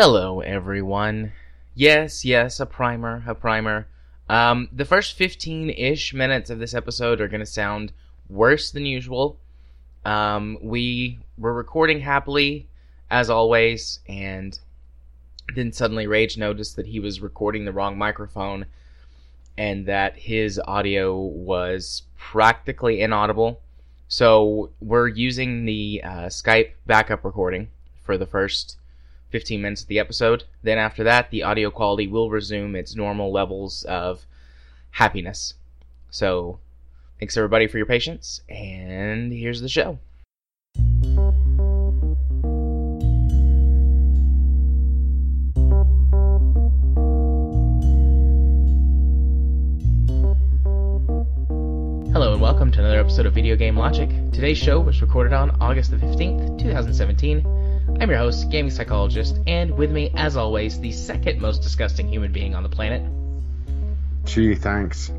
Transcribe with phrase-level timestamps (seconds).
[0.00, 1.32] Hello, everyone.
[1.74, 3.88] Yes, yes, a primer, a primer.
[4.28, 7.90] Um, the first 15 ish minutes of this episode are going to sound
[8.30, 9.40] worse than usual.
[10.04, 12.68] Um, we were recording happily,
[13.10, 14.56] as always, and
[15.56, 18.66] then suddenly Rage noticed that he was recording the wrong microphone
[19.56, 23.60] and that his audio was practically inaudible.
[24.06, 27.70] So we're using the uh, Skype backup recording
[28.04, 28.76] for the first
[29.30, 30.44] 15 minutes of the episode.
[30.62, 34.24] Then after that, the audio quality will resume its normal levels of
[34.92, 35.54] happiness.
[36.10, 36.60] So
[37.18, 39.98] thanks everybody for your patience, and here's the show.
[52.12, 54.08] Hello and welcome to another episode of Video Game Logic.
[54.32, 57.67] Today's show was recorded on August the 15th, 2017.
[58.00, 62.30] I'm your host, gaming psychologist, and with me, as always, the second most disgusting human
[62.30, 63.02] being on the planet.
[64.24, 65.10] Gee, thanks.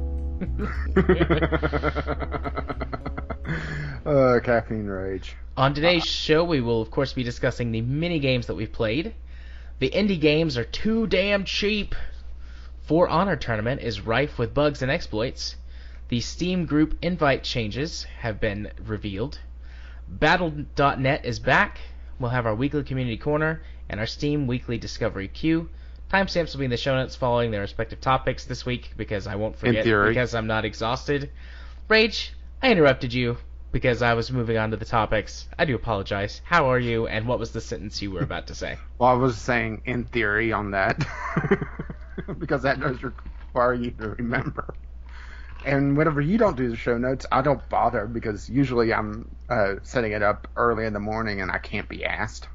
[4.05, 5.35] uh, caffeine rage.
[5.57, 9.13] On today's show, we will, of course, be discussing the mini games that we've played.
[9.79, 11.93] The indie games are too damn cheap.
[12.83, 15.57] For Honor Tournament is rife with bugs and exploits.
[16.07, 19.39] The Steam group invite changes have been revealed.
[20.07, 21.79] Battle.net is back.
[22.19, 25.69] We'll have our weekly community corner and our Steam weekly discovery queue.
[26.11, 29.35] Timestamps will be in the show notes following their respective topics this week because I
[29.35, 31.31] won't forget because I'm not exhausted.
[31.87, 33.37] Rage, I interrupted you
[33.71, 35.47] because I was moving on to the topics.
[35.57, 36.41] I do apologize.
[36.43, 38.77] How are you and what was the sentence you were about to say?
[38.97, 40.97] Well, I was saying in theory on that
[42.39, 44.73] because that does require you to remember.
[45.65, 49.75] And whenever you don't do the show notes, I don't bother because usually I'm uh,
[49.83, 52.47] setting it up early in the morning and I can't be asked.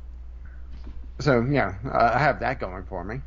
[1.20, 3.20] So yeah, uh, I have that going for me.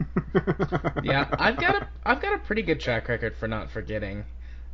[1.02, 4.24] yeah, I've got a I've got a pretty good track record for not forgetting.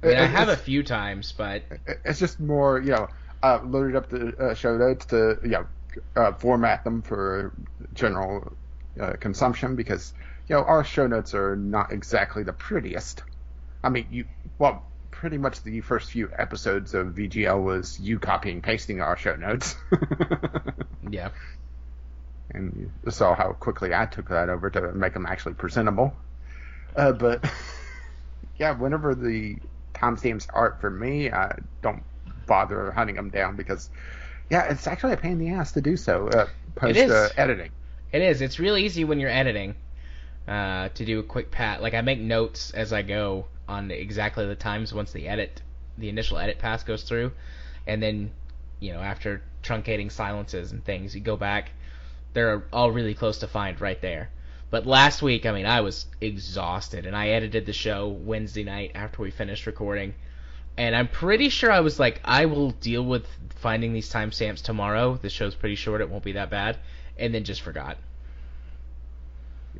[0.02, 1.62] I mean, I have a few times, but
[2.04, 3.08] it's just more, you know,
[3.42, 5.66] uh, loaded up the uh, show notes to, you know,
[6.16, 7.52] uh, format them for
[7.92, 8.56] general
[8.98, 10.14] uh, consumption because,
[10.48, 13.22] you know, our show notes are not exactly the prettiest.
[13.82, 14.24] I mean, you,
[14.58, 19.36] well, pretty much the first few episodes of VGL was you copying pasting our show
[19.36, 19.76] notes.
[21.10, 21.30] yeah.
[22.50, 26.14] and you saw how quickly I took that over to make them actually presentable.
[26.96, 27.44] Uh, but
[28.58, 29.56] yeah, whenever the
[29.94, 32.02] timestamps art for me, I don't
[32.46, 33.90] bother hunting them down because
[34.50, 36.28] yeah, it's actually a pain in the ass to do so.
[36.28, 37.10] Uh, post is.
[37.10, 37.70] uh, editing.
[38.12, 38.40] It is.
[38.40, 39.76] It's real easy when you're editing
[40.48, 41.80] uh, to do a quick pat.
[41.80, 45.62] Like I make notes as I go on exactly the times once the edit,
[45.96, 47.32] the initial edit pass goes through,
[47.86, 48.32] and then
[48.80, 51.70] you know after truncating silences and things, you go back.
[52.32, 54.30] They're all really close to find right there.
[54.70, 58.92] But last week, I mean, I was exhausted, and I edited the show Wednesday night
[58.94, 60.14] after we finished recording.
[60.76, 63.26] And I'm pretty sure I was like, I will deal with
[63.56, 65.18] finding these timestamps tomorrow.
[65.20, 66.78] The show's pretty short; it won't be that bad.
[67.18, 67.98] And then just forgot.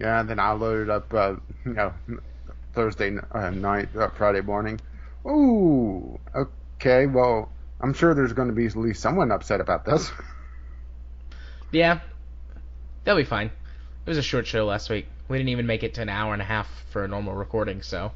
[0.00, 1.92] Yeah, and then I loaded up, uh, you know,
[2.80, 4.80] Thursday uh, night, uh, Friday morning.
[5.26, 7.04] Ooh, okay.
[7.04, 10.10] Well, I'm sure there's going to be at least someone upset about this.
[11.72, 12.00] Yeah,
[13.04, 13.46] they'll be fine.
[13.46, 15.06] It was a short show last week.
[15.28, 17.82] We didn't even make it to an hour and a half for a normal recording,
[17.82, 18.10] so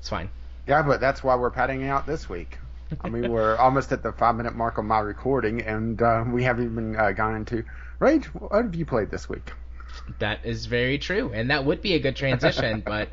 [0.00, 0.30] it's fine.
[0.66, 2.58] Yeah, but that's why we're padding out this week.
[3.02, 6.42] I mean, we're almost at the five minute mark on my recording, and uh, we
[6.42, 7.62] haven't even uh, gone into
[7.98, 8.24] Right?
[8.34, 9.52] What have you played this week?
[10.18, 13.12] That is very true, and that would be a good transition, but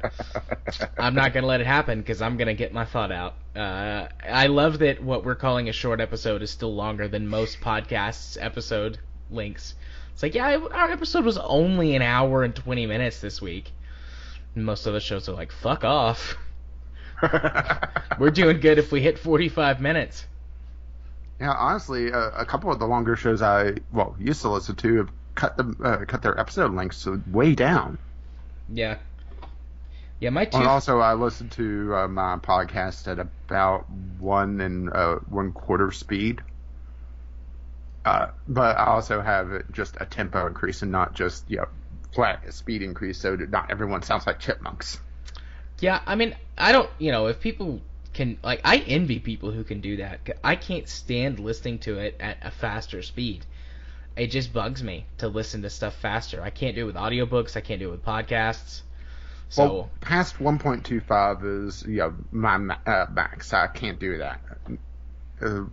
[0.97, 3.35] I'm not going to let it happen because I'm going to get my thought out.
[3.55, 7.61] Uh, I love that what we're calling a short episode is still longer than most
[7.61, 8.99] podcasts' episode
[9.29, 9.75] links.
[10.13, 13.71] It's like, yeah, our episode was only an hour and 20 minutes this week.
[14.55, 16.37] Most other shows are like, fuck off.
[18.19, 20.25] We're doing good if we hit 45 minutes.
[21.39, 24.97] Yeah, honestly, uh, a couple of the longer shows I well used to listen to
[24.97, 27.97] have cut them uh, cut their episode lengths way down.
[28.69, 28.97] Yeah.
[30.19, 30.57] Yeah, my two.
[30.57, 35.91] And also, I listen to uh, my podcast at about one and uh, one quarter
[35.91, 36.41] speed.
[38.05, 41.67] Uh, but I also have just a tempo increase and not just you know
[42.13, 44.99] flat speed increase, so not everyone sounds like chipmunks.
[45.79, 47.81] Yeah, I mean, I don't, you know, if people
[48.13, 50.21] can, like, I envy people who can do that.
[50.43, 53.45] I can't stand listening to it at a faster speed.
[54.15, 56.41] It just bugs me to listen to stuff faster.
[56.41, 57.57] I can't do it with audiobooks.
[57.57, 58.81] I can't do it with podcasts.
[59.49, 63.53] So well, past 1.25 is you know my uh, max.
[63.53, 64.41] I can't do that.
[65.41, 65.65] Uh,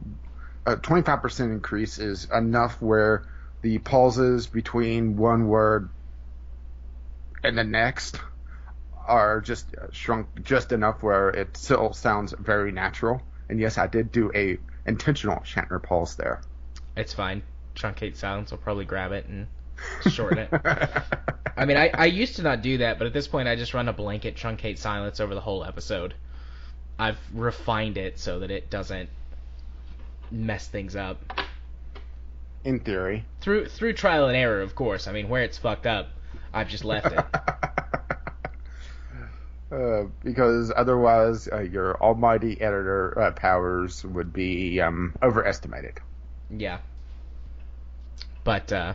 [0.67, 3.25] a 25% increase is enough where
[3.63, 5.89] the pauses between one word
[7.43, 8.21] and the next
[9.07, 13.23] are just shrunk just enough where it still sounds very natural.
[13.49, 16.43] And yes, I did do a intentional Shatner pause there.
[16.97, 17.43] It's fine.
[17.75, 19.47] Truncate silence will probably grab it and
[20.11, 20.51] shorten it.
[21.57, 23.75] I mean, I, I used to not do that, but at this point, I just
[23.75, 26.15] run a blanket truncate silence over the whole episode.
[26.99, 29.09] I've refined it so that it doesn't
[30.31, 31.19] mess things up.
[32.65, 33.25] In theory.
[33.41, 35.09] Through through trial and error, of course.
[35.09, 36.09] I mean, where it's fucked up,
[36.53, 37.19] I've just left it.
[39.73, 46.01] uh, because otherwise, uh, your almighty editor uh, powers would be um, overestimated.
[46.51, 46.79] Yeah.
[48.45, 48.95] But uh,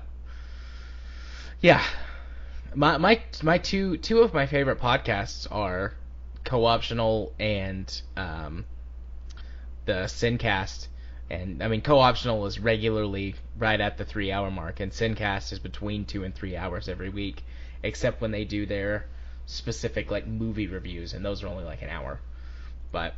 [1.61, 1.83] yeah,
[2.73, 5.93] my my my two two of my favorite podcasts are
[6.43, 8.65] co-optional and um,
[9.85, 10.87] the Sincast.
[11.29, 15.59] And I mean, co-optional is regularly right at the three hour mark, and Sincast is
[15.59, 17.43] between two and three hours every week,
[17.81, 19.07] except when they do their
[19.47, 22.19] specific like movie reviews, and those are only like an hour.
[22.91, 23.15] But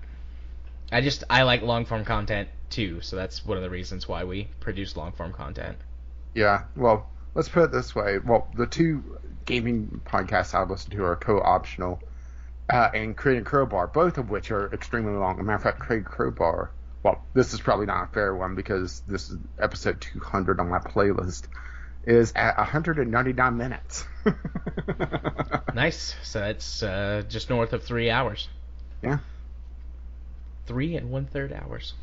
[0.91, 4.23] I just I like long form content too, so that's one of the reasons why
[4.23, 5.77] we produce long form content.
[6.33, 8.19] Yeah, well, let's put it this way.
[8.19, 12.01] Well, the two gaming podcasts I listen to are co-optional
[12.71, 15.35] uh, and Crate and Crowbar, both of which are extremely long.
[15.35, 16.71] As a matter of fact, Crate and Crowbar,
[17.03, 20.79] well, this is probably not a fair one because this is episode 200 on my
[20.79, 21.43] playlist,
[22.05, 24.05] is at 199 minutes.
[25.73, 26.15] nice.
[26.23, 28.49] So it's uh, just north of three hours.
[29.01, 29.19] Yeah.
[30.65, 31.93] Three and one third hours.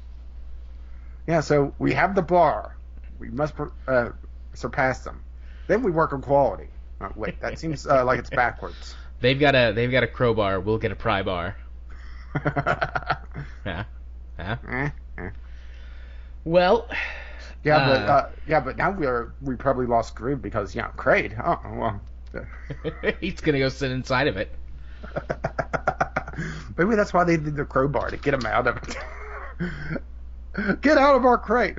[1.26, 2.76] Yeah, so we have the bar.
[3.18, 3.54] We must
[3.88, 4.10] uh,
[4.54, 5.22] surpass them.
[5.66, 6.68] Then we work on quality.
[7.00, 8.94] Oh, wait, that seems uh, like it's backwards.
[9.20, 10.60] They've got a they've got a crowbar.
[10.60, 11.56] We'll get a pry bar.
[13.64, 13.84] yeah.
[14.38, 14.56] Yeah.
[14.68, 15.30] Eh, eh.
[16.44, 16.88] Well.
[17.62, 21.40] Yeah, uh, but uh, yeah, but now we're we probably lost groove because yeah, Kraid.
[21.42, 22.00] Oh well.
[23.20, 24.50] He's gonna go sit inside of it.
[26.76, 28.96] Maybe that's why they did the crowbar to get him out of it.
[30.82, 31.78] get out of our crate.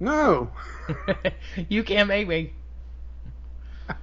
[0.00, 0.50] No.
[1.68, 2.54] you can't make me.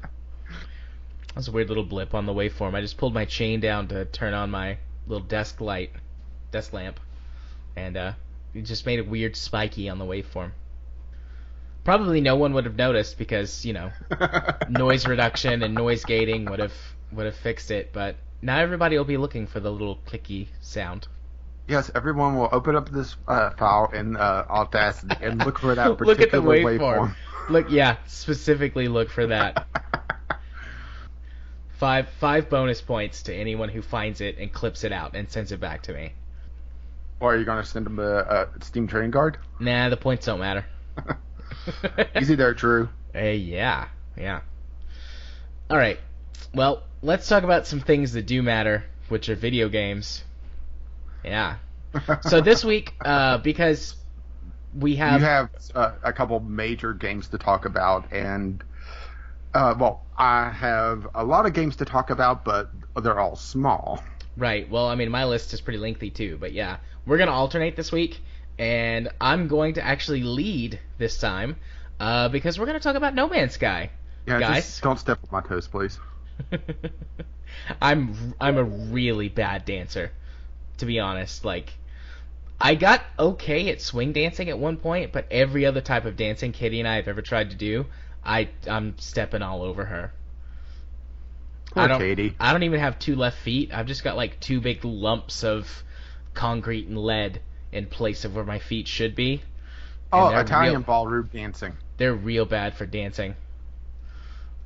[1.36, 2.76] That's a weird little blip on the waveform.
[2.76, 4.78] I just pulled my chain down to turn on my
[5.08, 5.92] little desk light,
[6.52, 7.00] desk lamp,
[7.76, 8.14] and uh,
[8.54, 10.52] it just made it weird spiky on the waveform.
[11.84, 13.92] Probably no one would have noticed because you know
[14.70, 16.74] noise reduction and noise gating would have
[17.12, 21.08] would have fixed it, but now everybody will be looking for the little clicky sound.
[21.68, 25.98] Yes, everyone will open up this uh, file in uh, Audacity and look for that
[25.98, 26.80] particular look at the waveform.
[26.80, 27.16] waveform.
[27.50, 29.68] look, yeah, specifically look for that.
[31.78, 35.52] Five five bonus points to anyone who finds it and clips it out and sends
[35.52, 36.14] it back to me.
[37.20, 39.38] Or are you going to send them a, a Steam Trading Card?
[39.60, 40.66] Nah, the points don't matter.
[42.20, 42.90] Easy there, Drew.
[43.14, 44.42] Hey, yeah, yeah.
[45.70, 46.00] All right.
[46.52, 50.24] Well, let's talk about some things that do matter, which are video games.
[51.30, 51.58] Yeah.
[52.22, 53.96] So this week, uh, because
[54.78, 58.64] we have you have uh, a couple major games to talk about, and
[59.54, 62.72] uh, well, I have a lot of games to talk about, but
[63.02, 64.04] they're all small.
[64.36, 64.70] Right.
[64.70, 67.92] Well, I mean, my list is pretty lengthy too, but yeah, we're gonna alternate this
[67.92, 68.22] week,
[68.60, 71.56] and I'm going to actually lead this time
[72.00, 73.90] uh, because we're gonna talk about No Man's Sky.
[74.28, 76.00] Yeah, guys, don't step on my toes, please.
[77.82, 80.12] I'm I'm a really bad dancer,
[80.78, 81.46] to be honest.
[81.46, 81.74] Like,
[82.60, 86.52] I got okay at swing dancing at one point, but every other type of dancing
[86.52, 87.86] Kitty and I have ever tried to do,
[88.26, 90.12] I I'm stepping all over her.
[91.72, 92.36] Poor I don't, Katie.
[92.40, 93.72] I don't even have two left feet.
[93.74, 95.84] I've just got like two big lumps of
[96.34, 97.42] concrete and lead
[97.72, 99.44] in place of where my feet should be.
[100.12, 101.78] oh, Italian real, ballroom dancing.
[101.98, 103.36] They're real bad for dancing.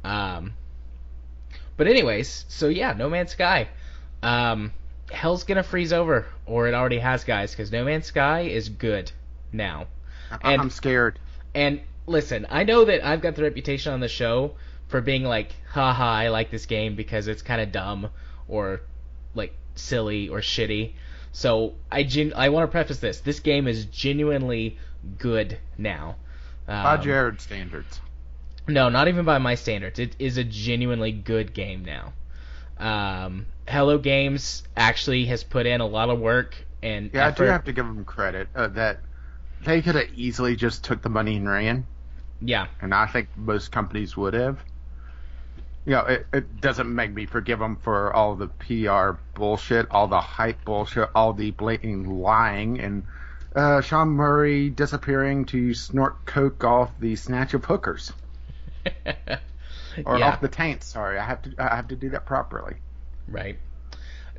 [0.03, 0.53] Um,
[1.77, 3.70] but anyways, so yeah, No Man's Sky.
[4.24, 4.72] Um,
[5.12, 9.12] hell's gonna freeze over, or it already has, guys, because No Man's Sky is good
[9.51, 9.88] now.
[10.44, 11.20] And, I'm scared.
[11.53, 14.56] And listen, I know that I've got the reputation on the show
[14.88, 18.10] for being like, haha, I like this game because it's kind of dumb
[18.48, 18.82] or
[19.36, 20.94] like silly or shitty.
[21.32, 24.77] So I gen- I want to preface this: this game is genuinely
[25.18, 26.18] good now.
[26.68, 28.01] Um, by Jared standards.
[28.68, 30.00] No, not even by my standards.
[30.00, 32.13] It is a genuinely good game now.
[32.77, 37.43] Um, Hello Games actually has put in a lot of work and yeah, effort.
[37.43, 38.99] I do have to give them credit uh, that
[39.63, 41.85] they could have easily just took the money and ran.
[42.41, 42.67] Yeah.
[42.81, 44.59] And I think most companies would have.
[45.85, 50.07] You know, it, it doesn't make me forgive them for all the PR bullshit, all
[50.07, 53.03] the hype bullshit, all the blatant lying, and
[53.55, 58.11] uh, Sean Murray disappearing to snort coke off the snatch of hookers.
[60.05, 60.29] or Yeah.
[60.29, 60.83] off the taint.
[60.83, 62.75] Sorry, I have to I have to do that properly.
[63.31, 63.57] Right.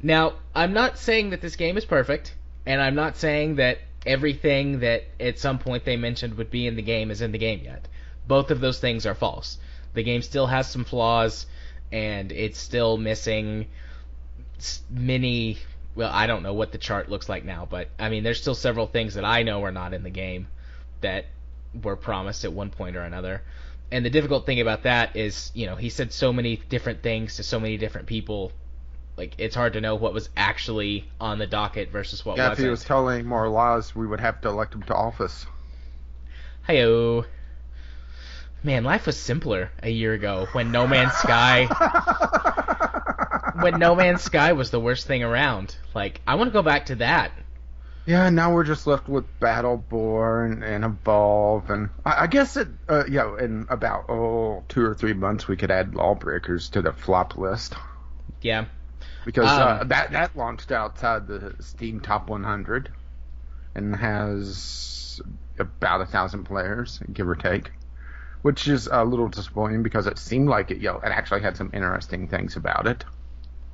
[0.03, 2.35] Now, I'm not saying that this game is perfect,
[2.67, 6.77] and I'm not saying that everything that at some point they mentioned would be in
[6.77, 7.87] the game is in the game yet.
[8.27, 9.59] Both of those things are false.
[9.95, 11.47] The game still has some flaws,
[11.91, 13.67] and it's still missing
[14.91, 15.59] many.
[15.95, 18.55] Well, I don't know what the chart looks like now, but I mean, there's still
[18.55, 20.49] several things that I know are not in the game
[21.01, 21.27] that
[21.83, 23.43] were promised at one point or another.
[23.91, 27.37] And the difficult thing about that is, you know, he said so many different things
[27.37, 28.53] to so many different people.
[29.17, 32.51] Like it's hard to know what was actually on the docket versus what yeah, if
[32.51, 32.65] wasn't.
[32.65, 35.47] If he was telling more lies, we would have to elect him to office.
[36.69, 37.27] Heyo.
[38.65, 41.67] Man, life was simpler a year ago when No Man's Sky
[43.61, 45.77] when No Man's Sky was the worst thing around.
[45.95, 47.33] Like I want to go back to that.
[48.07, 53.05] Yeah, now we're just left with Battleborn and Evolve, and I, I guess it, uh,
[53.07, 56.93] you know, in about oh two or three months we could add Lawbreakers to the
[56.93, 57.77] flop list
[58.41, 58.67] Yeah.
[59.25, 62.91] Because uh, Um, that that launched outside the Steam Top 100
[63.75, 65.21] and has
[65.59, 67.71] about a thousand players, give or take,
[68.43, 71.57] which is a little disappointing because it seemed like it, you know, it actually had
[71.57, 73.05] some interesting things about it.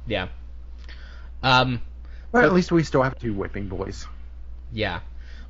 [0.07, 0.29] Yeah.
[1.43, 1.81] Um
[2.33, 4.07] But But- at least we still have two whipping boys.
[4.73, 5.01] Yeah.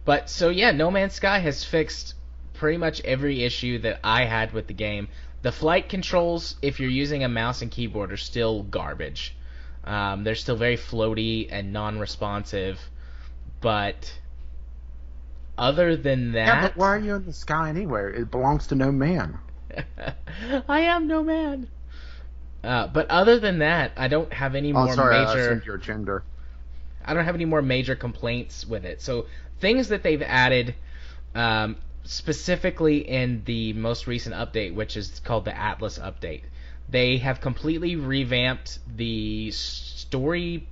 [0.05, 2.15] But so yeah, No Man's Sky has fixed
[2.55, 5.09] pretty much every issue that I had with the game.
[5.43, 9.37] The flight controls, if you're using a mouse and keyboard, are still garbage.
[9.89, 12.79] Um, they're still very floaty and non-responsive.
[13.61, 14.13] But
[15.57, 18.09] other than that, Yeah, but why are you in the sky anywhere?
[18.11, 19.39] It belongs to no man.
[20.69, 21.69] I am no man.
[22.63, 25.41] Uh, but other than that, I don't have any Oh, more sorry, I major.
[25.41, 26.25] assumed your gender.
[27.05, 29.01] I don't have any more major complaints with it.
[29.01, 29.27] So
[29.61, 30.75] things that they've added,
[31.35, 36.43] um, specifically in the most recent update, which is called the Atlas update,
[36.89, 40.67] they have completely revamped the story,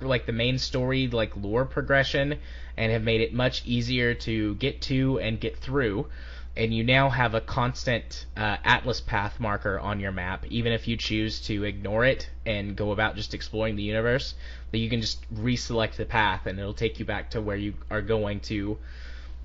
[0.00, 2.38] like the main story, like lore progression,
[2.76, 6.08] and have made it much easier to get to and get through.
[6.54, 10.86] And you now have a constant uh, Atlas path marker on your map, even if
[10.86, 14.34] you choose to ignore it and go about just exploring the universe
[14.70, 17.74] that you can just reselect the path and it'll take you back to where you
[17.90, 18.76] are going to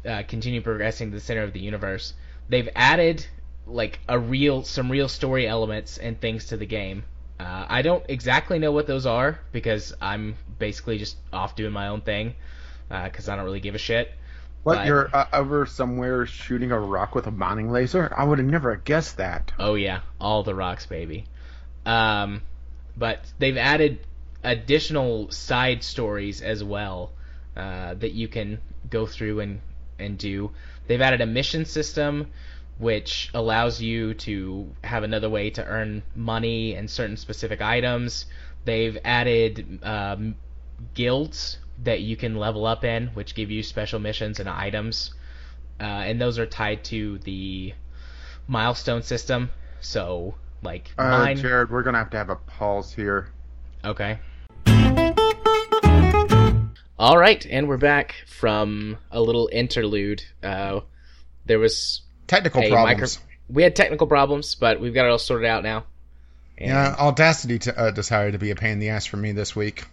[0.05, 2.13] uh, continue progressing to the center of the universe.
[2.49, 3.25] They've added
[3.67, 7.03] like a real some real story elements and things to the game.
[7.39, 11.89] Uh, I don't exactly know what those are because I'm basically just off doing my
[11.89, 12.33] own thing
[12.89, 14.11] because I don't really give a shit.
[14.63, 18.11] What, But- you're uh, over somewhere shooting a rock with a mining laser?
[18.15, 19.51] I would have never guessed that.
[19.59, 21.25] Oh yeah, all the rocks, baby.
[21.85, 22.41] Um,
[22.97, 23.99] but they've added
[24.43, 27.11] additional side stories as well
[27.55, 28.59] uh, that you can
[28.89, 29.61] go through and
[29.99, 30.51] and do.
[30.87, 32.27] They've added a mission system
[32.77, 38.25] which allows you to have another way to earn money and certain specific items.
[38.65, 40.35] They've added um,
[40.93, 45.13] guilds that you can level up in, which give you special missions and items,
[45.79, 47.73] uh, and those are tied to the
[48.47, 49.49] milestone system.
[49.79, 51.37] So, like Uh, mine.
[51.37, 53.29] Jared, we're gonna have to have a pause here.
[53.85, 54.19] Okay.
[56.99, 60.23] All right, and we're back from a little interlude.
[60.41, 60.79] Uh,
[61.45, 63.17] there was Technical problems.
[63.19, 63.33] micro.
[63.49, 65.85] We had technical problems, but we've got it all sorted out now.
[66.57, 69.31] And- Yeah, Audacity t- uh, decided to be a pain in the ass for me
[69.31, 69.85] this week.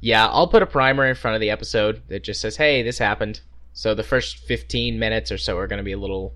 [0.00, 2.98] Yeah, I'll put a primer in front of the episode that just says, "Hey, this
[2.98, 3.40] happened."
[3.72, 6.34] So the first 15 minutes or so are going to be a little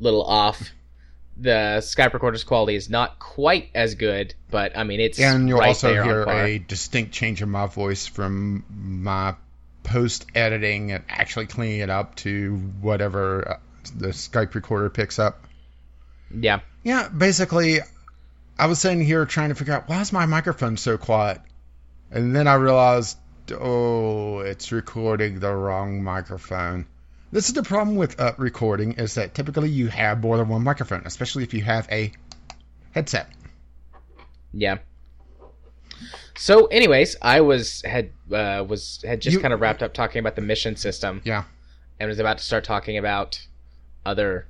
[0.00, 0.70] little off.
[1.36, 5.60] The Skype recorder's quality is not quite as good, but I mean it's And you'll
[5.60, 9.36] right also hear a distinct change in my voice from my
[9.84, 13.56] post editing and actually cleaning it up to whatever uh,
[13.96, 15.44] the Skype recorder picks up.
[16.34, 16.60] Yeah.
[16.82, 17.80] Yeah, basically,
[18.58, 21.40] I was sitting here trying to figure out why is my microphone so quiet,
[22.10, 23.18] and then I realized,
[23.58, 26.86] oh, it's recording the wrong microphone.
[27.30, 30.62] This is the problem with uh, recording is that typically you have more than one
[30.64, 32.12] microphone, especially if you have a
[32.92, 33.28] headset.
[34.52, 34.78] Yeah.
[36.36, 40.20] So, anyways, I was had uh, was had just You- kind of wrapped up talking
[40.20, 41.20] about the mission system.
[41.24, 41.44] Yeah.
[42.00, 43.44] And was about to start talking about
[44.08, 44.46] other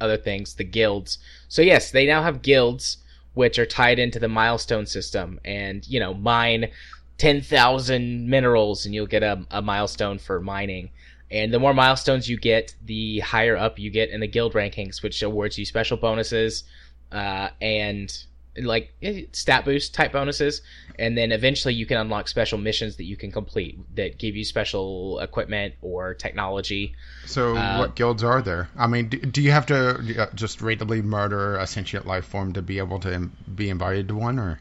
[0.00, 1.18] other things, the guilds.
[1.48, 2.98] So yes, they now have guilds
[3.34, 6.70] which are tied into the milestone system, and you know, mine
[7.18, 10.90] ten thousand minerals, and you'll get a, a milestone for mining.
[11.30, 15.00] And the more milestones you get, the higher up you get in the guild rankings,
[15.00, 16.64] which awards you special bonuses
[17.12, 18.24] uh, and
[18.56, 20.62] like eh, stat boost type bonuses,
[20.98, 24.44] and then eventually you can unlock special missions that you can complete that give you
[24.44, 26.94] special equipment or technology.
[27.26, 28.68] So, Uh, what guilds are there?
[28.76, 32.52] I mean, do, do you have to uh, just randomly murder a sentient life form
[32.54, 34.60] to be able to be invited to one, or?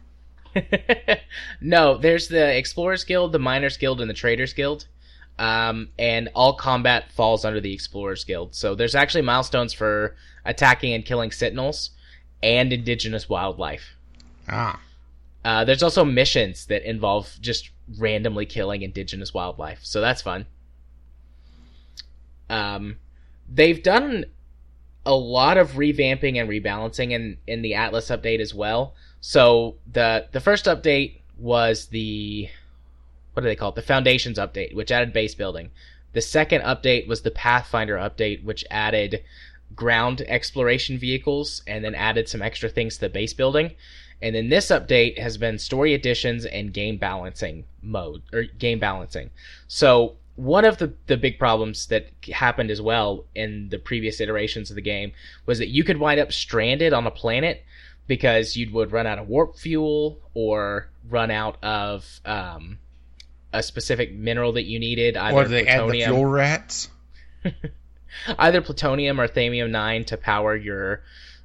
[1.62, 4.88] no, there's the Explorers Guild, the Miners Guild, and the Traders Guild.
[5.38, 8.56] Um, and all combat falls under the Explorers Guild.
[8.56, 11.92] So there's actually milestones for attacking and killing sentinels
[12.42, 13.96] and indigenous wildlife.
[14.48, 14.80] Ah,
[15.46, 20.46] Uh, there's also missions that involve just randomly killing indigenous wildlife, so that's fun.
[22.50, 22.98] Um,
[23.52, 24.26] they've done
[25.06, 28.96] a lot of revamping and rebalancing in in the Atlas update as well.
[29.22, 32.50] So the the first update was the
[33.34, 33.76] what do they call it?
[33.76, 35.72] The Foundations update, which added base building.
[36.14, 39.24] The second update was the Pathfinder update, which added
[39.76, 43.72] ground exploration vehicles and then added some extra things to the base building.
[44.22, 49.30] And then this update has been story additions and game balancing mode or game balancing.
[49.68, 54.70] So one of the, the big problems that happened as well in the previous iterations
[54.70, 55.12] of the game
[55.46, 57.64] was that you could wind up stranded on a planet
[58.08, 62.80] because you would run out of warp fuel or run out of um,
[63.54, 66.90] a specific mineral that you needed, either or they add the plutonium, fuel rats.
[68.38, 71.04] either plutonium or thamium nine to power your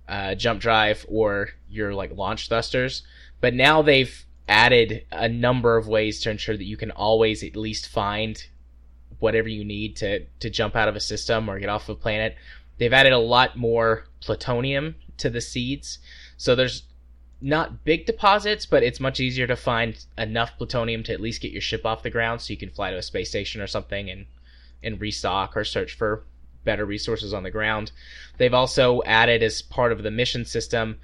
[0.09, 3.03] uh, jump drive or your like launch thrusters.
[3.41, 7.57] But now they've added a number of ways to ensure that you can always at
[7.57, 8.45] least find
[9.19, 12.01] whatever you need to to jump out of a system or get off of a
[12.01, 12.37] planet.
[12.79, 15.99] They've added a lot more plutonium to the seeds,
[16.37, 16.83] so there's
[17.41, 21.53] not big deposits, but it's much easier to find enough plutonium to at least get
[21.53, 24.11] your ship off the ground, so you can fly to a space station or something
[24.11, 24.27] and
[24.83, 26.25] and restock or search for
[26.65, 27.93] better resources on the ground.
[28.39, 30.99] They've also added as part of the mission system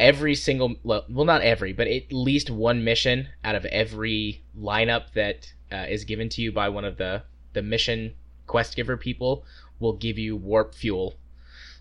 [0.00, 5.52] every single well not every but at least one mission out of every lineup that
[5.72, 8.12] uh, is given to you by one of the the mission
[8.46, 9.44] quest giver people
[9.78, 11.14] will give you warp fuel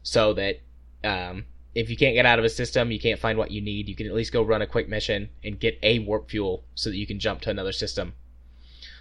[0.04, 0.62] so that
[1.04, 3.90] um, if you can't get out of a system you can't find what you need
[3.90, 6.92] you can at least go run a quick mission and get a warp fuel so
[6.92, 8.14] that you can jump to another system.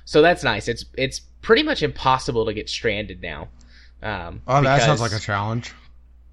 [0.04, 0.68] So that's nice.
[0.68, 3.48] It's it's pretty much impossible to get stranded now
[4.02, 5.72] um, Oh, that sounds like a challenge.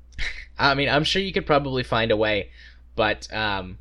[0.59, 2.49] I mean, I'm sure you could probably find a way,
[2.95, 3.77] but um,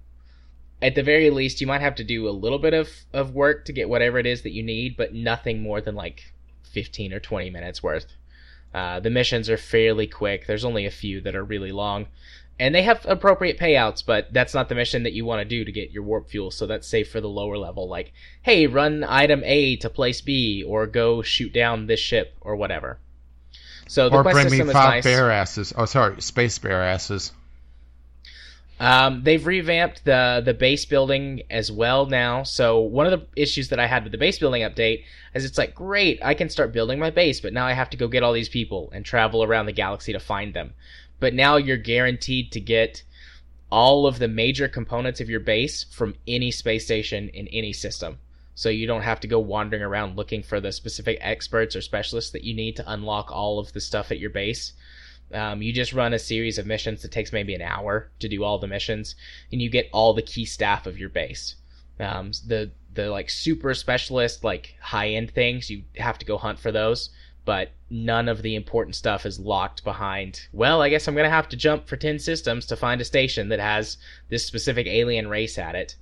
[0.81, 3.64] at the very least, you might have to do a little bit of, of work
[3.64, 7.20] to get whatever it is that you need, but nothing more than like 15 or
[7.20, 8.07] 20 minutes worth.
[8.72, 10.46] Uh, the missions are fairly quick.
[10.46, 12.07] There's only a few that are really long,
[12.61, 15.64] and they have appropriate payouts, but that's not the mission that you want to do
[15.64, 16.51] to get your warp fuel.
[16.51, 20.62] So that's safe for the lower level, like, hey, run item A to place B,
[20.62, 22.98] or go shoot down this ship, or whatever.
[23.88, 25.05] So the Or quest bring me system is five nice.
[25.05, 25.72] bear asses.
[25.77, 27.33] Oh, sorry, space bear asses.
[28.81, 32.44] Um, they've revamped the the base building as well now.
[32.44, 35.03] So one of the issues that I had with the base building update
[35.35, 37.96] is it's like great, I can start building my base, but now I have to
[37.96, 40.74] go get all these people and travel around the galaxy to find them.
[41.18, 43.03] But now you're guaranteed to get
[43.70, 48.18] all of the major components of your base from any space station in any system.
[48.58, 52.32] So you don't have to go wandering around looking for the specific experts or specialists
[52.32, 54.72] that you need to unlock all of the stuff at your base.
[55.32, 58.42] Um, you just run a series of missions that takes maybe an hour to do
[58.42, 59.14] all the missions,
[59.52, 61.54] and you get all the key staff of your base.
[62.00, 66.58] Um, the the like super specialist, like high end things, you have to go hunt
[66.58, 67.10] for those.
[67.44, 70.48] But none of the important stuff is locked behind.
[70.52, 73.50] Well, I guess I'm gonna have to jump for ten systems to find a station
[73.50, 73.98] that has
[74.30, 75.94] this specific alien race at it.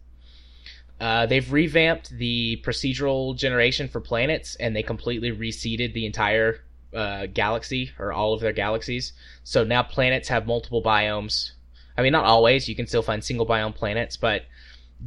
[1.01, 6.63] Uh, they've revamped the procedural generation for planets, and they completely reseeded the entire
[6.95, 9.13] uh, galaxy or all of their galaxies.
[9.45, 11.53] So now planets have multiple biomes.
[11.99, 12.69] I mean, not always.
[12.69, 14.43] You can still find single biome planets, but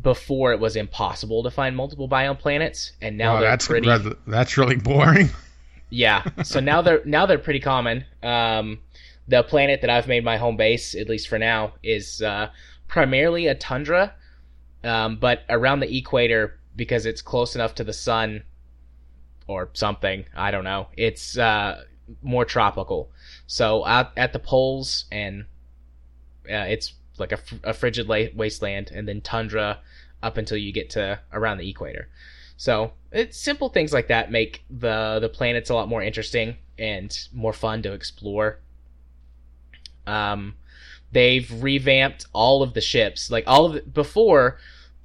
[0.04, 3.88] before it was impossible to find multiple biome planets, and now Wow, they're that's pretty.
[3.88, 5.30] rather, that's really boring.
[5.92, 6.24] Yeah.
[6.44, 8.06] So now they're now they're pretty common.
[8.22, 8.78] Um,
[9.28, 12.52] the planet that I've made my home base, at least for now, is uh,
[12.88, 14.14] primarily a tundra,
[14.84, 18.44] um, but around the equator because it's close enough to the sun
[19.48, 20.26] or something.
[20.36, 20.88] I don't know.
[20.96, 21.84] It's uh,
[22.22, 23.12] more tropical.
[23.48, 25.46] So out at the poles and
[26.50, 29.80] uh, it's like a, fr- a frigid la- wasteland, and then tundra
[30.24, 32.08] up until you get to around the equator.
[32.58, 37.18] So it's simple things like that make the the planets a lot more interesting and
[37.34, 38.60] more fun to explore.
[40.08, 40.56] Um,
[41.12, 44.58] they've revamped all of the ships, like all of it before,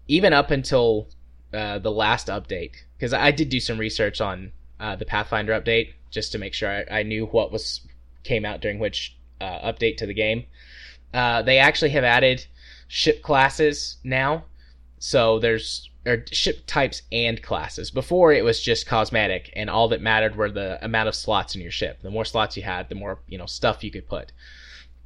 [0.09, 1.09] even up until
[1.53, 5.93] uh, the last update, because I did do some research on uh, the Pathfinder update
[6.11, 7.81] just to make sure I, I knew what was
[8.23, 10.45] came out during which uh, update to the game.
[11.13, 12.47] Uh, they actually have added
[12.89, 14.45] ship classes now.
[14.99, 17.91] So there's or ship types and classes.
[17.91, 21.61] Before it was just cosmetic, and all that mattered were the amount of slots in
[21.61, 22.03] your ship.
[22.03, 24.33] The more slots you had, the more you know stuff you could put.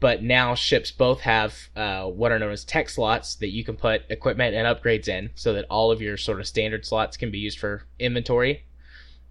[0.00, 3.76] But now ships both have uh, what are known as tech slots that you can
[3.76, 7.30] put equipment and upgrades in, so that all of your sort of standard slots can
[7.30, 8.64] be used for inventory.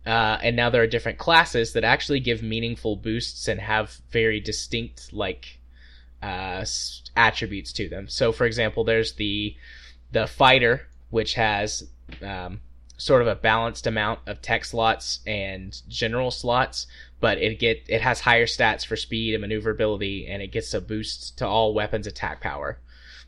[0.05, 4.39] Uh, and now there are different classes that actually give meaningful boosts and have very
[4.39, 5.59] distinct like
[6.21, 6.65] uh,
[7.15, 8.07] attributes to them.
[8.07, 9.55] So, for example, there's the
[10.11, 11.87] the fighter, which has
[12.21, 12.61] um,
[12.97, 16.87] sort of a balanced amount of tech slots and general slots,
[17.19, 20.81] but it get it has higher stats for speed and maneuverability, and it gets a
[20.81, 22.79] boost to all weapons attack power.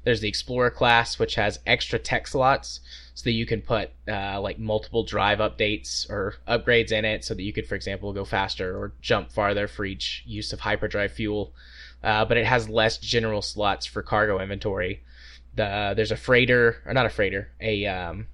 [0.03, 2.79] There's the explorer class, which has extra tech slots,
[3.13, 7.33] so that you can put uh, like multiple drive updates or upgrades in it, so
[7.33, 11.11] that you could, for example, go faster or jump farther for each use of hyperdrive
[11.11, 11.53] fuel.
[12.01, 15.03] Uh, but it has less general slots for cargo inventory
[15.55, 18.27] the there's a freighter or not a freighter, a um,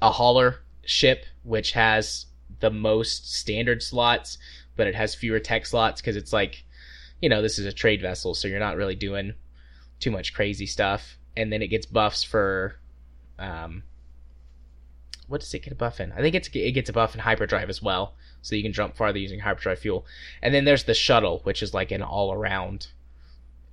[0.00, 2.26] a hauler ship which has
[2.60, 4.38] the most standard slots,
[4.76, 6.64] but it has fewer tech slots because it's like,
[7.20, 9.34] you know, this is a trade vessel, so you're not really doing
[10.00, 11.18] too much crazy stuff.
[11.36, 12.76] And then it gets buffs for,
[13.38, 13.82] um,
[15.28, 16.12] what does it get a buff in?
[16.12, 18.96] I think it's it gets a buff in hyperdrive as well, so you can jump
[18.96, 20.06] farther using hyperdrive fuel.
[20.42, 22.88] And then there's the shuttle, which is like an all around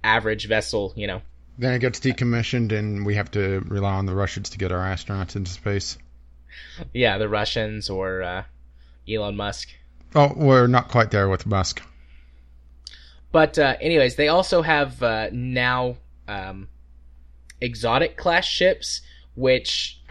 [0.04, 1.22] average vessel, you know,
[1.58, 4.86] then it gets decommissioned, and we have to rely on the Russians to get our
[4.86, 5.98] astronauts into space.
[6.94, 8.44] Yeah, the Russians or uh,
[9.10, 9.70] Elon Musk.
[10.14, 11.82] Oh, we're not quite there with Musk.
[13.32, 16.70] But uh, anyways, they also have uh, now um,
[17.60, 19.02] exotic class ships,
[19.36, 20.02] which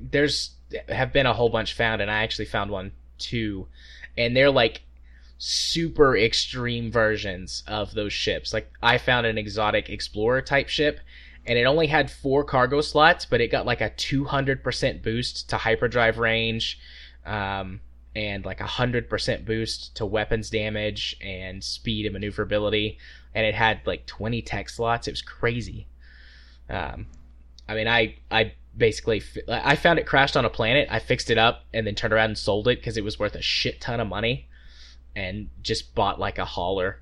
[0.00, 0.52] there's
[0.88, 3.68] have been a whole bunch found, and I actually found one too,
[4.16, 4.82] and they're like
[5.38, 8.54] super extreme versions of those ships.
[8.54, 11.00] Like I found an exotic explorer type ship
[11.46, 15.58] and it only had four cargo slots, but it got like a 200% boost to
[15.58, 16.78] hyperdrive range,
[17.26, 17.80] um,
[18.14, 22.98] and like a 100% boost to weapons damage and speed and maneuverability.
[23.34, 25.08] And it had like 20 tech slots.
[25.08, 25.88] It was crazy.
[26.70, 27.06] Um,
[27.68, 30.88] I mean, I, I basically, I found it crashed on a planet.
[30.90, 33.34] I fixed it up and then turned around and sold it because it was worth
[33.34, 34.48] a shit ton of money
[35.16, 37.00] and just bought like a hauler.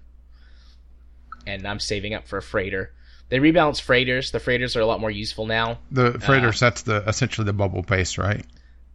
[1.47, 2.93] And I'm saving up for a freighter.
[3.29, 4.31] They rebalance freighters.
[4.31, 5.79] The freighters are a lot more useful now.
[5.91, 8.45] The freighter uh, sets the essentially the bubble pace, right?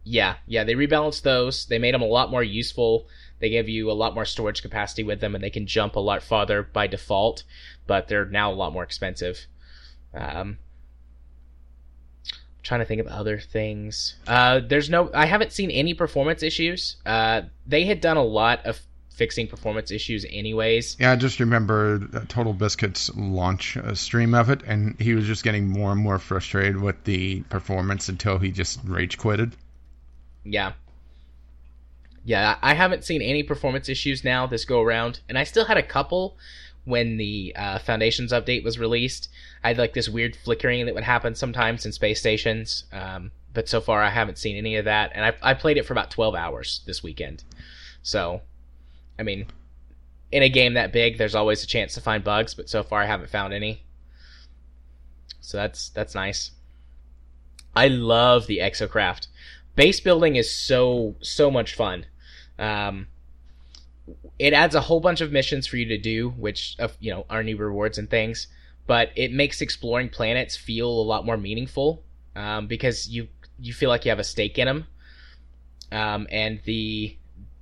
[0.08, 0.64] Yeah, yeah.
[0.64, 1.66] They rebalanced those.
[1.66, 3.06] They made them a lot more useful.
[3.40, 6.00] They give you a lot more storage capacity with them, and they can jump a
[6.00, 7.44] lot farther by default.
[7.86, 9.46] But they're now a lot more expensive.
[10.14, 10.56] Um,
[12.62, 14.16] trying to think of other things.
[14.26, 15.10] Uh, there's no.
[15.12, 16.96] I haven't seen any performance issues.
[17.04, 20.96] Uh, they had done a lot of fixing performance issues anyways.
[20.98, 25.68] Yeah, I just remember TotalBiscuit's launch uh, stream of it, and he was just getting
[25.68, 29.54] more and more frustrated with the performance until he just rage quitted.
[30.52, 30.72] Yeah.
[32.24, 35.78] Yeah, I haven't seen any performance issues now this go around, and I still had
[35.78, 36.36] a couple
[36.84, 39.28] when the uh, Foundations update was released.
[39.64, 43.68] I had like this weird flickering that would happen sometimes in space stations, um, but
[43.68, 46.10] so far I haven't seen any of that, and I, I played it for about
[46.10, 47.44] 12 hours this weekend.
[48.02, 48.42] So
[49.18, 49.46] I mean,
[50.30, 53.02] in a game that big, there's always a chance to find bugs, but so far
[53.02, 53.82] I haven't found any.
[55.40, 56.52] So that's that's nice.
[57.74, 59.28] I love the exocraft.
[59.78, 62.04] Base building is so so much fun.
[62.58, 63.06] Um,
[64.36, 67.26] it adds a whole bunch of missions for you to do, which uh, you know
[67.30, 68.48] are new rewards and things.
[68.88, 72.02] But it makes exploring planets feel a lot more meaningful
[72.34, 73.28] um, because you
[73.60, 74.86] you feel like you have a stake in them,
[75.92, 77.16] um, and the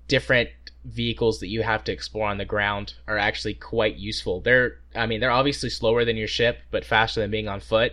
[0.08, 0.48] different
[0.86, 4.40] vehicles that you have to explore on the ground are actually quite useful.
[4.40, 7.92] They're, I mean, they're obviously slower than your ship, but faster than being on foot.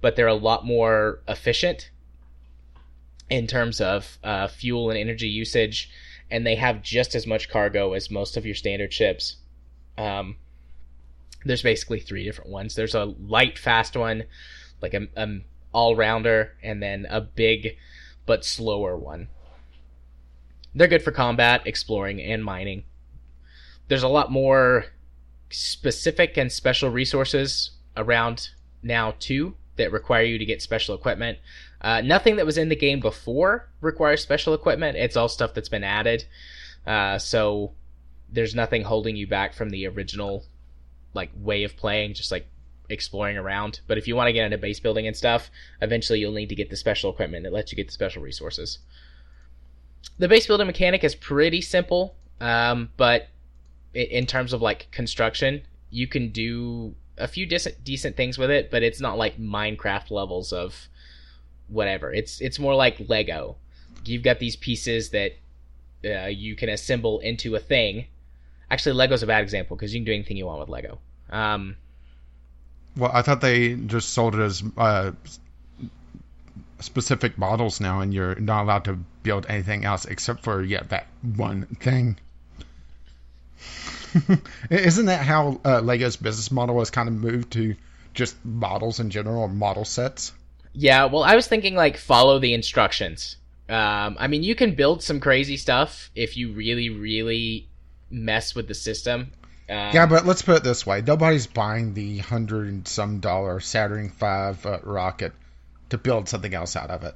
[0.00, 1.90] But they're a lot more efficient
[3.30, 5.90] in terms of uh, fuel and energy usage,
[6.30, 9.36] and they have just as much cargo as most of your standard ships.
[9.96, 10.36] Um,
[11.44, 12.74] there's basically three different ones.
[12.74, 14.24] There's a light, fast one,
[14.80, 15.40] like a, a
[15.72, 17.76] all rounder, and then a big
[18.26, 19.28] but slower one.
[20.74, 22.84] They're good for combat, exploring, and mining.
[23.88, 24.86] There's a lot more
[25.50, 28.50] specific and special resources around
[28.82, 31.38] now too that require you to get special equipment.
[31.80, 34.96] Uh, nothing that was in the game before requires special equipment.
[34.96, 36.24] It's all stuff that's been added.
[36.86, 37.72] Uh, so
[38.30, 40.44] there's nothing holding you back from the original
[41.14, 42.46] like way of playing, just like
[42.88, 43.80] exploring around.
[43.86, 46.54] But if you want to get into base building and stuff, eventually you'll need to
[46.54, 48.78] get the special equipment that lets you get the special resources
[50.18, 53.28] the base building mechanic is pretty simple, um, but
[53.94, 58.70] in terms of like construction, you can do a few decent decent things with it,
[58.70, 60.88] but it's not like Minecraft levels of
[61.68, 62.12] whatever.
[62.12, 63.56] It's it's more like Lego.
[64.04, 65.32] You've got these pieces that
[66.04, 68.06] uh, you can assemble into a thing.
[68.70, 70.98] Actually, Lego's a bad example because you can do anything you want with Lego.
[71.30, 71.76] Um,
[72.96, 75.12] Well, I thought they just sold it as uh,
[76.80, 81.06] specific models now, and you're not allowed to build anything else except for yeah that
[81.36, 82.16] one thing.
[84.70, 87.74] Isn't that how uh, Lego's business model has kind of moved to
[88.14, 90.32] just models in general, or model sets?
[90.72, 93.36] Yeah, well, I was thinking like follow the instructions.
[93.68, 97.68] Um, I mean, you can build some crazy stuff if you really, really
[98.10, 99.32] mess with the system.
[99.68, 103.60] Um, Yeah, but let's put it this way: nobody's buying the hundred and some dollar
[103.60, 105.32] Saturn V uh, rocket
[105.90, 107.14] to build something else out of it.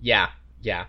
[0.00, 0.30] yeah,
[0.62, 0.86] yeah.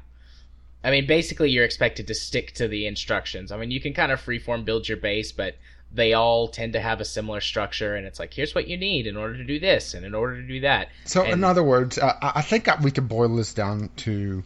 [0.84, 3.52] I mean, basically, you're expected to stick to the instructions.
[3.52, 5.56] I mean, you can kind of freeform build your base, but
[5.96, 9.08] they all tend to have a similar structure, and it's like, here's what you need
[9.08, 10.90] in order to do this and in order to do that.
[11.06, 14.44] So, And- in other words, uh, I think we could boil this down to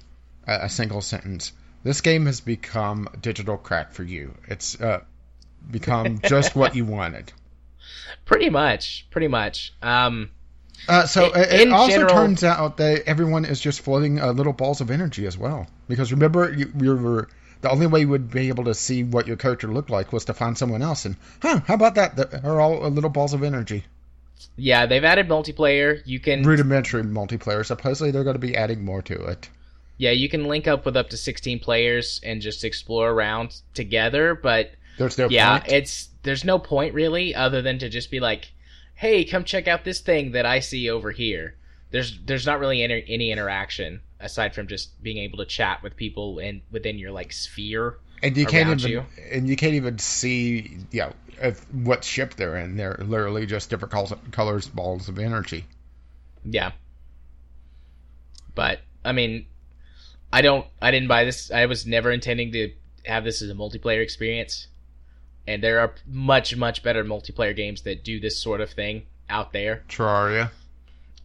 [0.48, 1.52] a, a single sentence.
[1.84, 4.36] This game has become digital crack for you.
[4.48, 5.02] It's uh,
[5.70, 7.32] become just what you wanted.
[8.26, 9.74] Pretty much, pretty much.
[9.82, 10.30] Um,
[10.88, 14.32] Uh, so In- it, it also general- turns out that everyone is just floating uh,
[14.34, 15.68] little balls of energy as well.
[15.88, 17.28] Because remember, you, you were
[17.62, 20.26] the only way you would be able to see what your character looked like was
[20.26, 21.06] to find someone else.
[21.06, 22.16] And huh, how about that?
[22.16, 23.86] They're all little balls of energy.
[24.56, 26.02] yeah, they've added multiplayer.
[26.06, 27.66] You can Rudimentary multiplayer.
[27.66, 29.50] Supposedly they're going to be adding more to it.
[29.98, 34.34] Yeah, you can link up with up to 16 players and just explore around together,
[34.34, 35.72] but There's no yeah, point.
[35.74, 38.52] it's there's no point really other than to just be like,
[38.96, 41.56] "Hey, come check out this thing that I see over here."
[41.92, 45.96] There's there's not really any, any interaction aside from just being able to chat with
[45.96, 47.98] people and within your like sphere.
[48.22, 49.06] and you can't around even you.
[49.32, 52.76] and you can't even see you know if, what ship they're in.
[52.76, 55.66] They're literally just different col- colors, balls of energy.
[56.44, 56.72] Yeah.
[58.56, 59.46] But I mean,
[60.32, 61.52] I don't I didn't buy this.
[61.52, 62.74] I was never intending to
[63.06, 64.68] have this as a multiplayer experience.
[65.48, 69.54] And there are much much better multiplayer games that do this sort of thing out
[69.54, 69.84] there.
[69.88, 70.52] Terraria.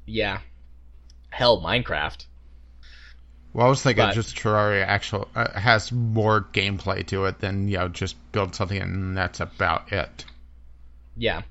[0.07, 0.41] Yeah.
[1.31, 2.27] Hell, Minecraft.
[3.55, 7.69] Well, I was thinking But- just Terraria actual uh, has more gameplay to it than
[7.69, 10.25] you know just build something and that's about it.
[11.17, 11.43] Yeah.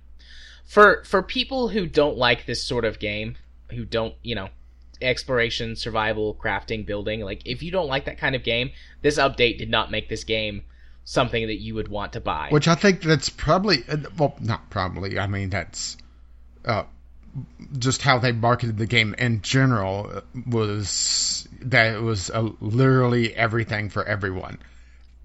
[0.65, 3.37] For for people who don't like this sort of game,
[3.71, 4.49] who don't, you know,
[5.01, 9.57] exploration, survival, crafting, building, like if you don't like that kind of game, this update
[9.57, 10.63] did not make this game
[11.05, 12.47] something that you would want to buy.
[12.49, 15.17] Which I think that's probably uh, well, not probably.
[15.19, 15.95] I mean that's
[16.65, 16.83] uh,
[17.77, 23.89] just how they marketed the game in general was that it was uh, literally everything
[23.89, 24.59] for everyone.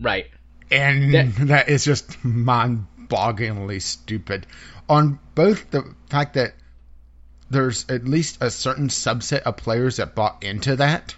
[0.01, 0.27] right.
[0.71, 4.47] and That- that is just mind-bogglingly stupid.
[4.89, 6.55] On both the fact that
[7.51, 11.15] there's at least a certain subset of players that bought into that,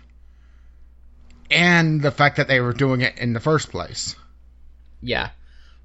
[1.50, 4.14] and the fact that they were doing it in the first place.
[5.00, 5.30] Yeah,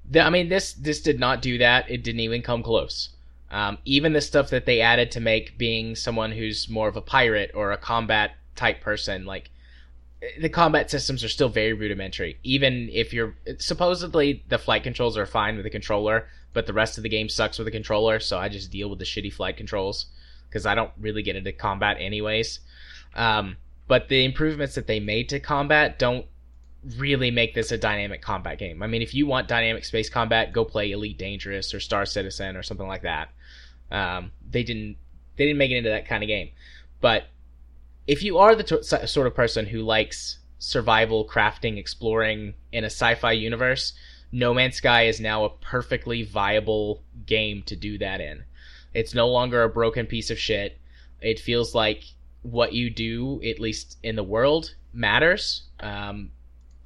[0.08, 1.90] the, I mean this this did not do that.
[1.90, 3.10] It didn't even come close.
[3.50, 7.00] Um, even the stuff that they added to make being someone who's more of a
[7.00, 9.50] pirate or a combat type person, like
[10.40, 12.38] the combat systems are still very rudimentary.
[12.42, 16.96] Even if you're supposedly the flight controls are fine with the controller, but the rest
[16.96, 18.18] of the game sucks with the controller.
[18.18, 20.06] So I just deal with the shitty flight controls
[20.48, 22.60] because I don't really get into combat anyways.
[23.14, 23.56] Um,
[23.88, 26.26] but the improvements that they made to combat don't
[26.96, 28.82] really make this a dynamic combat game.
[28.82, 32.56] I mean, if you want dynamic space combat, go play Elite Dangerous or Star Citizen
[32.56, 33.28] or something like that.
[33.90, 34.96] Um, they didn't
[35.36, 36.50] they didn't make it into that kind of game.
[37.00, 37.24] But
[38.06, 42.86] if you are the t- sort of person who likes survival, crafting, exploring in a
[42.86, 43.92] sci-fi universe,
[44.32, 48.44] No Man's Sky is now a perfectly viable game to do that in.
[48.94, 50.78] It's no longer a broken piece of shit.
[51.20, 52.04] It feels like
[52.42, 55.64] what you do, at least in the world, matters.
[55.80, 56.30] Um,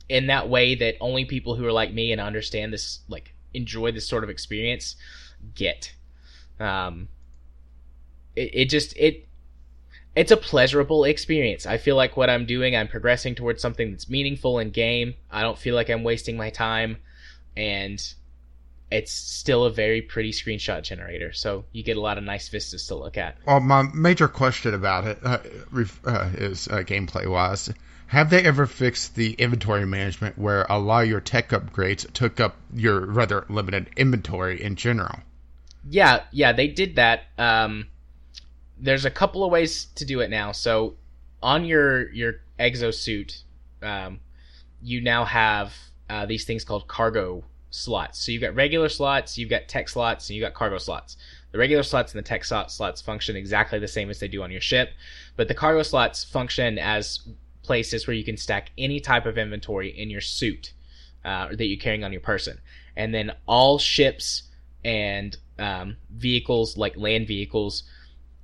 [0.09, 3.93] in that way that only people who are like me and understand this like enjoy
[3.93, 4.97] this sort of experience
[5.55, 5.95] get
[6.61, 7.09] um
[8.37, 9.27] it, it just it
[10.17, 11.67] it's a pleasurable experience.
[11.67, 15.15] I feel like what i'm doing i'm progressing towards something that's meaningful in game.
[15.31, 16.99] I don't feel like i'm wasting my time.
[17.57, 18.03] And
[18.91, 21.33] it's still a very pretty screenshot generator.
[21.33, 23.37] So you get a lot of nice vistas to look at.
[23.47, 25.39] Well, my major question about it uh,
[26.05, 27.73] uh, is uh, gameplay-wise.
[28.09, 32.41] Have they ever fixed the inventory management where a lot of your tech upgrades took
[32.41, 35.21] up your rather limited inventory in general?
[35.89, 37.25] Yeah, yeah, they did that.
[37.39, 37.89] Um,
[38.79, 40.53] there's a couple of ways to do it now.
[40.53, 40.95] So,
[41.43, 43.43] on your your exosuit,
[43.83, 44.21] um,
[44.83, 45.75] you now have
[46.09, 48.25] uh, these things called cargo slots.
[48.25, 51.17] So you've got regular slots, you've got tech slots, and you've got cargo slots.
[51.53, 54.43] The regular slots and the tech slot slots function exactly the same as they do
[54.43, 54.91] on your ship,
[55.37, 57.21] but the cargo slots function as
[57.63, 60.73] places where you can stack any type of inventory in your suit
[61.25, 62.59] uh, that you're carrying on your person.
[62.97, 64.45] And then all ships
[64.85, 67.85] and um, vehicles, like land vehicles,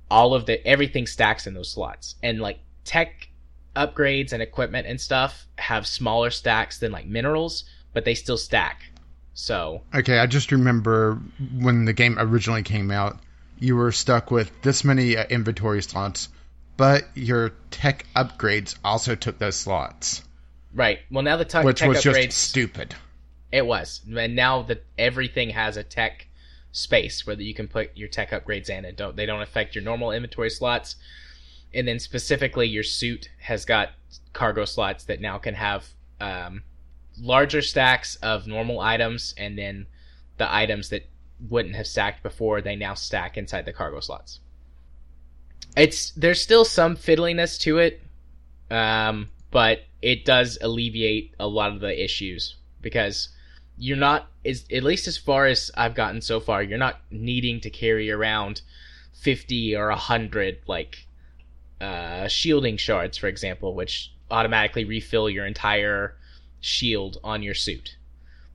[0.09, 2.15] all of the everything stacks in those slots.
[2.23, 3.29] And like tech
[3.75, 8.83] upgrades and equipment and stuff have smaller stacks than like minerals, but they still stack.
[9.33, 11.19] So okay, I just remember
[11.59, 13.19] when the game originally came out,
[13.59, 16.29] you were stuck with this many uh, inventory slots,
[16.75, 20.23] but your tech upgrades also took those slots.
[20.73, 20.99] Right.
[21.11, 22.95] Well, now the t- which tech was upgrades just stupid.
[23.51, 26.27] It was, and now that everything has a tech
[26.71, 29.83] space where you can put your tech upgrades in, and don't they don't affect your
[29.83, 30.95] normal inventory slots.
[31.73, 33.89] And then specifically, your suit has got
[34.33, 35.85] cargo slots that now can have
[36.21, 36.63] um,
[37.19, 39.87] larger stacks of normal items, and then
[40.37, 41.07] the items that
[41.49, 44.39] wouldn't have stacked before they now stack inside the cargo slots.
[45.75, 48.01] It's there's still some fiddliness to it,
[48.71, 53.29] um, but it does alleviate a lot of the issues because
[53.77, 57.61] you're not is at least as far as I've gotten so far, you're not needing
[57.61, 58.61] to carry around
[59.13, 61.07] fifty or hundred like
[61.79, 66.15] uh, shielding shards, for example, which automatically refill your entire
[66.59, 67.97] shield on your suit.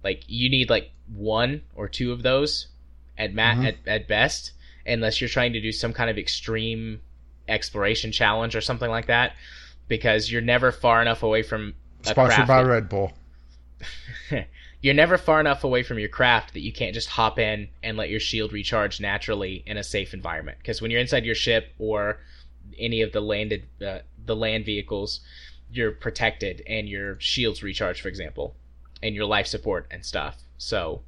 [0.02, 2.66] Like you need like one or two of those
[3.16, 3.66] at ma- mm-hmm.
[3.66, 4.52] at, at best,
[4.86, 7.00] unless you're trying to do some kind of extreme
[7.48, 9.32] exploration challenge or something like that,
[9.88, 11.74] because you're never far enough away from.
[12.02, 13.12] Sponsored by Red Bull.
[14.82, 17.96] you're never far enough away from your craft that you can't just hop in and
[17.96, 20.58] let your shield recharge naturally in a safe environment.
[20.58, 22.18] Because when you're inside your ship or
[22.78, 25.20] any of the landed uh, the land vehicles,
[25.70, 28.56] you're protected and your shields recharge, for example,
[29.02, 30.42] and your life support and stuff.
[30.58, 31.02] So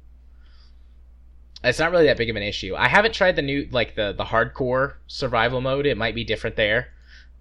[1.61, 2.75] it's not really that big of an issue.
[2.75, 5.85] I haven't tried the new like the the hardcore survival mode.
[5.85, 6.93] It might be different there,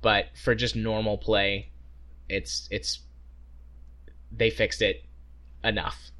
[0.02, 1.70] but for just normal play,
[2.28, 3.00] it's it's
[4.32, 5.04] they fixed it
[5.62, 6.10] enough.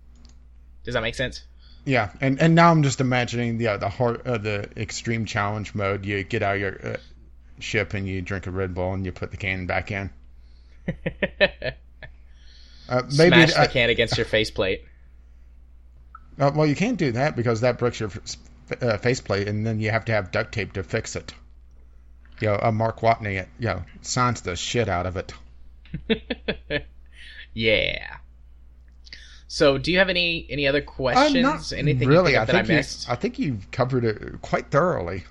[0.85, 1.43] Does that make sense?
[1.85, 5.75] Yeah, and and now I'm just imagining the uh, the hard uh, the extreme challenge
[5.75, 6.05] mode.
[6.07, 6.97] You get out of your uh,
[7.59, 10.11] ship and you drink a Red Bull and you put the can back in.
[10.89, 10.93] uh,
[12.89, 14.85] maybe Smash the can against your faceplate.
[16.39, 18.11] Uh, well, you can't do that because that breaks your
[18.81, 21.35] uh, faceplate, and then you have to have duct tape to fix it.
[22.41, 25.33] Yo, know, uh, Mark Watney, you know, signs the shit out of it.
[27.55, 28.17] yeah.
[29.47, 31.73] So, do you have any any other questions?
[31.73, 32.37] Anything really?
[32.37, 33.07] I think I missed?
[33.07, 35.25] You, I think you've covered it quite thoroughly.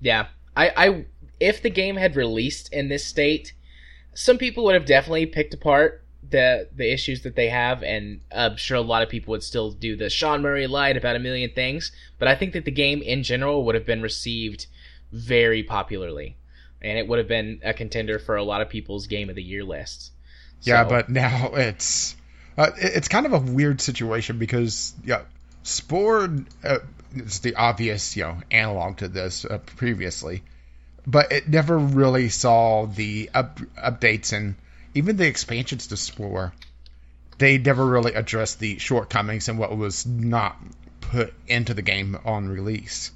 [0.00, 1.04] Yeah, I, I
[1.40, 3.52] if the game had released in this state,
[4.14, 8.56] some people would have definitely picked apart the the issues that they have, and I'm
[8.56, 11.50] sure a lot of people would still do the Sean Murray lied about a million
[11.50, 11.92] things.
[12.18, 14.66] But I think that the game in general would have been received
[15.10, 16.36] very popularly,
[16.80, 19.42] and it would have been a contender for a lot of people's game of the
[19.42, 20.12] year lists.
[20.60, 22.16] So, yeah, but now it's
[22.56, 25.22] uh, it's kind of a weird situation because yeah,
[25.62, 26.28] Spore
[26.64, 26.78] uh,
[27.14, 30.42] is the obvious you know analog to this uh, previously
[31.06, 34.54] but it never really saw the up, updates and
[34.94, 36.52] even the expansions to Spore.
[37.38, 40.56] They never really addressed the shortcomings and what was not
[41.00, 43.10] put into the game on release.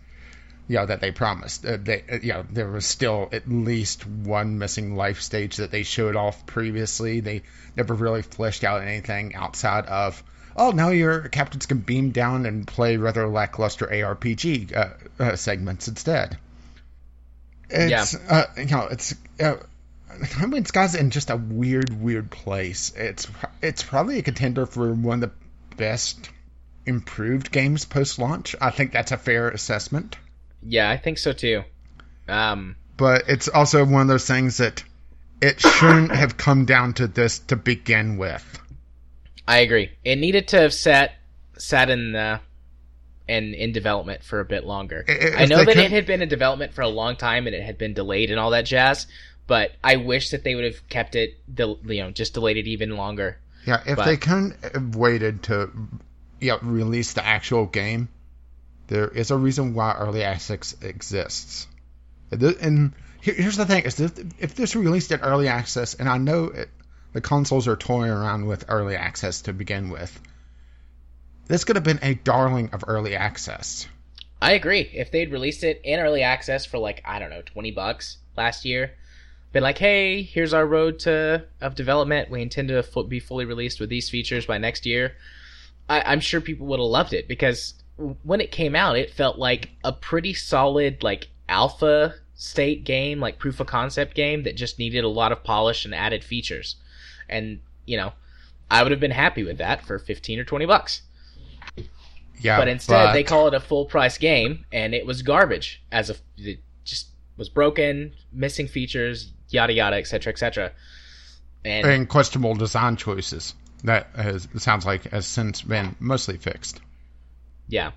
[0.69, 1.65] You know, that they promised.
[1.65, 5.71] Uh, they, uh, you know, there was still at least one missing life stage that
[5.71, 7.21] they showed off previously.
[7.21, 7.43] They
[7.77, 10.23] never really fleshed out anything outside of,
[10.57, 14.89] oh, now your captains can beam down and play rather lackluster ARPG uh,
[15.21, 16.37] uh, segments instead.
[17.69, 18.21] It's yeah.
[18.29, 19.57] uh, you know it's uh,
[20.39, 22.93] I mean Sky's in just a weird weird place.
[22.97, 23.27] It's
[23.61, 26.31] it's probably a contender for one of the best
[26.85, 28.55] improved games post launch.
[28.61, 30.17] I think that's a fair assessment.
[30.63, 31.65] Yeah, I think so too.
[32.29, 34.83] Um, but it's also one of those things that
[35.41, 38.59] it shouldn't have come down to this to begin with.
[39.47, 39.91] I agree.
[40.05, 41.13] It needed to have sat
[41.59, 42.41] sat in the
[43.29, 45.05] and in development for a bit longer.
[45.07, 45.79] If I know that could...
[45.79, 48.39] it had been in development for a long time and it had been delayed and
[48.39, 49.07] all that jazz,
[49.47, 52.97] but I wish that they would have kept it, you know, just delayed it even
[52.97, 53.39] longer.
[53.67, 54.05] Yeah, if but...
[54.05, 55.71] they couldn't have waited to,
[56.41, 58.09] know, release the actual game,
[58.89, 61.67] there is a reason why early access exists.
[62.31, 66.69] And here's the thing: is if this released in early access, and I know it,
[67.13, 70.21] the consoles are toying around with early access to begin with
[71.49, 73.87] this could have been a darling of early access.
[74.43, 74.91] I agree.
[74.93, 78.65] If they'd released it in early access for like I don't know twenty bucks last
[78.65, 78.93] year,
[79.53, 82.31] been like, hey, here's our road to of development.
[82.31, 85.17] We intend to be fully released with these features by next year.
[85.89, 89.39] I, am sure people would have loved it because when it came out, it felt
[89.39, 94.79] like a pretty solid like alpha state game, like proof of concept game that just
[94.79, 96.77] needed a lot of polish and added features.
[97.29, 98.13] And you know,
[98.71, 101.03] I would have been happy with that for fifteen or twenty bucks.
[102.39, 105.83] Yeah, but instead but- they call it a full price game, and it was garbage.
[105.91, 110.33] As a it just was broken, missing features, yada yada, etc.
[110.33, 110.73] etc.
[111.65, 113.55] And and questionable design choices.
[113.85, 116.81] That has, sounds like has since been mostly fixed.
[117.69, 117.93] Yeah.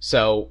[0.00, 0.50] So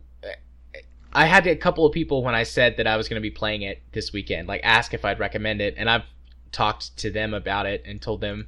[1.14, 3.32] I had a couple of people when I said that I was going to be
[3.32, 6.06] playing it this weekend, like ask if I'd recommend it, and I've
[6.52, 8.48] talked to them about it and told them.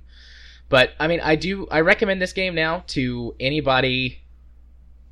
[0.69, 1.67] But I mean, I do.
[1.69, 4.21] I recommend this game now to anybody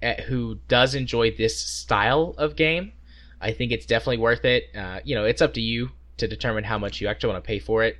[0.02, 2.94] uh, who does enjoy this style of game.
[3.42, 4.70] I think it's definitely worth it.
[4.76, 7.48] Uh, you know, it's up to you to determine how much you actually want to
[7.48, 7.98] pay for it.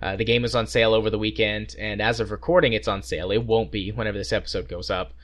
[0.00, 3.02] Uh, the game is on sale over the weekend, and as of recording, it's on
[3.02, 3.30] sale.
[3.30, 5.14] It won't be whenever this episode goes up,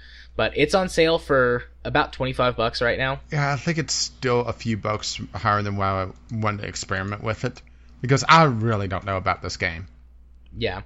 [0.41, 3.21] but it's on sale for about twenty five bucks right now.
[3.31, 7.23] Yeah, I think it's still a few bucks higher than why I wanted to experiment
[7.23, 7.61] with it
[8.01, 9.87] because I really don't know about this game.
[10.57, 10.81] Yeah,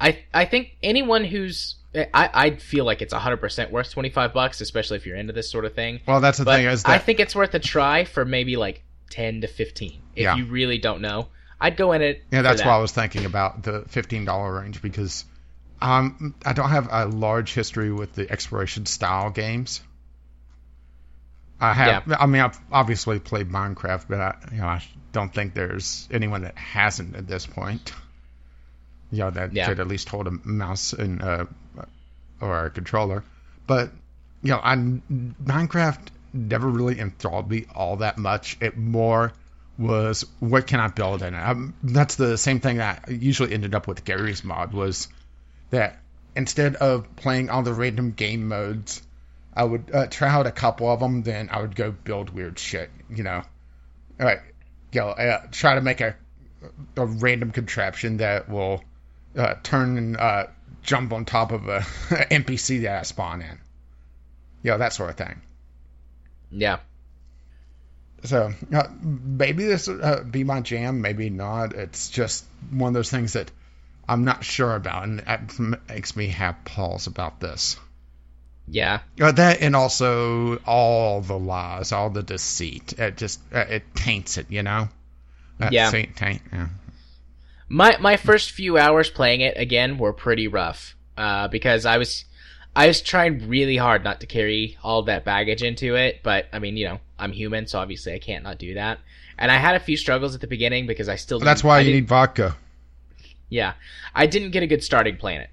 [0.00, 4.32] I I think anyone who's I I feel like it's hundred percent worth twenty five
[4.32, 5.98] bucks, especially if you're into this sort of thing.
[6.06, 6.92] Well, that's the But thing is that...
[6.92, 10.00] I think it's worth a try for maybe like ten to fifteen.
[10.14, 10.36] If Yeah.
[10.36, 11.26] you really don't know,
[11.60, 12.22] I'd go in it.
[12.30, 12.68] yeah, that's that.
[12.68, 15.24] why I was thinking about the fifteen dollar range because
[15.82, 19.80] um I don't have a large history with the exploration style games.
[21.60, 22.12] I have.
[22.18, 26.42] I mean, I've obviously played Minecraft, but I, you know, I don't think there's anyone
[26.42, 27.92] that hasn't at this point.
[29.12, 29.68] You know, that Yeah.
[29.68, 31.44] could at least hold a mouse and uh,
[32.40, 33.22] or a controller.
[33.66, 33.92] But
[34.42, 36.00] you know, I Minecraft
[36.32, 38.56] never really enthralled me all that much.
[38.60, 39.32] It more
[39.78, 41.38] was what can I build in it.
[41.40, 45.08] Um that's the same thing that I usually ended up with Garry's Mod was
[45.72, 45.98] that
[46.36, 49.02] instead of playing all the random game modes,
[49.54, 52.58] I would uh, try out a couple of them, then I would go build weird
[52.58, 52.90] shit.
[53.10, 53.42] You know,
[54.20, 54.38] all right,
[54.94, 56.14] know, uh, try to make a
[56.96, 58.84] a random contraption that will
[59.36, 60.46] uh, turn and uh,
[60.82, 63.58] jump on top of a NPC that I spawn in.
[64.62, 65.40] You know, that sort of thing.
[66.50, 66.78] Yeah,
[68.24, 71.74] So uh, maybe this would uh, be my jam, maybe not.
[71.74, 73.50] It's just one of those things that
[74.08, 77.76] I'm not sure about, and that makes me have pause about this.
[78.68, 82.94] yeah, Uh, that and also all the lies, all the deceit.
[82.98, 84.88] It just uh, it taints it, you know.
[85.58, 85.90] That Yeah.
[85.90, 86.68] Taint, taint, yeah.
[87.68, 92.24] My my first few hours playing it again were pretty rough uh, because I was
[92.74, 96.58] I was trying really hard not to carry all that baggage into it, but I
[96.58, 98.98] mean, you know, I'm human, so obviously I can't not do that.
[99.38, 101.78] And I had a few struggles at the beginning because I still Well, that's why
[101.78, 102.56] I you need vodka.
[103.52, 103.74] Yeah,
[104.14, 105.50] I didn't get a good starting planet.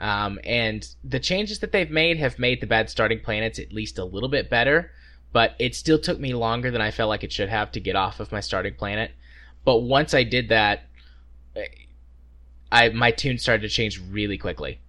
[0.00, 3.98] Um, and the changes that they've made have made the bad starting planets at least
[3.98, 4.90] a little bit better,
[5.32, 7.94] but it still took me longer than I felt like it should have to get
[7.94, 9.12] off of my starting planet.
[9.64, 10.88] But once I did that,
[12.72, 14.80] I my tune started to change really quickly.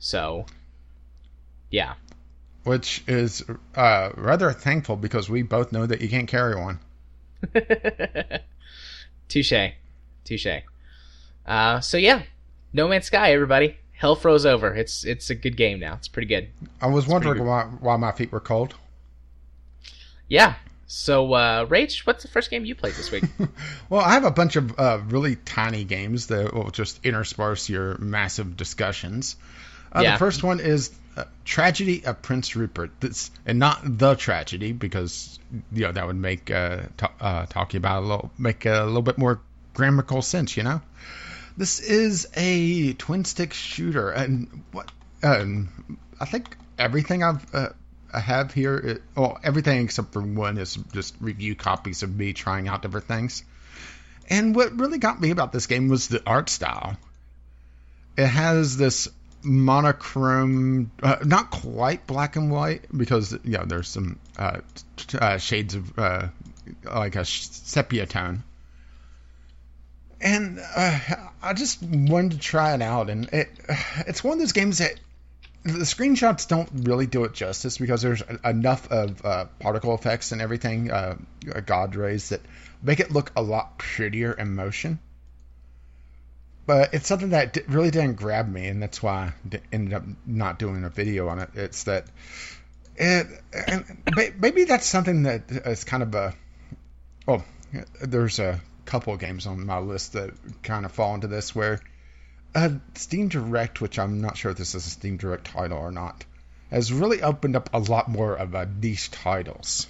[0.00, 0.46] So,
[1.70, 1.94] yeah,
[2.64, 3.44] Which is
[3.76, 6.80] uh, rather thankful because we both know that you can't carry one.
[9.28, 9.72] touche,
[10.24, 10.64] touche.
[11.46, 12.22] Uh, so yeah,
[12.72, 13.76] No Man's Sky, everybody.
[13.92, 14.74] Hell froze over.
[14.74, 15.94] It's it's a good game now.
[15.94, 16.48] It's pretty good.
[16.80, 18.74] I was wondering why, why my feet were cold.
[20.28, 20.54] Yeah.
[20.86, 23.24] So, uh, Rach, what's the first game you played this week?
[23.88, 27.96] Well, I have a bunch of uh, really tiny games that will just intersperse your
[27.98, 29.36] massive discussions.
[29.92, 30.12] Uh, Yeah.
[30.12, 32.90] The first one is uh, Tragedy of Prince Rupert.
[33.00, 35.38] This, and not the tragedy, because
[35.72, 38.84] you know that would make uh, ta- uh, talking about it a little make a
[38.84, 39.40] little bit more
[39.74, 40.56] grammatical sense.
[40.56, 40.80] You know,
[41.56, 44.90] this is a twin stick shooter, and what
[45.22, 47.68] um, I think everything I've uh,
[48.12, 52.68] I have here, well, everything except for one is just review copies of me trying
[52.68, 53.42] out different things.
[54.30, 56.96] And what really got me about this game was the art style.
[58.16, 59.08] It has this
[59.42, 64.60] monochrome, uh, not quite black and white, because you know there's some uh,
[64.96, 66.28] t- uh, shades of uh,
[66.84, 68.42] like a sepia tone.
[70.24, 70.98] And uh,
[71.42, 73.50] I just wanted to try it out, and it
[74.06, 74.94] it's one of those games that
[75.64, 80.40] the screenshots don't really do it justice because there's enough of uh, particle effects and
[80.40, 81.16] everything, uh,
[81.66, 82.40] god rays that
[82.82, 84.98] make it look a lot prettier in motion.
[86.66, 90.58] But it's something that really didn't grab me, and that's why I ended up not
[90.58, 91.50] doing a video on it.
[91.54, 92.06] It's that
[92.96, 94.02] it, and
[94.38, 96.34] maybe that's something that is kind of a.
[97.28, 97.44] Oh,
[98.00, 100.30] there's a couple of games on my list that
[100.62, 101.80] kind of fall into this where
[102.54, 105.90] uh, Steam Direct, which I'm not sure if this is a Steam Direct title or
[105.90, 106.24] not,
[106.70, 109.86] has really opened up a lot more of uh, niche titles.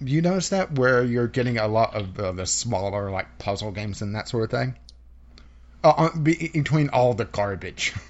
[0.00, 4.02] You notice that where you're getting a lot of uh, the smaller like puzzle games
[4.02, 4.74] and that sort of thing,
[5.82, 7.94] uh, between all the garbage.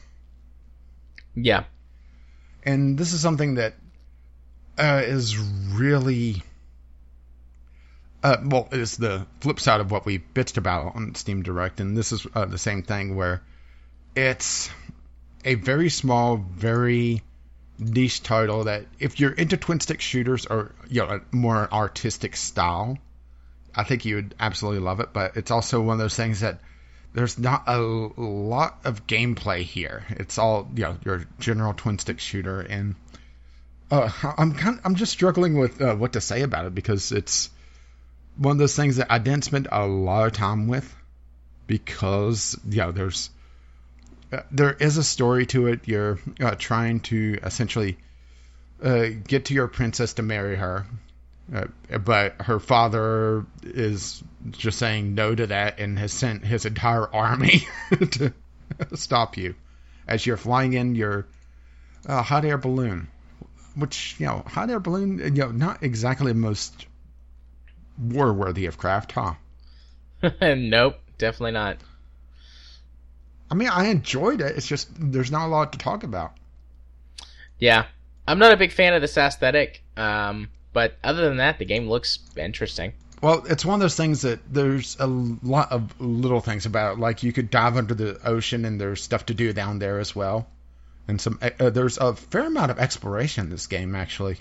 [1.36, 1.64] Yeah.
[2.64, 3.74] and this is something that
[4.76, 6.43] uh, is really
[8.22, 11.96] uh, well it's the flip side of what we bitched about on Steam Direct, and
[11.96, 13.42] this is uh, the same thing where
[14.14, 14.70] it's
[15.44, 17.22] a very small, very
[17.78, 22.36] niche title that if you're into twin stick shooters or you know a more artistic
[22.36, 22.98] style,
[23.74, 25.12] I think you would absolutely love it.
[25.12, 26.60] But it's also one of those things that
[27.14, 30.04] there's not a lot of gameplay here.
[30.10, 32.94] It's all you know your general twin stick shooter, and
[33.90, 37.50] uh, I'm kind I'm just struggling with uh, what to say about it because it's
[38.37, 40.97] one of those things that I didn't spend a lot of time with
[41.66, 43.31] because know there's
[44.33, 45.87] uh, there is a story to it.
[45.87, 47.99] You're uh, trying to essentially
[48.83, 50.87] uh, get to your princess to marry her,
[51.55, 51.66] uh,
[51.99, 57.66] but her father is just saying no to that and has sent his entire army
[58.12, 58.33] to
[58.95, 59.55] stop you
[60.07, 61.26] as you're flying in your
[62.07, 63.09] uh, hot air balloon.
[63.76, 66.87] Which you know, hot air balloon, you know, not exactly the most
[68.01, 69.34] war worthy of craft, huh?
[70.40, 71.78] nope, definitely not.
[73.51, 74.57] I mean, I enjoyed it.
[74.57, 76.32] It's just there's not a lot to talk about.
[77.59, 77.86] Yeah.
[78.26, 81.88] I'm not a big fan of this aesthetic, um, but other than that, the game
[81.88, 82.92] looks interesting.
[83.20, 87.01] Well, it's one of those things that there's a lot of little things about it.
[87.01, 90.14] Like you could dive under the ocean, and there's stuff to do down there as
[90.14, 90.48] well.
[91.09, 94.38] And some uh, there's a fair amount of exploration in this game actually.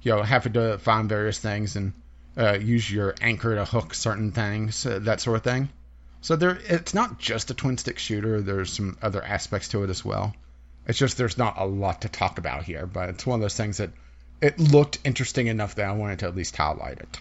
[0.00, 1.92] You know, having to find various things and
[2.38, 5.68] uh, use your anchor to hook certain things, uh, that sort of thing.
[6.20, 8.40] So there, it's not just a twin stick shooter.
[8.40, 10.34] There's some other aspects to it as well.
[10.86, 13.56] It's just there's not a lot to talk about here, but it's one of those
[13.56, 13.90] things that
[14.40, 17.20] it looked interesting enough that I wanted to at least highlight it.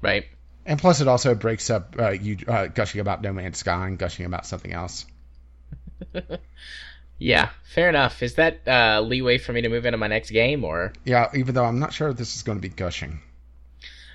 [0.00, 0.26] Right.
[0.64, 3.98] And plus, it also breaks up uh, you uh, gushing about No Man's Sky and
[3.98, 5.04] gushing about something else.
[7.22, 8.20] Yeah, fair enough.
[8.20, 10.92] Is that uh, leeway for me to move into my next game, or?
[11.04, 13.20] Yeah, even though I'm not sure if this is going to be gushing.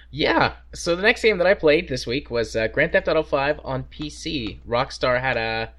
[0.09, 0.53] Yeah.
[0.73, 3.61] So the next game that I played this week was uh, Grand Theft Auto 5
[3.63, 4.59] on PC.
[4.67, 5.71] Rockstar had a.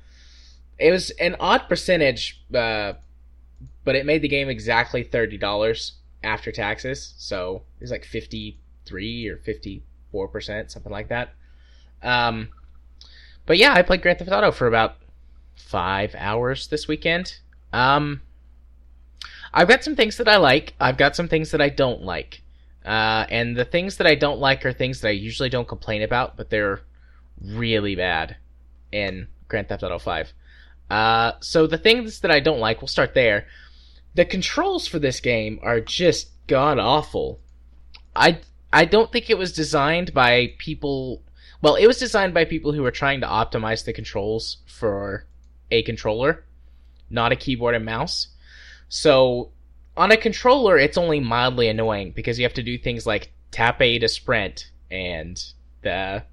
[0.79, 2.93] It was an odd percentage, uh,
[3.85, 7.15] but it made the game exactly thirty dollars after taxes.
[7.17, 11.31] So it was like fifty three or fifty four percent, something like that.
[12.01, 12.51] Um,
[13.45, 14.99] but yeah, I played Grand Theft Auto for about
[15.57, 17.39] five hours this weekend.
[17.73, 18.21] Um,
[19.53, 20.75] I've got some things that I like.
[20.79, 22.43] I've got some things that I don't like.
[22.89, 26.01] Uh, and the things that I don't like are things that I usually don't complain
[26.01, 26.81] about, but they're
[27.45, 28.37] really bad
[28.91, 30.33] in Grand Theft Auto 5.
[30.89, 33.47] Uh, so the things that I don't like, we'll start there.
[34.15, 37.41] The controls for this game are just god awful.
[38.17, 38.41] I
[38.73, 41.23] I don't think it was designed by people.
[41.61, 45.27] Well, it was designed by people who were trying to optimize the controls for
[45.71, 46.47] a controller,
[47.11, 48.29] not a keyboard and mouse.
[48.89, 49.51] So
[49.99, 53.83] on a controller, it's only mildly annoying because you have to do things like tap
[53.83, 55.43] A to sprint and
[55.83, 56.25] the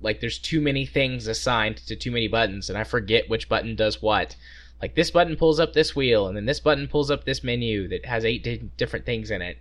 [0.00, 3.76] like there's too many things assigned to too many buttons and I forget which button
[3.76, 4.34] does what.
[4.80, 7.86] Like this button pulls up this wheel and then this button pulls up this menu
[7.88, 9.58] that has eight di- different things in it.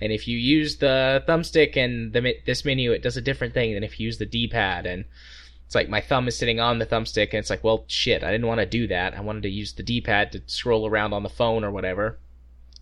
[0.00, 3.74] And if you use the thumbstick and the this menu, it does a different thing
[3.74, 4.86] than if you use the D-pad.
[4.86, 5.04] And
[5.66, 8.30] it's like my thumb is sitting on the thumbstick, and it's like, well, shit, I
[8.30, 9.14] didn't want to do that.
[9.14, 12.18] I wanted to use the D-pad to scroll around on the phone or whatever.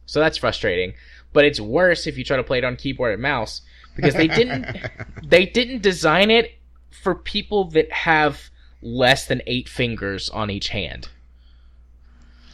[0.09, 0.95] So that's frustrating.
[1.33, 3.61] But it's worse if you try to play it on keyboard and mouse
[3.95, 4.67] because they didn't
[5.23, 6.55] they didn't design it
[6.91, 8.51] for people that have
[8.83, 11.09] less than eight fingers on each hand.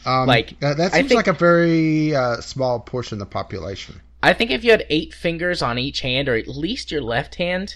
[0.05, 4.01] Um, Like, that, that seems think- like a very uh, small portion of the population.
[4.21, 7.35] I think if you had eight fingers on each hand, or at least your left
[7.35, 7.75] hand,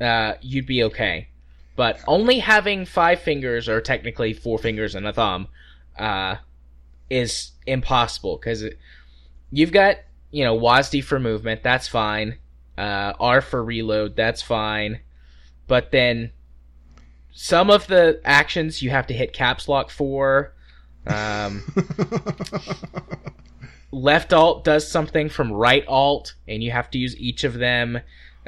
[0.00, 1.28] uh, you'd be okay.
[1.76, 5.48] But only having five fingers, or technically four fingers and a thumb,
[5.98, 6.36] uh,
[7.10, 8.64] is impossible because
[9.50, 9.96] you've got
[10.30, 12.38] you know WASD for movement, that's fine.
[12.78, 15.00] Uh, R for reload, that's fine.
[15.66, 16.30] But then
[17.32, 20.52] some of the actions you have to hit caps lock for.
[21.06, 21.62] Um,
[23.92, 27.96] left alt does something from right alt, and you have to use each of them.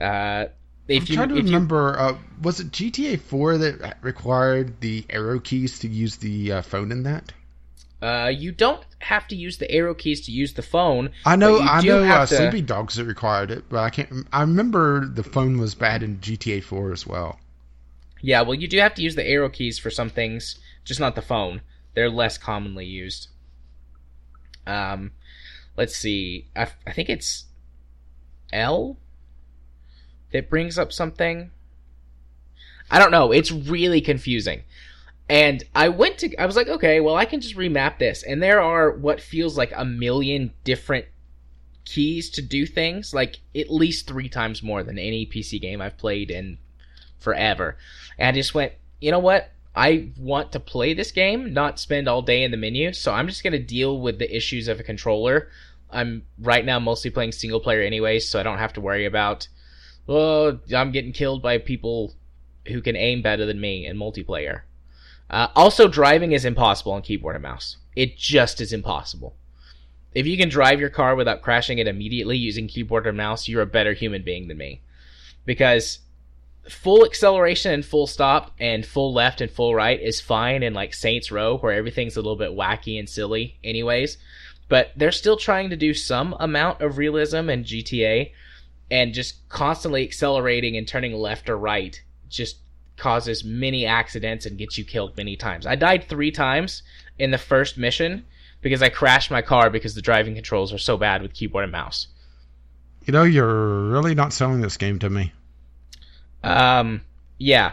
[0.00, 0.46] Uh,
[0.88, 1.98] if I'm you trying to if you- remember.
[1.98, 6.92] Uh, was it GTA 4 that required the arrow keys to use the uh, phone
[6.92, 7.32] in that?
[8.02, 11.10] Uh, you don't have to use the arrow keys to use the phone.
[11.24, 12.02] I know, I know.
[12.02, 14.26] Uh, to- Sleeping Dogs that required it, but I can't.
[14.32, 17.38] I remember the phone was bad in GTA 4 as well.
[18.20, 21.14] Yeah, well, you do have to use the arrow keys for some things, just not
[21.14, 21.60] the phone.
[21.94, 23.28] They're less commonly used.
[24.66, 25.12] Um,
[25.76, 26.48] let's see.
[26.56, 27.44] I, I think it's
[28.52, 28.96] L
[30.32, 31.50] that brings up something.
[32.90, 33.32] I don't know.
[33.32, 34.64] It's really confusing.
[35.32, 38.22] And I went to, I was like, okay, well, I can just remap this.
[38.22, 41.06] And there are what feels like a million different
[41.86, 45.96] keys to do things, like at least three times more than any PC game I've
[45.96, 46.58] played in
[47.18, 47.78] forever.
[48.18, 49.50] And I just went, you know what?
[49.74, 52.92] I want to play this game, not spend all day in the menu.
[52.92, 55.48] So I'm just going to deal with the issues of a controller.
[55.88, 59.48] I'm right now mostly playing single player anyway, so I don't have to worry about,
[60.06, 62.12] oh, I'm getting killed by people
[62.68, 64.64] who can aim better than me in multiplayer.
[65.32, 67.78] Uh, also, driving is impossible on keyboard and mouse.
[67.96, 69.34] It just is impossible.
[70.14, 73.62] If you can drive your car without crashing it immediately using keyboard and mouse, you're
[73.62, 74.82] a better human being than me.
[75.46, 76.00] Because
[76.68, 80.94] full acceleration and full stop and full left and full right is fine in like
[80.94, 84.18] Saints Row where everything's a little bit wacky and silly anyways.
[84.68, 88.32] But they're still trying to do some amount of realism in GTA
[88.90, 92.58] and just constantly accelerating and turning left or right just
[92.96, 95.66] causes many accidents and gets you killed many times.
[95.66, 96.82] I died 3 times
[97.18, 98.24] in the first mission
[98.60, 101.72] because I crashed my car because the driving controls are so bad with keyboard and
[101.72, 102.08] mouse.
[103.04, 105.32] You know, you're really not selling this game to me.
[106.44, 107.02] Um,
[107.38, 107.72] yeah.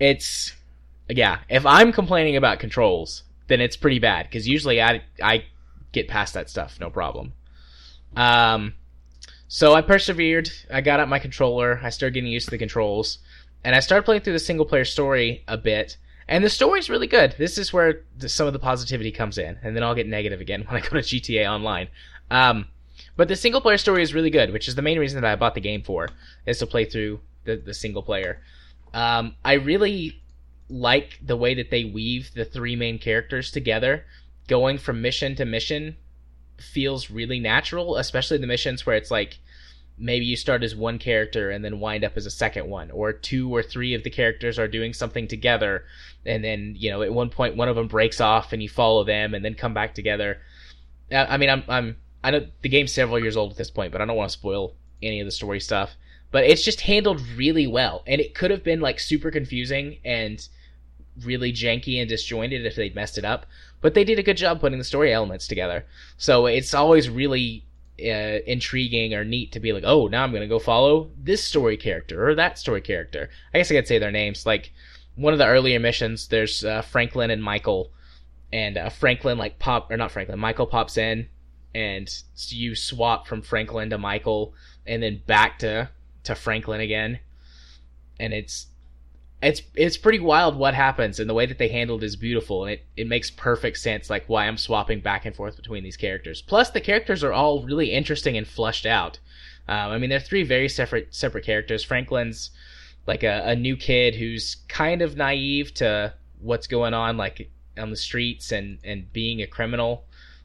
[0.00, 0.54] It's
[1.08, 1.40] yeah.
[1.48, 5.44] If I'm complaining about controls, then it's pretty bad because usually I I
[5.92, 7.34] get past that stuff no problem.
[8.16, 8.74] Um,
[9.48, 10.50] so I persevered.
[10.72, 11.78] I got out my controller.
[11.82, 13.18] I started getting used to the controls,
[13.64, 15.96] and I started playing through the single player story a bit.
[16.28, 17.34] And the story's really good.
[17.36, 20.40] This is where the, some of the positivity comes in, and then I'll get negative
[20.40, 21.88] again when I go to GTA Online.
[22.30, 22.66] Um,
[23.16, 25.36] but the single player story is really good, which is the main reason that I
[25.36, 26.08] bought the game for,
[26.46, 28.40] is to play through the, the single player.
[28.94, 30.22] Um, I really
[30.68, 34.04] like the way that they weave the three main characters together.
[34.48, 35.96] Going from mission to mission
[36.58, 39.38] feels really natural, especially the missions where it's like
[40.02, 43.12] maybe you start as one character and then wind up as a second one, or
[43.12, 45.84] two or three of the characters are doing something together,
[46.26, 49.04] and then you know at one point one of them breaks off and you follow
[49.04, 50.38] them and then come back together.
[51.10, 54.00] I mean, I'm I'm I know the game's several years old at this point, but
[54.00, 55.96] I don't want to spoil any of the story stuff.
[56.30, 60.46] But it's just handled really well, and it could have been like super confusing and
[61.22, 63.46] really janky and disjointed if they'd messed it up.
[63.80, 65.84] But they did a good job putting the story elements together.
[66.16, 67.64] So it's always really
[68.02, 71.76] uh, intriguing or neat to be like, oh, now I'm gonna go follow this story
[71.76, 73.30] character or that story character.
[73.54, 74.46] I guess I could say their names.
[74.46, 74.72] Like
[75.16, 77.90] one of the earlier missions, there's uh, Franklin and Michael,
[78.52, 81.28] and uh, Franklin like pop or not Franklin, Michael pops in
[81.74, 84.54] and you swap from Franklin to Michael
[84.86, 85.88] and then back to
[86.24, 87.20] to Franklin again.
[88.20, 88.66] And it's
[89.42, 92.74] it's it's pretty wild what happens and the way that they handled is beautiful and
[92.74, 96.42] it, it makes perfect sense like why I'm swapping back and forth between these characters.
[96.42, 99.18] Plus the characters are all really interesting and flushed out.
[99.68, 101.82] Um, I mean they're three very separate separate characters.
[101.82, 102.50] Franklin's
[103.06, 107.90] like a, a new kid who's kind of naive to what's going on like on
[107.90, 110.04] the streets and and being a criminal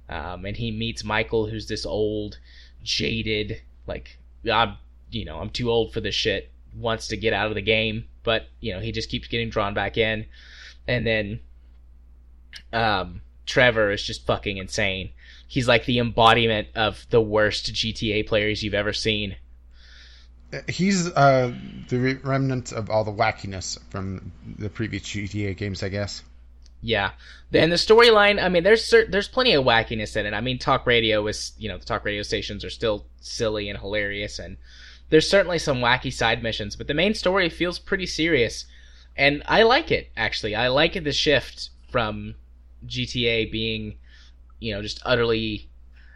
[0.09, 2.39] um, and he meets Michael, who's this old,
[2.83, 4.17] jaded, like
[4.49, 4.77] I'm,
[5.11, 6.51] you know, I'm too old for this shit.
[6.75, 9.73] Wants to get out of the game, but you know, he just keeps getting drawn
[9.73, 10.25] back in.
[10.85, 11.39] And then,
[12.73, 15.11] um, Trevor is just fucking insane.
[15.47, 19.37] He's like the embodiment of the worst GTA players you've ever seen.
[20.67, 21.53] He's uh,
[21.87, 26.21] the remnant of all the wackiness from the previous GTA games, I guess.
[26.81, 27.11] Yeah,
[27.53, 28.43] and the storyline.
[28.43, 30.33] I mean, there's there's plenty of wackiness in it.
[30.33, 33.79] I mean, talk radio is you know the talk radio stations are still silly and
[33.79, 34.57] hilarious, and
[35.09, 38.65] there's certainly some wacky side missions, but the main story feels pretty serious,
[39.15, 40.55] and I like it actually.
[40.55, 42.35] I like the shift from
[42.85, 43.97] GTA being,
[44.59, 45.69] you know, just utterly,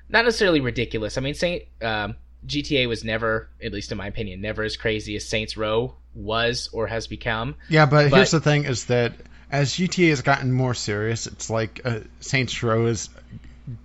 [0.09, 1.17] not necessarily ridiculous.
[1.17, 2.15] I mean, Saint um,
[2.45, 6.69] GTA was never, at least in my opinion, never as crazy as Saints Row was
[6.73, 7.55] or has become.
[7.69, 9.13] Yeah, but, but here's the thing: is that
[9.51, 13.09] as GTA has gotten more serious, it's like uh, Saints Row has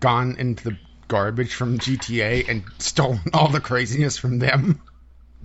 [0.00, 0.78] gone into the
[1.08, 4.80] garbage from GTA and stolen all the craziness from them.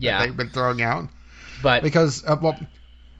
[0.01, 1.09] Yeah, they've been throwing out.
[1.61, 2.59] But because uh, well,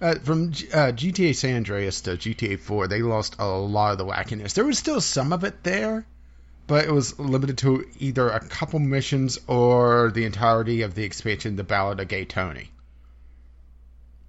[0.02, 4.06] uh, from uh, GTA San Andreas to GTA 4, they lost a lot of the
[4.06, 4.54] wackiness.
[4.54, 6.06] There was still some of it there,
[6.68, 11.56] but it was limited to either a couple missions or the entirety of the expansion,
[11.56, 12.72] The Ballad of Gay Tony.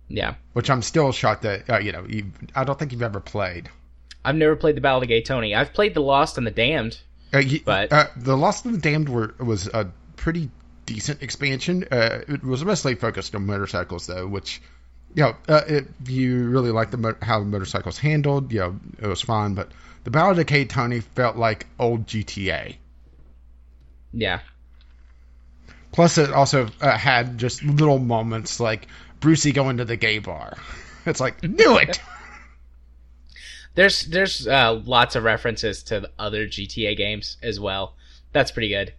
[0.08, 0.34] Yeah.
[0.52, 2.06] Which I'm still shocked that uh, you know
[2.54, 3.70] I don't think you've ever played.
[4.24, 5.54] I've never played the Ballad of Gay Tony.
[5.54, 7.00] I've played the Lost and the Damned.
[7.32, 10.50] Uh, you, but uh, the Lost and the Damned were was a pretty
[10.86, 11.84] decent expansion.
[11.90, 14.60] Uh, it was mostly focused on motorcycles though, which
[15.14, 18.52] you know, uh, it, you really like the mo- how the motorcycles handled.
[18.52, 19.70] You know, it was fun, but
[20.04, 22.76] the Ballad of Gay Tony felt like old GTA.
[24.12, 24.40] Yeah.
[25.92, 28.88] Plus, it also uh, had just little moments like
[29.20, 30.56] Brucie going to the gay bar.
[31.04, 32.00] It's like, knew it.
[33.74, 37.94] There's there's uh, lots of references to other GTA games as well.
[38.32, 38.94] That's pretty good.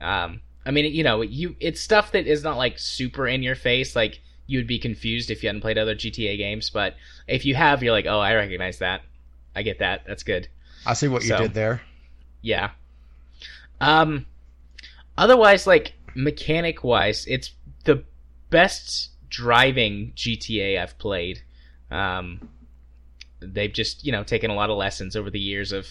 [0.00, 3.54] Um, I mean, you know, you it's stuff that is not like super in your
[3.54, 3.96] face.
[3.96, 6.94] Like you would be confused if you hadn't played other GTA games, but
[7.26, 9.00] if you have, you're like, oh, I recognize that.
[9.56, 10.02] I get that.
[10.06, 10.46] That's good.
[10.84, 11.80] I see what you did there.
[12.42, 12.72] Yeah.
[13.80, 14.26] Um.
[15.16, 17.52] Otherwise, like mechanic wise, it's
[17.84, 18.04] the
[18.50, 21.42] best driving GTA I've played.
[21.90, 22.46] Um,
[23.40, 25.88] they've just you know taken a lot of lessons over the years of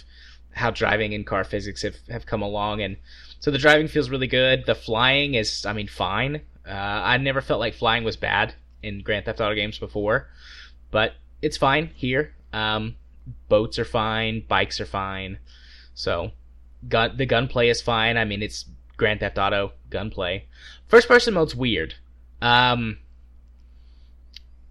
[0.52, 2.98] how driving and car physics have, have come along, and
[3.40, 4.66] so the driving feels really good.
[4.66, 6.42] The flying is, I mean, fine.
[6.68, 10.30] Uh, I never felt like flying was bad in Grand Theft Auto games before,
[10.92, 12.34] but it's fine here.
[12.54, 12.96] Um,
[13.50, 15.40] boats are fine, bikes are fine,
[15.94, 16.32] so
[16.88, 18.18] gun the gunplay is fine.
[18.18, 18.66] I mean, it's
[18.98, 20.46] Grand Theft Auto gunplay.
[20.88, 21.96] First person mode's weird.
[22.42, 22.98] Um,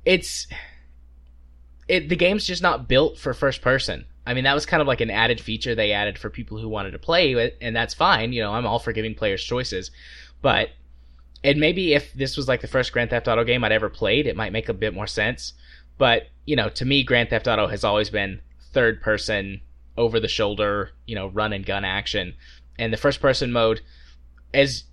[0.05, 0.47] it's
[1.89, 4.07] it the game's just not built for first person.
[4.27, 6.69] I mean, that was kind of like an added feature they added for people who
[6.69, 8.33] wanted to play and that's fine.
[8.33, 9.91] You know, I'm all for giving players choices,
[10.43, 10.71] but
[11.45, 14.27] and maybe if this was like the first Grand Theft Auto game I'd ever played,
[14.27, 15.53] it might make a bit more sense.
[15.97, 18.41] But you know, to me, Grand Theft Auto has always been
[18.73, 19.61] third person,
[19.97, 22.35] over the shoulder, you know, run and gun action,
[22.79, 23.81] and the first person mode
[24.53, 24.85] is,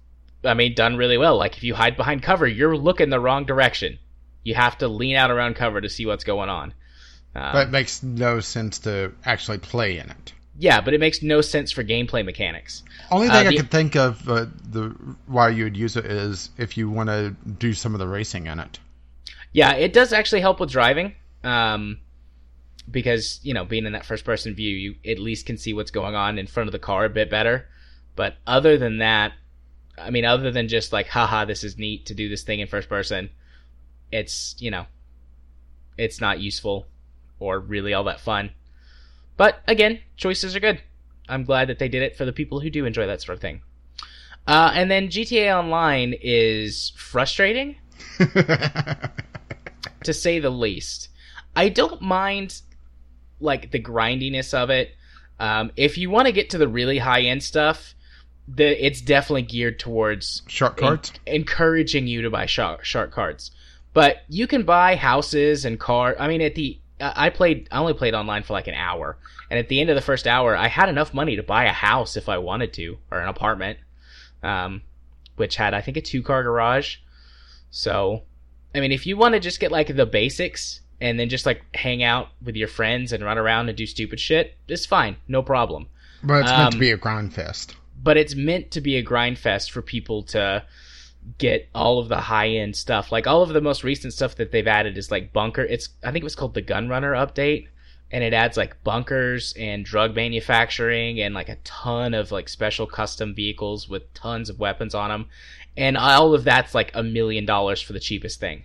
[0.43, 1.37] I mean, done really well.
[1.37, 3.99] Like if you hide behind cover, you're looking the wrong direction.
[4.43, 6.73] You have to lean out around cover to see what's going on.
[7.35, 10.33] Um, But it makes no sense to actually play in it.
[10.59, 12.83] yeah, but it makes no sense for gameplay mechanics.
[13.09, 14.89] Only Uh, thing I could think of uh, the
[15.25, 18.45] why you would use it is if you want to do some of the racing
[18.47, 18.79] in it.
[19.51, 21.15] Yeah, it does actually help with driving.
[21.43, 21.99] Um,
[22.89, 25.91] because, you know, being in that first person view, you at least can see what's
[25.91, 27.67] going on in front of the car a bit better.
[28.15, 29.33] But other than that,
[29.97, 32.67] I mean, other than just like, haha, this is neat to do this thing in
[32.67, 33.29] first person,
[34.11, 34.85] it's, you know,
[35.97, 36.87] it's not useful
[37.43, 38.51] or really all that fun.
[39.35, 40.81] But again, choices are good.
[41.27, 43.41] I'm glad that they did it for the people who do enjoy that sort of
[43.41, 43.61] thing.
[44.47, 47.75] Uh, and then GTA Online is frustrating
[50.03, 51.09] to say the least.
[51.55, 52.61] I don't mind
[53.39, 54.95] like the grindiness of it.
[55.39, 57.93] Um, if you want to get to the really high end stuff,
[58.47, 61.11] the it's definitely geared towards Shark cards.
[61.27, 63.51] en- encouraging you to buy shark, shark cards.
[63.93, 66.15] But you can buy houses and car.
[66.19, 67.67] I mean, at the I I played.
[67.71, 69.17] I only played online for like an hour,
[69.49, 71.71] and at the end of the first hour, I had enough money to buy a
[71.71, 73.79] house if I wanted to, or an apartment,
[74.41, 74.81] um,
[75.35, 76.97] which had I think a two car garage.
[77.71, 78.23] So,
[78.75, 81.63] I mean, if you want to just get like the basics and then just like
[81.75, 85.41] hang out with your friends and run around and do stupid shit, it's fine, no
[85.41, 85.87] problem
[86.23, 87.75] But it's meant to Um, be a grind fest.
[88.01, 90.63] but it's meant to be a grind fest for people to
[91.37, 93.11] get all of the high end stuff.
[93.11, 95.63] Like all of the most recent stuff that they've added is like bunker.
[95.63, 97.67] It's I think it was called the Gun Runner update,
[98.11, 102.87] and it adds like bunkers and drug manufacturing and like a ton of like special
[102.87, 105.27] custom vehicles with tons of weapons on them,
[105.77, 108.63] and all of that's like a million dollars for the cheapest thing,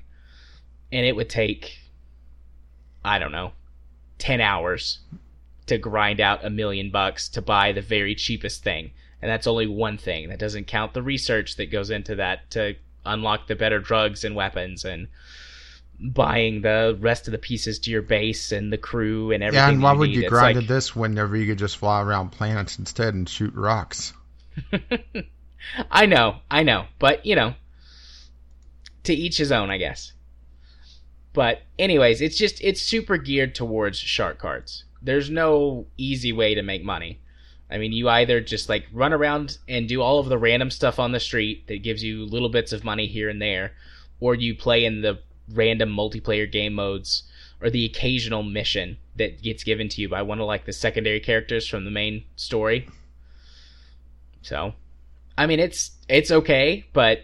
[0.93, 1.79] and it would take
[3.05, 3.53] I don't know
[4.19, 5.01] ten hours
[5.67, 8.91] to grind out a million bucks to buy the very cheapest thing
[9.21, 10.29] and that's only one thing.
[10.29, 14.35] That doesn't count the research that goes into that to unlock the better drugs and
[14.35, 15.09] weapons and
[16.01, 19.67] buying the rest of the pieces to your base and the crew and everything.
[19.67, 20.23] Yeah, and why you would need.
[20.23, 24.13] you grind like- this whenever you could just fly around planets instead and shoot rocks?
[25.91, 27.55] I know, I know, but you know,
[29.05, 30.13] to each his own, I guess.
[31.33, 34.85] But anyways, it's just it's super geared towards shark cards.
[35.03, 37.21] There's no easy way to make money.
[37.71, 40.99] I mean, you either just like run around and do all of the random stuff
[40.99, 43.73] on the street that gives you little bits of money here and there,
[44.21, 45.19] or you play in the
[45.53, 47.25] random multiplayer game modes
[47.61, 51.21] or the occasional mission that gets given to you by one of like the secondary
[51.21, 52.89] characters from the main story.
[54.43, 54.75] So,
[55.37, 57.23] I mean, it's it's okay, but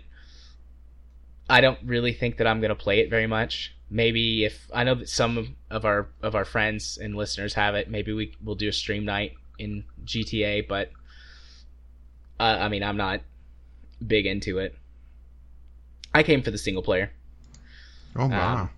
[1.49, 3.75] I don't really think that I'm gonna play it very much.
[3.89, 7.89] Maybe if I know that some of our of our friends and listeners have it,
[7.89, 10.67] maybe we will do a stream night in GTA.
[10.69, 10.91] But
[12.39, 13.21] uh, I mean, I'm not
[14.05, 14.77] big into it.
[16.13, 17.11] I came for the single player.
[18.17, 18.55] Oh wow!
[18.55, 18.71] Um,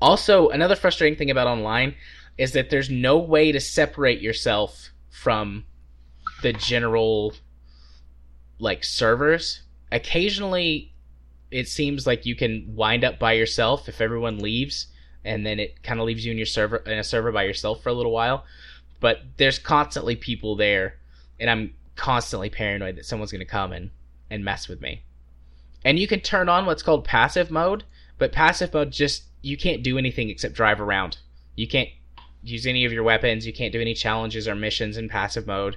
[0.00, 1.94] Also, another frustrating thing about online
[2.38, 5.64] is that there's no way to separate yourself from
[6.42, 7.34] the general
[8.58, 9.62] like servers.
[9.90, 10.92] Occasionally
[11.50, 14.88] it seems like you can wind up by yourself if everyone leaves,
[15.24, 17.82] and then it kind of leaves you in your server in a server by yourself
[17.82, 18.44] for a little while.
[19.04, 20.96] But there's constantly people there,
[21.38, 23.90] and I'm constantly paranoid that someone's gonna come and
[24.30, 25.02] and mess with me.
[25.84, 27.84] And you can turn on what's called passive mode,
[28.16, 31.18] but passive mode just you can't do anything except drive around.
[31.54, 31.90] You can't
[32.42, 33.46] use any of your weapons.
[33.46, 35.76] You can't do any challenges or missions in passive mode.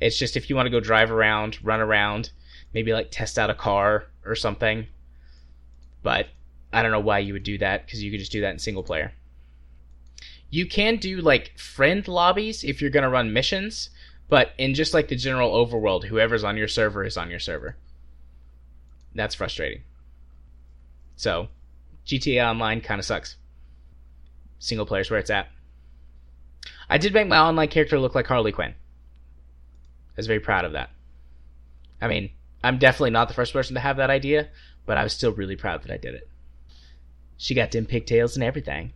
[0.00, 2.32] It's just if you want to go drive around, run around,
[2.72, 4.88] maybe like test out a car or something.
[6.02, 6.26] But
[6.72, 8.58] I don't know why you would do that because you could just do that in
[8.58, 9.12] single player.
[10.54, 13.90] You can do like friend lobbies if you're going to run missions,
[14.28, 17.76] but in just like the general overworld, whoever's on your server is on your server.
[19.16, 19.82] That's frustrating.
[21.16, 21.48] So,
[22.06, 23.34] GTA Online kind of sucks.
[24.60, 25.48] Single player's where it's at.
[26.88, 28.74] I did make my online character look like Harley Quinn.
[28.76, 30.90] I was very proud of that.
[32.00, 32.30] I mean,
[32.62, 34.50] I'm definitely not the first person to have that idea,
[34.86, 36.28] but I was still really proud that I did it.
[37.36, 38.92] She got dim pigtails and everything.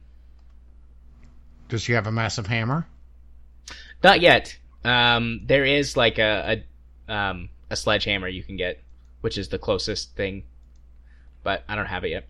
[1.69, 2.87] Does she have a massive hammer?
[4.03, 4.57] Not yet.
[4.85, 6.62] Um, there is like a
[7.09, 8.83] a, um, a sledgehammer you can get,
[9.21, 10.45] which is the closest thing,
[11.43, 12.27] but I don't have it yet.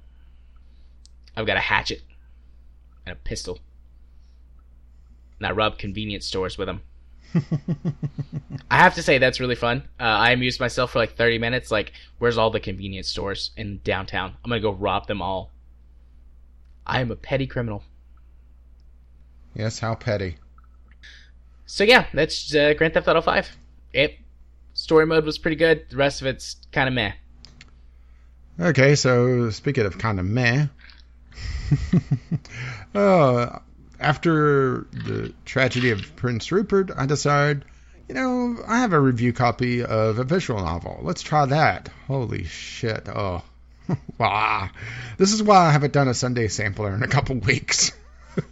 [1.36, 2.02] I've got a hatchet
[3.06, 3.58] and a pistol,
[5.38, 6.82] and I rub convenience stores with them.
[8.70, 9.82] I have to say that's really fun.
[10.00, 11.70] Uh, I amused myself for like 30 minutes.
[11.70, 14.34] Like, where's all the convenience stores in downtown?
[14.42, 15.50] I'm gonna go rob them all.
[16.86, 17.84] I am a petty criminal.
[19.58, 20.36] Yes, how petty.
[21.66, 23.56] So yeah, that's uh, Grand Theft Auto 5.
[23.92, 24.14] It
[24.72, 25.90] story mode was pretty good.
[25.90, 27.12] The rest of it's kind of meh.
[28.60, 30.66] Okay, so speaking of kind of meh,
[32.94, 33.58] uh,
[33.98, 37.64] after the tragedy of Prince Rupert, I decided,
[38.08, 41.00] you know, I have a review copy of a visual novel.
[41.02, 41.90] Let's try that.
[42.06, 43.08] Holy shit!
[43.08, 43.42] Oh,
[44.18, 44.70] wow.
[45.16, 47.92] This is why I haven't done a Sunday sampler in a couple weeks.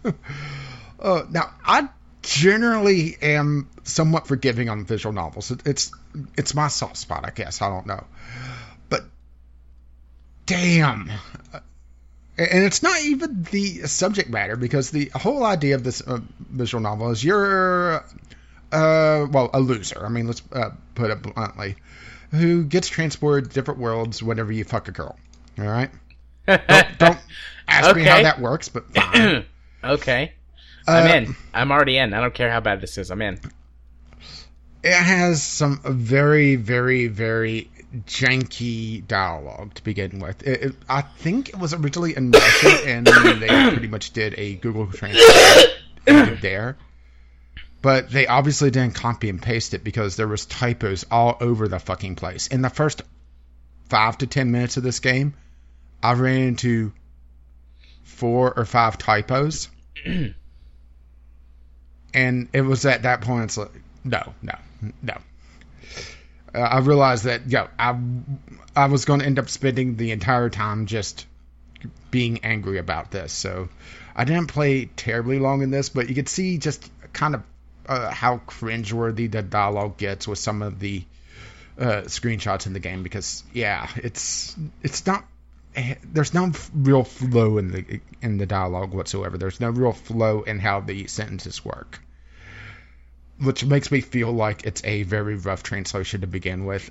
[0.99, 1.89] uh, now, I
[2.21, 5.51] generally am somewhat forgiving on visual novels.
[5.51, 5.91] It, it's
[6.37, 7.61] it's my soft spot, I guess.
[7.61, 8.03] I don't know,
[8.89, 9.03] but
[10.45, 11.09] damn.
[12.39, 16.83] And it's not even the subject matter because the whole idea of this uh, visual
[16.83, 18.01] novel is you're, uh,
[18.71, 20.05] well, a loser.
[20.05, 21.77] I mean, let's uh, put it bluntly,
[22.29, 25.17] who gets transported to different worlds whenever you fuck a girl.
[25.57, 25.89] All right.
[26.47, 27.19] don't, don't
[27.67, 28.01] ask Okay.
[28.01, 29.45] me how that works, but fine.
[29.83, 30.33] okay.
[30.87, 31.35] I'm Uh, in.
[31.53, 32.13] I'm already in.
[32.13, 33.11] I don't care how bad this is.
[33.11, 33.39] I'm in.
[34.83, 37.69] it has some very, very, very
[38.05, 40.45] janky dialogue to begin with.
[40.47, 44.55] It, it, I think it was originally in Russian, and they pretty much did a
[44.55, 45.75] Google Translate
[46.41, 46.77] there.
[47.81, 51.79] But they obviously didn't copy and paste it because there was typos all over the
[51.79, 52.47] fucking place.
[52.47, 53.01] In the first
[53.89, 55.33] five to ten minutes of this game,
[56.01, 56.91] I ran into
[58.03, 59.69] four or five typos.
[62.17, 63.71] and it was at that point it's like
[64.03, 64.55] no no
[65.03, 65.13] no.
[66.53, 67.95] Uh, i realized that yeah i
[68.75, 71.27] i was going to end up spending the entire time just
[72.09, 73.31] being angry about this.
[73.31, 73.69] So
[74.15, 77.43] i didn't play terribly long in this but you could see just kind of
[77.87, 81.05] uh, how cringeworthy the dialogue gets with some of the
[81.79, 85.23] uh, screenshots in the game because yeah it's it's not
[85.75, 89.37] eh, there's no real flow in the in the dialogue whatsoever.
[89.37, 92.01] There's no real flow in how the sentences work
[93.39, 96.89] which makes me feel like it's a very rough translation to begin with.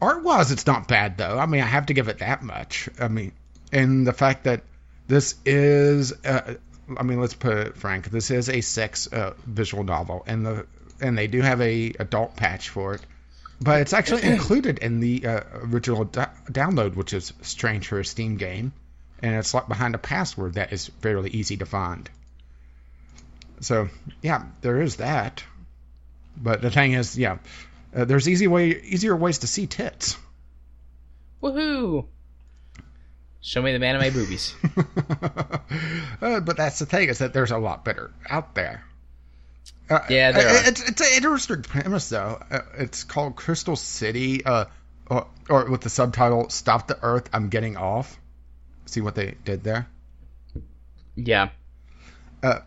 [0.00, 1.38] Art wise, it's not bad though.
[1.38, 2.88] I mean, I have to give it that much.
[2.98, 3.32] I mean,
[3.72, 4.62] and the fact that
[5.08, 6.54] this is, uh,
[6.96, 10.66] I mean, let's put it frank, this is a sex uh, visual novel, and the
[11.00, 13.00] and they do have a adult patch for it,
[13.60, 18.36] but it's actually included in the uh, original download, which is strange for a Steam
[18.36, 18.72] game,
[19.22, 22.08] and it's like behind a password that is fairly easy to find.
[23.60, 23.88] So
[24.22, 25.42] yeah, there is that.
[26.40, 27.38] But the thing is, yeah,
[27.94, 30.16] uh, there's easy way, easier ways to see tits.
[31.42, 32.06] Woohoo!
[33.42, 34.54] Show me the anime boobies.
[36.20, 38.84] uh, but that's the thing is that there's a lot better out there.
[39.88, 40.68] Uh, Yeah, there uh, are.
[40.68, 42.40] It's, it's an interesting premise though.
[42.50, 44.66] Uh, it's called Crystal City, uh,
[45.06, 48.18] or, or with the subtitle "Stop the Earth, I'm Getting Off."
[48.84, 49.88] See what they did there.
[51.16, 51.48] yeah.
[52.42, 52.60] Uh,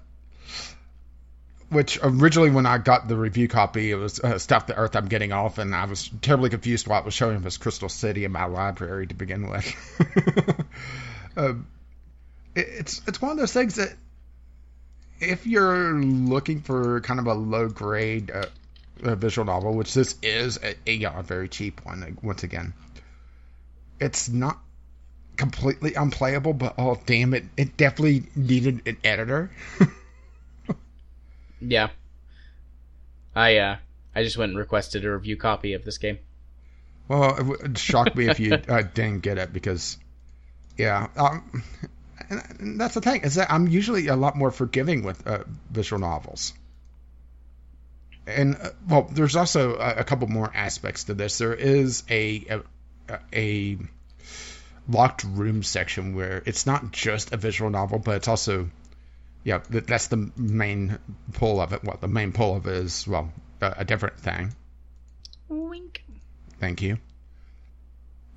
[1.73, 5.07] which originally, when I got the review copy, it was uh, "Stop the Earth, I'm
[5.07, 8.25] Getting Off," and I was terribly confused why it was showing up as Crystal City
[8.25, 10.65] in my library to begin with.
[11.37, 11.67] um,
[12.55, 13.93] it, it's it's one of those things that
[15.19, 18.45] if you're looking for kind of a low grade uh,
[19.03, 22.17] uh, visual novel, which this is, a, a, a very cheap one.
[22.21, 22.73] Once again,
[23.99, 24.59] it's not
[25.37, 29.51] completely unplayable, but oh damn it, it definitely needed an editor.
[31.63, 31.89] yeah.
[33.35, 33.77] I uh
[34.15, 36.19] I just went and requested a review copy of this game.
[37.07, 39.97] Well, it would shock me if you uh, didn't get it because,
[40.77, 41.63] yeah, um,
[42.29, 45.99] and that's the thing is that I'm usually a lot more forgiving with uh, visual
[45.99, 46.53] novels.
[48.25, 51.37] And uh, well, there's also a, a, couple more aspects to this.
[51.39, 52.61] There is a,
[53.09, 53.77] a a
[54.87, 58.69] locked room section where it's not just a visual novel, but it's also
[59.43, 60.97] yeah, that's the main
[61.33, 61.83] pull of it.
[61.83, 63.31] What the main pull of it is, well,
[63.61, 64.53] a, a different thing.
[65.49, 66.03] Wink.
[66.59, 66.97] Thank you.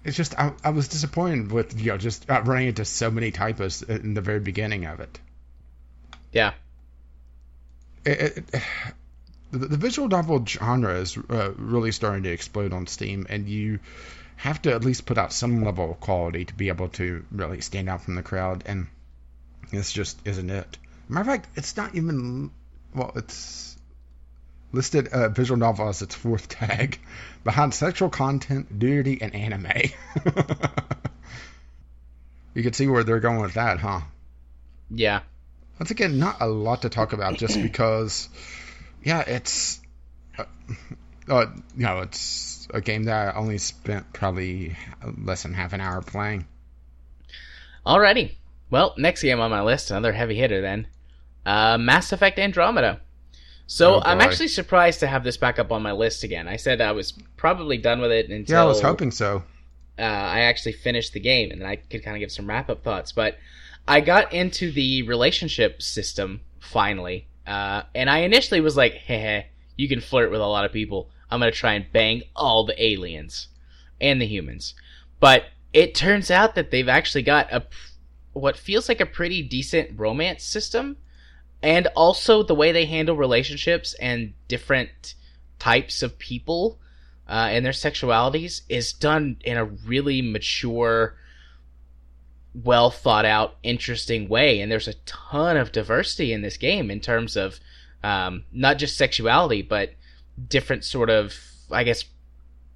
[0.05, 3.31] It's just I, I was disappointed with you know just uh, running into so many
[3.31, 5.19] typos in the very beginning of it.
[6.33, 6.53] Yeah.
[8.05, 8.63] It, it,
[9.51, 13.81] the, the, visual novel genre is uh, really starting to explode on Steam, and you
[14.37, 17.61] have to at least put out some level of quality to be able to really
[17.61, 18.87] stand out from the crowd, and
[19.73, 20.79] this just isn't it.
[21.09, 22.51] Matter of fact, it's not even
[22.95, 23.77] well, it's
[24.73, 26.99] listed a visual novel as its fourth tag
[27.45, 29.67] behind sexual content, nudity, and anime.
[32.55, 34.01] you can see where they're going with that, huh?
[34.91, 35.21] Yeah.
[35.79, 38.29] Once again, not a lot to talk about just because,
[39.03, 39.81] yeah, it's,
[40.39, 40.45] uh,
[41.29, 41.47] uh,
[41.77, 44.77] you know, it's a game that I only spent probably
[45.17, 46.47] less than half an hour playing.
[47.87, 48.35] Alrighty.
[48.69, 50.89] Well, next game on my list, another heavy hitter then.
[51.47, 53.01] Uh, Mass Effect Andromeda.
[53.69, 56.49] So oh, I'm actually surprised to have this back up on my list again.
[56.49, 59.45] I said I was probably done with it until yeah, I was hoping so.
[59.99, 62.69] Uh, I actually finished the game, and then I could kind of give some wrap
[62.69, 63.13] up thoughts.
[63.13, 63.39] But
[63.89, 69.89] I got into the relationship system finally, uh, and I initially was like, "Hey, you
[69.89, 71.11] can flirt with a lot of people.
[71.31, 73.49] I'm gonna try and bang all the aliens
[74.01, 74.75] and the humans."
[75.19, 77.67] But it turns out that they've actually got a
[78.33, 80.97] what feels like a pretty decent romance system
[81.63, 85.15] and also the way they handle relationships and different
[85.59, 86.79] types of people
[87.29, 91.17] uh, and their sexualities is done in a really mature
[92.55, 94.61] well thought out interesting way.
[94.61, 97.59] And there's a ton of diversity in this game in terms of
[98.05, 99.95] um, not just sexuality but
[100.49, 101.35] different sort of
[101.71, 102.05] i guess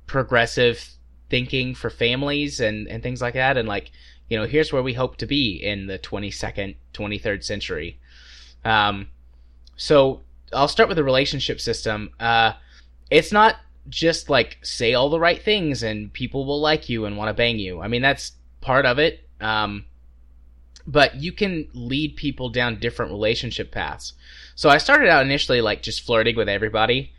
[0.06, 0.96] progressive
[1.30, 3.56] thinking for families and, and things like that.
[3.56, 3.92] And like
[4.28, 8.00] you know here's where we hope to be in the 22nd 23rd century
[8.64, 9.08] um,
[9.76, 12.10] so I'll start with the relationship system.
[12.18, 12.52] Uh,
[13.10, 13.56] it's not
[13.88, 17.34] just like say all the right things and people will like you and want to
[17.34, 17.80] bang you.
[17.80, 19.26] I mean, that's part of it.
[19.40, 19.86] Um,
[20.86, 24.12] but you can lead people down different relationship paths.
[24.54, 27.12] So I started out initially like just flirting with everybody.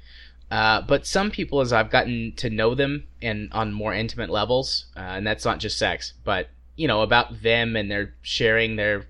[0.49, 4.85] Uh, but some people, as I've gotten to know them and on more intimate levels,
[4.97, 9.05] uh, and that's not just sex, but you know about them and they're sharing their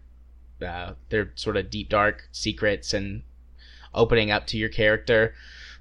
[0.64, 3.24] uh, their sort of deep dark secrets and
[3.94, 5.34] opening up to your character.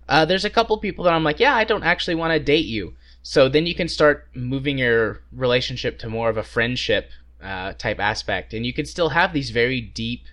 [0.08, 2.66] Uh, there's a couple people that I'm like, yeah, I don't actually want to date
[2.66, 2.94] you.
[3.22, 7.10] So then you can start moving your relationship to more of a friendship
[7.42, 10.24] uh, type aspect, and you can still have these very deep,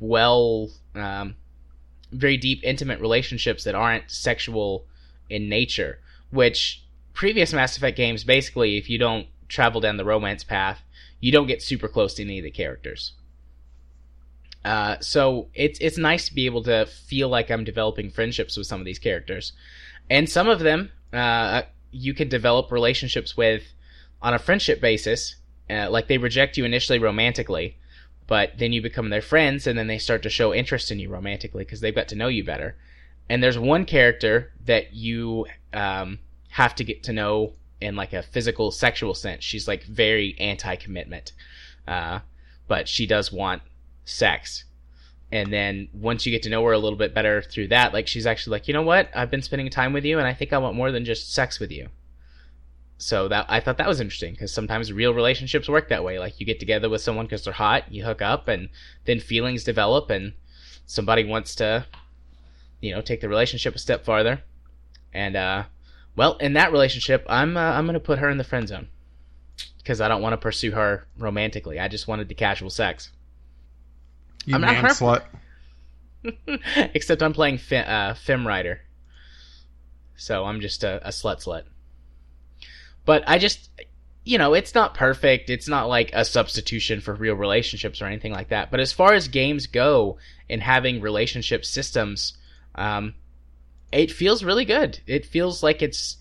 [0.00, 1.36] well, um,
[2.10, 4.86] very deep, intimate relationships that aren't sexual
[5.28, 6.00] in nature.
[6.30, 6.82] Which
[7.14, 10.80] previous Mass Effect games, basically, if you don't travel down the romance path,
[11.20, 13.12] you don't get super close to any of the characters.
[14.64, 18.66] Uh, so it's it's nice to be able to feel like I'm developing friendships with
[18.66, 19.52] some of these characters,
[20.10, 23.62] and some of them uh, you can develop relationships with
[24.20, 25.36] on a friendship basis.
[25.70, 27.76] Uh, like they reject you initially romantically,
[28.26, 31.08] but then you become their friends, and then they start to show interest in you
[31.08, 32.76] romantically because they've got to know you better.
[33.28, 36.18] And there's one character that you um,
[36.50, 39.44] have to get to know in like a physical, sexual sense.
[39.44, 41.32] She's like very anti-commitment,
[41.86, 42.20] uh,
[42.66, 43.62] but she does want
[44.08, 44.64] sex.
[45.30, 48.08] And then once you get to know her a little bit better through that, like
[48.08, 49.10] she's actually like, you know what?
[49.14, 51.60] I've been spending time with you, and I think I want more than just sex
[51.60, 51.88] with you.
[52.96, 56.18] So that I thought that was interesting because sometimes real relationships work that way.
[56.18, 58.70] Like you get together with someone because they're hot, you hook up, and
[59.04, 60.32] then feelings develop, and
[60.86, 61.86] somebody wants to,
[62.80, 64.42] you know, take the relationship a step farther.
[65.12, 65.64] And uh,
[66.16, 68.88] well, in that relationship, I'm uh, I'm gonna put her in the friend zone
[69.76, 71.78] because I don't want to pursue her romantically.
[71.78, 73.10] I just wanted the casual sex.
[74.44, 75.24] You I'm man not slut.
[76.94, 78.80] Except I'm playing Fem, uh, Fem Ryder.
[80.16, 81.64] So I'm just a, a slut slut.
[83.04, 83.70] But I just,
[84.24, 85.48] you know, it's not perfect.
[85.48, 88.70] It's not like a substitution for real relationships or anything like that.
[88.70, 90.18] But as far as games go
[90.50, 92.36] and having relationship systems,
[92.74, 93.14] um,
[93.92, 95.00] it feels really good.
[95.06, 96.18] It feels like it's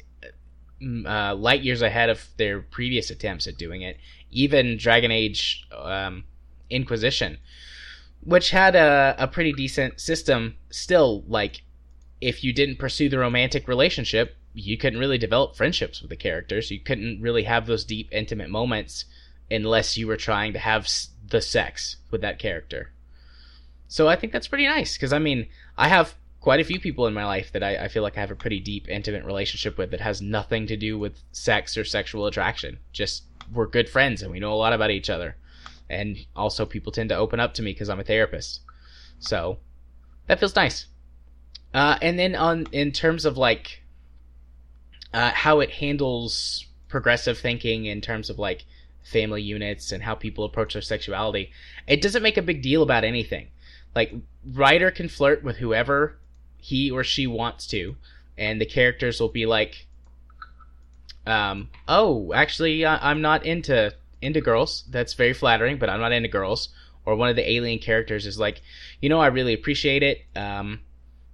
[0.81, 3.97] mm, uh, light years ahead of their previous attempts at doing it.
[4.31, 6.23] Even Dragon Age um,
[6.69, 7.37] Inquisition,
[8.27, 11.61] which had a, a pretty decent system, still like
[12.19, 16.69] if you didn't pursue the romantic relationship, you couldn't really develop friendships with the characters.
[16.69, 19.05] You couldn't really have those deep, intimate moments
[19.49, 20.89] unless you were trying to have
[21.25, 22.91] the sex with that character.
[23.87, 25.47] So I think that's pretty nice because I mean,
[25.77, 28.21] I have quite a few people in my life that I, I, feel like I
[28.21, 31.85] have a pretty deep, intimate relationship with that has nothing to do with sex or
[31.85, 32.79] sexual attraction.
[32.91, 33.23] Just
[33.53, 35.37] we're good friends and we know a lot about each other.
[35.89, 38.61] And also, people tend to open up to me because I'm a therapist.
[39.19, 39.57] So
[40.27, 40.87] that feels nice.
[41.73, 43.83] Uh, and then on in terms of like
[45.13, 48.65] uh, how it handles progressive thinking in terms of like
[49.03, 51.51] family units and how people approach their sexuality,
[51.87, 53.47] it doesn't make a big deal about anything.
[53.95, 54.13] Like
[54.45, 56.17] Ryder can flirt with whoever
[56.57, 57.95] he or she wants to,
[58.37, 59.87] and the characters will be like,
[61.25, 64.83] um, "Oh, actually, I'm not into into girls.
[64.89, 66.69] That's very flattering, but I'm not into girls."
[67.05, 68.61] Or one of the alien characters is like,
[69.01, 70.81] "You know, I really appreciate it, um,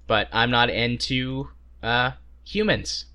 [0.07, 1.49] but I'm not into
[1.81, 2.11] uh,
[2.43, 3.05] humans.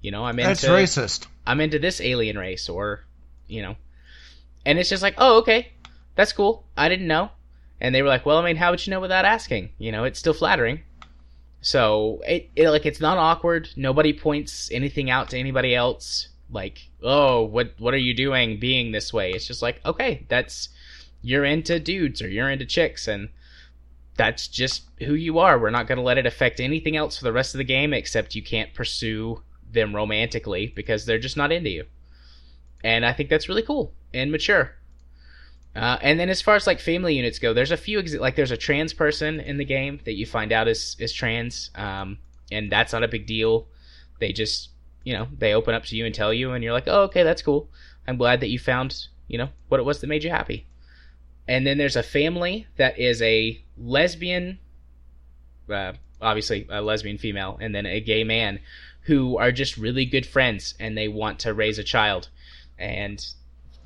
[0.00, 1.26] You know, I'm into that's racist.
[1.46, 3.04] I'm into this alien race, or
[3.46, 3.76] you know."
[4.64, 5.72] And it's just like, "Oh, okay,
[6.14, 6.64] that's cool.
[6.76, 7.30] I didn't know."
[7.80, 9.70] And they were like, "Well, I mean, how would you know without asking?
[9.78, 10.82] You know, it's still flattering."
[11.60, 13.70] So it, it like it's not awkward.
[13.76, 16.28] Nobody points anything out to anybody else.
[16.50, 19.32] Like, oh, what what are you doing being this way?
[19.32, 20.70] It's just like, okay, that's
[21.22, 23.28] you're into dudes or you're into chicks, and
[24.16, 25.58] that's just who you are.
[25.58, 27.92] We're not going to let it affect anything else for the rest of the game,
[27.92, 31.84] except you can't pursue them romantically because they're just not into you.
[32.82, 34.74] And I think that's really cool and mature.
[35.76, 38.36] Uh, and then as far as like family units go, there's a few ex- like
[38.36, 42.18] there's a trans person in the game that you find out is is trans, um,
[42.50, 43.68] and that's not a big deal.
[44.18, 44.70] They just
[45.08, 47.22] you know they open up to you and tell you, and you're like, oh okay,
[47.22, 47.70] that's cool.
[48.06, 50.66] I'm glad that you found you know what it was that made you happy.
[51.46, 54.58] And then there's a family that is a lesbian,
[55.72, 58.60] uh, obviously a lesbian female, and then a gay man
[59.02, 62.28] who are just really good friends and they want to raise a child,
[62.78, 63.26] and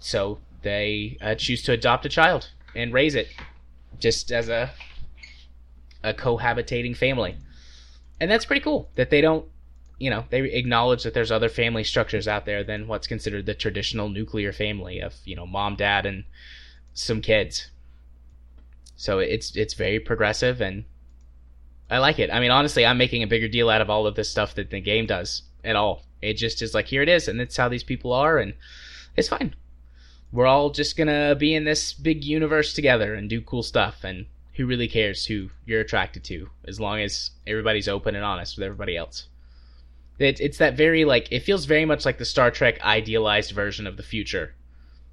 [0.00, 3.28] so they uh, choose to adopt a child and raise it
[4.00, 4.72] just as a
[6.02, 7.36] a cohabitating family.
[8.20, 9.46] And that's pretty cool that they don't,
[10.02, 13.54] you know, they acknowledge that there's other family structures out there than what's considered the
[13.54, 16.24] traditional nuclear family of, you know, mom, dad and
[16.92, 17.70] some kids.
[18.96, 20.84] So it's it's very progressive and
[21.88, 22.32] I like it.
[22.32, 24.70] I mean, honestly, I'm making a bigger deal out of all of this stuff that
[24.70, 26.02] the game does at all.
[26.20, 28.54] It just is like here it is and it's how these people are and
[29.16, 29.54] it's fine
[30.32, 34.26] we're all just gonna be in this big universe together and do cool stuff and
[34.54, 38.64] who really cares who you're attracted to as long as everybody's open and honest with
[38.64, 39.28] everybody else
[40.18, 43.86] it, it's that very like it feels very much like the star trek idealized version
[43.86, 44.54] of the future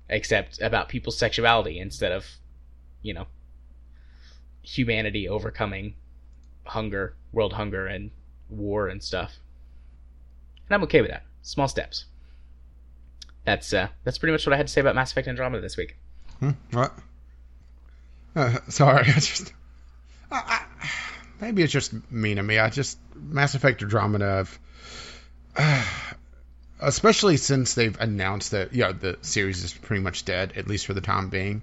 [0.10, 2.26] except about people's sexuality instead of
[3.02, 3.28] you know
[4.62, 5.96] humanity overcoming
[6.66, 8.12] hunger world hunger and
[8.50, 9.38] war and stuff
[10.68, 12.06] and i'm okay with that small steps
[13.50, 15.76] that's uh, that's pretty much what I had to say about Mass Effect Andromeda this
[15.76, 15.98] week.
[16.40, 16.94] Hmm, what?
[18.36, 19.54] Uh, sorry, I just
[20.32, 20.38] I,
[20.82, 20.90] I,
[21.42, 22.60] maybe it's just mean to me.
[22.60, 24.46] I just Mass Effect Andromeda, uh,
[26.80, 30.94] especially since they've announced that know the series is pretty much dead, at least for
[30.94, 31.62] the time being.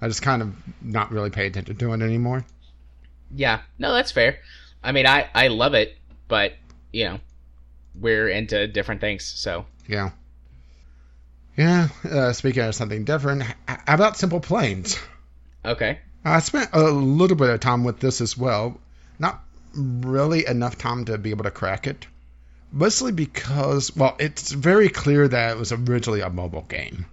[0.00, 2.44] I just kind of not really pay attention to it anymore.
[3.34, 4.38] Yeah, no, that's fair.
[4.82, 5.96] I mean, I I love it,
[6.28, 6.54] but
[6.92, 7.20] you know,
[7.94, 10.10] we're into different things, so yeah.
[11.56, 14.98] Yeah, uh, speaking of something different, how about Simple Planes?
[15.64, 15.98] Okay.
[16.24, 18.80] I spent a little bit of time with this as well.
[19.18, 19.42] Not
[19.74, 22.06] really enough time to be able to crack it.
[22.72, 27.06] Mostly because, well, it's very clear that it was originally a mobile game.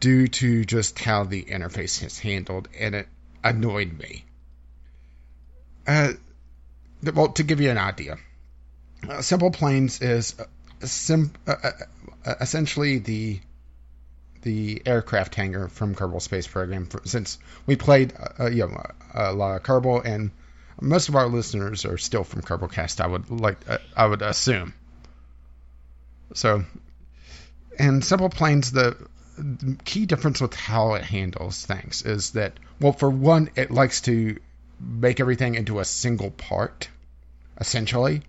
[0.00, 3.08] Due to just how the interface is handled, and it
[3.44, 4.24] annoyed me.
[5.86, 6.12] Uh,
[7.14, 8.18] well, to give you an idea,
[9.08, 10.34] uh, Simple Planes is
[10.80, 11.70] sim- uh, uh
[12.26, 13.40] uh, essentially the
[14.42, 16.86] the aircraft hangar from Kerbal Space Program.
[16.86, 18.82] For, since we played, uh, uh, you know,
[19.14, 20.30] a lot of Kerbal, and
[20.80, 23.00] most of our listeners are still from Kerbalcast.
[23.00, 24.74] I would like, uh, I would assume.
[26.34, 26.64] So,
[27.78, 28.96] and Simple Planes, the,
[29.38, 34.02] the key difference with how it handles things is that, well, for one, it likes
[34.02, 34.38] to
[34.80, 36.88] make everything into a single part,
[37.58, 38.22] essentially.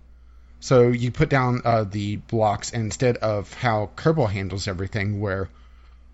[0.60, 5.48] So you put down uh, the blocks instead of how Kerbal handles everything, where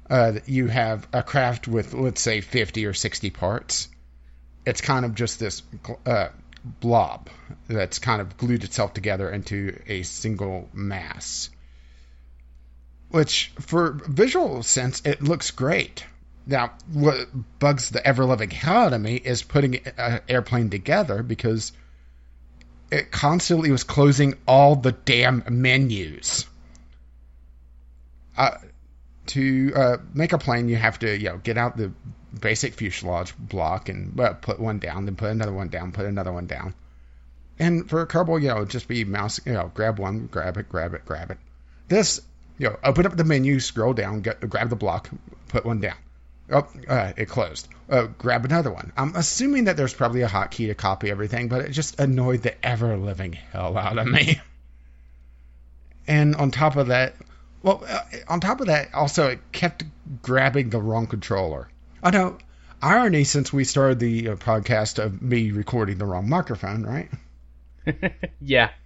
[0.08, 3.88] uh, you have a craft with, let's say, 50 or 60 parts.
[4.66, 5.62] It's kind of just this
[6.04, 6.28] uh,
[6.80, 7.30] blob
[7.68, 11.50] that's kind of glued itself together into a single mass.
[13.10, 16.04] Which, for visual sense, it looks great.
[16.46, 17.28] Now, what
[17.58, 21.72] bugs the ever loving hell out of me is putting an airplane together because
[22.90, 26.46] it constantly was closing all the damn menus.
[28.36, 28.58] Uh,
[29.26, 31.92] to uh, make a plane, you have to you know get out the
[32.40, 36.32] basic fuselage block and uh, put one down, then put another one down, put another
[36.32, 36.74] one down.
[37.58, 40.68] And for a Kerbal, you know, just be mouse, you know, grab one, grab it,
[40.68, 41.38] grab it, grab it.
[41.88, 42.20] This,
[42.58, 45.08] you know, open up the menu, scroll down, get, grab the block,
[45.48, 45.96] put one down.
[46.50, 47.66] Oh, uh, it closed.
[47.90, 48.92] Uh, grab another one.
[48.96, 52.64] I'm assuming that there's probably a hotkey to copy everything, but it just annoyed the
[52.64, 54.40] ever living hell out of me.
[56.08, 57.16] And on top of that,
[57.62, 59.84] well, uh, on top of that, also it kept
[60.22, 61.68] grabbing the wrong controller.
[62.06, 62.38] I know
[62.80, 67.10] irony since we started the uh, podcast of me recording the wrong microphone, right?
[68.40, 68.70] yeah.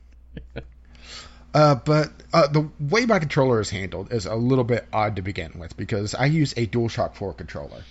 [1.52, 5.22] Uh, but uh, the way my controller is handled is a little bit odd to
[5.22, 7.82] begin with because I use a DualShock 4 controller.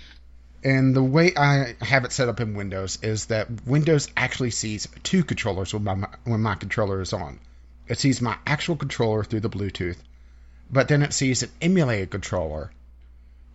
[0.63, 4.87] And the way I have it set up in Windows is that Windows actually sees
[5.03, 7.37] two controllers when my, when my controller is on.
[7.89, 9.97] It sees my actual controller through the Bluetooth,
[10.71, 12.71] but then it sees an emulated controller,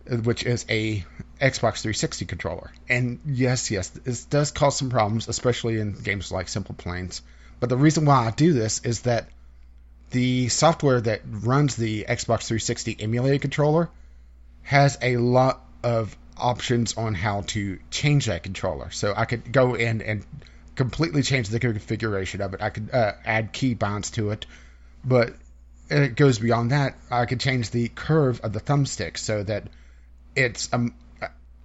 [0.09, 1.03] which is a
[1.41, 2.71] Xbox 360 controller.
[2.87, 7.21] And yes, yes, this does cause some problems, especially in games like Simple Planes.
[7.59, 9.29] But the reason why I do this is that
[10.11, 13.89] the software that runs the Xbox 360 emulated controller
[14.63, 18.91] has a lot of options on how to change that controller.
[18.91, 20.25] So I could go in and
[20.75, 22.61] completely change the configuration of it.
[22.61, 24.45] I could uh, add keybinds to it,
[25.03, 25.35] but
[25.89, 26.95] it goes beyond that.
[27.09, 29.67] I could change the curve of the thumbstick so that
[30.35, 30.93] it's um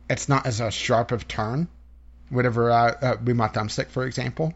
[0.08, 1.68] it's not as a sharp of turn
[2.30, 4.54] whenever I uh, move my thumbstick, for example.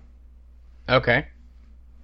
[0.89, 1.27] Okay.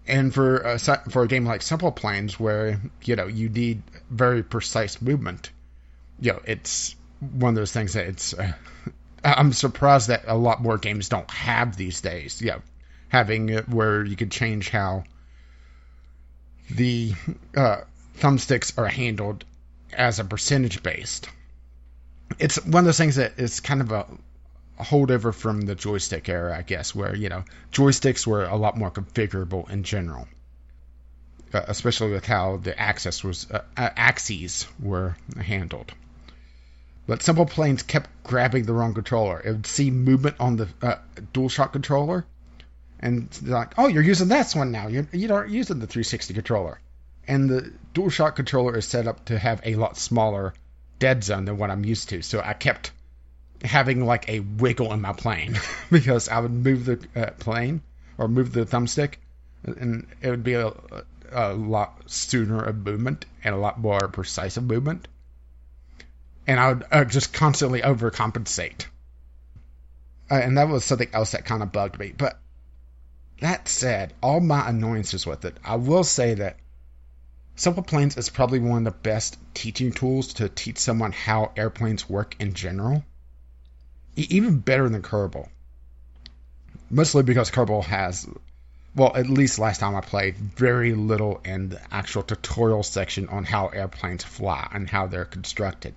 [0.07, 4.43] And for a, for a game like Simple Planes, where you know you need very
[4.43, 5.51] precise movement,
[6.21, 8.35] you know it's one of those things that it's.
[8.35, 8.53] Uh,
[9.25, 12.41] I'm surprised that a lot more games don't have these days.
[12.41, 12.63] You know,
[13.09, 15.05] having it where you could change how
[16.71, 17.13] the
[17.55, 17.83] uh,
[18.19, 19.45] thumbsticks are handled
[19.93, 21.29] as a percentage based.
[22.39, 24.07] It's one of those things that is kind of a
[24.83, 28.91] holdover from the joystick era, I guess, where you know joysticks were a lot more
[28.91, 30.29] configurable in general,
[31.53, 32.75] uh, especially with how the
[33.25, 35.93] was uh, axes were handled.
[37.07, 39.41] But Simple Planes kept grabbing the wrong controller.
[39.45, 40.97] It would see movement on the uh,
[41.35, 42.25] DualShock controller,
[43.01, 44.87] and like, oh, you're using this one now.
[44.89, 46.81] You're you aren't using the 360 controller,
[47.27, 50.55] and the DualShock controller is set up to have a lot smaller
[51.01, 52.23] dead zone than what I'm used to.
[52.23, 52.93] So I kept
[53.65, 55.59] having like a wiggle in my plane
[55.91, 57.83] because I would move the uh, plane
[58.17, 59.15] or move the thumbstick,
[59.65, 60.73] and it would be a,
[61.33, 65.09] a lot sooner of movement and a lot more precise of movement.
[66.47, 68.87] And I would uh, just constantly overcompensate.
[70.31, 72.13] Uh, and that was something else that kind of bugged me.
[72.17, 72.39] But
[73.41, 76.57] that said, all my annoyances with it, I will say that
[77.61, 82.09] Simple Planes is probably one of the best teaching tools to teach someone how airplanes
[82.09, 83.05] work in general
[84.17, 85.47] even better than Kerbal.
[86.89, 88.27] Mostly because Kerbal has,
[88.95, 93.45] well, at least last time I played, very little in the actual tutorial section on
[93.45, 95.93] how airplanes fly and how they're constructed.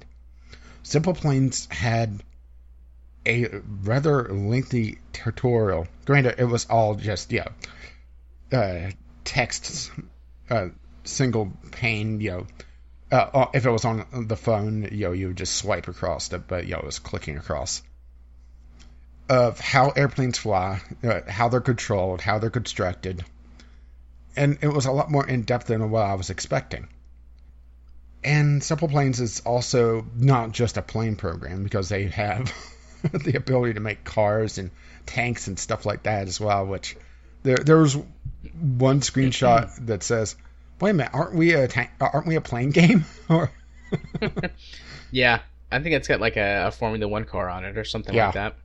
[0.83, 2.21] Simple Planes had
[3.25, 5.87] a rather lengthy tutorial.
[6.03, 7.47] Granted, it was all just, yeah,
[8.51, 8.91] uh,
[9.23, 9.91] text,
[10.49, 10.67] uh,
[11.03, 12.47] single pane, you know.
[13.11, 16.47] Uh, if it was on the phone, you know, you would just swipe across it,
[16.47, 17.83] but you know, it was clicking across
[19.29, 23.23] of how airplanes fly, uh, how they're controlled, how they're constructed,
[24.35, 26.87] and it was a lot more in depth than what I was expecting.
[28.23, 32.53] And Simple Planes is also not just a plane program because they have
[33.11, 34.71] the ability to make cars and
[35.05, 36.65] tanks and stuff like that as well.
[36.65, 36.95] Which
[37.43, 40.35] there there was one screenshot that says,
[40.79, 43.51] "Wait a minute, aren't we a tank, aren't we a plane game?" or
[45.11, 45.39] yeah,
[45.71, 48.25] I think it's got like a, a Formula One car on it or something yeah.
[48.25, 48.55] like that.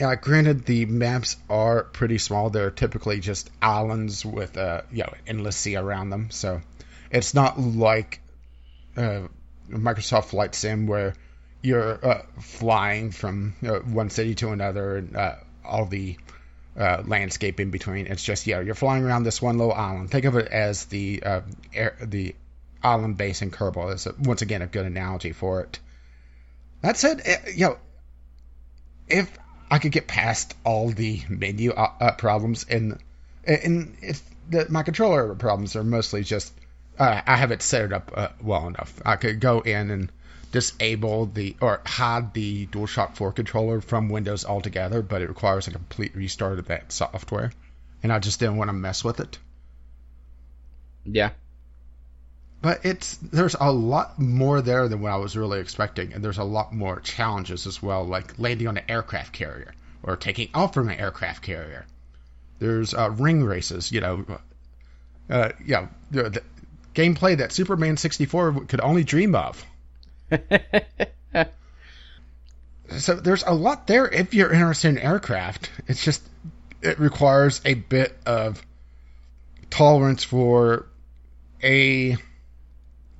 [0.00, 2.48] Uh, granted, the maps are pretty small.
[2.48, 6.30] They're typically just islands with uh, you know endless sea around them.
[6.30, 6.62] So
[7.10, 8.20] it's not like
[8.96, 9.28] uh,
[9.70, 11.14] Microsoft Flight Sim where
[11.62, 15.34] you're uh, flying from uh, one city to another and uh,
[15.64, 16.16] all the
[16.78, 18.06] uh, landscape in between.
[18.06, 20.10] It's just yeah, you're flying around this one little island.
[20.10, 21.40] Think of it as the uh,
[21.74, 22.34] air, the
[22.82, 23.94] island base in Kerbal.
[23.94, 25.78] Is once again a good analogy for it.
[26.82, 27.78] That said, eh, you know,
[29.08, 29.38] if
[29.70, 32.98] I could get past all the menu uh, uh, problems, and
[33.44, 36.52] and if the, my controller problems are mostly just
[36.98, 39.00] uh, I have it set up uh, well enough.
[39.04, 40.12] I could go in and
[40.52, 45.72] disable the or hide the DualShock 4 controller from Windows altogether, but it requires a
[45.72, 47.52] complete restart of that software,
[48.02, 49.38] and I just didn't want to mess with it.
[51.04, 51.30] Yeah.
[52.62, 56.38] But it's there's a lot more there than what I was really expecting, and there's
[56.38, 60.74] a lot more challenges as well, like landing on an aircraft carrier or taking off
[60.74, 61.86] from an aircraft carrier.
[62.58, 64.24] There's uh, ring races, you know,
[65.28, 66.42] uh, yeah, the, the
[66.94, 69.64] gameplay that Superman 64 could only dream of.
[72.96, 75.70] so there's a lot there if you're interested in aircraft.
[75.86, 76.22] It's just
[76.82, 78.62] it requires a bit of
[79.70, 80.86] tolerance for
[81.62, 82.16] a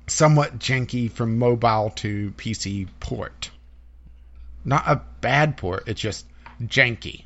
[0.07, 3.51] somewhat janky from mobile to PC port.
[4.63, 6.25] Not a bad port, it's just
[6.61, 7.25] janky.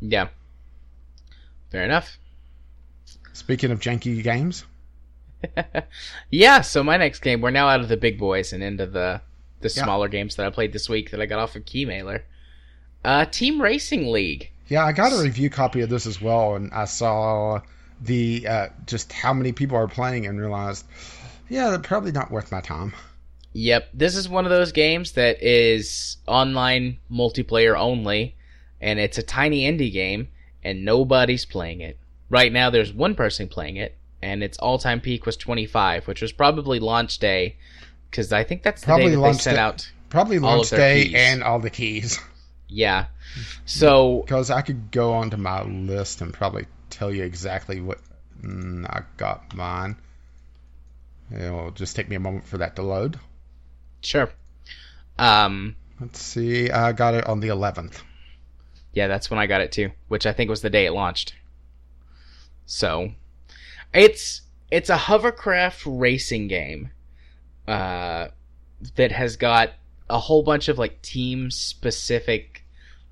[0.00, 0.28] Yeah.
[1.70, 2.18] Fair enough.
[3.32, 4.64] Speaking of janky games,
[6.30, 9.20] yeah, so my next game, we're now out of the big boys and into the
[9.60, 9.84] the Yeah.
[9.84, 12.22] smaller games that I played this week that I got off of Keymailer.
[13.04, 14.50] Uh, Team Racing League.
[14.68, 17.60] yeah, I got a review copy of this as well, and I saw
[18.00, 20.84] the uh, just how many people are playing and realized,
[21.48, 22.92] yeah, they're probably not worth my time.
[23.52, 28.34] Yep, this is one of those games that is online multiplayer only,
[28.80, 30.28] and it's a tiny indie game,
[30.64, 31.98] and nobody's playing it.
[32.30, 36.32] Right now, there's one person playing it, and its all-time peak was 25, which was
[36.32, 37.56] probably launch day,
[38.10, 39.62] because I think that's the Probably day that they sent day.
[39.62, 39.90] out.
[40.08, 41.14] Probably launch day keys.
[41.14, 42.18] and all the keys.
[42.74, 43.06] Yeah.
[43.66, 47.98] So Because I could go onto my list and probably tell you exactly what
[48.42, 49.96] mm, I got mine.
[51.30, 53.18] It'll just take me a moment for that to load.
[54.00, 54.30] sure.
[55.18, 56.70] Um, Let's see.
[56.70, 58.00] I got it on the 11th.
[58.94, 61.34] Yeah, that's when I got it too, which I think was the day it launched.
[62.64, 63.12] So,
[63.92, 66.90] it's it's a hovercraft racing game
[67.68, 68.28] uh,
[68.96, 69.70] that has got
[70.10, 72.64] a whole bunch of like team specific,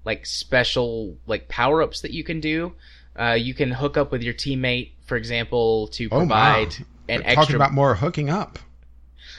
[0.04, 2.74] like special like power ups that you can do.
[3.18, 6.86] Uh, you can hook up with your teammate, for example, to provide Oh, provide wow.
[7.08, 8.58] an Talking extra about more hooking up.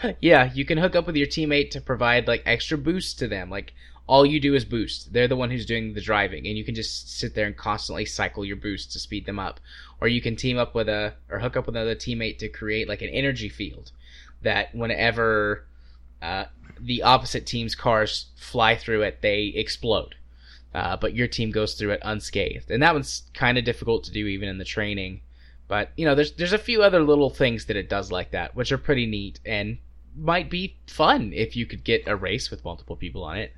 [0.22, 3.50] yeah, you can hook up with your teammate to provide like extra boosts to them.
[3.50, 3.74] Like
[4.08, 5.14] all you do is boost.
[5.14, 8.06] They're the one who's doing the driving, and you can just sit there and constantly
[8.06, 9.60] cycle your boosts to speed them up.
[10.02, 12.88] Or you can team up with a or hook up with another teammate to create
[12.88, 13.92] like an energy field
[14.42, 15.66] that whenever
[16.22, 16.46] uh,
[16.80, 20.16] the opposite team's cars fly through it, they explode.
[20.74, 24.12] Uh, but your team goes through it unscathed, and that one's kind of difficult to
[24.12, 25.22] do even in the training.
[25.68, 28.56] But you know, there's there's a few other little things that it does like that,
[28.56, 29.78] which are pretty neat and
[30.16, 33.54] might be fun if you could get a race with multiple people on it.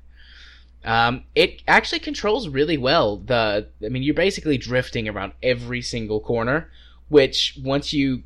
[0.84, 3.16] Um, it actually controls really well.
[3.16, 6.70] The I mean, you're basically drifting around every single corner,
[7.08, 8.22] which once you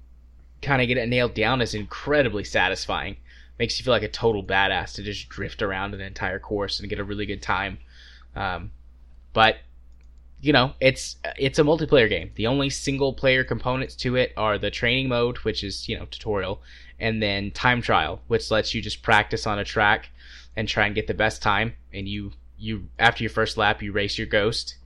[0.61, 3.17] kind of get it nailed down is incredibly satisfying.
[3.59, 6.89] Makes you feel like a total badass to just drift around an entire course and
[6.89, 7.79] get a really good time.
[8.35, 8.71] Um,
[9.33, 9.57] but
[10.41, 12.31] you know, it's it's a multiplayer game.
[12.35, 16.07] The only single player components to it are the training mode, which is you know
[16.07, 16.61] tutorial,
[16.99, 20.11] and then time trial, which lets you just practice on a track
[20.57, 21.75] and try and get the best time.
[21.93, 24.77] And you you after your first lap, you race your ghost,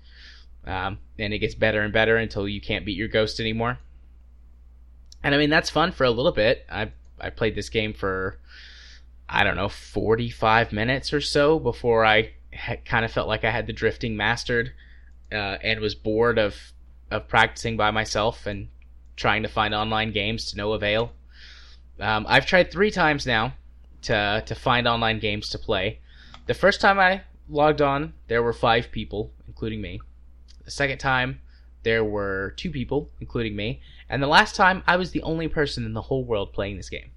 [0.66, 3.78] um, and it gets better and better until you can't beat your ghost anymore.
[5.22, 6.66] And I mean that's fun for a little bit.
[6.70, 8.38] I I played this game for
[9.28, 12.32] I don't know 45 minutes or so before I
[12.84, 14.72] kind of felt like I had the drifting mastered
[15.30, 16.72] uh, and was bored of
[17.10, 18.68] of practicing by myself and
[19.16, 21.12] trying to find online games to no avail.
[22.00, 23.54] Um, I've tried three times now
[24.02, 26.00] to to find online games to play.
[26.46, 30.00] The first time I logged on, there were five people, including me.
[30.64, 31.40] The second time,
[31.82, 33.80] there were two people, including me.
[34.08, 36.88] And the last time, I was the only person in the whole world playing this
[36.88, 37.10] game.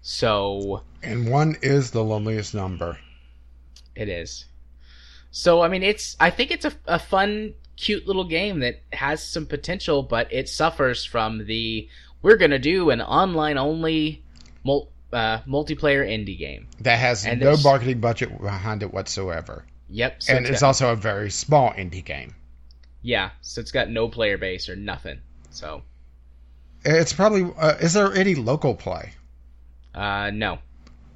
[0.00, 2.98] So And one is the loneliest number.
[3.94, 4.46] It is.
[5.30, 6.16] So I mean, it's.
[6.18, 10.48] I think it's a, a fun, cute little game that has some potential, but it
[10.48, 11.88] suffers from the
[12.22, 14.24] we're gonna do an online only
[14.64, 16.68] mul- uh, multiplayer indie game.
[16.80, 19.64] That has And no marketing budget behind it whatsoever.
[19.90, 20.22] Yep.
[20.22, 22.34] So and it's it's got- also a very small indie game.
[23.02, 23.30] yeah.
[23.40, 25.20] So it's got no player base or nothing.
[25.50, 25.82] So
[26.84, 27.50] It's probably.
[27.56, 29.12] Uh, is there any local play?
[29.94, 30.58] uh, no.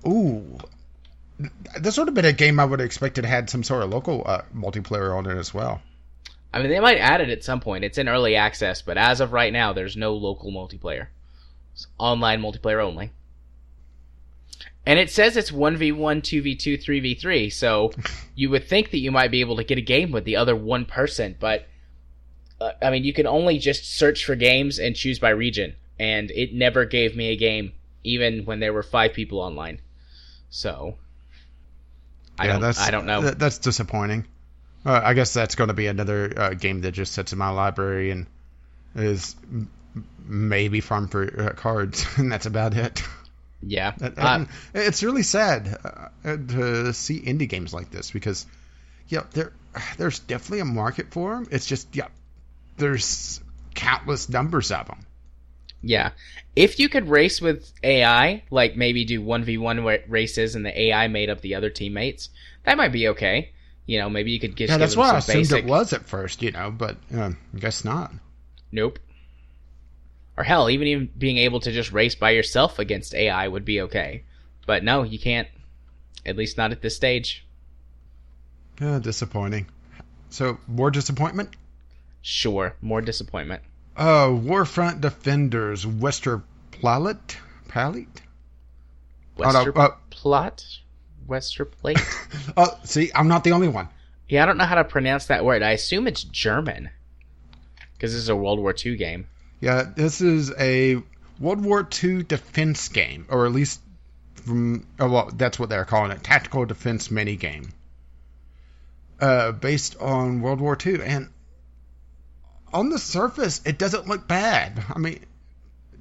[0.07, 0.59] Ooh.
[1.81, 4.23] This would have been a game I would have expected had some sort of local
[4.25, 5.81] uh, multiplayer on it as well.
[6.55, 7.85] I mean, they might add it at some point.
[7.85, 11.07] It's in early access, but as of right now, there's no local multiplayer.
[11.73, 13.11] It's online multiplayer only.
[14.85, 17.93] And it says it's 1v1, 2v2, 3v3, so
[18.35, 20.57] you would think that you might be able to get a game with the other
[20.57, 21.67] one person, but
[22.61, 26.31] uh, I mean, you can only just search for games and choose by region, and
[26.33, 27.73] it never gave me a game,
[28.03, 29.81] even when there were five people online.
[30.51, 30.97] So,
[32.39, 33.23] I yeah, don't, that's I don't know.
[33.23, 34.27] that- that's disappointing.
[34.85, 37.51] Uh, I guess that's going to be another uh, game that just sits in my
[37.51, 38.27] library and
[38.97, 39.71] is m-
[40.27, 43.01] maybe farm for uh, cards, and that's about it.
[43.63, 44.45] yeah, And- Uh,
[44.75, 48.47] it's really sad uh, to see indie games like this because,
[49.09, 49.53] yeah, there
[49.97, 51.47] there's definitely a market for them.
[51.51, 52.09] It's just yeah,
[52.77, 53.41] there's
[53.75, 55.07] countless numbers of them.
[55.83, 56.11] Yeah.
[56.55, 61.09] If you could race with AI, like maybe do 1v1 wa- races and the AI
[61.09, 62.29] made up the other teammates,
[62.65, 63.51] that might be okay.
[63.87, 64.69] You know, maybe you could get.
[64.69, 65.65] Yeah, that's what I assumed basic.
[65.65, 68.13] it was at first, you know, but uh, I guess not.
[68.71, 69.01] Nope.
[70.37, 73.81] Or hell, even even being able to just race by yourself against AI would be
[73.83, 74.25] okay.
[74.67, 75.49] But no, you can't.
[76.25, 77.45] At least not at this stage.
[78.81, 79.67] Yeah, disappointing.
[80.31, 81.51] So more disappointment.
[82.23, 83.63] Sure, more disappointment.
[83.97, 87.37] Uh, Warfront Defenders Wester Plalet
[87.69, 88.23] Palette.
[89.39, 90.65] Oh, no, Wester uh, plot?
[91.27, 91.99] Wester plate?
[92.57, 93.89] Oh, see, I'm not the only one.
[94.29, 95.63] yeah, I don't know how to pronounce that word.
[95.63, 96.91] I assume it's German.
[97.95, 99.27] Because this is a World War II game.
[99.63, 101.01] Yeah, this is a
[101.39, 103.81] World War II defense game, or at least
[104.35, 107.73] from oh, well, that's what they're calling it, tactical defense mini game.
[109.21, 111.29] Uh, based on World War II, and
[112.73, 114.83] on the surface, it doesn't look bad.
[114.93, 115.21] I mean,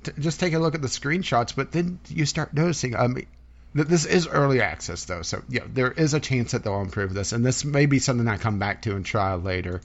[0.01, 2.95] t- just take a look at the screenshots, but then you start noticing.
[2.95, 3.27] I mean,
[3.75, 7.13] that this is early access though, so yeah, there is a chance that they'll improve
[7.13, 9.81] this, and this may be something I come back to and try later.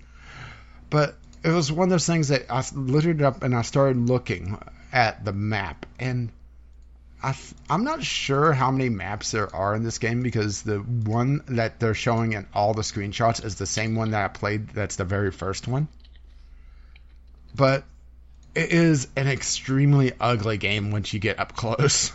[0.88, 4.58] But it was one of those things that I literally up and I started looking
[4.92, 6.30] at the map, and
[7.22, 10.78] I th- I'm not sure how many maps there are in this game because the
[10.78, 14.70] one that they're showing in all the screenshots is the same one that I played.
[14.70, 15.88] That's the very first one,
[17.54, 17.84] but
[18.54, 22.12] it is an extremely ugly game once you get up close.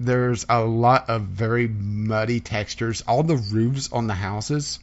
[0.00, 3.02] There's a lot of very muddy textures.
[3.06, 4.78] All the roofs on the houses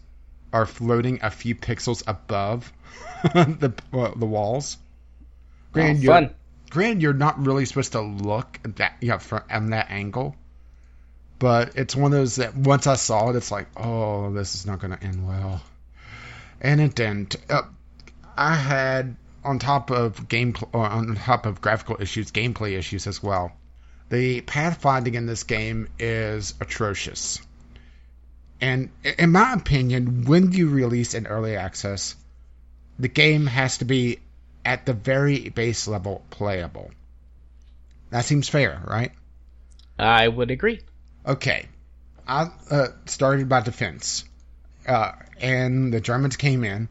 [0.56, 2.72] are floating a few pixels above
[3.23, 4.77] the uh, the walls.
[5.73, 6.36] Granted, Oh, you're, fun.
[6.69, 10.36] granted, you're not really supposed to look at that yeah from from that angle,
[11.40, 14.65] but it's one of those that once I saw it, it's like, oh, this is
[14.65, 15.61] not going to end well,
[16.61, 17.36] and it didn't.
[17.49, 17.64] Uh,
[18.38, 23.22] I had on top of game or on top of graphical issues, gameplay issues as
[23.22, 23.52] well.
[24.10, 27.41] The pathfinding in this game is atrocious.
[28.61, 32.15] And in my opinion, when you release an early access,
[32.98, 34.19] the game has to be
[34.64, 36.91] at the very base level playable.
[38.10, 39.11] That seems fair, right?
[39.99, 40.82] I would agree.
[41.26, 41.68] Okay.
[42.27, 44.26] I uh, started by defense.
[44.88, 46.88] Uh, and the Germans came in.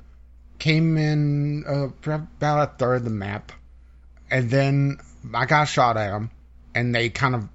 [0.58, 3.52] Came in uh, about a third of the map.
[4.30, 4.98] And then
[5.32, 6.30] I got shot at them.
[6.74, 7.48] And they kind of.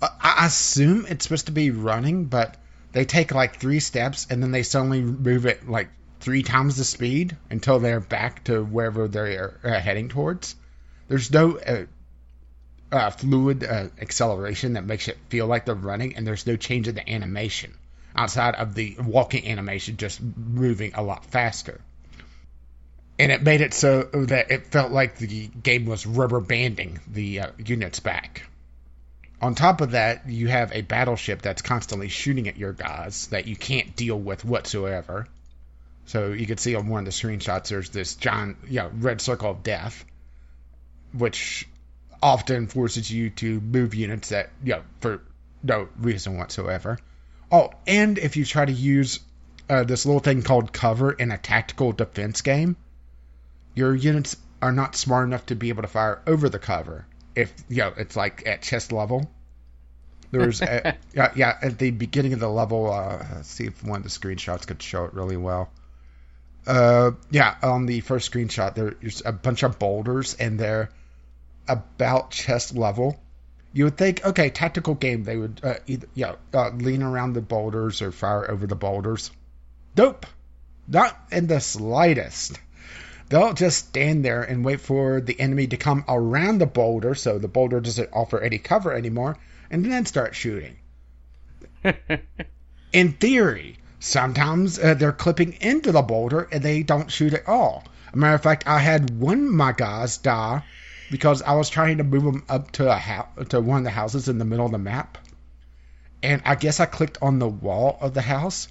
[0.00, 2.56] I I assume it's supposed to be running, but
[2.96, 5.90] they take like three steps and then they suddenly move it like
[6.20, 10.56] three times the speed until they're back to wherever they're uh, heading towards.
[11.06, 11.84] There's no uh,
[12.90, 16.88] uh, fluid uh, acceleration that makes it feel like they're running, and there's no change
[16.88, 17.74] in the animation
[18.16, 21.82] outside of the walking animation just moving a lot faster.
[23.18, 27.40] And it made it so that it felt like the game was rubber banding the
[27.40, 28.44] uh, units back.
[29.40, 33.46] On top of that, you have a battleship that's constantly shooting at your guys that
[33.46, 35.28] you can't deal with whatsoever.
[36.06, 39.20] So you can see on one of the screenshots, there's this giant, you know, red
[39.20, 40.04] circle of death,
[41.12, 41.68] which
[42.22, 45.20] often forces you to move units that, you know, for
[45.62, 46.98] no reason whatsoever.
[47.52, 49.20] Oh, and if you try to use
[49.68, 52.76] uh, this little thing called cover in a tactical defense game,
[53.74, 57.04] your units are not smart enough to be able to fire over the cover.
[57.36, 59.30] If you know, it's like at chest level.
[60.32, 62.90] There's a, yeah, yeah, at the beginning of the level.
[62.92, 65.70] Uh, let's see if one of the screenshots could show it really well.
[66.66, 70.90] Uh, yeah, on the first screenshot, there's a bunch of boulders, and they're
[71.68, 73.20] about chest level.
[73.72, 77.42] You would think, okay, tactical game, they would uh, either yeah uh, lean around the
[77.42, 79.30] boulders or fire over the boulders.
[79.96, 80.26] Nope,
[80.88, 82.58] not in the slightest.
[83.28, 87.38] They'll just stand there and wait for the enemy to come around the boulder, so
[87.38, 89.36] the boulder doesn't offer any cover anymore,
[89.70, 90.76] and then start shooting.
[92.92, 97.84] In theory, sometimes uh, they're clipping into the boulder and they don't shoot at all.
[98.12, 100.62] A matter of fact, I had one of my guys die
[101.10, 103.90] because I was trying to move him up to a house to one of the
[103.90, 105.18] houses in the middle of the map,
[106.22, 108.68] and I guess I clicked on the wall of the house,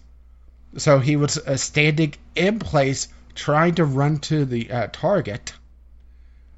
[0.78, 5.54] so he was uh, standing in place trying to run to the uh, target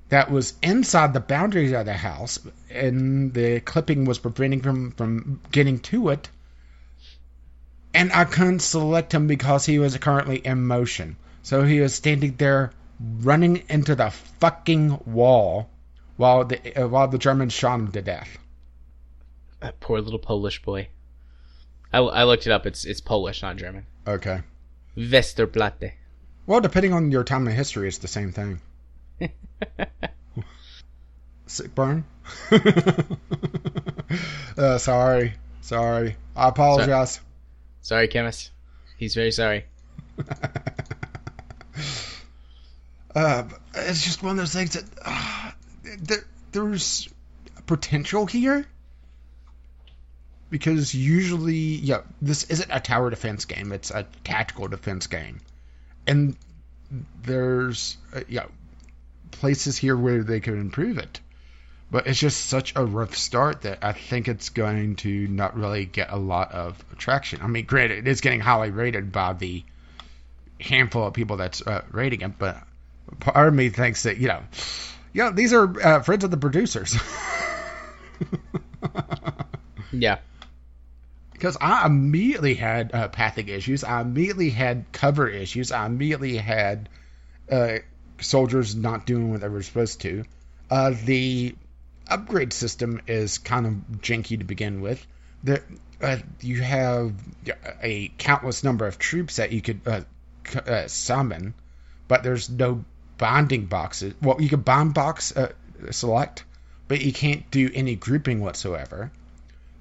[0.09, 2.39] that was inside the boundaries of the house,
[2.69, 6.29] and the clipping was preventing him from getting to it.
[7.93, 11.17] And I couldn't select him because he was currently in motion.
[11.43, 12.71] So he was standing there
[13.21, 15.69] running into the fucking wall
[16.15, 18.37] while the uh, while the Germans shot him to death.
[19.59, 20.89] That poor little Polish boy.
[21.91, 22.65] I, I looked it up.
[22.65, 23.85] It's it's Polish, not German.
[24.05, 24.41] Okay.
[24.95, 25.93] Westerplatte.
[26.47, 28.61] Well, depending on your time in history, it's the same thing.
[31.45, 32.05] Sick burn.
[34.57, 36.15] uh, sorry, sorry.
[36.35, 37.19] I apologize.
[37.81, 38.51] Sorry, chemist.
[38.97, 39.65] He's very sorry.
[43.15, 43.43] uh,
[43.75, 45.51] it's just one of those things that uh,
[45.99, 47.09] there, there's
[47.65, 48.65] potential here
[50.49, 55.41] because usually, yeah, this isn't a tower defense game; it's a tactical defense game,
[56.07, 56.35] and
[57.23, 58.45] there's uh, yeah
[59.31, 61.19] places here where they could improve it.
[61.89, 65.85] But it's just such a rough start that I think it's going to not really
[65.85, 67.41] get a lot of traction.
[67.41, 69.63] I mean, granted, it is getting highly rated by the
[70.59, 72.57] handful of people that's uh, rating it, but
[73.19, 74.41] part of me thinks that you know,
[75.13, 76.97] yeah, these are uh, friends of the producers.
[79.91, 80.19] yeah.
[81.37, 83.83] Because I immediately had uh, pathic issues.
[83.83, 85.71] I immediately had cover issues.
[85.71, 86.89] I immediately had
[87.51, 87.77] uh,
[88.19, 90.23] soldiers not doing what they were supposed to.
[90.71, 91.55] Uh, the
[92.07, 95.05] upgrade system is kind of janky to begin with.
[96.01, 97.13] Uh, you have
[97.83, 100.01] a countless number of troops that you could uh,
[100.65, 101.53] uh, summon,
[102.07, 102.83] but there's no
[103.19, 104.13] bonding boxes.
[104.21, 105.51] Well, you can bond box uh,
[105.91, 106.45] select,
[106.87, 109.11] but you can't do any grouping whatsoever.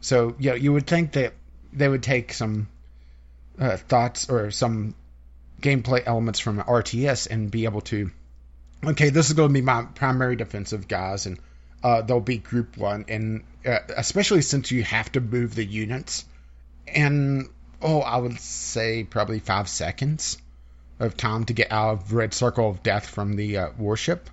[0.02, 1.32] So, yeah, you would think that
[1.76, 2.68] they would take some
[3.58, 4.94] uh, thoughts or some
[5.60, 8.10] gameplay elements from RTS and be able to
[8.84, 11.38] okay, this is going to be my primary defensive guys, and
[11.82, 16.24] uh, they'll be group one, and uh, especially since you have to move the units,
[16.86, 17.48] and
[17.82, 20.38] oh, I would say probably five seconds
[20.98, 24.30] of time to get out of red circle of death from the uh, warship.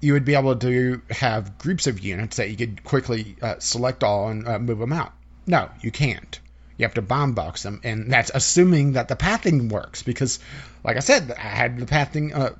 [0.00, 4.02] You would be able to have groups of units that you could quickly uh, select
[4.02, 5.12] all and uh, move them out.
[5.46, 6.39] No, you can't.
[6.80, 10.02] You have to bomb box them, and that's assuming that the pathing works.
[10.02, 10.38] Because,
[10.82, 12.54] like I said, I had the pathing uh,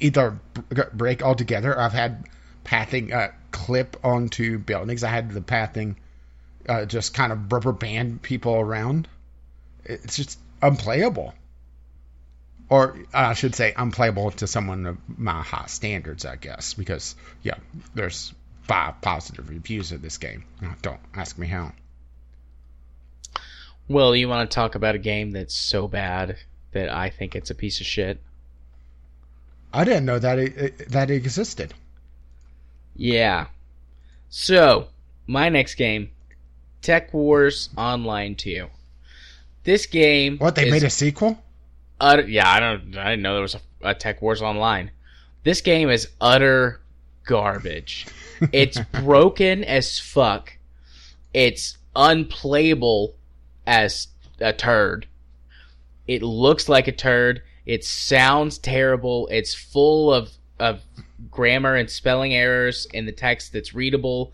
[0.00, 0.40] either
[0.92, 1.78] break altogether.
[1.78, 2.24] I've had
[2.64, 5.04] pathing uh, clip onto buildings.
[5.04, 5.94] I had the pathing
[6.68, 9.06] uh, just kind of rubber band people around.
[9.84, 11.32] It's just unplayable.
[12.68, 17.14] Or I should say, unplayable to someone of my high standards, I guess, because
[17.44, 17.58] yeah,
[17.94, 20.42] there's five positive reviews of this game.
[20.82, 21.70] Don't ask me how.
[23.90, 26.36] Well, you want to talk about a game that's so bad
[26.70, 28.20] that I think it's a piece of shit?
[29.72, 31.74] I didn't know that it, that it existed.
[32.94, 33.48] Yeah.
[34.28, 34.86] So,
[35.26, 36.10] my next game,
[36.82, 38.68] Tech Wars Online 2.
[39.64, 40.38] This game.
[40.38, 41.42] What they made a sequel?
[42.00, 42.96] Utter, yeah, I don't.
[42.96, 44.92] I didn't know there was a, a Tech Wars Online.
[45.42, 46.80] This game is utter
[47.24, 48.06] garbage.
[48.52, 50.52] it's broken as fuck.
[51.34, 53.16] It's unplayable
[53.66, 54.08] as
[54.40, 55.06] a turd.
[56.06, 57.42] It looks like a turd.
[57.66, 59.28] It sounds terrible.
[59.30, 60.82] It's full of of
[61.30, 64.32] grammar and spelling errors in the text that's readable.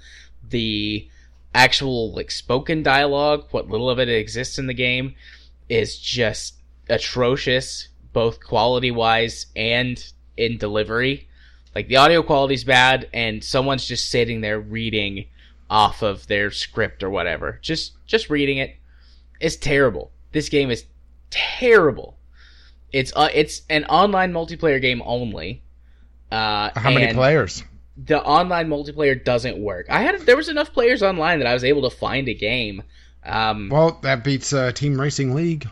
[0.48, 1.08] The
[1.54, 5.14] actual like spoken dialogue, what little of it exists in the game,
[5.68, 6.54] is just
[6.88, 11.28] atrocious, both quality wise and in delivery.
[11.74, 15.26] Like the audio quality's bad, and someone's just sitting there reading
[15.68, 17.58] off of their script or whatever.
[17.62, 18.76] Just just reading it.
[19.40, 20.10] It's terrible.
[20.32, 20.84] This game is
[21.30, 22.18] terrible.
[22.92, 25.62] It's uh, it's an online multiplayer game only.
[26.30, 27.62] Uh, How many players?
[27.96, 29.86] The online multiplayer doesn't work.
[29.88, 32.82] I had there was enough players online that I was able to find a game.
[33.24, 35.68] Um, well, that beats uh, Team Racing League.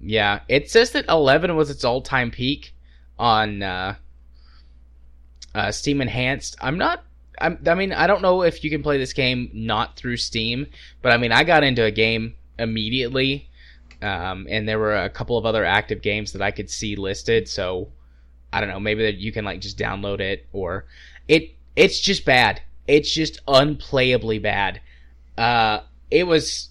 [0.00, 2.74] Yeah, it says that 11 was its all-time peak
[3.18, 3.94] on uh,
[5.54, 6.56] uh, Steam Enhanced.
[6.60, 7.04] I'm not.
[7.40, 10.66] I'm, I mean, I don't know if you can play this game not through Steam,
[11.00, 13.48] but I mean, I got into a game immediately
[14.02, 17.48] um, and there were a couple of other active games that I could see listed.
[17.48, 17.88] So
[18.52, 20.86] I don't know, maybe that you can like just download it or
[21.28, 21.54] it.
[21.76, 22.60] It's just bad.
[22.86, 24.80] It's just unplayably bad.
[25.38, 25.80] Uh,
[26.10, 26.70] it was,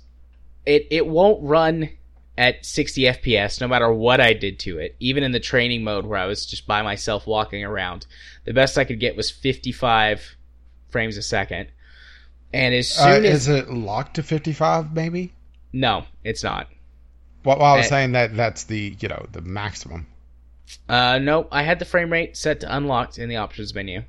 [0.66, 1.90] it it won't run
[2.38, 6.06] at 60 FPS, no matter what I did to it, even in the training mode
[6.06, 8.06] where I was just by myself walking around.
[8.46, 10.36] The best I could get was 55
[10.90, 11.70] frames a second.
[12.54, 14.94] And as Uh, soon as is it locked to 55?
[14.94, 15.34] Maybe.
[15.74, 16.68] No, it's not.
[17.44, 20.08] Well, well I was Uh, saying that that's the you know the maximum.
[20.88, 24.04] Uh, no, I had the frame rate set to unlocked in the options menu.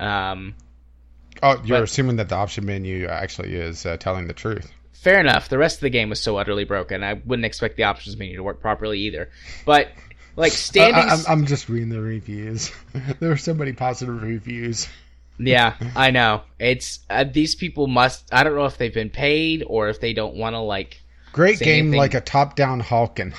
[0.00, 0.54] Um,
[1.42, 4.72] Oh, you're But- assuming that the option menu actually is uh, telling the truth.
[4.92, 5.48] fair enough.
[5.50, 7.04] The rest of the game was so utterly broken.
[7.04, 9.28] I wouldn't expect the options menu to work properly either.
[9.66, 9.90] But
[10.34, 12.72] like standing, I, am I'm just reading the reviews.
[13.20, 14.88] there were so many positive reviews.
[15.38, 16.42] Yeah, I know.
[16.58, 18.32] It's uh, these people must.
[18.32, 21.02] I don't know if they've been paid or if they don't want to like.
[21.32, 23.34] Great game, anything- like a top-down Hawken.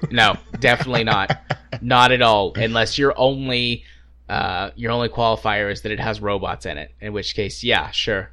[0.12, 1.36] No, definitely not.
[1.82, 2.52] not at all.
[2.54, 3.82] Unless your only,
[4.28, 6.92] uh, your only qualifier is that it has robots in it.
[7.00, 8.30] In which case, yeah, sure.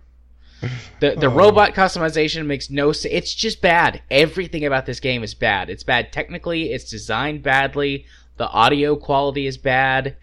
[0.99, 1.33] The the Oh.
[1.35, 3.11] robot customization makes no sense.
[3.13, 4.01] It's just bad.
[4.11, 5.69] Everything about this game is bad.
[5.71, 6.71] It's bad technically.
[6.71, 8.05] It's designed badly.
[8.37, 10.15] The audio quality is bad.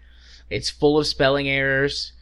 [0.49, 2.13] It's full of spelling errors.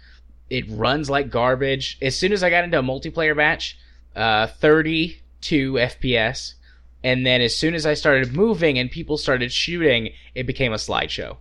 [0.50, 1.98] It runs like garbage.
[2.02, 3.78] As soon as I got into a multiplayer match,
[4.16, 6.56] uh, 32 FPS,
[7.04, 10.78] and then as soon as I started moving and people started shooting, it became a
[10.78, 11.38] slideshow.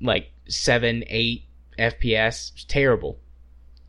[0.00, 1.44] Like seven, eight
[1.78, 2.52] FPS.
[2.52, 3.18] It's terrible.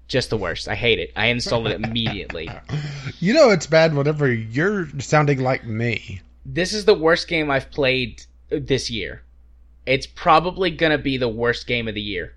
[0.08, 0.68] Just the worst.
[0.68, 1.12] I hate it.
[1.16, 2.50] I installed it immediately.
[3.20, 6.22] you know it's bad whenever you're sounding like me.
[6.46, 9.22] This is the worst game I've played this year.
[9.86, 12.36] It's probably gonna be the worst game of the year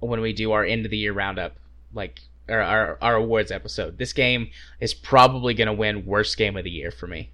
[0.00, 1.56] when we do our end of the year roundup,
[1.92, 3.98] like our our, our awards episode.
[3.98, 4.50] This game
[4.80, 7.30] is probably gonna win worst game of the year for me.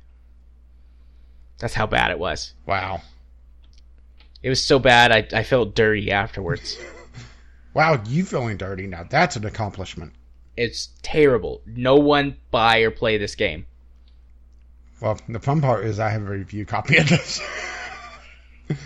[1.58, 2.52] That's how bad it was.
[2.66, 3.02] Wow.
[4.42, 6.78] It was so bad I I felt dirty afterwards.
[7.76, 9.04] Wow, you feeling dirty now.
[9.10, 10.14] That's an accomplishment.
[10.56, 11.60] It's terrible.
[11.66, 13.66] No one buy or play this game.
[14.98, 17.42] Well, the fun part is I have a review copy of this.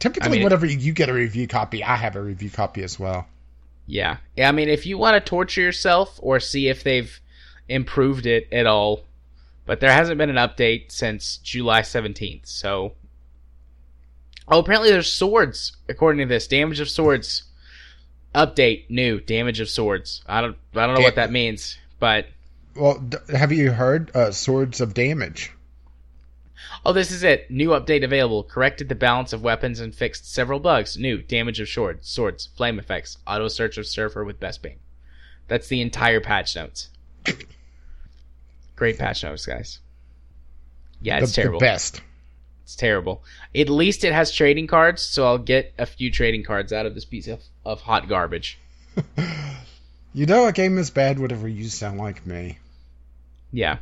[0.00, 2.98] Typically, I mean- whenever you get a review copy, I have a review copy as
[2.98, 3.28] well.
[3.86, 4.16] Yeah.
[4.36, 7.20] Yeah, I mean if you want to torture yourself or see if they've
[7.68, 9.04] improved it at all,
[9.66, 12.46] but there hasn't been an update since July 17th.
[12.46, 12.94] So
[14.48, 16.46] Oh, apparently there's swords according to this.
[16.48, 17.44] Damage of swords
[18.34, 20.22] update new damage of swords.
[20.26, 22.26] I don't I don't know what that means, but
[22.76, 25.52] Well, have you heard uh, Swords of Damage?
[26.84, 27.50] Oh, this is it.
[27.50, 28.44] New update available.
[28.44, 30.96] Corrected the balance of weapons and fixed several bugs.
[30.96, 34.78] New damage of swords, swords, flame effects, auto search of surfer with best beam.
[35.48, 36.88] That's the entire patch notes.
[38.76, 39.78] Great patch notes, guys.
[41.02, 41.60] Yeah, it's the, the terrible.
[41.60, 42.02] best.
[42.64, 43.24] It's terrible.
[43.54, 46.94] At least it has trading cards, so I'll get a few trading cards out of
[46.94, 48.58] this piece of, of hot garbage.
[50.12, 52.58] You know a game is bad whenever you sound like me.
[53.52, 53.78] Yeah.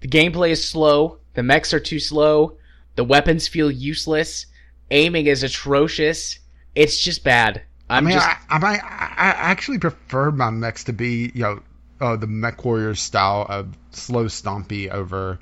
[0.00, 1.18] The gameplay is slow.
[1.34, 2.56] The mechs are too slow.
[2.96, 4.46] The weapons feel useless.
[4.90, 6.38] Aiming is atrocious.
[6.74, 7.62] It's just bad.
[7.88, 11.60] I'm I mean, just I, I, I, actually prefer my mechs to be, you know,
[12.00, 15.38] uh, the Mech Warrior style of slow stompy over.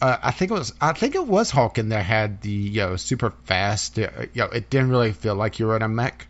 [0.00, 2.96] Uh, I think it was I think it was Hawken that had the you know
[2.96, 3.98] super fast.
[3.98, 6.26] Uh, you know, it didn't really feel like you were in a mech.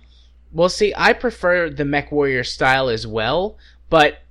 [0.53, 0.69] well.
[0.69, 3.59] See, I prefer the Mech Warrior style as well,
[3.91, 4.23] but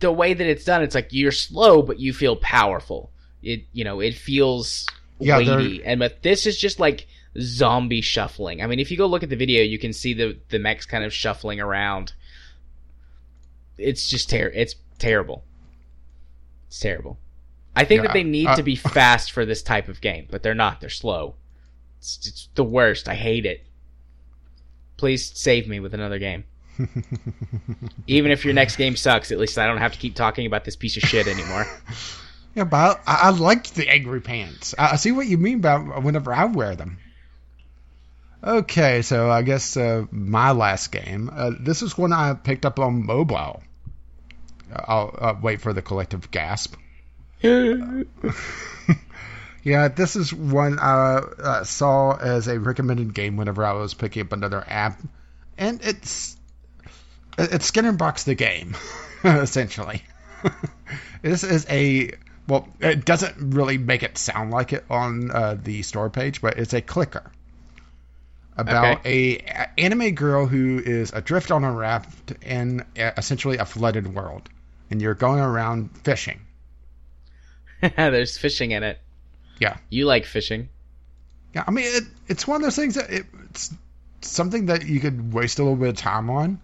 [0.00, 3.10] the way that it's done, it's like you're slow, but you feel powerful.
[3.42, 4.86] It you know it feels
[5.18, 7.06] Yeah, they're- and but this is just like
[7.40, 8.62] zombie shuffling.
[8.62, 10.86] I mean, if you go look at the video, you can see the the mechs
[10.86, 12.12] kind of shuffling around.
[13.76, 15.44] It's just ter- It's terrible.
[16.66, 17.18] It's terrible.
[17.76, 20.26] I think Yeah, that they need uh, to be fast for this type of game,
[20.30, 20.80] but they're not.
[20.80, 21.36] They're slow.
[21.98, 23.08] It's, it's the worst.
[23.08, 23.64] I hate it.
[24.96, 26.42] Please save me with another game.
[28.08, 30.64] Even if your next game sucks, at least I don't have to keep talking about
[30.64, 31.66] this piece of shit anymore.
[32.58, 34.74] Yeah, but I, I liked the angry pants.
[34.76, 36.98] I, I see what you mean by whenever I wear them.
[38.42, 41.30] Okay, so I guess uh, my last game.
[41.32, 43.62] Uh, this is one I picked up on mobile.
[44.74, 46.74] I'll uh, wait for the collective gasp.
[49.64, 54.22] Yeah, this is one I uh, saw as a recommended game whenever I was picking
[54.22, 55.00] up another app,
[55.58, 56.36] and it's
[57.36, 58.76] it's Skinner Box the game,
[59.24, 60.02] essentially.
[61.22, 62.12] this is a
[62.48, 66.58] well, it doesn't really make it sound like it on uh, the store page, but
[66.58, 67.30] it's a clicker
[68.56, 69.38] about a
[69.78, 74.48] anime girl who is adrift on a raft in uh, essentially a flooded world,
[74.90, 76.40] and you're going around fishing.
[77.96, 78.98] There's fishing in it.
[79.60, 79.76] Yeah.
[79.90, 80.70] You like fishing.
[81.54, 83.72] Yeah, I mean, it, it's one of those things that it, it's
[84.22, 86.60] something that you could waste a little bit of time on.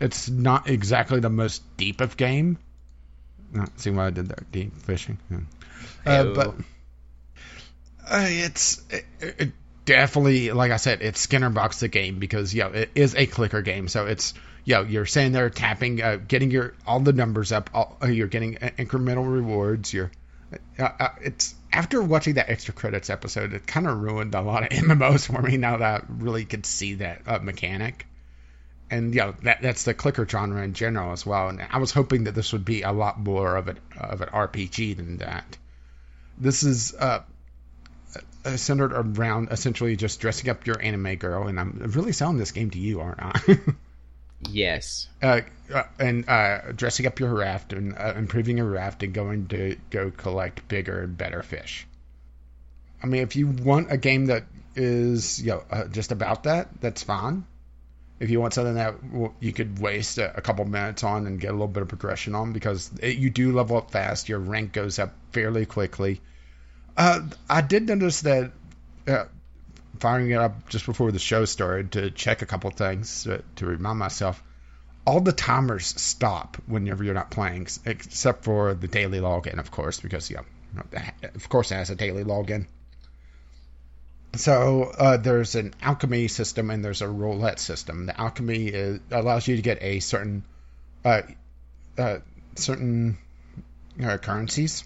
[0.00, 2.58] It's not exactly the most deep of game,
[3.54, 4.44] not see what I did there.
[4.52, 5.18] Deep fishing.
[5.30, 5.38] Yeah.
[6.06, 6.48] Uh, but
[8.08, 9.52] uh, it's it, it
[9.84, 13.26] definitely, like I said, it's Skinner box the game because you know it is a
[13.26, 13.88] clicker game.
[13.88, 17.70] So it's you know you're sitting there tapping, uh, getting your all the numbers up.
[17.74, 19.92] All, uh, you're getting incremental rewards.
[19.92, 20.10] You're
[20.78, 24.62] uh, uh, it's after watching that extra credits episode, it kind of ruined a lot
[24.62, 25.56] of MMOs for me.
[25.56, 28.06] Now that I really could see that uh, mechanic,
[28.94, 31.48] and know that that's the clicker genre in general as well.
[31.48, 34.28] And I was hoping that this would be a lot more of an of an
[34.28, 35.58] RPG than that.
[36.38, 37.22] This is uh,
[38.44, 42.52] uh, centered around essentially just dressing up your anime girl, and I'm really selling this
[42.52, 43.58] game to you, aren't I?
[44.48, 45.08] yes.
[45.20, 45.40] Uh,
[45.72, 49.76] uh, and uh, dressing up your raft and uh, improving your raft and going to
[49.90, 51.86] go collect bigger and better fish.
[53.02, 54.44] I mean, if you want a game that
[54.76, 57.44] is you know uh, just about that, that's fine.
[58.20, 58.94] If you want something that
[59.40, 62.52] you could waste a, couple minutes on and get a little bit of progression on,
[62.52, 66.20] because it, you do level up fast, your rank goes up fairly quickly
[66.96, 68.52] uh, I did notice that
[69.06, 69.24] uh,
[69.98, 73.66] firing it up just before the show started to check a couple things to, to
[73.66, 74.42] remind myself.
[75.06, 80.00] All the timers stop whenever you're not playing, except for the daily login, of course,
[80.00, 80.40] because yeah,
[81.34, 82.66] of course it has a daily login.
[84.36, 88.06] So uh, there's an alchemy system and there's a roulette system.
[88.06, 90.44] The alchemy is, allows you to get a certain
[91.04, 91.22] uh,
[91.96, 92.18] uh
[92.56, 93.18] certain
[94.02, 94.84] uh, currencies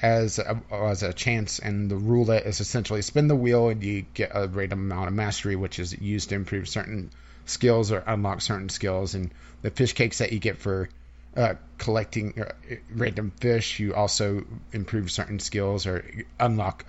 [0.00, 4.04] as a, as a chance, and the roulette is essentially spin the wheel and you
[4.14, 7.10] get a random amount of mastery, which is used to improve certain
[7.46, 9.14] skills or unlock certain skills.
[9.14, 9.30] And
[9.62, 10.88] the fish cakes that you get for
[11.36, 12.52] uh, collecting uh,
[12.90, 16.04] random fish, you also improve certain skills or
[16.38, 16.84] unlock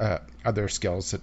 [0.46, 1.12] other skills.
[1.12, 1.22] That,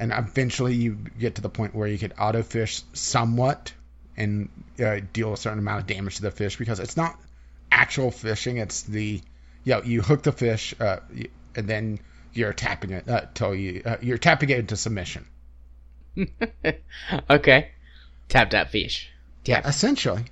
[0.00, 3.72] and eventually you get to the point where you can auto fish somewhat
[4.16, 4.48] and
[4.84, 7.16] uh, deal a certain amount of damage to the fish because it's not
[7.70, 9.20] actual fishing, it's the
[9.64, 10.96] you know, you hook the fish, uh,
[11.54, 12.00] and then
[12.32, 15.26] you're tapping it uh, till you uh, you're tapping it into submission.
[17.30, 17.70] okay,
[18.28, 19.10] tap that fish.
[19.44, 19.64] Tap.
[19.64, 20.24] Yeah, essentially.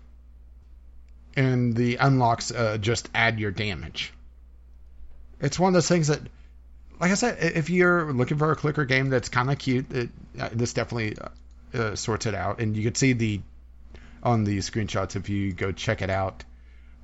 [1.36, 4.12] And the unlocks uh, just add your damage.
[5.40, 6.20] It's one of those things that,
[7.00, 10.10] like I said, if you're looking for a clicker game that's kind of cute, it,
[10.40, 11.16] uh, this definitely
[11.74, 12.60] uh, sorts it out.
[12.60, 13.40] And you can see the
[14.22, 16.44] on the screenshots if you go check it out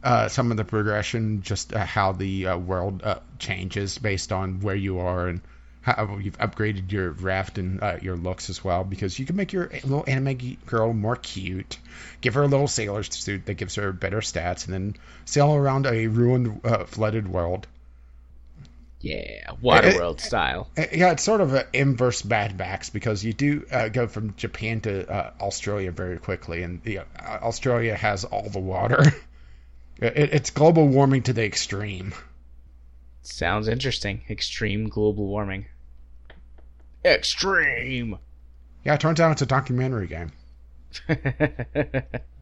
[0.04, 4.60] uh, some of the progression, just uh, how the uh, world uh, changes based on
[4.60, 5.40] where you are and
[5.80, 8.84] how you've upgraded your raft and uh, your looks as well.
[8.84, 11.78] Because you can make your little anime girl more cute,
[12.20, 15.86] give her a little sailor suit that gives her better stats, and then sail around
[15.86, 17.66] a ruined, uh, flooded world.
[19.04, 20.70] Yeah, Waterworld style.
[20.78, 24.80] Yeah, it's sort of an inverse Mad Max because you do uh, go from Japan
[24.80, 29.02] to uh, Australia very quickly, and uh, Australia has all the water.
[30.00, 32.14] It, it's global warming to the extreme.
[33.22, 34.22] Sounds interesting.
[34.28, 35.66] Extreme global warming.
[37.04, 38.18] Extreme.
[38.84, 40.32] Yeah, it turns out it's a documentary game.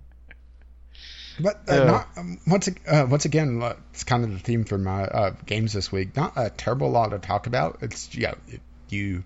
[1.40, 4.78] But uh, not, um, once uh, once again, uh, it's kind of the theme for
[4.78, 6.16] my uh, games this week.
[6.16, 7.78] Not a terrible lot to talk about.
[7.82, 8.60] It's yeah, if
[8.90, 9.24] you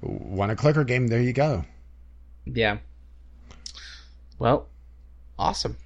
[0.00, 1.64] want a clicker game, there you go.
[2.44, 2.78] Yeah.
[4.38, 4.68] Well,
[5.38, 5.76] awesome.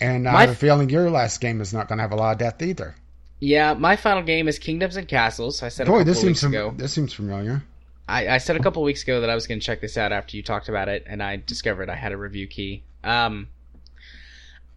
[0.00, 2.32] And I have a feeling your last game is not going to have a lot
[2.32, 2.94] of depth either.
[3.38, 5.62] Yeah, my final game is Kingdoms and Castles.
[5.62, 6.74] I said Boy, a couple this weeks seems ago.
[6.76, 7.62] This seems familiar.
[8.08, 10.12] I, I said a couple weeks ago that I was going to check this out
[10.12, 12.82] after you talked about it, and I discovered I had a review key.
[13.02, 13.48] Um,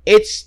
[0.05, 0.45] it's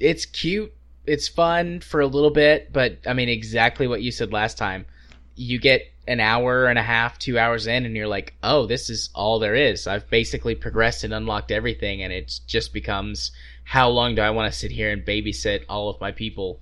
[0.00, 0.72] it's cute,
[1.06, 4.86] it's fun for a little bit, but I mean exactly what you said last time.
[5.34, 8.90] You get an hour and a half, two hours in, and you're like, oh, this
[8.90, 9.86] is all there is.
[9.86, 13.30] I've basically progressed and unlocked everything, and it just becomes
[13.64, 16.60] how long do I want to sit here and babysit all of my people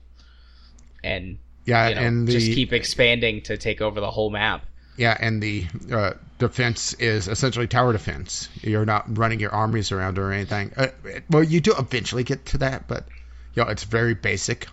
[1.05, 4.65] and yeah, you know, and the, just keep expanding to take over the whole map.
[4.97, 8.49] Yeah, and the uh, defense is essentially tower defense.
[8.63, 10.73] You're not running your armies around or anything.
[10.77, 10.89] Uh,
[11.31, 13.07] well, you do eventually get to that, but
[13.55, 14.69] you know it's very basic.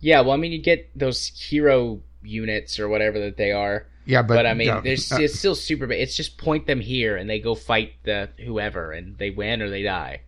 [0.00, 3.86] Yeah, well, I mean, you get those hero units or whatever that they are.
[4.04, 5.90] Yeah, but, but I mean, uh, there's it's still super.
[5.92, 9.70] It's just point them here and they go fight the whoever and they win or
[9.70, 10.22] they die.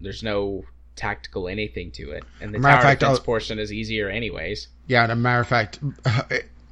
[0.00, 0.64] There's no
[0.96, 4.68] tactical anything to it, and the tower fact, defense I'll, portion is easier anyways.
[4.86, 5.80] Yeah, and a matter of fact,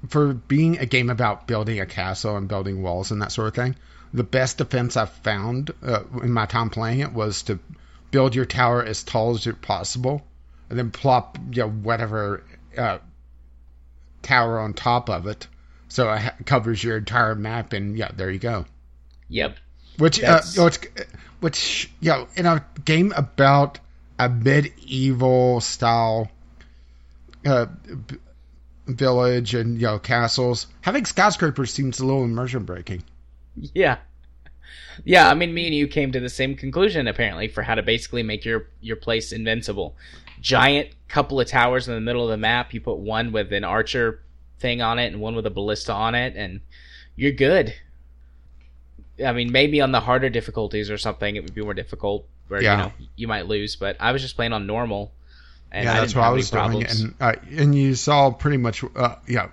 [0.09, 3.55] for being a game about building a castle and building walls and that sort of
[3.55, 3.77] thing,
[4.15, 7.59] the best defense I've found uh, in my time playing it was to
[8.11, 10.25] build your tower as tall as it possible,
[10.71, 12.45] and then plop you know, whatever
[12.77, 12.99] uh,
[14.23, 15.47] tower on top of it,
[15.89, 18.65] so it covers your entire map, and yeah, there you go.
[19.29, 19.57] Yep.
[19.99, 20.71] Which uh, you know,
[21.41, 23.81] which you know, in a game about
[24.19, 26.31] a medieval style
[27.45, 27.67] uh,
[28.89, 30.67] village and you know castles.
[30.81, 33.03] Having skyscrapers seems a little immersion breaking.
[33.75, 33.99] Yeah.
[35.05, 37.83] Yeah, I mean me and you came to the same conclusion apparently for how to
[37.83, 39.95] basically make your your place invincible.
[40.41, 43.65] Giant couple of towers in the middle of the map, you put one with an
[43.65, 44.21] archer
[44.59, 46.61] thing on it and one with a ballista on it and
[47.17, 47.75] you're good.
[49.25, 52.63] I mean, maybe on the harder difficulties or something it would be more difficult where
[52.63, 52.77] Yeah.
[52.77, 55.13] you know you might lose, but I was just playing on normal
[55.71, 58.83] and yeah, I that's what I was doing, and uh, and you saw pretty much,
[58.97, 59.49] uh, yeah,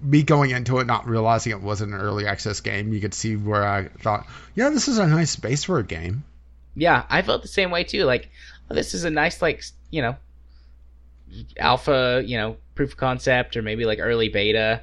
[0.00, 2.92] me going into it not realizing it wasn't an early access game.
[2.92, 6.24] You could see where I thought, yeah, this is a nice space for a game.
[6.74, 8.04] Yeah, I felt the same way too.
[8.04, 8.30] Like,
[8.70, 10.16] oh, this is a nice, like, you know,
[11.58, 14.82] alpha, you know, proof of concept or maybe like early beta.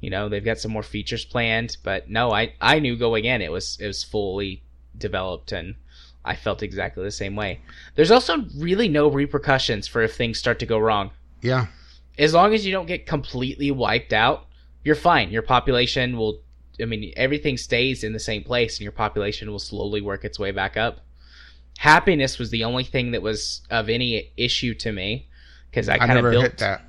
[0.00, 3.42] You know, they've got some more features planned, but no, I I knew going in
[3.42, 4.62] it was it was fully
[4.96, 5.76] developed and
[6.24, 7.60] I felt exactly the same way.
[7.94, 11.10] There's also really no repercussions for if things start to go wrong.
[11.42, 11.66] Yeah,
[12.18, 14.46] As long as you don't get completely wiped out,
[14.84, 15.30] you're fine.
[15.30, 16.40] Your population will
[16.80, 20.38] I mean, everything stays in the same place and your population will slowly work its
[20.38, 21.00] way back up.
[21.78, 25.28] Happiness was the only thing that was of any issue to me
[25.70, 26.82] because I kind of built that.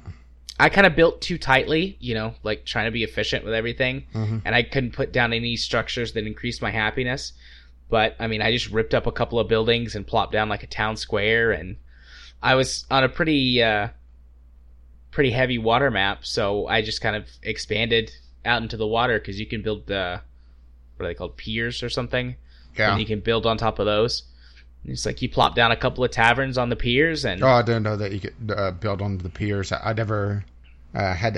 [0.60, 4.06] I kind of built too tightly, you know, like trying to be efficient with everything,
[4.14, 4.42] Mhm.
[4.46, 7.34] and I couldn't put down any structures that increased my happiness.
[7.92, 10.64] But I mean, I just ripped up a couple of buildings and plopped down like
[10.64, 11.76] a town square, and
[12.42, 13.90] I was on a pretty uh,
[15.12, 18.12] pretty heavy water map, so I just kind of expanded
[18.46, 20.22] out into the water because you can build the
[20.96, 22.36] what are they called piers or something,
[22.78, 22.92] Yeah.
[22.92, 24.24] and you can build on top of those.
[24.86, 27.62] It's like you plop down a couple of taverns on the piers, and Oh, I
[27.62, 29.72] didn't know that you could uh, build on the piers.
[29.74, 30.46] I, I never
[30.96, 31.38] uh, had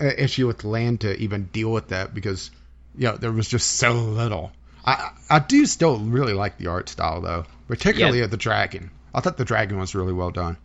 [0.00, 2.50] an issue with land to even deal with that because,
[2.98, 4.50] you know, there was just so little.
[4.86, 8.90] I I do still really like the art style though, particularly of the dragon.
[9.14, 10.56] I thought the dragon was really well done.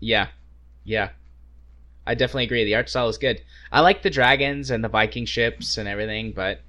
[0.00, 0.28] Yeah,
[0.84, 1.10] yeah.
[2.06, 2.64] I definitely agree.
[2.64, 3.42] The art style is good.
[3.70, 6.62] I like the dragons and the Viking ships and everything, but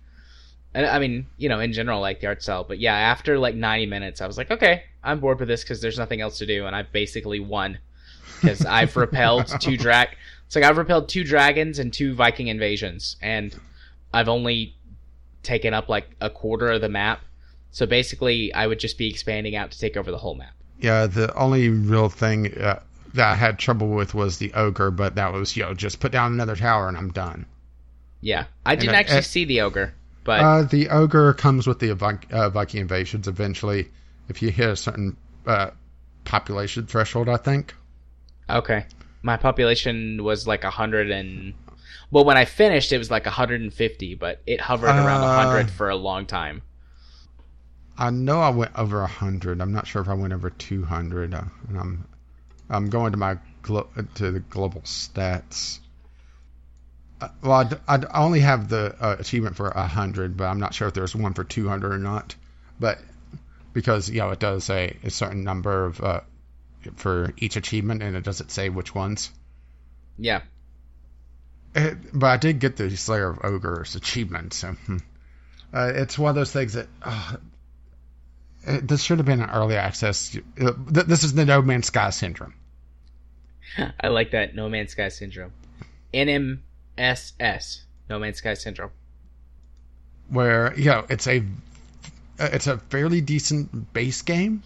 [0.73, 2.64] and I mean, you know, in general, I like the art style.
[2.64, 5.81] But yeah, after like 90 minutes, I was like, okay, I'm bored with this because
[5.81, 7.80] there's nothing else to do, and I basically won
[8.41, 10.10] because I've repelled two drag.
[10.45, 13.57] It's like I've repelled two dragons and two Viking invasions, and
[14.14, 14.76] I've only
[15.44, 17.22] taken up like a quarter of the map.
[17.72, 20.53] So basically, I would just be expanding out to take over the whole map.
[20.80, 22.80] Yeah, the only real thing uh,
[23.14, 26.11] that I had trouble with was the ogre, but that was you know just put
[26.11, 27.45] down another tower and I'm done.
[28.22, 29.94] Yeah, I didn't I- actually uh, see the ogre,
[30.24, 31.91] but Uh, the ogre comes with the
[32.32, 33.90] uh, Viking invasions eventually.
[34.28, 35.72] If you hit a certain uh,
[36.24, 37.74] population threshold, I think.
[38.49, 38.86] Okay.
[39.22, 41.53] My population was like a hundred and
[42.11, 45.90] well, when I finished, it was like 150, but it hovered around Uh, 100 for
[45.90, 46.61] a long time.
[47.98, 49.61] I know I went over hundred.
[49.61, 51.34] I'm not sure if I went over two hundred.
[51.34, 52.07] Uh, and I'm
[52.69, 55.80] I'm going to my glo- to the global stats.
[57.22, 60.45] Uh, well, I d- I, d- I only have the uh, achievement for hundred, but
[60.45, 62.36] I'm not sure if there's one for two hundred or not.
[62.80, 62.99] But
[63.73, 66.22] because you know it does say a certain number of uh,
[66.95, 69.31] for each achievement, and it doesn't say which ones.
[70.18, 70.41] Yeah.
[71.75, 74.97] It, but I did get the Slayer of Ogres achievement, so hmm.
[75.73, 77.35] uh, it's one of those things that uh,
[78.63, 80.35] it, this should have been an early access.
[80.59, 82.53] Uh, th- this is the No Man's Sky syndrome.
[83.99, 85.51] I like that No Man's Sky syndrome.
[86.13, 87.81] NMSS.
[88.09, 88.91] No Man's Sky syndrome.
[90.29, 91.39] where you know it's a
[92.39, 94.63] uh, it's a fairly decent base game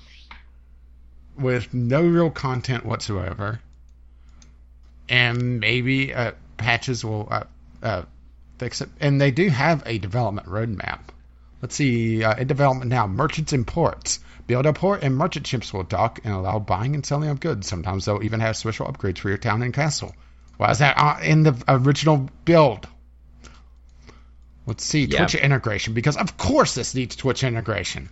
[1.37, 3.59] with no real content whatsoever,
[5.09, 6.31] and maybe uh,
[6.63, 7.43] patches will uh,
[7.83, 8.03] uh,
[8.57, 8.89] fix it.
[8.99, 10.99] And they do have a development roadmap.
[11.61, 14.19] Let's see, uh, in development now, merchants and ports.
[14.47, 17.67] Build a port and merchant ships will dock and allow buying and selling of goods.
[17.67, 20.13] Sometimes they'll even have special upgrades for your town and castle.
[20.57, 22.87] Why is that uh, in the original build?
[24.65, 25.07] Let's see.
[25.07, 28.09] Twitch integration, because of course this needs Twitch integration.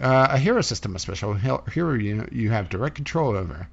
[0.00, 3.68] Uh, a hero system, a special hero unit you have direct control over.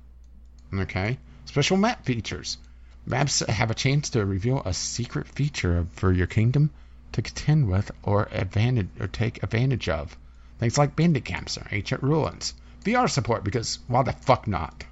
[0.73, 1.17] Okay.
[1.45, 2.57] Special map features.
[3.05, 6.71] Maps have a chance to reveal a secret feature for your kingdom
[7.11, 10.17] to contend with or advantage or take advantage of.
[10.59, 12.53] Things like bandit camps or ancient ruins.
[12.83, 14.83] VR support because why the fuck not?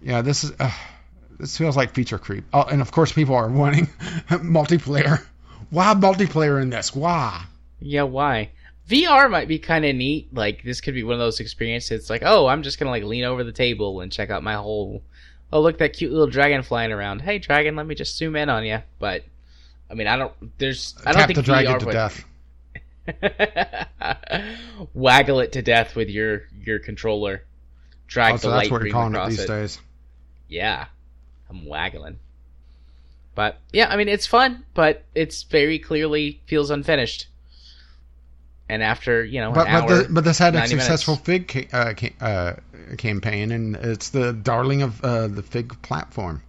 [0.00, 0.70] Yeah, this is uh,
[1.38, 2.44] this feels like feature creep.
[2.52, 3.86] Oh, and of course people are wanting
[4.28, 5.24] multiplayer.
[5.70, 6.94] Why multiplayer in this?
[6.94, 7.44] Why?
[7.80, 8.50] Yeah, why?
[8.88, 10.34] VR might be kind of neat.
[10.34, 12.00] Like this could be one of those experiences.
[12.00, 14.54] It's like, oh, I'm just gonna like lean over the table and check out my
[14.54, 15.02] whole.
[15.52, 17.20] Oh, look that cute little dragon flying around.
[17.20, 18.78] Hey, dragon, let me just zoom in on you.
[18.98, 19.24] But
[19.90, 20.32] I mean, I don't.
[20.58, 20.94] There's.
[21.04, 22.24] I don't Tap think the dragon VR to would- death.
[24.94, 27.44] Waggle it to death with your your controller.
[28.06, 29.48] drag Oh, the so light that's what you're calling it these it.
[29.48, 29.80] days.
[30.48, 30.86] Yeah,
[31.50, 32.18] I'm waggling.
[33.34, 37.26] But yeah, I mean it's fun, but it's very clearly feels unfinished.
[38.72, 41.52] And after you know But an but, hour, the, but this had a successful minutes.
[41.52, 42.54] Fig uh, ca- uh,
[42.96, 46.42] campaign, and it's the darling of uh, the Fig platform.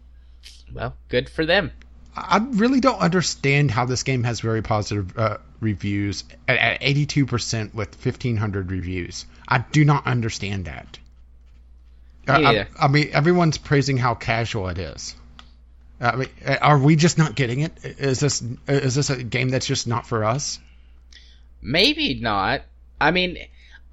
[0.73, 1.73] well, good for them.
[2.15, 7.73] I really don't understand how this game has very positive uh, reviews at, at 82%
[7.73, 9.25] with 1,500 reviews.
[9.45, 10.97] I do not understand that.
[12.25, 12.67] Uh, I.
[12.79, 15.13] I mean, everyone's praising how casual it is.
[15.99, 16.29] I mean,
[16.61, 17.73] are we just not getting it?
[17.83, 20.59] Is this is this a game that's just not for us?
[21.63, 22.61] Maybe not.
[23.01, 23.37] I mean,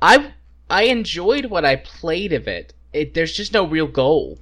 [0.03, 0.33] I
[0.69, 2.75] I enjoyed what I played of it.
[2.93, 4.39] It there's just no real goal.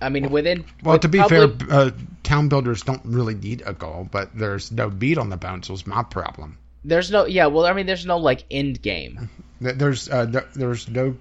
[0.00, 1.90] I mean, within Well, with to be public- fair, uh,
[2.22, 5.86] town builders don't really need a goal, but there's no beat on the bones was
[5.86, 6.56] my problem.
[6.84, 7.46] there's no yeah.
[7.46, 9.28] Well, I mean, there's no like end game.
[9.60, 11.14] There's uh, th- there's no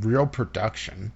[0.00, 1.12] real production.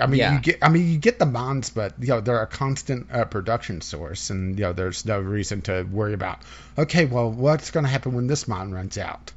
[0.00, 0.34] I mean, Yeah.
[0.34, 3.24] you get I mean you get the bonds, but you know they're a constant uh,
[3.24, 6.38] production source, and you know there's no reason to worry about.
[6.76, 9.32] Okay, well, what's going to happen when this mine runs out?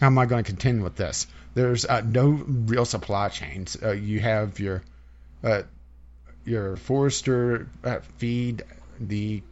[0.00, 1.26] How am I going to contend with this?
[1.54, 3.76] There's uh, no real supply chains.
[3.82, 4.82] Uh, you have your
[5.42, 5.62] uh,
[6.44, 8.62] your forester uh, feed
[9.00, 9.42] the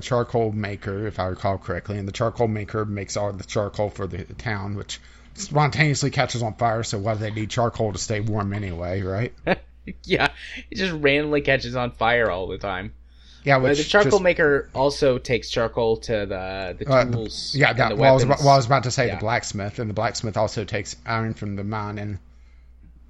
[0.00, 4.06] charcoal maker, if I recall correctly, and the charcoal maker makes all the charcoal for
[4.06, 5.00] the town, which
[5.34, 6.82] spontaneously catches on fire.
[6.82, 9.32] So why do they need charcoal to stay warm anyway, right?
[10.04, 10.28] yeah,
[10.70, 12.92] it just randomly catches on fire all the time.
[13.44, 17.54] Yeah, which the charcoal just- maker also takes charcoal to the the uh, the- tools.
[17.56, 19.16] yeah, that, the well, I was, about, well, I was about to say Yeah.
[19.16, 22.18] the blacksmith, and the blacksmith also takes iron from the mine, and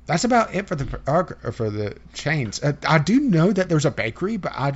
[0.07, 2.63] that's about it for the uh, for the chains.
[2.63, 4.73] Uh, I do know that there's a bakery, but I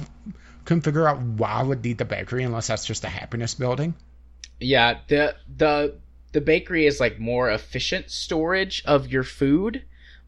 [0.66, 3.94] couldn't figure out why I would need the bakery unless that's just a happiness building.
[4.60, 5.94] Yeah, the the
[6.32, 9.82] the bakery is like more efficient storage of your food,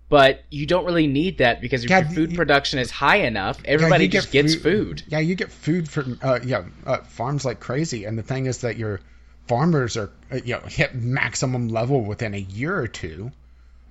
[0.08, 3.16] but you don't really need that because if Yeah, your food you- production is high
[3.18, 5.02] enough, everybody you get just gets food.
[5.08, 8.58] Yeah, you get food from uh, yeah uh, farms like crazy, and the thing is
[8.58, 9.00] that your
[9.46, 13.30] farmers are uh, you know hit maximum level within a year or two.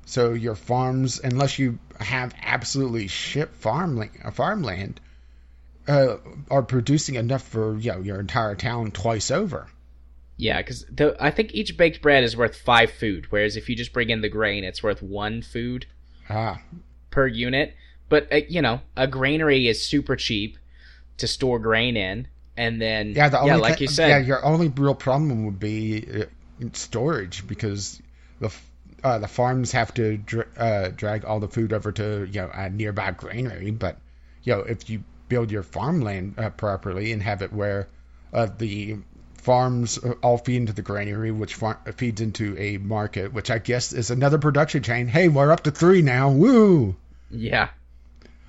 [0.05, 5.01] So your farms, unless you have absolutely shit farmland, farmland,
[5.87, 6.17] uh,
[6.49, 9.67] are producing enough for you know your entire town twice over.
[10.39, 10.85] Yeah, because
[11.19, 14.21] I think each baked bread is worth five food, whereas if you just bring in
[14.21, 15.87] the grain, it's worth one food
[16.29, 16.61] Ah,
[17.11, 17.75] per unit.
[18.09, 20.57] But uh, you know, a granary is super cheap
[21.17, 24.45] to store grain in, and then yeah, the only like thi- you said, yeah, your
[24.45, 26.25] only real problem would be uh,
[26.73, 28.01] storage because
[28.39, 28.53] the
[29.03, 32.49] uh, the farms have to dr- uh, drag all the food over to you know
[32.53, 33.71] a nearby granary.
[33.71, 33.97] But
[34.43, 37.89] you know if you build your farmland uh, properly and have it where
[38.33, 38.97] uh, the
[39.47, 43.59] farms uh, all feed into the granary, which far- feeds into a market, which I
[43.59, 45.07] guess is another production chain.
[45.07, 46.29] Hey, we're up to three now.
[46.29, 46.97] Woo!
[47.31, 47.69] yeah,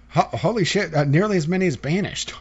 [0.09, 2.35] Ho- holy shit, uh, nearly as many as Banished.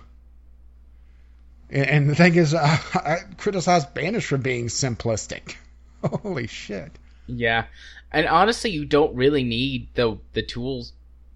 [1.69, 5.55] And, and the thing is, uh, I criticize Banished for being simplistic.
[6.23, 6.91] Holy shit.
[7.27, 7.65] yeah,
[8.11, 10.93] and honestly, you don't really need the the tools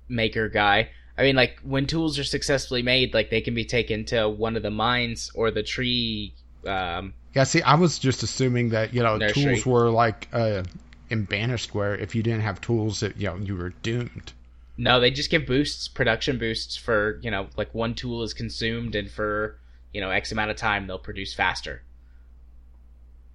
[0.09, 0.89] maker guy.
[1.17, 4.55] I mean, like when tools are successfully made, like they can be taken to one
[4.55, 6.33] of the mines or the tree.
[6.65, 9.55] Um, Yeah, see, I was just assuming that, you know, Nursery.
[9.55, 10.63] tools were like uh,
[11.09, 11.95] in Banner Square.
[11.95, 14.33] if you didn't have tools, that, you know, you were doomed.
[14.77, 18.95] No, they just give boosts, production boosts for, you know, like one tool is consumed
[18.95, 19.57] and for,
[19.93, 21.83] you know, X amount of time they'll produce faster.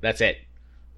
[0.01, 0.39] That's it.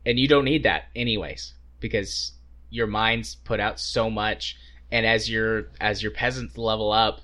[0.06, 2.32] And you don't need that anyways because
[2.70, 4.56] your mines put out so much
[4.90, 7.20] and as your as your peasants level up,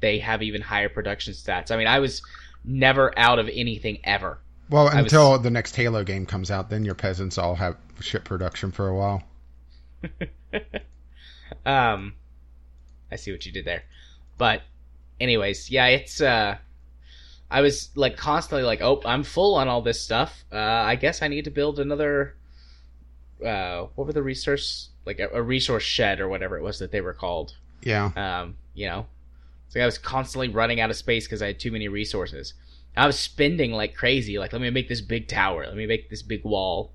[0.00, 1.70] they have even higher production stats.
[1.70, 2.22] I mean, I was
[2.64, 4.38] never out of anything ever.
[4.72, 7.76] Well, I was- until the next Halo game comes out, then your peasants all have
[8.00, 9.22] ship production for a while.
[11.66, 12.14] um
[13.10, 13.84] I see what you did there.
[14.38, 14.62] But
[15.20, 16.56] anyways, yeah, it's uh
[17.50, 20.44] I was like constantly like, "Oh, I'm full on all this stuff.
[20.50, 22.34] Uh I guess I need to build another
[23.44, 26.90] uh what were the resource like a, a resource shed or whatever it was that
[26.92, 27.56] they were called.
[27.82, 28.10] Yeah.
[28.16, 29.06] Um, you know.
[29.68, 32.54] So I was constantly running out of space because I had too many resources.
[32.96, 34.38] I was spending like crazy.
[34.38, 35.66] Like, let me make this big tower.
[35.66, 36.92] Let me make this big wall.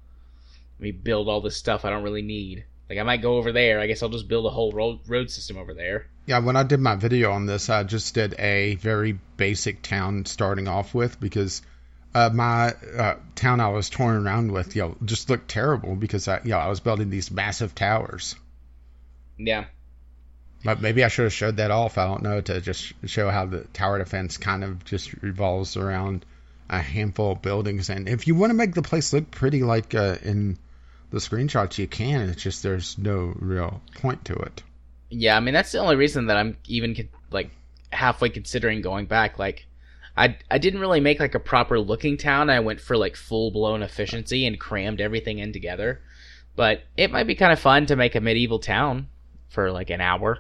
[0.80, 2.66] Let me build all this stuff I don't really need.
[2.90, 3.80] Like, I might go over there.
[3.80, 6.08] I guess I'll just build a whole road, road system over there.
[6.26, 10.26] Yeah, when I did my video on this, I just did a very basic town
[10.26, 11.62] starting off with because
[12.14, 16.28] uh, my uh, town I was touring around with, you know, just looked terrible because
[16.28, 18.36] I, you know, I was building these massive towers.
[19.38, 19.66] Yeah.
[20.64, 21.98] But maybe I should have showed that off.
[21.98, 26.26] I don't know to just show how the tower defense kind of just revolves around
[26.70, 27.90] a handful of buildings.
[27.90, 30.58] And if you want to make the place look pretty like uh, in
[31.12, 32.30] the screenshots, you can.
[32.30, 34.64] It's just there's no real point to it.
[35.10, 37.52] Yeah, I mean that's the only reason that I'm even like
[37.92, 39.40] halfway considering going back.
[39.40, 39.66] Like,
[40.18, 42.50] I I didn't really make like a proper looking town.
[42.50, 46.02] I went for like full blown efficiency and crammed everything in together.
[46.56, 49.08] But it might be kind of fun to make a medieval town
[49.50, 50.40] for like an hour.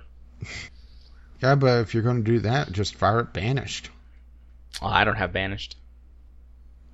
[1.41, 3.89] Yeah, but if you're going to do that, just fire it banished.
[4.81, 5.76] Oh, I don't have banished.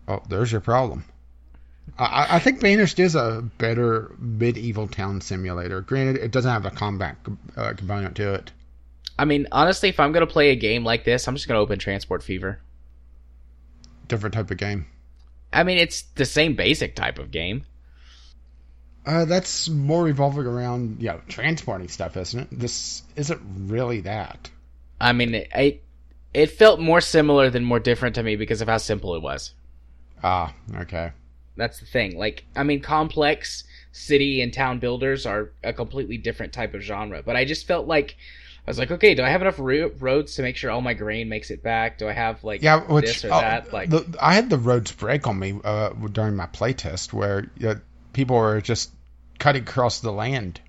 [0.07, 1.05] Oh, there's your problem.
[1.97, 5.81] I, I think Banished is a better medieval town simulator.
[5.81, 7.17] Granted, it doesn't have a combat
[7.55, 8.51] uh, component to it.
[9.17, 11.77] I mean, honestly, if I'm gonna play a game like this, I'm just gonna open
[11.79, 12.59] Transport Fever.
[14.07, 14.87] Different type of game.
[15.51, 17.63] I mean, it's the same basic type of game.
[19.05, 22.47] Uh, that's more revolving around, you know, transporting stuff, isn't it?
[22.51, 24.49] This isn't really that.
[25.01, 25.83] I mean, it it,
[26.33, 29.53] it felt more similar than more different to me because of how simple it was.
[30.23, 31.11] Ah, okay.
[31.57, 32.17] That's the thing.
[32.17, 37.21] Like, I mean, complex city and town builders are a completely different type of genre.
[37.23, 38.15] But I just felt like
[38.65, 40.93] I was like, okay, do I have enough ro- roads to make sure all my
[40.93, 41.97] grain makes it back?
[41.97, 43.73] Do I have like Yeah, which this or uh, that?
[43.73, 47.75] Like, the, I had the roads break on me uh, during my playtest, where uh,
[48.13, 48.91] people were just
[49.39, 50.61] cutting across the land.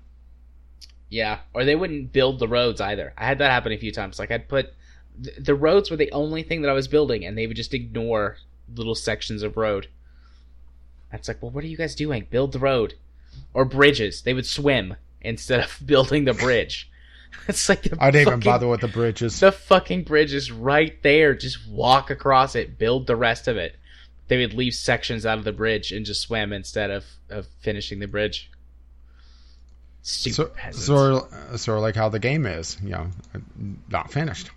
[1.09, 3.13] yeah, or they wouldn't build the roads either.
[3.17, 4.19] I had that happen a few times.
[4.19, 4.73] Like, I'd put
[5.23, 7.73] th- the roads were the only thing that I was building, and they would just
[7.73, 8.37] ignore
[8.75, 9.87] little sections of road.
[11.11, 12.27] That's like, well, what are you guys doing?
[12.29, 12.95] Build the road,
[13.53, 14.23] or bridges.
[14.23, 16.89] They would swim instead of building the bridge.
[17.49, 19.41] It's like the I didn't even bother with the bridges.
[19.41, 21.35] The fucking bridge is right there.
[21.35, 22.77] Just walk across it.
[22.79, 23.75] Build the rest of it.
[24.27, 27.99] They would leave sections out of the bridge and just swim instead of, of finishing
[27.99, 28.49] the bridge.
[30.01, 31.61] Stupid So, peasants.
[31.63, 33.07] sort of like how the game is, you know,
[33.89, 34.49] not finished.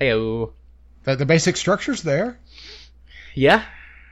[0.00, 0.52] Heyo.
[1.04, 2.38] The, the basic structure's there.
[3.34, 3.64] Yeah.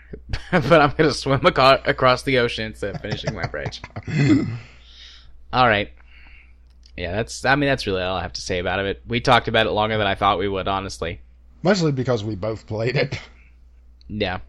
[0.52, 3.80] but I'm gonna swim aco- across the ocean instead of finishing my bridge.
[5.52, 5.90] All right.
[6.96, 7.44] Yeah, that's.
[7.44, 9.00] I mean, that's really all I have to say about it.
[9.06, 11.20] We talked about it longer than I thought we would, honestly.
[11.62, 13.18] Mostly because we both played it
[14.20, 14.40] Yeah.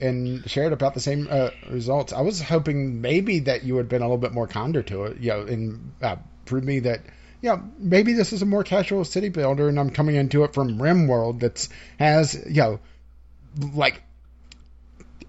[0.00, 2.12] and shared about the same uh, results.
[2.12, 5.18] I was hoping maybe that you had been a little bit more kinder to it,
[5.18, 7.00] you know, and uh, prove me that,
[7.42, 10.78] yeah, maybe this is a more casual city builder, and I'm coming into it from
[10.78, 11.68] RimWorld that's
[11.98, 12.80] has, you know,
[13.74, 14.02] like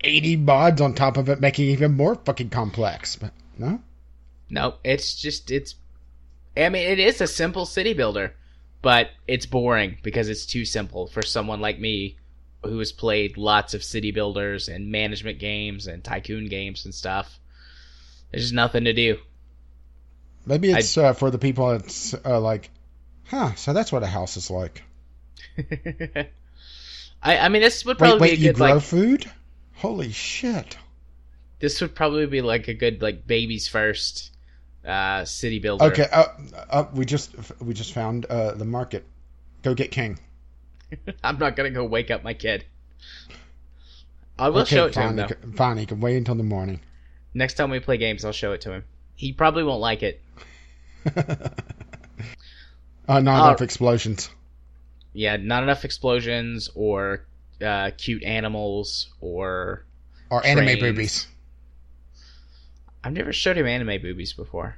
[0.01, 3.15] 80 mods on top of it, making it even more fucking complex.
[3.15, 3.81] But no,
[4.49, 5.75] No, it's just it's.
[6.55, 8.35] I mean, it is a simple city builder,
[8.81, 12.17] but it's boring because it's too simple for someone like me,
[12.67, 17.39] who has played lots of city builders and management games and tycoon games and stuff.
[18.31, 19.17] There's just nothing to do.
[20.45, 22.69] maybe it's uh, for the people that's uh, like,
[23.25, 24.83] huh, so that's what a house is like.
[25.57, 29.31] I I mean, this would probably wait, be you a good grow like food?
[29.75, 30.77] Holy shit.
[31.59, 34.31] this would probably be like a good like baby's first
[34.85, 35.85] uh city builder.
[35.85, 36.25] Okay, uh,
[36.69, 39.05] uh, we just we just found uh, the market.
[39.63, 40.19] Go get King.
[41.23, 42.65] I'm not gonna go wake up my kid.
[44.39, 45.27] I will okay, show it to fine, him though.
[45.27, 46.81] can, fine, you can wait until the morning.
[47.33, 48.85] Next time we play games, I'll show it to him.
[49.15, 50.21] He probably won't like it.
[53.07, 54.29] uh, not Uh, enough explosions.
[55.13, 57.25] Yeah, not enough explosions or
[57.61, 59.85] uh, cute animals or
[60.29, 61.27] Or anime boobies.
[63.03, 64.77] I've never showed him anime boobies before.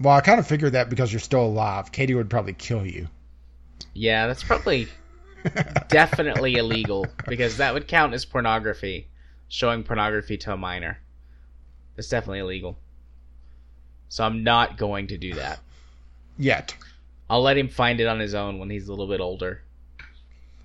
[0.00, 3.08] Well, I kind of figured that because you're still alive, Katie would probably kill you.
[3.94, 4.88] Yeah, that's probably
[5.88, 9.08] definitely illegal because that would count as pornography,
[9.48, 10.98] showing pornography to a minor.
[11.96, 12.78] That's definitely illegal.
[14.08, 15.60] So I'm not going to do that.
[16.38, 16.76] Yet.
[17.28, 19.62] I'll let him find it on his own when he's a little bit older.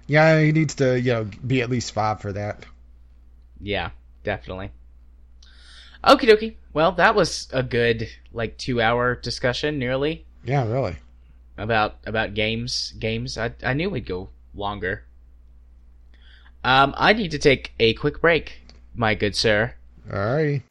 [0.08, 2.66] Yeah, he needs to, you know, be at least five for that.
[3.60, 3.92] Yeah,
[4.24, 4.72] definitely.
[6.04, 6.56] Okie dokie.
[6.74, 10.96] Well, that was a good like two hour discussion, nearly Yeah, really.
[11.58, 12.94] About about games.
[13.00, 13.38] Games.
[13.38, 15.04] I I knew we'd go longer.
[16.64, 18.62] Um, I need to take a quick break,
[18.94, 19.74] my good sir.
[20.12, 20.64] All right.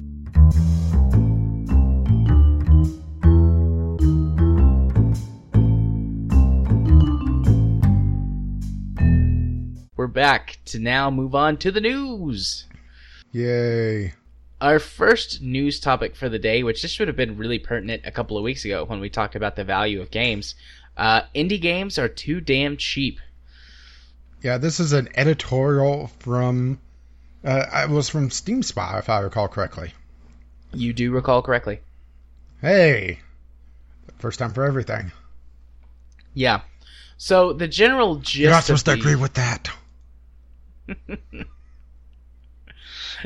[9.96, 12.66] We're back to now move on to the news.
[13.32, 14.12] Yay.
[14.60, 18.10] Our first news topic for the day, which this should have been really pertinent a
[18.10, 20.54] couple of weeks ago when we talked about the value of games.
[20.96, 23.20] Uh, indie games are too damn cheap.
[24.42, 26.80] Yeah, this is an editorial from.
[27.44, 29.92] Uh, it was from Steam Spy, if I recall correctly.
[30.72, 31.80] You do recall correctly.
[32.60, 33.20] Hey,
[34.18, 35.12] first time for everything.
[36.32, 36.62] Yeah.
[37.18, 39.68] So the general gist You're not supposed to agree with that.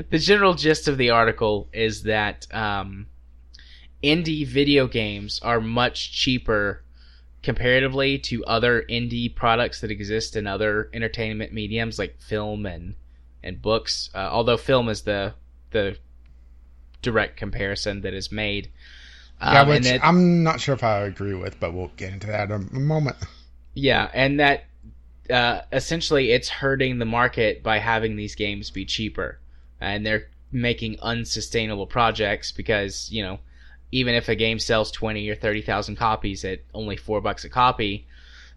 [0.08, 3.06] the general gist of the article is that um,
[4.02, 6.82] indie video games are much cheaper
[7.42, 12.94] comparatively to other indie products that exist in other entertainment mediums like film and
[13.42, 14.10] and books.
[14.14, 15.34] Uh, although film is the
[15.70, 15.96] the
[17.02, 18.70] direct comparison that is made.
[19.40, 22.50] Um, yeah, which I'm not sure if I agree with, but we'll get into that
[22.50, 23.16] in a moment.
[23.74, 24.64] Yeah, and that
[25.30, 29.38] uh, essentially it's hurting the market by having these games be cheaper,
[29.80, 33.38] and they're making unsustainable projects because you know
[33.92, 37.48] even if a game sells twenty or thirty thousand copies at only four bucks a
[37.48, 38.06] copy,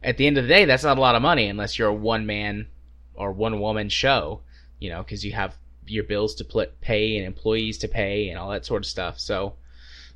[0.04, 1.94] at the end of the day that's not a lot of money unless you're a
[1.94, 2.68] one man
[3.16, 4.42] or one woman show,
[4.80, 5.56] you know, because you have
[5.86, 9.20] your bills to pl- pay and employees to pay and all that sort of stuff.
[9.20, 9.54] So.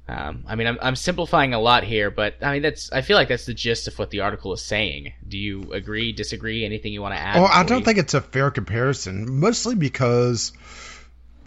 [0.09, 3.17] Um, I mean, I'm, I'm simplifying a lot here, but I mean, that's I feel
[3.17, 5.11] like that's the gist of what the article is saying.
[5.27, 6.63] Do you agree, disagree?
[6.63, 7.35] Anything you want to add?
[7.41, 10.53] Well, I don't you- think it's a fair comparison, mostly because,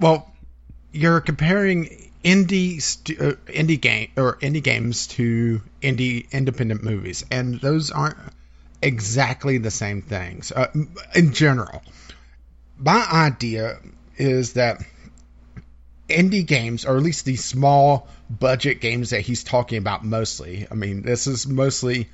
[0.01, 0.31] well,
[0.93, 7.61] you're comparing indie stu- uh, indie game or indie games to indie independent movies, and
[7.61, 8.17] those aren't
[8.83, 10.69] exactly the same things uh,
[11.15, 11.83] in general.
[12.79, 13.79] My idea
[14.17, 14.83] is that
[16.09, 20.67] indie games, or at least these small budget games that he's talking about mostly.
[20.71, 22.09] I mean, this is mostly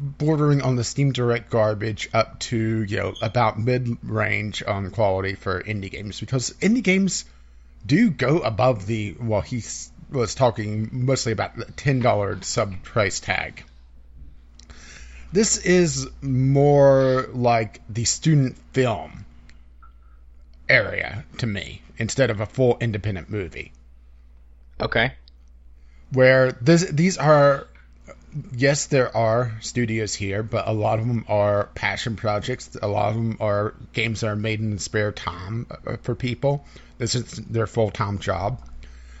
[0.00, 5.34] bordering on the Steam Direct garbage up to you know about mid range on quality
[5.34, 7.24] for indie games because indie games
[7.84, 9.62] do go above the well he
[10.10, 13.64] was talking mostly about the ten dollar sub price tag.
[15.32, 19.24] This is more like the student film
[20.68, 23.72] area to me instead of a full independent movie
[24.80, 25.12] Okay.
[26.12, 27.66] where this these are
[28.52, 33.10] yes there are studios here but a lot of them are passion projects a lot
[33.10, 36.64] of them are games that are made in spare time uh, for people
[36.98, 38.60] this is their full-time job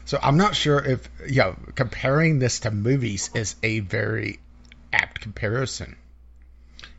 [0.04, 4.38] so i'm not sure if you know comparing this to movies is a very
[4.92, 5.96] apt comparison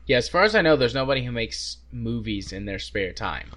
[0.06, 3.49] Yeah, as far as I know, there's nobody who makes movies in their spare time.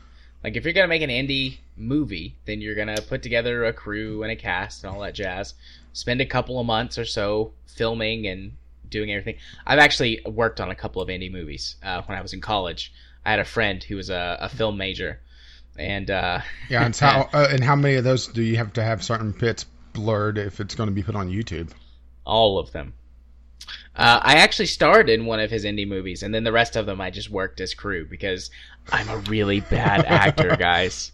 [0.45, 4.23] Like, if you're gonna make an indie movie, then you're gonna put together a crew
[4.23, 5.55] and a cast and all that jazz.
[5.97, 8.53] Spend a couple of months or so filming and
[8.89, 9.41] doing everything.
[9.67, 12.93] I've actually worked on a couple of indie movies uh, when I was in college.
[13.25, 15.21] I had a friend who was a, a film major,
[15.79, 18.83] and uh, yeah and how uh, and how many of those do you have to
[18.83, 21.71] have certain bits blurred if it's going to be put on youtube
[22.27, 22.93] all of them.
[23.95, 26.85] Uh, I actually starred in one of his indie movies, and then the rest of
[26.85, 28.51] them I just worked as crew because
[28.93, 31.13] I'm a really bad actor, guys.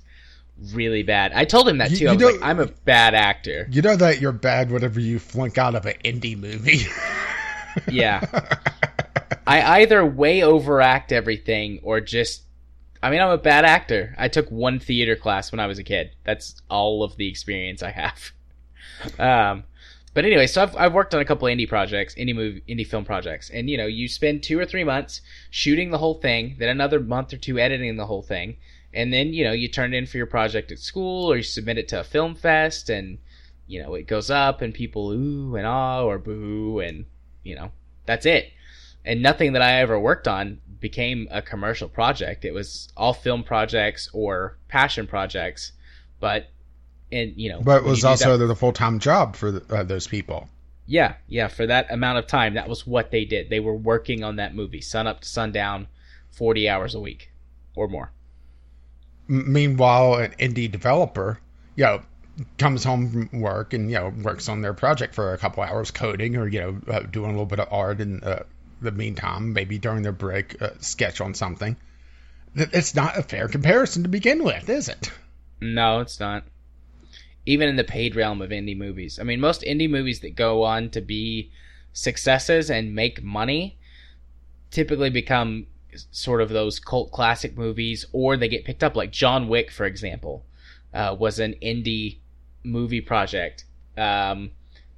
[0.73, 1.33] Really bad.
[1.35, 2.09] I told him that You- too.
[2.09, 3.67] I you was like, don't- I'm a bad actor.
[3.71, 6.83] you know that you're bad whenever you flunk out of an indie movie
[7.91, 8.25] Yeah.
[9.47, 12.43] I either way overact everything or just.
[13.03, 14.15] I mean, I'm a bad actor.
[14.17, 16.13] I took one theater class when I was a kid.
[16.25, 18.31] That's all of the experience I have.
[19.19, 19.65] Um,
[20.15, 23.05] but anyway, so I've, I've worked on a couple indie projects, indie movie, indie film
[23.05, 26.69] projects, and you know, you spend two or three months shooting the whole thing, then
[26.69, 28.59] another month or two editing the whole thing,
[28.95, 31.43] and then you know, you turn it in for your project at school or you
[31.43, 33.19] submit it to a film fest, and
[33.67, 37.07] you know, it goes up and people ooh and ah or boo, and
[37.43, 37.71] you know,
[38.07, 38.53] that's it.
[39.05, 42.45] And nothing that I ever worked on became a commercial project.
[42.45, 45.73] It was all film projects or passion projects,
[46.21, 46.49] but
[47.11, 50.07] and you know, but it was also that- the full-time job for the, uh, those
[50.07, 50.49] people
[50.87, 53.49] yeah, yeah, for that amount of time, that was what they did.
[53.49, 55.87] They were working on that movie, sun up to sundown,
[56.33, 57.31] 40 hours a week
[57.75, 58.13] or more.
[59.29, 61.39] Meanwhile, an indie developer,
[61.77, 62.03] you know,
[62.59, 65.91] comes home from work and you know works on their project for a couple hours
[65.91, 68.43] coding or you know uh, doing a little bit of art in uh,
[68.81, 71.77] the meantime, maybe during their break, uh, sketch on something.
[72.57, 75.11] Th- It's not a fair comparison to begin with, is it?
[75.61, 76.45] No, it's not.
[77.47, 79.19] Even in the paid realm of indie movies.
[79.19, 81.51] I mean, most indie movies that go on to be
[81.93, 83.79] successes and make money
[84.71, 85.67] typically become
[86.11, 88.97] sort of those cult classic movies or they get picked up.
[88.97, 90.45] Like John Wick, for example,
[90.95, 92.19] uh, was an indie
[92.65, 93.65] movie project
[93.97, 94.51] um,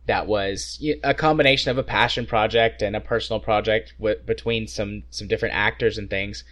[0.07, 5.03] that was a combination of a passion project and a personal project w- between some,
[5.11, 6.45] some different actors and things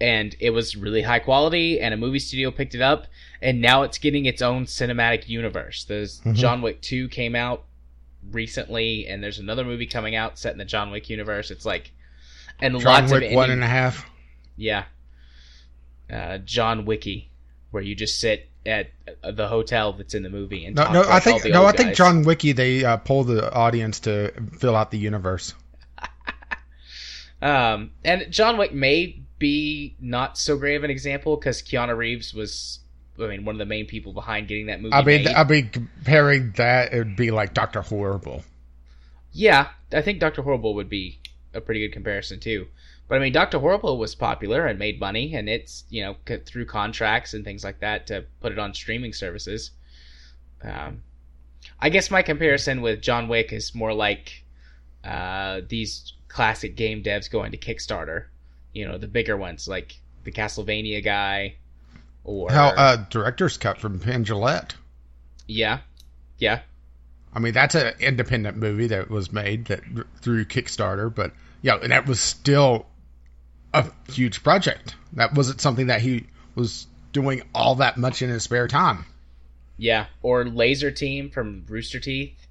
[0.00, 3.06] and it was really high quality and a movie studio picked it up
[3.42, 6.34] and now it's getting its own cinematic universe there's Mhm.
[6.34, 7.64] john wick 2 came out
[8.30, 11.92] recently and there's another movie coming out set in the john wick universe it's like
[12.62, 14.06] and John lots Wick of one and a half.
[14.56, 14.84] yeah
[16.10, 17.30] uh, john wicky
[17.70, 18.90] where you just sit at
[19.34, 21.96] the hotel that's in the movie and No, no, I think no, I think guys.
[21.96, 25.54] John Wiki they uh, pull the audience to fill out the universe.
[27.40, 32.32] Um, and John Wick may be not so great of an example because Keanu Reeves
[32.32, 32.78] was
[33.18, 35.34] I mean, one of the main people behind getting that movie I mean, made.
[35.34, 38.44] I mean, comparing that, it would be like Doctor Horrible.
[39.32, 41.18] yeah, I think Doctor Horrible would be
[41.54, 42.66] a pretty good comparison too.
[43.08, 46.16] But I mean, Doctor Horrible was popular and made money, and it's you know
[46.46, 49.70] through contracts and things like that to put it on streaming services.
[50.62, 51.02] Um,
[51.80, 54.44] I guess my comparison with John Wick is more like
[55.04, 58.26] uh, these classic game devs going to Kickstarter.
[58.72, 61.56] You know, the bigger ones like the Castlevania guy,
[62.24, 64.72] or How uh, director's cut from Jillette.
[65.46, 65.80] yeah,
[66.38, 66.60] yeah,
[67.34, 69.82] I mean, that's an independent movie that was made that
[70.20, 71.32] through Kickstarter, but
[71.62, 72.86] yeah, and that was still
[73.72, 74.94] a huge project.
[75.14, 79.06] That wasn't something that he was doing all that much in his spare time.
[79.76, 82.46] yeah, or Lazer Team from Rooster Teeth.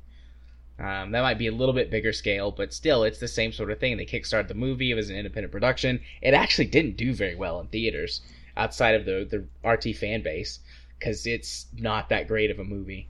[0.80, 3.70] Um, that might be a little bit bigger scale, but still, it's the same sort
[3.70, 3.98] of thing.
[3.98, 6.02] They kickstarted the movie; it was an independent production.
[6.22, 8.22] It actually didn't do very well in theaters
[8.58, 10.60] outside of the the RT fan base
[10.98, 13.08] because it's not that great of a movie.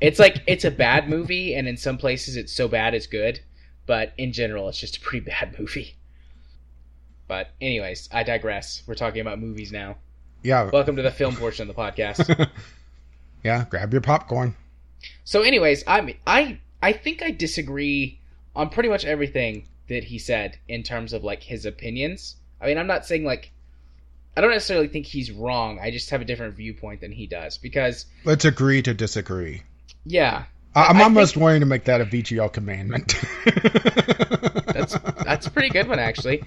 [0.00, 3.40] It's like it's a bad movie, and in some places it's so bad it's good,
[3.86, 5.96] but in general, it's just a pretty bad movie.
[7.26, 8.82] But anyways, I digress.
[8.86, 9.96] We're talking about movies now.
[10.42, 12.48] Yeah, Welcome to the film portion of the podcast.
[13.44, 13.64] yeah.
[13.68, 14.54] Grab your popcorn.
[15.24, 18.20] So, anyways, I I I think I disagree
[18.54, 22.36] on pretty much everything that he said in terms of like his opinions.
[22.60, 23.52] I mean, I'm not saying like
[24.38, 25.80] I don't necessarily think he's wrong.
[25.82, 29.64] I just have a different viewpoint than he does because Let's agree to disagree.
[30.04, 30.44] yeah,
[30.76, 33.16] I- I'm I almost think- wanting to make that a VGL commandment.
[34.72, 36.44] that's that's a pretty good one actually.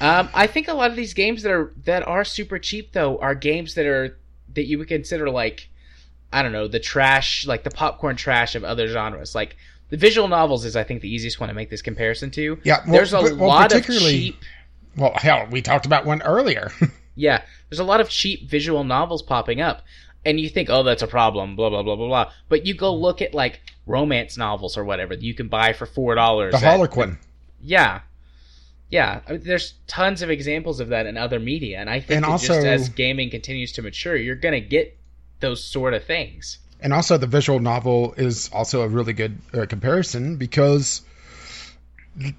[0.00, 3.18] Um, I think a lot of these games that are that are super cheap though
[3.18, 4.16] are games that are
[4.54, 5.68] that you would consider like
[6.32, 9.56] I don't know the trash like the popcorn trash of other genres like.
[9.90, 12.58] The visual novels is, I think, the easiest one to make this comparison to.
[12.64, 14.36] Yeah, well, there's a well, lot of cheap
[14.96, 16.72] well, hell, we talked about one earlier.
[17.14, 19.82] Yeah, there's a lot of cheap visual novels popping up,
[20.24, 22.32] and you think, oh, that's a problem, blah blah blah blah blah.
[22.48, 25.86] But you go look at like romance novels or whatever that you can buy for
[25.86, 26.52] four dollars.
[26.52, 27.18] the Harlequin.
[27.62, 28.00] Yeah,
[28.90, 29.20] yeah.
[29.28, 32.24] I mean, there's tons of examples of that in other media, and I think And
[32.24, 34.96] also- just as gaming continues to mature, you're gonna get
[35.40, 36.58] those sort of things.
[36.80, 41.02] And also, the visual novel is also a really good uh, comparison because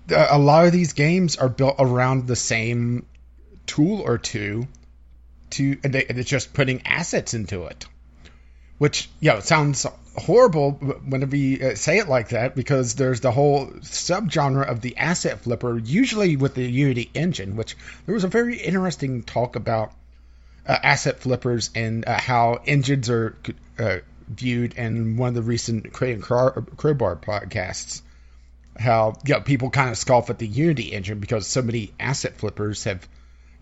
[0.09, 3.05] a lot of these games are built around the same
[3.65, 4.68] tool or two,
[5.52, 7.85] to and, they, and it's just putting assets into it.
[8.80, 9.85] Which, yeah, it sounds
[10.15, 14.98] horrible whenever you uh, say it like that because there's the whole subgenre of the
[14.98, 19.94] asset flipper, usually with the Unity engine, which there was a very interesting talk about
[20.68, 23.35] uh, asset flippers and uh, how engines are
[23.80, 28.02] uh, viewed in one of the recent Crate and Crow- Crowbar podcasts.
[28.77, 32.85] How yeah, people kind of scoff at the Unity engine because so many asset flippers
[32.85, 33.07] have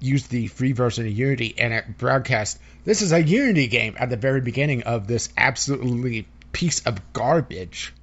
[0.02, 4.10] used the free version of Unity and it broadcast this is a Unity game at
[4.10, 7.94] the very beginning of this absolutely piece of garbage.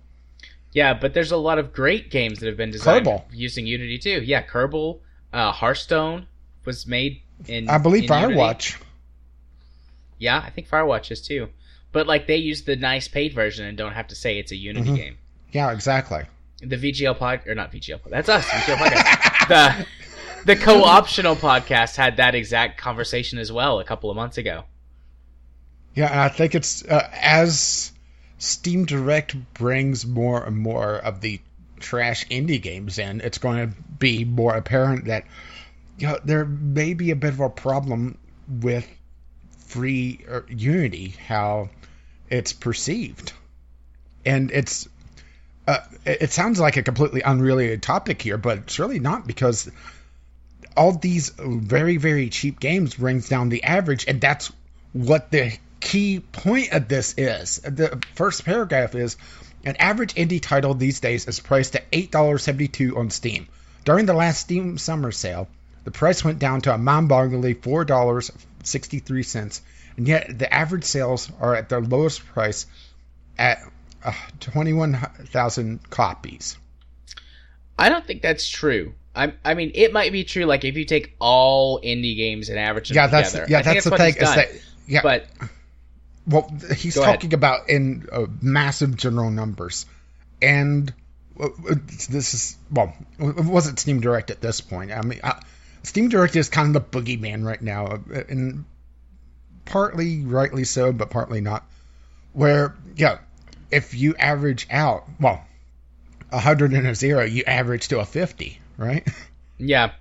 [0.72, 3.24] Yeah, but there's a lot of great games that have been designed Kerbal.
[3.32, 4.22] using Unity too.
[4.22, 5.00] Yeah, Kerbal,
[5.32, 6.26] uh, Hearthstone
[6.64, 7.68] was made in.
[7.68, 8.34] I believe in Unity.
[8.38, 8.80] Firewatch.
[10.18, 11.48] Yeah, I think Firewatch is too.
[11.92, 14.56] But like they use the nice paid version and don't have to say it's a
[14.56, 14.96] Unity Mhm.
[14.96, 15.18] game.
[15.52, 16.22] Yeah, exactly.
[16.60, 18.12] The VGL pod or not VGL pod.
[18.12, 18.44] That's us.
[18.44, 19.48] VGL podcast.
[19.48, 19.86] the
[20.44, 24.64] the co-optional podcast had that exact conversation as well a couple of months ago.
[25.94, 27.92] Yeah, I think it's uh, as
[28.38, 31.40] Steam Direct brings more and more of the
[31.80, 35.24] trash indie games in, it's going to be more apparent that
[35.98, 38.16] you know, there may be a bit of a problem
[38.48, 38.86] with
[39.66, 41.68] free uh, Unity, how
[42.30, 43.32] it's perceived,
[44.24, 44.88] and it's.
[45.66, 49.70] Uh, it sounds like a completely unrelated topic here, but it's really not because
[50.78, 54.52] all these very very cheap games brings down the average, and that's
[54.92, 57.58] what the key point of this is.
[57.58, 59.16] The first paragraph is
[59.64, 63.48] an average indie title these days is priced at $8.72 on Steam.
[63.84, 65.48] During the last Steam summer sale,
[65.82, 69.60] the price went down to a mind-bogglingly $4.63,
[69.96, 72.66] and yet the average sales are at their lowest price
[73.36, 73.58] at
[74.04, 76.56] uh, 21,000 copies.
[77.76, 78.94] I don't think that's true.
[79.14, 80.44] I, I mean, it might be true.
[80.44, 83.50] Like if you take all indie games and average them Yeah, that's together.
[83.50, 84.14] yeah, I think that's the thing.
[84.20, 84.48] that
[84.86, 85.26] yeah, But
[86.26, 87.14] Well, he's Go ahead.
[87.16, 89.86] talking about in uh, massive general numbers,
[90.42, 90.92] and
[91.40, 91.74] uh, uh,
[92.10, 94.92] this is well, it wasn't Steam Direct at this point.
[94.92, 95.40] I mean, uh,
[95.82, 97.98] Steam Direct is kind of the boogeyman right now, uh,
[98.28, 98.64] and
[99.64, 101.64] partly rightly so, but partly not.
[102.34, 103.18] Where yeah,
[103.70, 105.44] if you average out, well,
[106.30, 109.06] a hundred and a zero, you average to a fifty, right?
[109.58, 109.92] Yeah.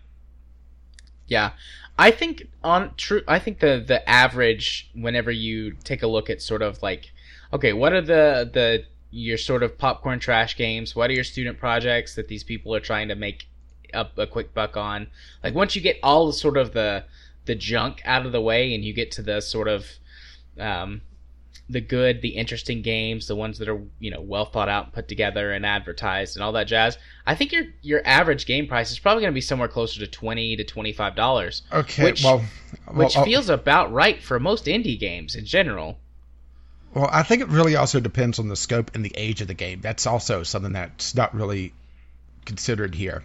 [1.27, 1.51] Yeah.
[1.97, 3.23] I think on true.
[3.27, 7.11] I think the the average whenever you take a look at sort of like,
[7.51, 10.95] okay, what are the the your sort of popcorn trash games?
[10.95, 13.47] What are your student projects that these people are trying to make
[13.93, 15.07] up a quick buck on?
[15.43, 17.03] Like once you get all sort of the
[17.45, 19.87] the junk out of the way and you get to the sort of
[20.59, 21.01] um,
[21.69, 24.93] the good, the interesting games, the ones that are you know well thought out and
[24.93, 26.97] put together and advertised and all that jazz.
[27.25, 30.07] I think your your average game price is probably going to be somewhere closer to
[30.07, 31.63] twenty to twenty five dollars.
[31.71, 32.43] Okay, which, well,
[32.87, 35.97] well, which oh, feels about right for most indie games in general.
[36.93, 39.53] well, I think it really also depends on the scope and the age of the
[39.53, 39.81] game.
[39.81, 41.73] That's also something that's not really
[42.45, 43.23] considered here.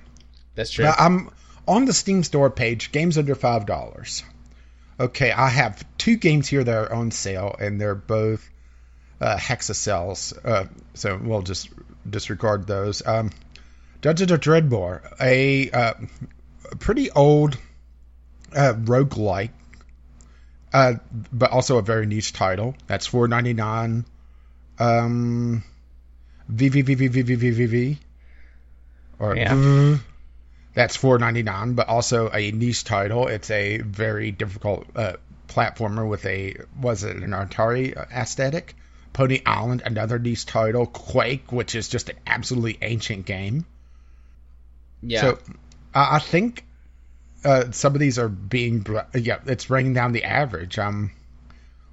[0.56, 0.84] That's true.
[0.84, 1.30] Now, I'm
[1.68, 4.24] on the Steam store page, games under five dollars.
[5.02, 8.48] Okay, I have two games here that are on sale, and they're both
[9.20, 10.32] uh, hexacells.
[10.44, 11.70] Uh, so we'll just
[12.08, 13.04] disregard those.
[13.04, 13.32] Um,
[14.00, 15.94] Dungeons of Dredmor, a, uh,
[16.70, 17.58] a pretty old
[18.54, 19.50] uh, roguelike,
[20.72, 20.94] uh,
[21.32, 22.76] but also a very niche title.
[22.86, 24.04] That's four ninety nine.
[24.78, 25.64] Um,
[26.48, 27.98] VVVVVV.
[29.18, 29.98] Or Yeah.
[30.74, 33.28] That's four ninety nine, but also a niche title.
[33.28, 35.14] It's a very difficult uh,
[35.48, 38.74] platformer with a was it an Atari aesthetic?
[39.12, 40.86] Pony Island, another niche title.
[40.86, 43.66] Quake, which is just an absolutely ancient game.
[45.02, 45.20] yeah.
[45.20, 45.38] So
[45.94, 46.64] I I think
[47.44, 50.78] uh, some of these are being br- yeah, it's bringing down the average.
[50.78, 51.10] Um,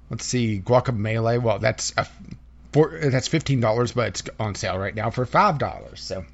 [0.08, 1.42] let's see, Guacamelee.
[1.42, 2.06] Well, that's a
[2.72, 6.00] four, that's fifteen dollars, but it's on sale right now for five dollars.
[6.00, 6.24] So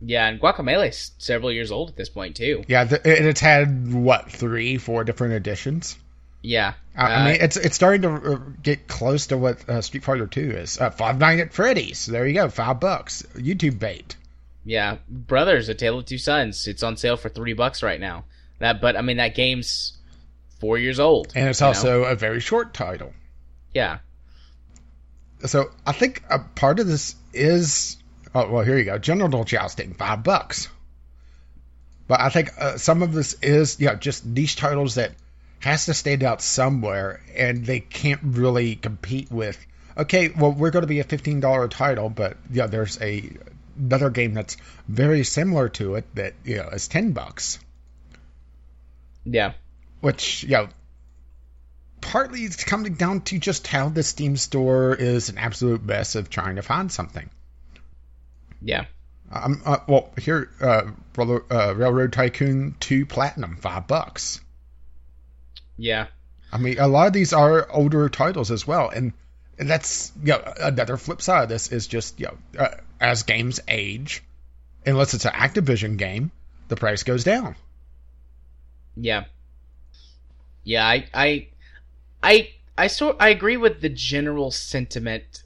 [0.00, 2.64] yeah, and Guacamelee's several years old at this point too.
[2.68, 5.96] yeah, the, and it's had what three, four different editions.
[6.42, 6.74] Yeah.
[6.96, 10.04] I, I Uh, mean, it's it's starting to uh, get close to what uh, Street
[10.04, 10.78] Fighter Two is.
[10.80, 12.04] Uh, Five Nights at Freddy's.
[12.06, 13.22] There you go, five bucks.
[13.34, 14.16] YouTube bait.
[14.64, 16.66] Yeah, Brothers: A Tale of Two Sons.
[16.68, 18.24] It's on sale for three bucks right now.
[18.60, 19.96] That, but I mean, that game's
[20.60, 21.32] four years old.
[21.34, 21.68] And it's you know?
[21.68, 23.12] also a very short title.
[23.74, 23.98] yeah,
[25.46, 27.96] So I think a part of this is
[28.34, 30.68] oh well here you go general jousting five bucks.
[32.06, 35.12] But I think uh, some of this is yeah just niche titles that
[35.60, 39.64] has to stand out somewhere and they can't really compete with.
[39.96, 43.30] Okay, well we're going to be a fifteen dollar title, but yeah there's a
[43.76, 44.56] another game that's
[44.88, 47.58] very similar to it that you know is ten bucks,
[49.24, 49.52] yeah,
[50.00, 50.68] which you know
[52.00, 56.28] partly it's coming down to just how the Steam store is an absolute mess of
[56.28, 57.30] trying to find something.
[58.64, 58.86] Yeah,
[59.30, 64.40] Um, uh, well, here, uh, Railroad, uh, Railroad Tycoon 2 Platinum, five bucks.
[65.76, 66.06] yeah,
[66.52, 69.12] I mean, a lot of these are older titles as well, and,
[69.58, 73.22] and that's you know another flip side of this is just you know uh, as
[73.24, 74.22] games age,
[74.86, 76.30] unless it's an Activision game,
[76.68, 77.56] the price goes down.
[78.96, 79.24] yeah,
[80.64, 80.86] yeah.
[80.86, 81.48] I, I,
[82.22, 83.16] I, I sort.
[83.20, 85.43] I agree with the general sentiment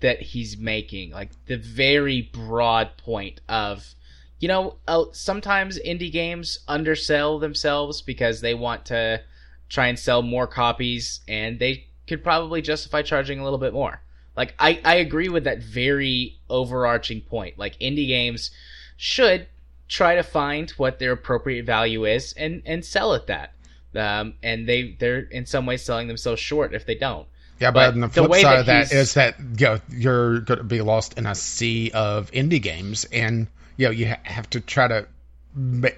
[0.00, 3.94] that he's making, like the very broad point of,
[4.38, 9.20] you know, uh, sometimes indie games undersell themselves because they want to
[9.68, 14.00] try and sell more copies, and they could probably justify charging a little bit more.
[14.36, 17.58] Like I, I agree with that very overarching point.
[17.58, 18.52] Like indie games
[18.96, 19.48] should
[19.88, 23.54] try to find what their appropriate value is and and sell at that.
[23.96, 27.26] Um, and they they're in some ways selling themselves short if they don't.
[27.58, 29.66] Yeah, But but, on the the flip way side that of that is that you
[29.66, 33.90] know, you're going to be lost in a sea of indie games, and you know
[33.90, 35.06] you have to try to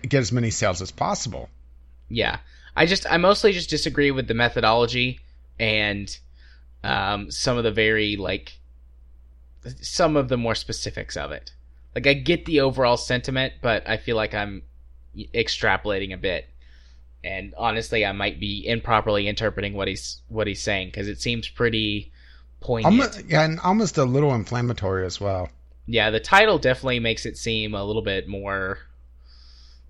[0.03, 1.49] get as many sales as possible.
[2.09, 2.39] Yeah,
[2.75, 5.21] I just I mostly just disagree with the methodology
[5.59, 6.17] and
[6.83, 8.59] um, some of the very like
[9.81, 11.53] some of the more specifics of it.
[11.95, 14.63] Like I get the overall sentiment, but I feel like I'm
[15.17, 16.47] extrapolating a bit.
[17.23, 21.49] And honestly, I might be improperly interpreting what he's what he's saying because it seems
[21.49, 22.13] pretty
[22.61, 22.93] poignant.
[23.01, 25.51] Almost, yeah, and almost a little inflammatory as well.
[25.87, 28.79] yeah, the title definitely makes it seem a little bit more.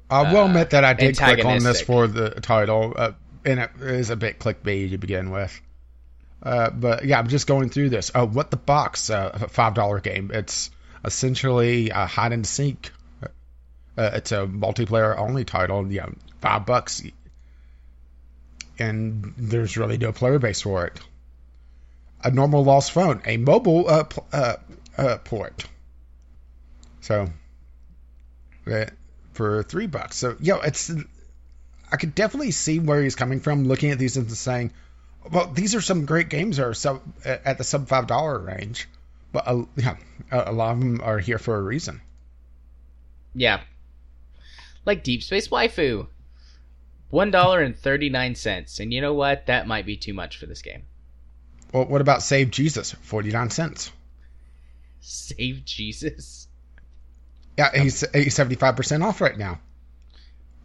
[0.08, 3.12] I will Uh, admit that I did click on this for the title, uh,
[3.44, 5.60] and it is a bit clickbaity to begin with.
[6.42, 8.10] Uh, but yeah, I'm just going through this.
[8.12, 9.08] Uh, what the box?
[9.10, 10.30] Uh, a five dollar game.
[10.34, 10.70] It's
[11.04, 12.90] essentially a hide and seek.
[13.96, 15.86] Uh, it's a multiplayer only title.
[15.92, 16.06] Yeah,
[16.40, 17.02] five bucks,
[18.80, 20.98] and there's really no player base for it.
[22.24, 24.56] A normal lost phone, a mobile uh, pl- uh,
[24.96, 25.64] uh, port.
[27.00, 27.28] So,
[28.70, 28.86] uh,
[29.32, 30.16] for three bucks.
[30.16, 30.90] So, yo, it's.
[31.92, 34.72] I could definitely see where he's coming from, looking at these and saying,
[35.30, 38.88] "Well, these are some great games are sub at the sub five dollar range."
[39.32, 39.96] But uh, yeah,
[40.30, 42.00] a a lot of them are here for a reason.
[43.34, 43.60] Yeah,
[44.84, 46.06] like Deep Space Waifu.
[47.10, 49.46] One dollar and thirty nine cents, and you know what?
[49.46, 50.84] That might be too much for this game.
[51.72, 52.92] Well, what about Save Jesus?
[52.92, 53.92] Forty nine cents.
[55.00, 56.48] Save Jesus.
[57.58, 59.60] Yeah, he's he's seventy five percent off right now.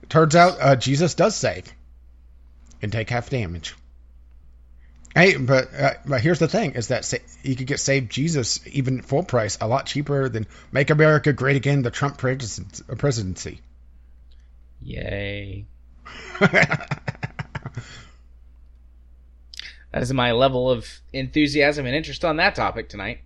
[0.07, 1.73] Turns out uh, Jesus does save
[2.81, 3.75] and take half damage.
[5.15, 8.59] Hey, but uh, but here's the thing: is that sa- you could get Save Jesus
[8.67, 13.61] even full price a lot cheaper than Make America Great Again, the Trump presidency.
[14.81, 15.65] Yay.
[19.91, 23.19] That is my level of enthusiasm and interest on that topic tonight.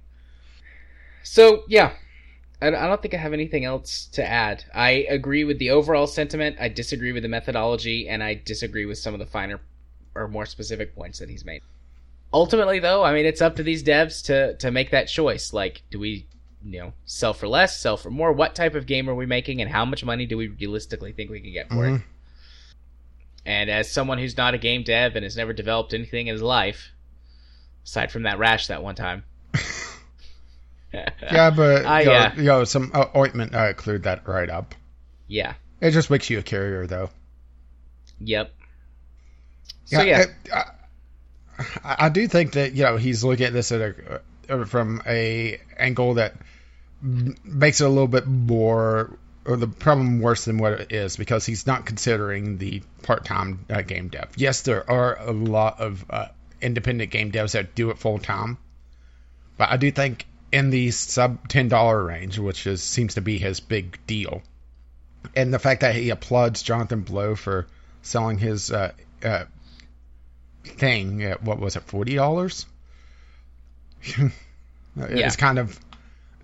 [1.23, 1.93] So, yeah.
[2.61, 4.65] I don't think I have anything else to add.
[4.75, 6.57] I agree with the overall sentiment.
[6.59, 9.61] I disagree with the methodology, and I disagree with some of the finer
[10.13, 11.61] or more specific points that he's made.
[12.33, 15.53] Ultimately, though, I mean, it's up to these devs to to make that choice.
[15.53, 16.27] Like, do we,
[16.63, 18.33] you know, sell for less, sell for more?
[18.33, 21.31] What type of game are we making, and how much money do we realistically think
[21.31, 21.91] we can get for it?
[21.91, 22.05] Mm-hmm.
[23.45, 26.41] And as someone who's not a game dev and has never developed anything in his
[26.41, 26.91] life,
[27.85, 29.23] aside from that rash that one time.
[30.93, 32.35] Yeah, but you know, yeah.
[32.35, 34.75] you know, some uh, ointment uh, cleared that right up.
[35.27, 35.53] Yeah.
[35.81, 37.09] It just makes you a carrier, though.
[38.19, 38.53] Yep.
[39.85, 40.21] So yeah.
[40.21, 40.57] it- I,
[41.83, 45.01] I I do think that you know he's looking at this at a, uh, from
[45.05, 46.35] a angle that
[47.01, 49.17] makes it a little bit more
[49.49, 53.81] or the problem worse than what it is because he's not considering the part-time uh,
[53.81, 54.29] game dev.
[54.35, 56.27] Yes, there are a lot of uh,
[56.61, 58.59] independent game devs that do it full time,
[59.57, 63.39] but I do think in the sub ten dollar range, which is seems to be
[63.39, 64.43] his big deal,
[65.35, 67.65] and the fact that he applauds Jonathan Blow for
[68.03, 68.91] selling his uh,
[69.23, 69.45] uh,
[70.63, 72.67] thing at what was it, forty dollars?
[74.95, 75.79] It's kind of.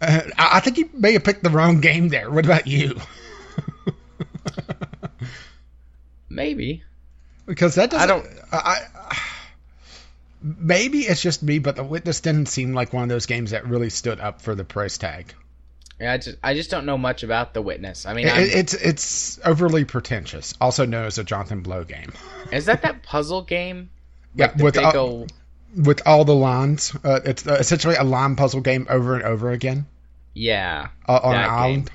[0.01, 2.30] Uh, I I think he may have picked the wrong game there.
[2.30, 2.99] What about you?
[6.30, 6.84] Maybe.
[7.45, 8.09] because that doesn't.
[8.09, 9.17] I don't- I, I,
[10.41, 13.67] maybe it's just me, but the witness didn't seem like one of those games that
[13.67, 15.34] really stood up for the price tag.
[15.99, 18.05] Yeah, I just I just don't know much about the witness.
[18.05, 22.11] I mean, It, it's it's overly pretentious, also known as a Jonathan Blow game.
[22.51, 23.89] is that that puzzle game?
[24.35, 25.27] Yeah, Like the with big all- ol-
[25.76, 29.52] With all the lines, uh, it's uh, essentially a line puzzle game over and over
[29.52, 29.85] again.
[30.34, 30.88] yeah.
[31.07, 31.52] uh, on an game.
[31.52, 31.91] island.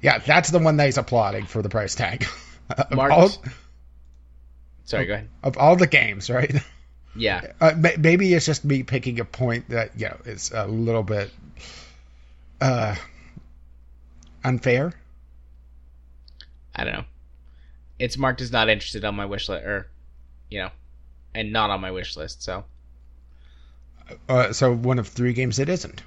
[0.00, 2.26] Yeah, that's the one that he's applauding for the price tag.
[2.90, 3.30] Mark- all,
[4.84, 5.28] Sorry, go ahead.
[5.42, 6.54] of all the games, right?
[7.16, 7.52] Yeah.
[7.60, 11.02] Uh, ma- maybe it's just me picking a point that you know is a little
[11.02, 11.30] bit
[12.60, 12.94] uh,
[14.44, 14.92] unfair.
[16.76, 17.04] I don't know.
[17.98, 19.88] It's marked as not interested on my wish list, or
[20.48, 20.70] you know,
[21.38, 22.42] and not on my wish list.
[22.42, 22.64] So
[24.28, 26.02] Uh, so one of three games it isn't.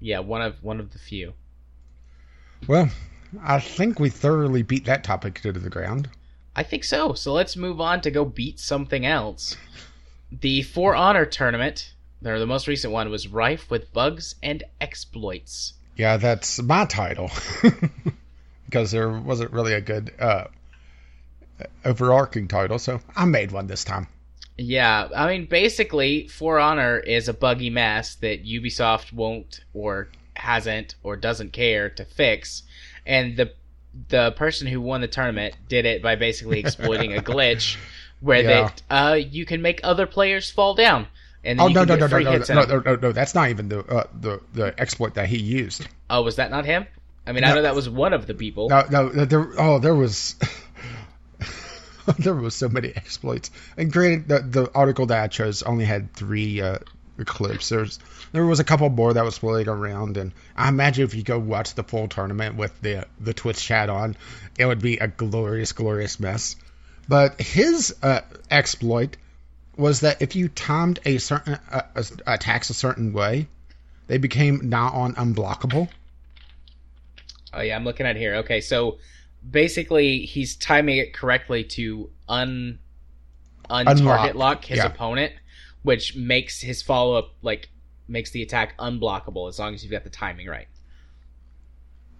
[0.00, 1.34] yeah, one of one of the few.
[2.66, 2.88] Well,
[3.42, 6.08] I think we thoroughly beat that topic to the ground.
[6.54, 7.14] I think so.
[7.14, 9.56] So let's move on to go beat something else.
[10.30, 11.94] The For Honor tournament,
[12.24, 15.74] or the most recent one, was rife with bugs and exploits.
[15.96, 17.30] Yeah, that's my title
[18.66, 20.44] because there wasn't really a good uh,
[21.84, 24.06] overarching title, so I made one this time.
[24.62, 30.94] Yeah, I mean, basically, For Honor is a buggy mess that Ubisoft won't or hasn't
[31.02, 32.62] or doesn't care to fix,
[33.06, 33.52] and the
[34.08, 37.76] the person who won the tournament did it by basically exploiting a glitch
[38.20, 38.48] where Yeah.
[38.48, 41.06] that uh, you can make other players fall down,
[41.44, 43.34] and then Oh you no can no no no no, no, no no no that's
[43.34, 45.86] not even the uh, the the exploit that he used.
[46.08, 46.86] Oh, was that not him?
[47.26, 48.68] I mean, I know that was one of the people.
[48.68, 50.36] No no there oh there was
[52.18, 53.50] there was so many exploits.
[53.76, 56.78] And granted the the article that I chose only had three uh,
[57.24, 57.68] clips.
[58.32, 61.38] There was a couple more that was floating around, and I imagine if you go
[61.38, 64.16] watch the full tournament with the the Twitch chat on,
[64.58, 66.56] it would be a glorious glorious mess.
[67.08, 68.20] But his uh,
[68.50, 69.16] exploit
[69.76, 73.48] was that if you timed a certain uh, uh, attacks a certain way,
[74.06, 75.88] they became now on unblockable.
[77.52, 78.36] Oh yeah, I'm looking at here.
[78.36, 78.98] Okay, so
[79.48, 82.78] basically he's timing it correctly to un
[83.68, 84.86] un Unlock, target lock his yeah.
[84.86, 85.32] opponent,
[85.82, 87.68] which makes his follow up like
[88.08, 90.68] makes the attack unblockable as long as you've got the timing right.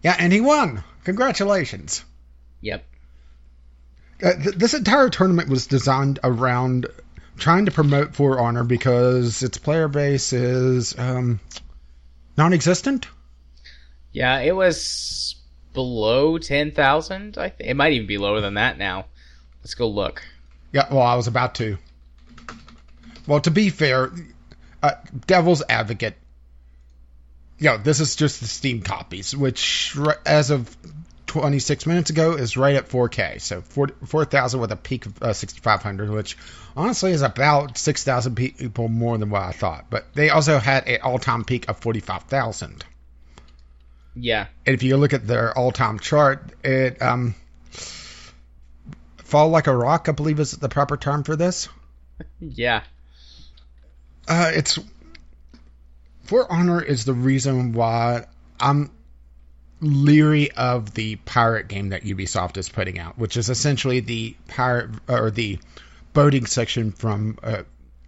[0.02, 0.82] Yeah, and he won.
[1.04, 2.04] Congratulations.
[2.60, 2.84] Yep.
[4.22, 6.86] Uh, th- this entire tournament was designed around
[7.36, 11.40] trying to promote For Honor because its player base is um,
[12.36, 13.06] non-existent.
[14.12, 15.36] Yeah, it was
[15.72, 17.38] below ten thousand.
[17.38, 19.06] I think it might even be lower than that now.
[19.62, 20.22] Let's go look.
[20.72, 21.78] Yeah, well, I was about to.
[23.26, 24.10] Well, to be fair,
[24.82, 24.92] uh,
[25.26, 26.16] Devil's Advocate.
[27.58, 29.96] You know, this is just the Steam copies, which
[30.26, 30.76] as of
[31.32, 33.40] 26 minutes ago is right at 4K.
[33.40, 36.36] So 4,000 with a peak of uh, 6,500, which
[36.76, 39.86] honestly is about 6,000 people more than what I thought.
[39.88, 42.84] But they also had an all-time peak of 45,000.
[44.14, 44.46] Yeah.
[44.66, 47.34] And if you look at their all-time chart, it um,
[49.18, 50.08] fall like a rock.
[50.08, 51.68] I believe is the proper term for this.
[52.38, 52.82] Yeah.
[54.28, 54.78] Uh, it's
[56.22, 58.26] For Honor is the reason why
[58.60, 58.92] I'm
[59.80, 64.90] leery of the pirate game that Ubisoft is putting out, which is essentially the pirate
[65.08, 65.58] or the
[66.12, 67.62] boating section from uh,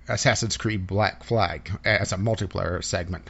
[0.09, 3.29] Assassin's Creed Black Flag as a multiplayer segment.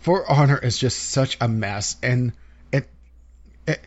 [0.00, 2.32] For Honor is just such a mess, and
[2.72, 2.88] it,
[3.66, 3.80] it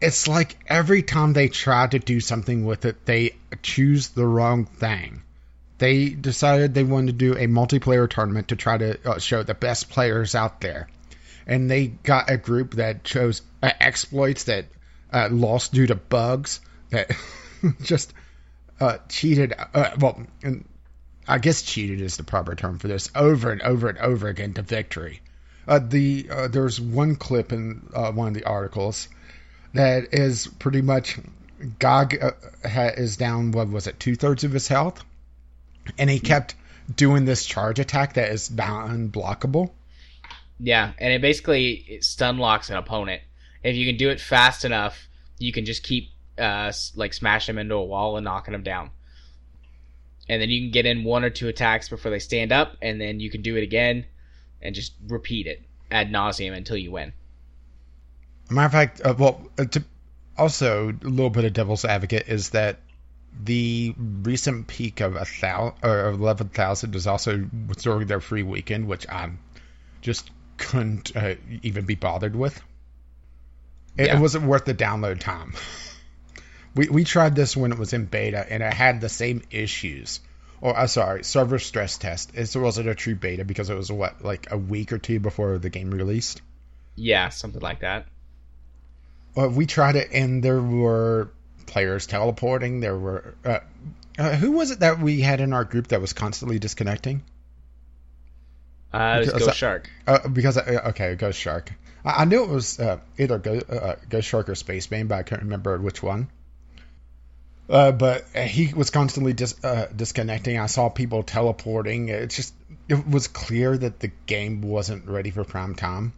[0.00, 4.66] it's like every time they try to do something with it, they choose the wrong
[4.66, 5.22] thing.
[5.78, 9.54] They decided they wanted to do a multiplayer tournament to try to uh, show the
[9.54, 10.88] best players out there
[11.48, 14.66] and they got a group that chose uh, exploits that
[15.12, 16.60] uh, lost due to bugs
[16.90, 17.10] that
[17.82, 18.12] just
[18.78, 19.54] uh, cheated.
[19.74, 20.68] Uh, well, and
[21.28, 23.10] I guess cheated is the proper term for this.
[23.14, 25.20] Over and over and over again to victory.
[25.66, 29.08] Uh, the uh, there's one clip in one of the articles
[29.74, 31.18] that is pretty much
[31.78, 32.16] Gog
[32.64, 33.52] is down.
[33.52, 34.00] What was it?
[34.00, 35.04] Two thirds of his health,
[35.98, 36.54] and he kept
[36.94, 39.70] doing this charge attack that is non-blockable
[40.60, 43.22] yeah, and it basically it stun locks an opponent.
[43.62, 47.60] If you can do it fast enough, you can just keep uh, like smashing them
[47.60, 48.90] into a wall and knocking them down.
[50.28, 53.00] And then you can get in one or two attacks before they stand up, and
[53.00, 54.04] then you can do it again,
[54.60, 57.12] and just repeat it ad nauseum until you win.
[58.50, 59.84] Matter of fact, uh, well, uh, to,
[60.36, 62.78] also a little bit of devil's advocate is that
[63.42, 67.36] the recent peak of a thousand or eleven thousand is also
[67.78, 69.38] during their free weekend, which I'm
[70.00, 72.60] just couldn't uh, even be bothered with.
[73.96, 74.16] It, yeah.
[74.16, 75.54] it, wasn't worth the download time.
[76.74, 80.20] we we tried this when it was in beta, and it had the same issues.
[80.60, 82.32] Or uh, sorry, server stress test.
[82.34, 85.58] It wasn't a true beta because it was what like a week or two before
[85.58, 86.42] the game released.
[86.96, 88.06] Yeah, something like that.
[89.34, 91.30] Well, we tried it, and there were
[91.66, 92.80] players teleporting.
[92.80, 93.60] There were uh,
[94.18, 97.22] uh, who was it that we had in our group that was constantly disconnecting?
[98.92, 99.90] Uh, it was Ghost Shark.
[100.06, 101.72] Uh, because uh, okay, Ghost Shark.
[102.04, 105.22] I, I knew it was uh, either Go, uh, Ghost Shark or Spaceman, but I
[105.22, 106.28] can't remember which one.
[107.68, 110.58] Uh, but he was constantly dis- uh, disconnecting.
[110.58, 112.08] I saw people teleporting.
[112.08, 112.54] It just
[112.88, 116.14] it was clear that the game wasn't ready for prime time.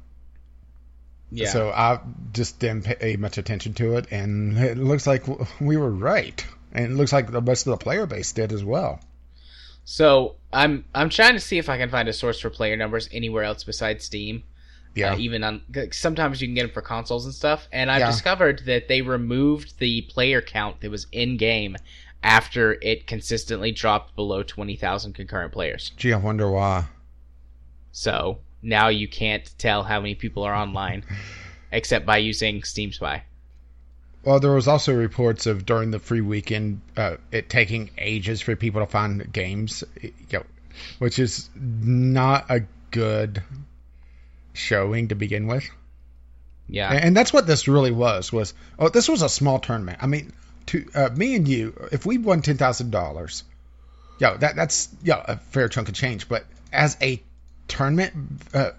[1.33, 1.49] Yeah.
[1.49, 2.01] So I
[2.33, 5.25] just didn't pay much attention to it, and it looks like
[5.61, 8.65] we were right, and it looks like the rest of the player base did as
[8.65, 9.01] well.
[9.85, 13.09] So I'm I'm trying to see if I can find a source for player numbers
[13.13, 14.45] anywhere else besides Steam.
[14.95, 15.15] Yeah.
[15.15, 15.63] Uh, even on
[15.93, 17.69] sometimes you can get them for consoles and stuff.
[17.73, 18.11] And I've yeah.
[18.11, 21.77] discovered that they removed the player count that was in game
[22.23, 25.93] after it consistently dropped below twenty thousand concurrent players.
[25.97, 26.87] Gee, I wonder why.
[27.93, 31.05] So now you can't tell how many people are online,
[31.73, 33.25] except by using Steam Spy.
[34.25, 38.55] Well, there was also reports of during the free weekend uh, it taking ages for
[38.55, 40.43] people to find games, you know,
[40.99, 43.43] which is not a good
[44.53, 45.69] showing to begin with.
[46.69, 48.33] Yeah, and, and that's what this really was.
[48.33, 49.99] Was oh, this was a small tournament.
[50.01, 50.33] I mean,
[50.67, 53.45] to uh, me and you, if we won ten thousand dollars,
[54.19, 56.29] yo, that that's yeah a fair chunk of change.
[56.29, 57.23] But as a
[57.67, 58.15] tournament
[58.55, 58.71] uh,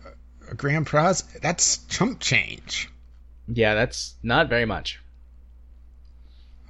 [0.50, 2.90] a grand prize, that's chump change.
[3.48, 5.02] Yeah, that's not very much.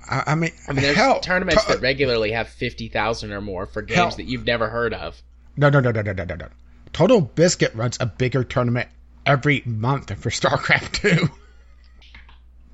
[0.09, 3.65] I, I mean, I mean, there's hell, tournaments that regularly have fifty thousand or more
[3.65, 4.11] for games hell.
[4.17, 5.21] that you've never heard of.
[5.57, 6.47] No, no, no, no, no, no, no, no.
[6.93, 8.89] TotalBiscuit runs a bigger tournament
[9.25, 11.29] every month for StarCraft Two.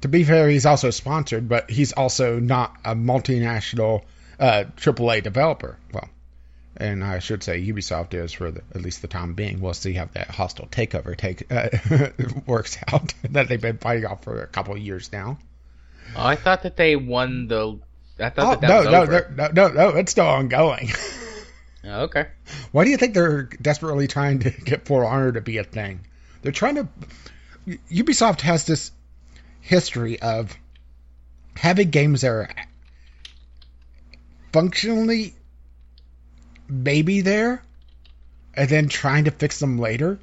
[0.01, 4.03] to be fair, he's also sponsored, but he's also not a multinational
[4.39, 5.77] uh, AAA developer.
[5.93, 6.09] Well,
[6.77, 9.59] and I should say Ubisoft is for the, at least the time being.
[9.59, 11.69] We'll see how that hostile takeover take uh,
[12.45, 15.39] works out that they've been fighting off for a couple of years now.
[16.15, 17.79] Oh, I thought that they won the.
[18.19, 19.33] I thought oh, that, that no, no, over.
[19.35, 20.89] no, no, no, it's still ongoing.
[21.87, 22.27] Oh, okay.
[22.71, 26.01] Why do you think they're desperately trying to get For Honor to be a thing?
[26.41, 26.87] They're trying to.
[27.91, 28.91] Ubisoft has this
[29.61, 30.55] history of
[31.55, 32.49] having games that are
[34.53, 35.35] functionally
[36.69, 37.61] maybe there,
[38.53, 40.19] and then trying to fix them later.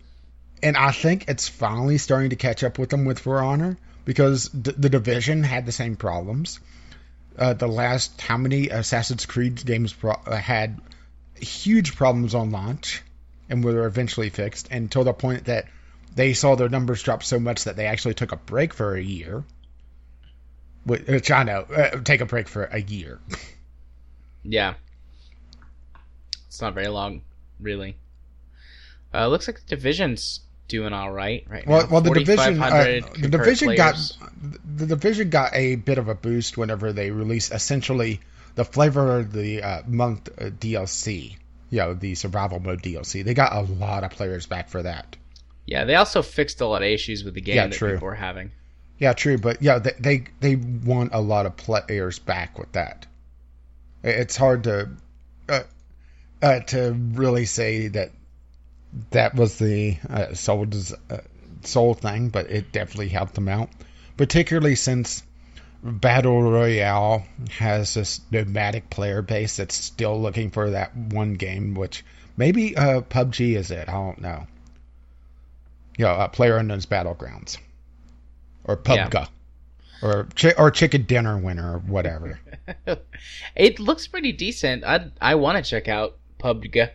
[0.63, 4.49] And I think it's finally starting to catch up with them with For Honor because
[4.49, 6.61] the, the division had the same problems.
[7.37, 10.81] Uh, the last how many Assassin's Creed games pro- uh, had
[11.41, 13.03] huge problems on launch
[13.49, 15.67] and were eventually fixed until the point that
[16.15, 19.03] they saw their numbers drop so much that they actually took a break for a
[19.03, 19.45] year.
[20.87, 23.19] Which I know, uh, take a break for a year.
[24.43, 24.75] Yeah.
[26.47, 27.23] It's not very long,
[27.59, 27.97] really.
[29.13, 31.89] Uh, looks like the division's doing all right right Well, now.
[31.89, 33.97] well, the division, uh, the division got
[34.65, 38.21] the division got a bit of a boost whenever they released essentially
[38.55, 41.37] the flavor of the uh, month uh, DLC.
[41.71, 43.25] You know, the survival mode DLC.
[43.25, 45.17] They got a lot of players back for that.
[45.67, 47.95] Yeah, they also fixed a lot of issues with the game Yeah, that true.
[47.95, 48.53] people were having.
[48.99, 53.07] Yeah, true, but yeah, they they, they want a lot of players back with that.
[54.05, 54.91] It's hard to
[55.49, 55.63] uh,
[56.41, 58.11] uh, to really say that
[59.11, 61.19] that was the uh, sole des- uh,
[61.63, 63.71] sole thing, but it definitely helped them out,
[64.17, 65.25] particularly since
[65.85, 72.03] Battle Royale has this nomadic player base that's still looking for that one game, which
[72.39, 73.89] maybe uh, PUBG is it.
[73.89, 74.47] I don't know.
[75.99, 77.59] You know, uh, Player Unknown's Battlegrounds
[78.65, 79.09] or Yeah.
[79.09, 79.29] PUBG
[80.03, 82.41] or chi- or Chicken Dinner Winner or whatever.
[83.55, 84.85] it looks pretty decent.
[84.85, 86.91] I I want to check out PUBG,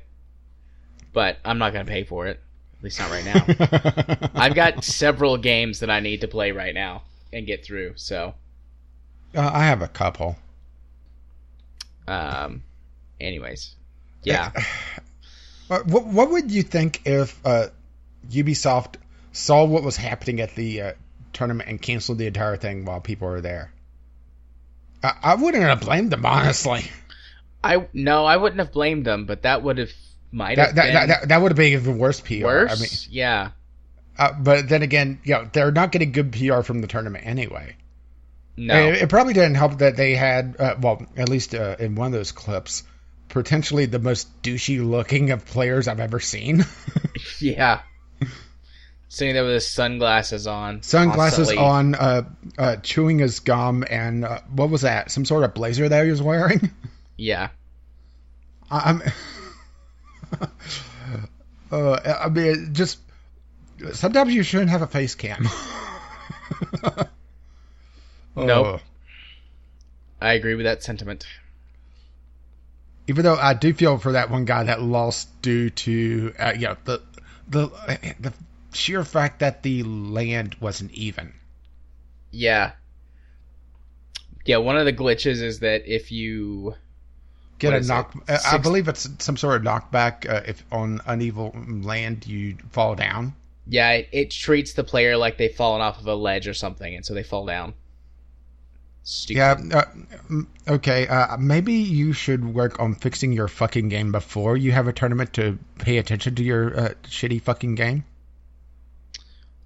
[1.14, 2.40] but I'm not gonna pay for it.
[2.80, 4.30] At least not right now.
[4.36, 7.94] I've got several games that I need to play right now and get through.
[7.98, 8.34] So,
[9.36, 10.36] Uh, I have a couple.
[12.08, 12.64] um,
[13.20, 13.76] anyways,
[14.24, 14.52] yeah,
[15.72, 17.68] Uh, What, what would you think if uh,
[18.32, 18.96] Ubisoft
[19.32, 20.94] saw what was happening at the uh,
[21.32, 23.72] tournament and canceled the entire thing while people were there?
[25.04, 26.90] I, I wouldn't have blamed them, honestly.
[27.64, 29.92] I no, I wouldn't have blamed them, but that would have
[30.32, 32.44] might That have that, that, that would have been even worse PR.
[32.44, 32.72] worse.
[32.72, 33.52] I mean, yeah,
[34.18, 37.76] uh, but then again, you know, they're not getting good PR from the tournament anyway.
[38.60, 41.96] No, It, it probably didn't help that they had, uh, well, at least uh, in
[41.96, 42.84] one of those clips,
[43.30, 46.66] potentially the most douchey looking of players I've ever seen.
[47.40, 47.82] yeah.
[49.08, 51.58] Sitting there with his sunglasses on, Sunglasses constantly.
[51.66, 52.22] on, uh,
[52.58, 55.10] uh, chewing his gum, and uh, what was that?
[55.10, 56.70] Some sort of blazer that he was wearing?
[57.18, 57.50] Yeah,
[58.70, 59.02] I-
[60.32, 60.42] I'm.
[61.72, 63.00] uh, I mean, just
[63.94, 65.48] sometimes you shouldn't have a face cam.
[68.46, 68.66] Nope.
[68.66, 68.78] Uh,
[70.22, 71.26] I agree with that sentiment.
[73.08, 76.68] even though I do feel for that one guy that lost due to uh, you
[76.68, 77.02] know the
[77.48, 77.68] the
[78.20, 78.34] the
[78.74, 81.34] sheer fact that the land wasn't even.
[82.32, 82.74] Yeah.
[84.46, 86.76] Yeah, one of the glitches is that if you
[87.60, 88.16] Get a knock.
[88.16, 88.30] it?
[88.30, 90.30] uh, I believe it's some sort of knockback.
[90.30, 93.34] Uh, if on uneven land you fall down.
[93.68, 96.96] yeah, it, it treats the player like they've fallen off of a ledge or something
[96.96, 97.74] and so they fall down.
[99.04, 99.38] Stupid.
[99.38, 99.86] Yeah.
[100.30, 101.08] Uh, okay.
[101.08, 105.34] Uh, maybe you should work on fixing your fucking game before you have a tournament
[105.34, 108.04] to pay attention to your uh, shitty fucking game.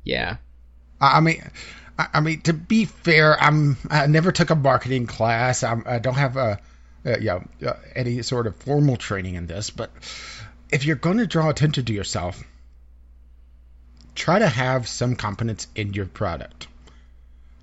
[0.03, 0.37] Yeah.
[1.01, 1.43] I I mean,
[1.97, 5.63] I I mean to be fair, I'm I never took a marketing class.
[5.63, 6.59] I'm, I don't have a,
[7.05, 9.69] uh, you know, uh, any sort of formal training in this.
[9.69, 9.91] But
[10.71, 12.41] if you're going to draw attention to yourself,
[14.15, 16.67] try to have some competence in your product.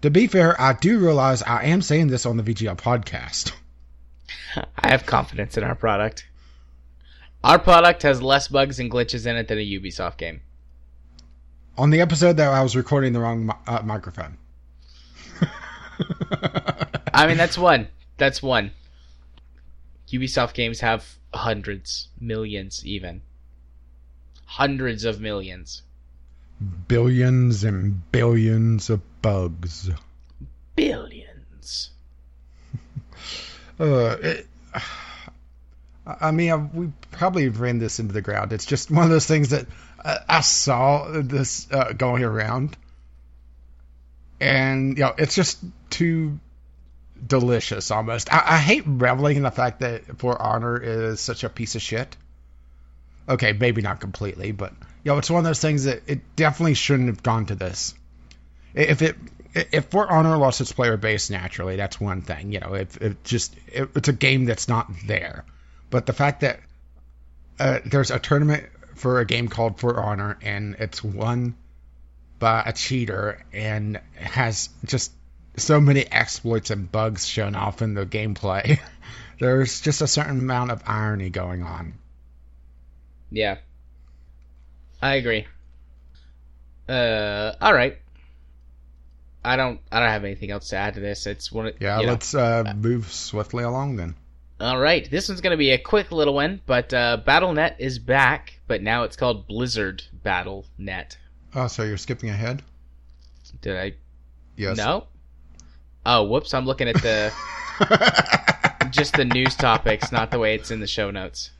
[0.02, 3.52] To be fair, I do realize I am saying this on the VGL podcast.
[4.76, 6.26] I have confidence in our product.
[7.44, 10.40] Our product has less bugs and glitches in it than a Ubisoft game.
[11.76, 14.38] On the episode that I was recording the wrong uh, microphone.
[17.14, 17.88] I mean, that's one.
[18.16, 18.72] That's one.
[20.08, 23.22] Ubisoft games have hundreds, millions, even.
[24.44, 25.82] Hundreds of millions.
[26.60, 29.90] Billions and billions of bugs.
[30.76, 31.90] Billions.
[33.78, 34.46] Uh, it,
[36.06, 38.52] I mean, I, we probably ran this into the ground.
[38.52, 39.64] It's just one of those things that
[40.04, 42.76] uh, I saw this uh, going around,
[44.38, 46.38] and you know, it's just too
[47.26, 48.32] delicious almost.
[48.32, 51.80] I, I hate reveling in the fact that For Honor is such a piece of
[51.80, 52.16] shit.
[53.28, 54.72] Okay, maybe not completely, but
[55.04, 57.94] know, it's one of those things that it definitely shouldn't have gone to this.
[58.74, 59.16] If it
[59.54, 62.52] if For Honor lost its player base naturally, that's one thing.
[62.52, 65.44] You know, if it just it, it's a game that's not there,
[65.90, 66.60] but the fact that
[67.58, 71.54] uh, there's a tournament for a game called For Honor and it's won
[72.38, 75.12] by a cheater and has just
[75.56, 78.80] so many exploits and bugs shown off in the gameplay.
[79.38, 81.94] There's just a certain amount of irony going on.
[83.30, 83.58] Yeah.
[85.02, 85.46] I agree.
[86.88, 87.98] Uh, all right.
[89.44, 89.80] I don't.
[89.90, 91.26] I don't have anything else to add to this.
[91.26, 91.68] It's one.
[91.68, 94.14] Of, Yeah, let's uh, move swiftly along then.
[94.60, 95.10] All right.
[95.10, 99.04] This one's gonna be a quick little one, but uh, BattleNet is back, but now
[99.04, 101.16] it's called Blizzard BattleNet.
[101.54, 102.62] Oh, so you're skipping ahead?
[103.62, 103.94] Did I?
[104.56, 104.76] Yes.
[104.76, 105.06] No.
[106.04, 106.52] Oh, whoops!
[106.52, 107.32] I'm looking at the
[108.90, 111.50] just the news topics, not the way it's in the show notes.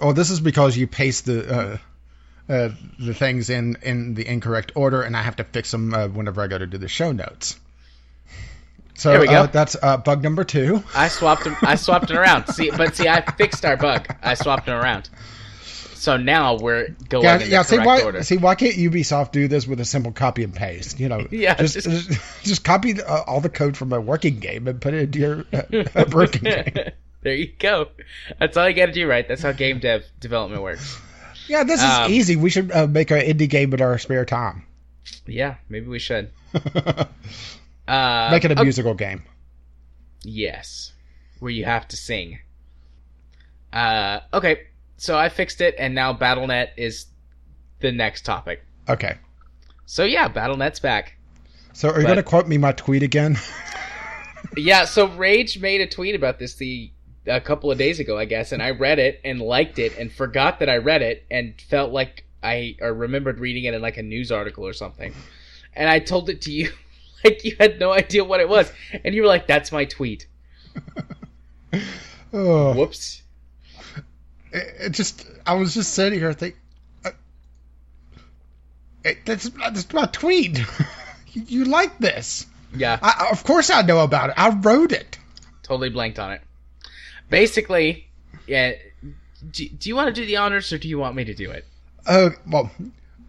[0.00, 1.80] oh, this is because you paste the
[2.50, 6.08] uh, the things in in the incorrect order, and I have to fix them uh,
[6.08, 7.58] whenever I go to do the show notes.
[8.94, 9.42] So There we go.
[9.42, 10.82] Uh, that's uh, bug number two.
[10.94, 11.56] I swapped them.
[11.62, 12.48] I swapped it around.
[12.48, 14.06] See, but see, I fixed our bug.
[14.22, 15.08] I swapped it around.
[15.94, 17.62] So now we're going Yeah, in the yeah.
[17.62, 18.02] See why?
[18.02, 18.22] order.
[18.22, 20.98] See why can't Ubisoft do this with a simple copy and paste?
[21.00, 24.38] You know, Yeah, just just- just, just copy uh, all the code from a working
[24.38, 25.44] game and put it into your
[25.94, 26.92] uh, broken game.
[27.22, 27.88] there you go.
[28.38, 29.26] That's all you got to do, right?
[29.26, 31.00] That's how game dev development works.
[31.48, 32.36] Yeah, this is Um, easy.
[32.36, 34.64] We should uh, make an indie game in our spare time.
[35.26, 36.30] Yeah, maybe we should.
[36.52, 36.64] make
[37.88, 38.62] Uh, it a okay.
[38.62, 39.22] musical game.
[40.22, 40.92] Yes,
[41.40, 42.38] where you have to sing.
[43.72, 47.06] Uh, okay, so I fixed it, and now BattleNet is
[47.80, 48.62] the next topic.
[48.88, 49.16] Okay.
[49.86, 51.16] So yeah, BattleNet's back.
[51.72, 53.38] So are you But- going to quote me my tweet again?
[54.56, 56.90] Yeah, so Rage made a tweet about this the
[57.26, 60.10] a couple of days ago, I guess, and I read it and liked it and
[60.12, 63.98] forgot that I read it and felt like I or remembered reading it in like
[63.98, 65.14] a news article or something.
[65.74, 66.70] And I told it to you
[67.24, 68.72] like you had no idea what it was.
[69.04, 70.26] And you were like, That's my tweet.
[72.32, 73.22] oh, Whoops.
[74.52, 76.60] it, it just I was just sitting here thinking,
[77.04, 77.10] uh,
[79.04, 80.58] it, that's that's my tweet.
[81.28, 82.46] you, you like this?
[82.74, 82.98] Yeah.
[83.02, 84.36] I, of course I know about it.
[84.38, 85.18] I wrote it.
[85.62, 86.40] totally blanked on it.
[87.30, 88.08] Basically,
[88.46, 88.72] yeah.
[89.50, 91.50] Do, do you want to do the honors or do you want me to do
[91.50, 91.64] it?
[92.06, 92.70] Uh, well,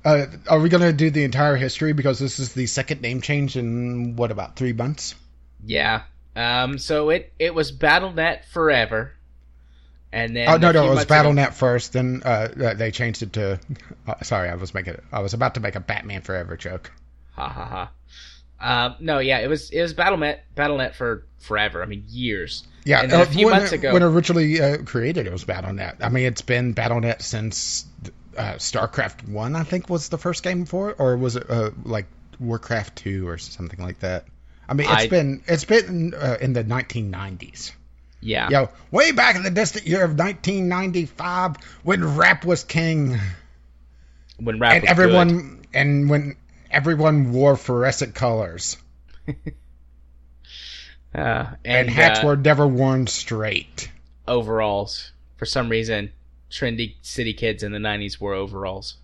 [0.04, 3.22] uh, are we going to do the entire history because this is the second name
[3.22, 5.16] change in what about three months?
[5.66, 6.04] Yeah.
[6.36, 6.78] Um.
[6.80, 9.12] So it it was BattleNet forever,
[10.12, 11.94] and then oh no, no, it was months ago- BattleNet first.
[11.94, 13.60] Then uh, uh, they changed it to.
[14.08, 14.96] Uh, sorry, I was making.
[15.12, 16.92] I was about to make a Batman Forever joke.
[17.36, 17.90] Ha ha
[18.60, 18.86] ha.
[18.86, 18.96] Um.
[19.02, 19.20] No.
[19.20, 19.40] Yeah.
[19.40, 21.84] It was it was BattleNet BattleNet for forever.
[21.84, 22.64] I mean years.
[22.84, 25.46] Yeah, And then a uh, few when, months ago- when originally uh, created, it was
[25.46, 25.98] BattleNet.
[26.02, 27.86] I mean, it's been BattleNet since
[28.36, 31.72] uh, StarCraft One, I think, was the first game for it, or was it uh,
[31.84, 32.08] like
[32.40, 34.26] Warcraft Two or something like that?
[34.68, 37.72] I mean, it's I- been it's been uh, in the 1990s.
[38.24, 38.50] Yeah.
[38.50, 43.20] Yo, way back in the distant year of 1995, when rap was king,
[44.40, 45.68] When rap and was everyone good.
[45.74, 46.36] and when
[46.70, 48.78] everyone wore fluorescent colors,
[51.14, 53.92] Uh, and, and, hats uh, were never worn straight.
[54.28, 55.12] overalls.
[55.38, 56.12] For some reason,
[56.50, 58.96] trendy city kids in the '90s wore overalls.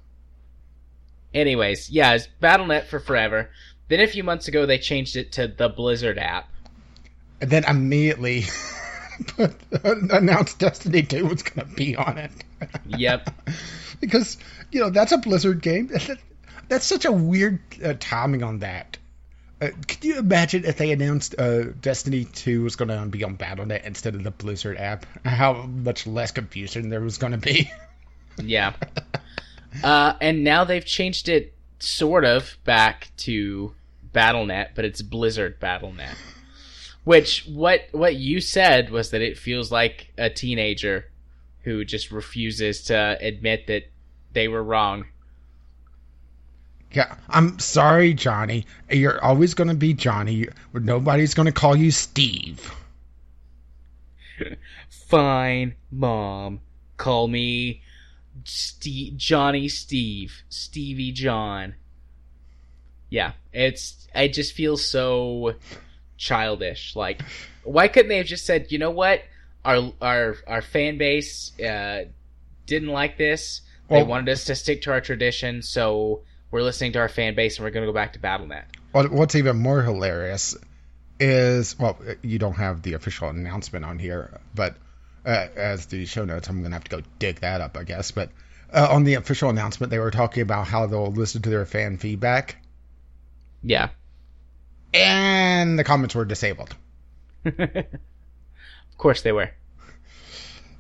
[1.34, 3.50] Anyways, yeah, it's BattleNet for forever.
[3.90, 6.50] Then a few months ago, they changed it to the Blizzard app.
[7.42, 8.46] and then immediately
[9.84, 12.32] announced Destiny 2 was going to be on it.
[12.88, 13.30] Yep.
[14.00, 14.38] because,
[14.72, 15.92] you know, that's a Blizzard game.
[16.70, 18.98] That's such a weird uh, timing on that.
[19.60, 23.36] Uh, could you imagine if they announced uh, Destiny 2 was going to be on
[23.36, 25.06] Battle.net instead of the Blizzard app?
[25.26, 27.72] How much less confusion there was going to be.
[28.40, 28.74] Yeah.
[29.84, 33.74] Uh, and now they've changed it sort of back to
[34.14, 36.16] BattleNet, but it's Blizzard BattleNet.
[37.04, 41.10] Which what what you said was that it feels like a teenager
[41.62, 43.90] who just refuses to admit that
[44.34, 45.06] they were wrong.
[46.92, 48.66] Yeah, I'm sorry, Johnny.
[48.90, 50.48] You're always going to be Johnny.
[50.74, 52.72] Nobody's going to call you Steve.
[54.90, 56.62] Fine, mom.
[56.98, 57.82] Call me
[58.46, 61.76] Ste- Johnny Steve, Stevie John.
[63.10, 65.56] Yeah, it's it just feels so
[66.18, 66.96] childish.
[66.96, 67.22] Like,
[67.64, 69.22] why couldn't they have just said, you know what,
[69.64, 72.06] our our our fan base uh,
[72.66, 73.62] didn't like this.
[73.90, 77.36] They Well- wanted us to stick to our tradition, so we're listening to our fan
[77.36, 78.64] base and we're going to go back to BattleNet.
[79.12, 80.56] What's even more hilarious
[81.20, 84.76] is well, you don't have the official announcement on here, but
[85.26, 88.12] uh, as the show notes, I'm gonna have to go dig that up, I guess.
[88.12, 88.30] But
[88.72, 91.98] uh, on the official announcement, they were talking about how they'll listen to their fan
[91.98, 92.58] feedback,
[93.62, 93.90] Yeah.
[94.94, 96.76] and the comments were disabled.
[97.46, 97.58] of
[98.98, 99.52] course they were.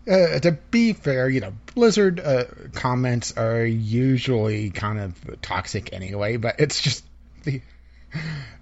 [0.09, 6.37] Uh, to be fair, you know, Blizzard uh, comments are usually kind of toxic anyway,
[6.37, 7.03] but it's just
[7.43, 7.61] the,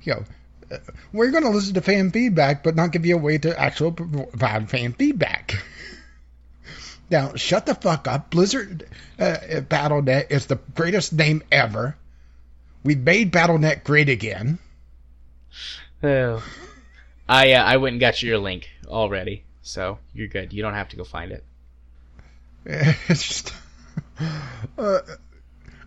[0.02, 0.24] you know,
[0.72, 0.78] uh,
[1.14, 3.92] we're going to listen to fan feedback, but not give you a way to actually
[3.92, 5.64] provide fan feedback.
[7.10, 8.32] Now, shut the fuck up.
[8.32, 8.88] Blizzard
[9.20, 9.38] uh,
[9.70, 11.96] BattleNet is the greatest name ever.
[12.84, 14.58] We made BattleNet great again.
[16.04, 16.44] Oh.
[17.28, 20.54] I uh, I went and got you your link already, so you're good.
[20.54, 21.44] You don't have to go find it.
[22.66, 23.54] It's just.
[24.78, 25.00] Uh,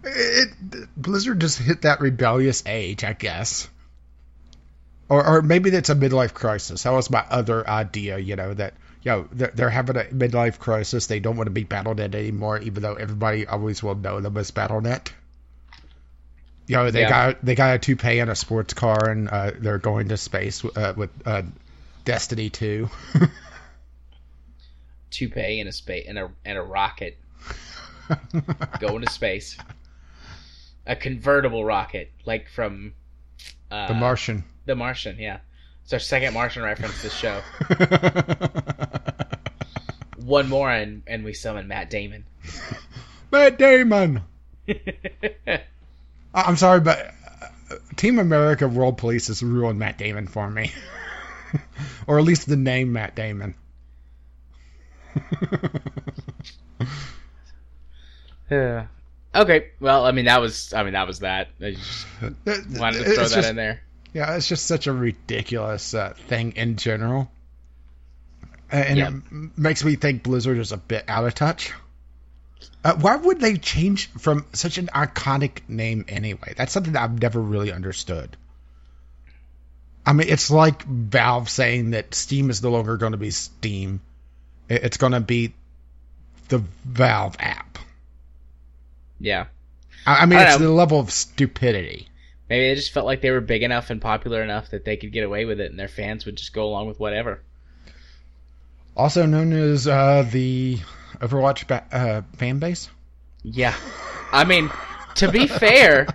[0.04, 0.50] It,
[0.96, 3.68] Blizzard just hit that rebellious age, I guess.
[5.08, 6.82] Or, or maybe that's a midlife crisis.
[6.82, 10.58] That was my other idea, you know, that you know, they're, they're having a midlife
[10.58, 11.06] crisis.
[11.06, 14.50] They don't want to be BattleNet anymore, even though everybody always will know them as
[14.50, 15.10] BattleNet.
[16.66, 17.08] You know, they Yeah.
[17.08, 20.64] got they got a toupee and a sports car, and uh, they're going to space
[20.64, 21.42] uh, with uh,
[22.04, 22.88] Destiny 2.
[25.10, 27.18] Toupee and a space and a and a rocket
[28.80, 29.56] going to space.
[30.86, 32.94] A convertible rocket, like from
[33.70, 34.44] uh, the Martian.
[34.66, 35.18] The Martian.
[35.18, 35.38] Yeah,
[35.84, 37.40] it's our second Martian reference this show.
[40.16, 42.24] One more, and and we summon Matt Damon.
[43.30, 44.22] Matt Damon.
[46.34, 47.14] I'm sorry, but
[47.70, 50.72] uh, Team America World Police has ruined Matt Damon for me,
[52.06, 53.54] or at least the name Matt Damon.
[58.50, 58.86] Yeah.
[59.34, 59.68] Okay.
[59.80, 61.48] Well, I mean that was I mean that was that.
[61.60, 63.82] I just wanted to throw It's that just- in there.
[64.14, 67.30] Yeah, it's just such a ridiculous uh, thing in general,
[68.72, 69.08] and Yeah.
[69.10, 71.72] it makes me think Blizzard is a bit out of touch.
[72.82, 76.54] Uh, why would they change from such an iconic name anyway?
[76.56, 78.34] That's something that I've never really understood.
[80.06, 84.00] I mean, it's like Valve saying that Steam is no longer going to be Steam;
[84.68, 85.54] it's going to be
[86.48, 87.78] the Valve app.
[89.20, 89.46] Yeah.
[90.06, 90.66] I, I mean, I it's know.
[90.66, 92.08] the level of stupidity.
[92.48, 95.12] Maybe they just felt like they were big enough and popular enough that they could
[95.12, 97.42] get away with it, and their fans would just go along with whatever.
[98.96, 100.78] Also known as uh, the
[101.18, 102.88] Overwatch ba- uh, fan base.
[103.42, 103.74] Yeah.
[104.32, 104.70] I mean,
[105.16, 106.06] to be fair,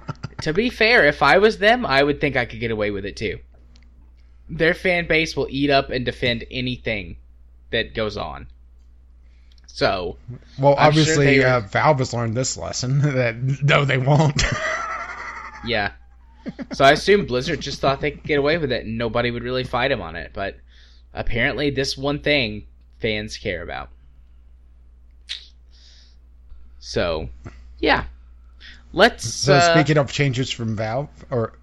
[0.41, 3.06] to be fair, if I was them, I would think I could get away with
[3.06, 3.40] it too.
[4.49, 7.17] Their fan base will eat up and defend anything
[7.74, 8.48] that goes on.
[9.68, 10.18] So,
[10.58, 14.43] Well, I'm obviously, they uh, Valve has learned this lesson that no, they won't.
[15.66, 15.92] yeah.
[16.74, 19.43] So I assume Blizzard just thought they could get away with it and nobody would
[19.43, 20.58] really fight them on it, but
[21.14, 22.68] apparently this one thing
[23.00, 23.90] fans care about.
[26.80, 27.30] So,
[27.80, 28.06] yeah.
[28.92, 31.53] Let's so, uh, speaking of changes from Valve, or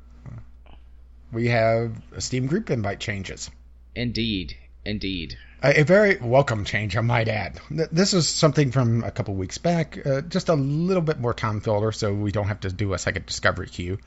[1.30, 3.50] we have Steam group invite changes.
[3.94, 5.38] indeed, indeed.
[5.62, 7.60] A, very welcome change, I might add.
[7.70, 11.60] This is something from a couple weeks back, uh, just a little bit more time
[11.60, 13.98] filler, so we don't have to do a second discovery queue.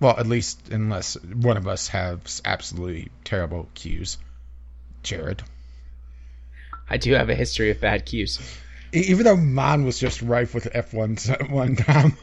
[0.00, 4.18] Well, at least unless one of us has absolutely terrible queues.
[5.02, 5.42] Jared.
[6.90, 8.38] I do have a history of bad cues.
[8.92, 12.16] Even though mine was just rife with F1s at one time.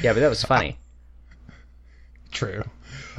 [0.00, 0.78] Yeah, but that was funny.
[2.32, 2.64] True.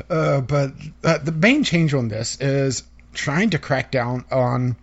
[0.09, 4.75] Uh, but uh, the main change on this is trying to crack down on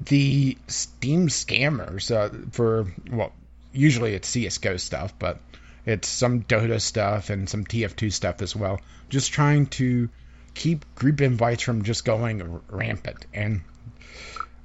[0.00, 3.32] the Steam scammers uh, for, well,
[3.72, 5.38] usually it's CSGO stuff, but
[5.84, 8.80] it's some Dota stuff and some TF2 stuff as well.
[9.08, 10.08] Just trying to
[10.54, 13.26] keep group invites from just going rampant.
[13.32, 13.62] And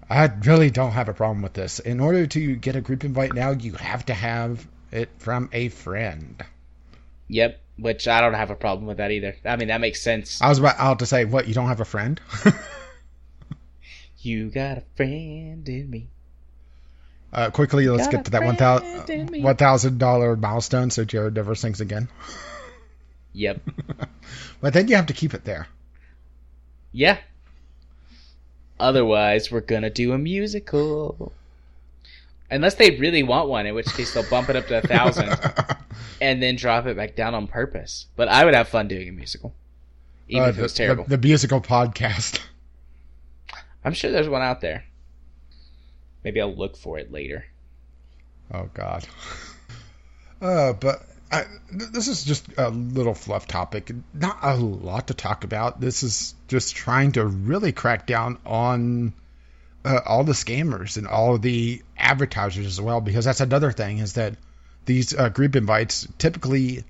[0.09, 1.79] I really don't have a problem with this.
[1.79, 5.69] In order to get a group invite now, you have to have it from a
[5.69, 6.43] friend.
[7.27, 9.35] Yep, which I don't have a problem with that either.
[9.43, 10.41] I mean, that makes sense.
[10.41, 12.19] I was about out to say, what, you don't have a friend?
[14.23, 16.07] You got a friend in me.
[17.33, 18.55] Uh, quickly, let's Got get to that one
[19.09, 19.41] in me.
[19.55, 22.07] thousand dollar milestone, so Jared never sings again.
[23.33, 23.61] Yep.
[24.61, 25.67] But then you have to keep it there.
[26.91, 27.17] Yeah.
[28.79, 31.33] Otherwise, we're gonna do a musical.
[32.51, 35.29] Unless they really want one, in which case they'll bump it up to a thousand
[36.21, 38.07] and then drop it back down on purpose.
[38.15, 39.55] But I would have fun doing a musical,
[40.27, 41.05] even Uh, if it was terrible.
[41.05, 42.39] The, the musical podcast.
[43.85, 44.83] I'm sure there's one out there.
[46.23, 47.45] Maybe I'll look for it later.
[48.53, 49.07] Oh God.
[50.41, 53.91] Uh, but I, this is just a little fluff topic.
[54.11, 55.79] Not a lot to talk about.
[55.79, 59.13] This is just trying to really crack down on
[59.83, 64.13] uh, all the scammers and all the advertisers as well, because that's another thing is
[64.13, 64.35] that
[64.85, 66.83] these uh, group invites typically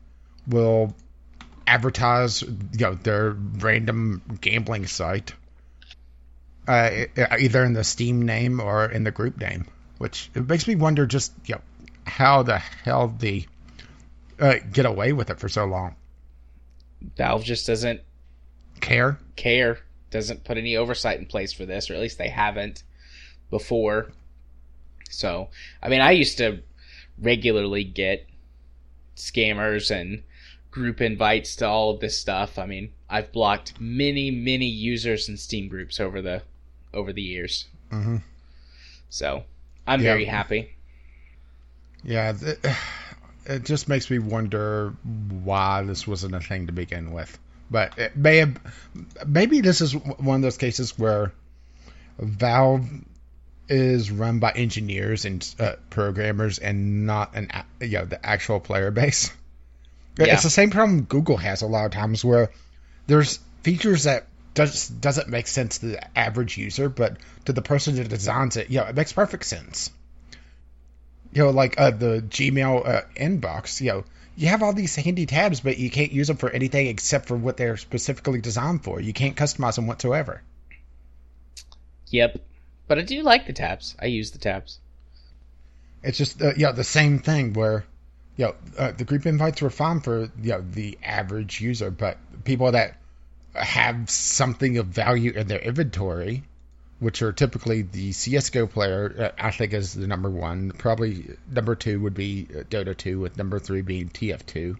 [0.48, 0.94] will
[1.68, 5.34] advertise, you know, their random gambling site,
[6.68, 6.90] uh,
[7.40, 9.66] either in the Steam name or in the group name,
[9.98, 11.62] which it makes me wonder just you know
[12.06, 13.46] how the hell they
[14.40, 15.96] uh, get away with it for so long.
[17.18, 18.02] Valve just doesn't
[18.80, 19.18] Care?
[19.36, 19.80] care,
[20.12, 22.84] doesn't put any oversight in place for this, or at least they haven't
[23.50, 24.12] before.
[25.10, 25.50] So,
[25.82, 26.62] I mean, I used to
[27.20, 28.28] regularly get
[29.16, 30.24] scammers and
[30.72, 32.58] group invites to all of this stuff.
[32.58, 36.44] I mean, I've blocked many, many users in Steam groups over the
[36.94, 37.68] over the years.
[37.90, 38.18] hmm
[39.10, 39.44] So,
[39.88, 40.14] I'm Yeah.
[40.14, 40.76] very happy.
[42.04, 42.34] Yeah.
[43.46, 44.90] it just makes me wonder
[45.44, 47.38] why this wasn't a thing to begin with.
[47.72, 48.58] But it may have,
[49.26, 51.32] maybe this is one of those cases where
[52.20, 52.86] Valve
[53.70, 58.92] is run by engineers and uh, programmers and not an you know the actual player
[58.92, 59.32] base.
[60.20, 60.34] Yeah.
[60.34, 62.52] It's the same problem Google has a lot of times where
[63.08, 67.96] there's features that does doesn't make sense to the average user, but to the person
[67.96, 69.90] that designs it, you know, it makes perfect sense.
[71.32, 74.04] You know, like uh, the Gmail uh, inbox, you know,
[74.36, 77.36] you have all these handy tabs, but you can't use them for anything except for
[77.36, 79.00] what they're specifically designed for.
[79.00, 80.42] You can't customize them whatsoever.
[82.08, 82.42] Yep.
[82.88, 83.96] But I do like the tabs.
[84.00, 84.80] I use the tabs.
[86.04, 87.86] It's just uh, know the same thing where
[88.36, 92.18] you know uh, the group invites were fine for you know the average user, but
[92.44, 92.98] people that
[93.54, 96.44] have something of value in their inventory,
[97.02, 100.70] which are typically the CS:GO player, uh, I think is the number one.
[100.72, 104.78] Probably number two would be uh, Dota 2, with number three being TF2.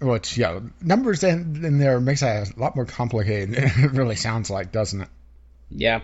[0.00, 4.50] Which yeah, numbers in, in there makes it a lot more complicated it really sounds
[4.50, 5.08] like, doesn't it?
[5.70, 6.00] Yeah.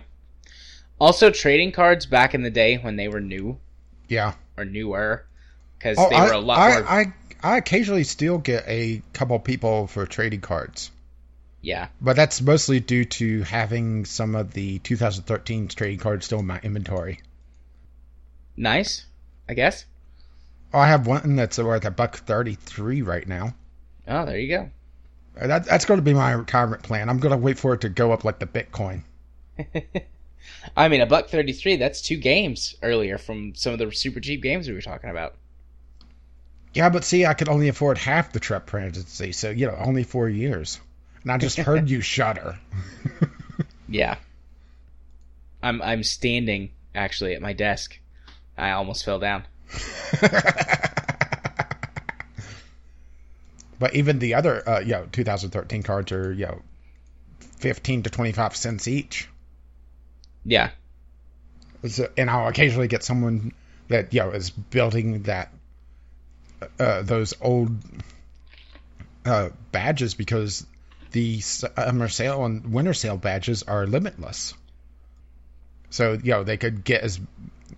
[0.97, 3.59] Also, trading cards back in the day when they were new
[4.07, 4.33] Yeah.
[4.57, 5.25] or newer,
[5.77, 6.89] because Oh, they I, were a lot I, more.
[6.89, 10.89] I, I occasionally still get a couple people for trading cards,
[11.61, 11.89] yeah.
[12.01, 16.59] but that's mostly due to having some of the 2013 trading cards still in my
[16.63, 17.21] inventory.
[18.55, 19.05] Nice,
[19.47, 19.85] I guess.
[20.73, 23.55] Oh, I have one that's worth a buck thirty-three right now.
[24.07, 24.69] Oh, there you go.
[25.39, 27.09] Uh, That, that's going to be my retirement plan.
[27.09, 29.03] I'm going to wait for it to go up like the Bitcoin.
[30.77, 31.77] I mean, a buck thirty-three.
[31.77, 35.35] That's two games earlier from some of the super cheap games we were talking about.
[36.73, 40.03] Yeah, but see, I could only afford half the trip presidency, so you know, only
[40.03, 40.79] four years.
[41.23, 42.57] And I just heard you shudder.
[43.91, 44.17] Yeah.
[45.63, 47.99] I'm I'm standing actually at my desk.
[48.55, 49.45] I almost fell down.
[53.79, 56.61] But even the other, uh, you know, 2013 cards are, you know,
[57.59, 59.29] 15 to 25 cents each.
[60.43, 60.71] Yeah.
[61.87, 63.53] So, and I'll occasionally get someone
[63.87, 65.53] that, you know, is building that,
[66.77, 67.71] uh, those old
[69.25, 70.65] uh, badges because
[71.11, 74.53] the summer sale and winter sale badges are limitless.
[75.89, 77.19] So, you know, they could get as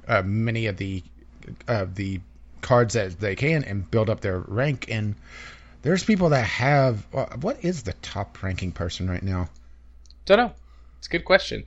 [0.08, 1.04] uh, many of the
[1.68, 2.22] uh, the
[2.62, 4.86] cards as they can and build up their rank.
[4.90, 5.16] And
[5.82, 9.50] there's people that have uh, what is the top ranking person right now?
[10.26, 10.54] Don't know.
[11.00, 11.66] It's a good question.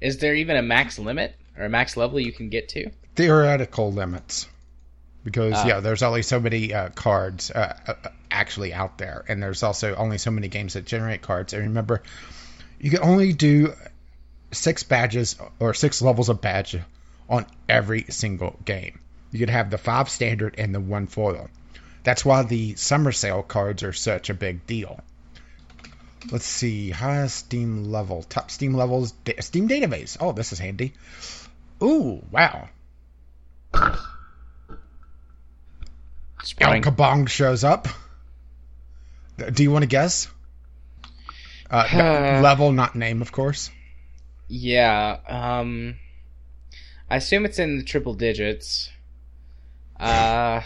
[0.00, 2.90] Is there even a max limit or a max level you can get to?
[3.16, 4.48] Theoretical limits,
[5.28, 5.66] because Ah.
[5.66, 7.94] yeah, there's only so many uh, cards uh, uh,
[8.30, 11.52] actually out there, and there's also only so many games that generate cards.
[11.52, 12.02] And remember,
[12.80, 13.74] you can only do
[14.52, 16.78] six badges or six levels of badge
[17.28, 19.00] on every single game.
[19.30, 21.50] You could have the five standard and the one foil.
[22.04, 24.98] That's why the summer sale cards are such a big deal.
[26.32, 30.16] Let's see, highest Steam level, top Steam levels, Steam database.
[30.18, 30.94] Oh, this is handy.
[31.82, 32.68] Ooh, wow.
[36.58, 37.88] El Kabong shows up.
[39.52, 40.28] Do you want to guess?
[41.70, 43.70] Uh, Uh, level, not name, of course.
[44.48, 45.18] Yeah.
[45.28, 45.96] Um.
[47.10, 48.90] I assume it's in the triple digits.
[49.98, 50.62] Uh.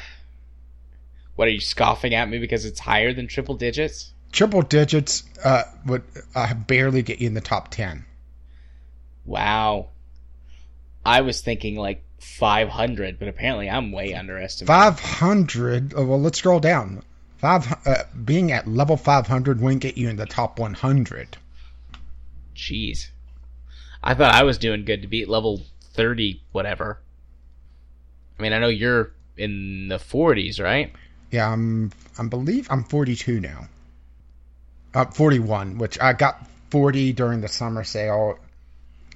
[1.34, 4.12] What are you scoffing at me because it's higher than triple digits?
[4.32, 6.02] Triple digits uh, would
[6.34, 8.04] uh, barely get you in the top 10.
[9.24, 9.88] Wow.
[11.04, 14.68] I was thinking like 500, but apparently I'm way underestimated.
[14.68, 15.94] 500.
[15.96, 17.02] Oh, well, let's scroll down.
[17.38, 21.36] Five uh, being at level 500 wouldn't get you in the top 100.
[22.54, 23.08] Jeez.
[24.02, 25.62] I thought I was doing good to beat level
[25.94, 27.00] 30, whatever.
[28.38, 30.92] I mean, I know you're in the 40s, right?
[31.32, 31.90] Yeah, I'm.
[32.18, 33.66] I believe I'm 42 now.
[34.94, 38.38] Uh, 41, which I got 40 during the summer sale,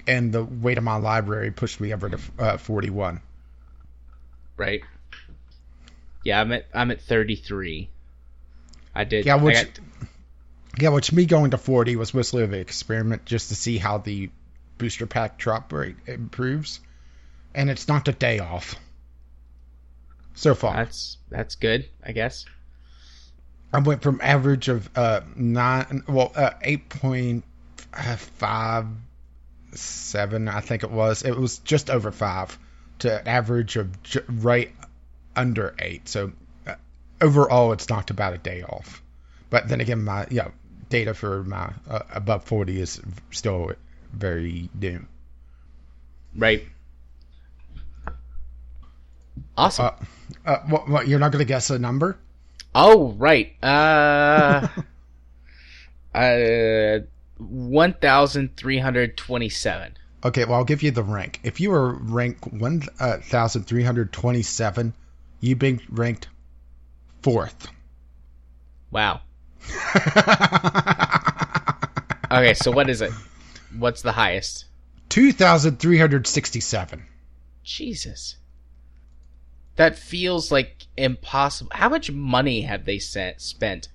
[0.07, 3.21] and the weight of my library pushed me over to uh, 41.
[4.55, 4.81] Right.
[6.23, 7.89] Yeah, I'm at I'm at 33.
[8.95, 9.25] I did.
[9.25, 9.79] Yeah, which got-
[10.79, 13.97] yeah, which me going to 40 was mostly of an experiment just to see how
[13.97, 14.29] the
[14.77, 16.79] booster pack drop rate improves,
[17.55, 18.75] and it's knocked a day off
[20.35, 20.75] so far.
[20.75, 22.45] that's that's good, I guess.
[23.73, 27.43] I went from average of uh nine, well, uh, eight point
[27.91, 28.85] five
[29.77, 31.23] seven, I think it was.
[31.23, 32.57] It was just over five
[32.99, 34.71] to an average of j- right
[35.35, 36.07] under eight.
[36.09, 36.31] So
[36.65, 36.75] uh,
[37.21, 39.01] overall, it's knocked about a day off.
[39.49, 40.49] But then again, my yeah
[40.89, 43.71] data for my uh, above forty is still
[44.11, 45.05] very new.
[46.35, 46.65] Right.
[49.55, 49.85] Awesome.
[49.85, 52.17] Uh, uh, what, what, you're not going to guess a number?
[52.75, 53.53] oh, right.
[53.63, 54.67] Uh,
[56.15, 56.99] uh,
[57.39, 59.97] 1,327.
[60.23, 61.39] Okay, well, I'll give you the rank.
[61.43, 64.93] If you were rank 1,327,
[65.39, 66.27] you've been ranked
[67.21, 67.67] fourth.
[68.91, 69.21] Wow.
[72.29, 73.13] Okay, so what is it?
[73.77, 74.65] What's the highest?
[75.09, 77.05] 2,367.
[77.63, 78.35] Jesus.
[79.77, 81.71] That feels like impossible.
[81.73, 83.87] How much money have they sent, spent?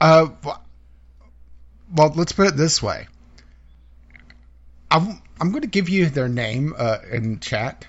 [0.00, 0.28] Uh,
[1.92, 3.06] well- let's put it this way.
[4.90, 7.86] I'm, I'm going to give you their name uh, in chat.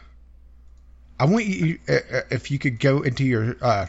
[1.19, 3.85] I want you, uh, uh, if you could go into your uh,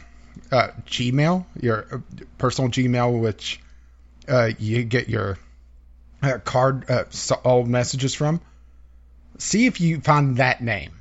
[0.51, 1.97] uh, Gmail, your uh,
[2.37, 3.59] personal Gmail, which
[4.59, 5.37] you get your
[6.43, 6.85] card,
[7.43, 8.41] all messages from.
[9.37, 10.91] See if you find that name.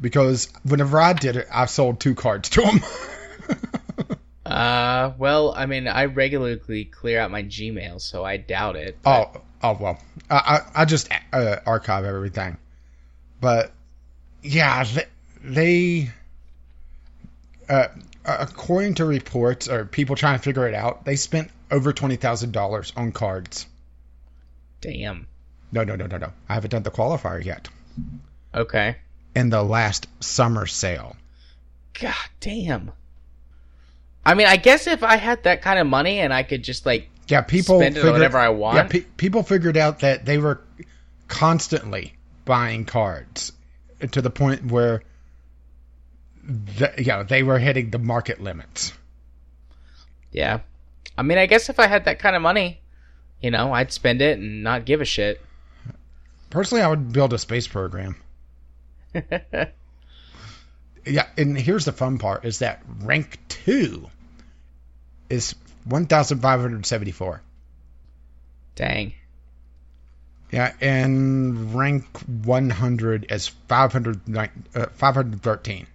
[0.00, 2.80] Because whenever I did it, I sold two cards to them.
[4.60, 8.98] Uh, well, I mean, I regularly clear out my Gmail, so I doubt it.
[9.06, 9.32] Oh,
[9.62, 9.98] oh well.
[10.28, 12.58] I I, I just uh, archive everything,
[13.40, 13.72] but
[14.42, 15.06] yeah, they,
[15.42, 16.10] they
[17.70, 17.86] uh,
[18.26, 22.52] according to reports or people trying to figure it out, they spent over twenty thousand
[22.52, 23.66] dollars on cards.
[24.82, 25.26] Damn.
[25.72, 26.32] No, no, no, no, no.
[26.50, 27.70] I haven't done the qualifier yet.
[28.54, 28.96] Okay.
[29.34, 31.16] In the last summer sale.
[31.98, 32.92] God damn.
[34.30, 36.86] I mean, I guess if I had that kind of money and I could just
[36.86, 38.76] like Yeah, people spend it on figured- whatever I want.
[38.76, 40.60] Yeah, pe- people figured out that they were
[41.28, 43.52] constantly buying cards
[44.12, 45.02] to the point where,
[46.44, 48.92] the, you know, they were hitting the market limits.
[50.32, 50.60] Yeah.
[51.18, 52.80] I mean, I guess if I had that kind of money,
[53.42, 55.40] you know, I'd spend it and not give a shit.
[56.50, 58.16] Personally, I would build a space program.
[61.06, 64.10] Yeah, and here's the fun part: is that rank two
[65.30, 67.40] is one thousand five hundred seventy-four.
[68.74, 69.14] Dang.
[70.52, 74.36] Yeah, and rank 100 is 500,
[74.74, 75.86] uh, 513.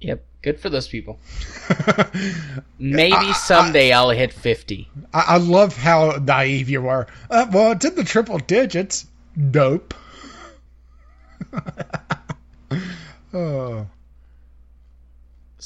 [0.00, 0.24] Yep.
[0.42, 1.20] Good for those people.
[2.78, 4.88] Maybe I- I- someday I'll hit 50.
[5.12, 7.06] I, I love how naive you are.
[7.30, 9.06] Uh, well, it's in the triple digits.
[9.50, 9.94] Dope.
[13.32, 13.86] oh.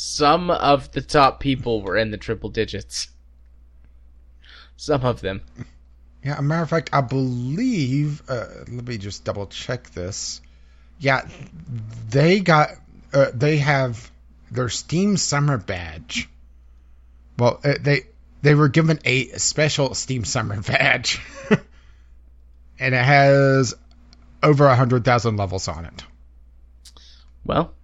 [0.00, 3.08] Some of the top people were in the triple digits.
[4.76, 5.42] Some of them.
[6.24, 8.22] Yeah, a matter of fact, I believe.
[8.30, 10.40] Uh, let me just double check this.
[11.00, 11.26] Yeah,
[12.10, 12.70] they got.
[13.12, 14.08] Uh, they have
[14.52, 16.28] their Steam Summer badge.
[17.36, 18.02] Well, uh, they
[18.40, 21.20] they were given a special Steam Summer badge,
[22.78, 23.74] and it has
[24.44, 26.04] over a hundred thousand levels on it.
[27.44, 27.74] Well,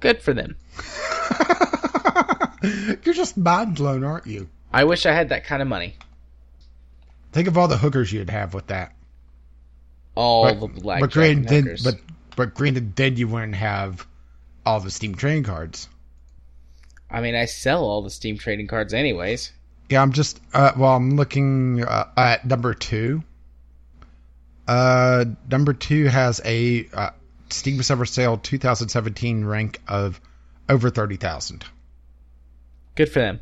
[0.00, 0.56] good for them.
[2.62, 4.48] You're just mind blown, aren't you?
[4.72, 5.94] I wish I had that kind of money.
[7.32, 8.92] Think of all the hookers you'd have with that.
[10.14, 11.84] All but, the black but granted, then, hookers.
[11.84, 11.94] but
[12.36, 14.06] but granted, then you wouldn't have
[14.66, 15.88] all the Steam trading cards.
[17.10, 19.52] I mean, I sell all the Steam trading cards anyways.
[19.88, 23.22] Yeah, I'm just uh, well, I'm looking uh, at number two.
[24.68, 27.10] Uh, number two has a uh,
[27.48, 30.20] Steam Summer Sale 2017 rank of
[30.70, 31.64] over thirty thousand.
[32.94, 33.40] Good for them.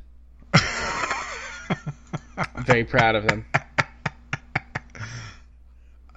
[0.55, 0.65] I'm
[2.65, 3.45] very proud of them.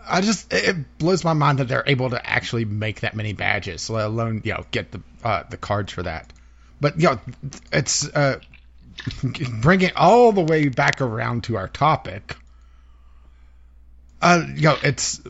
[0.08, 3.90] I just it blows my mind that they're able to actually make that many badges,
[3.90, 6.32] let alone you know get the uh, the cards for that.
[6.80, 7.20] But you know,
[7.72, 8.40] it's uh,
[9.62, 12.36] bring it all the way back around to our topic.
[14.22, 15.22] Uh, you know, it's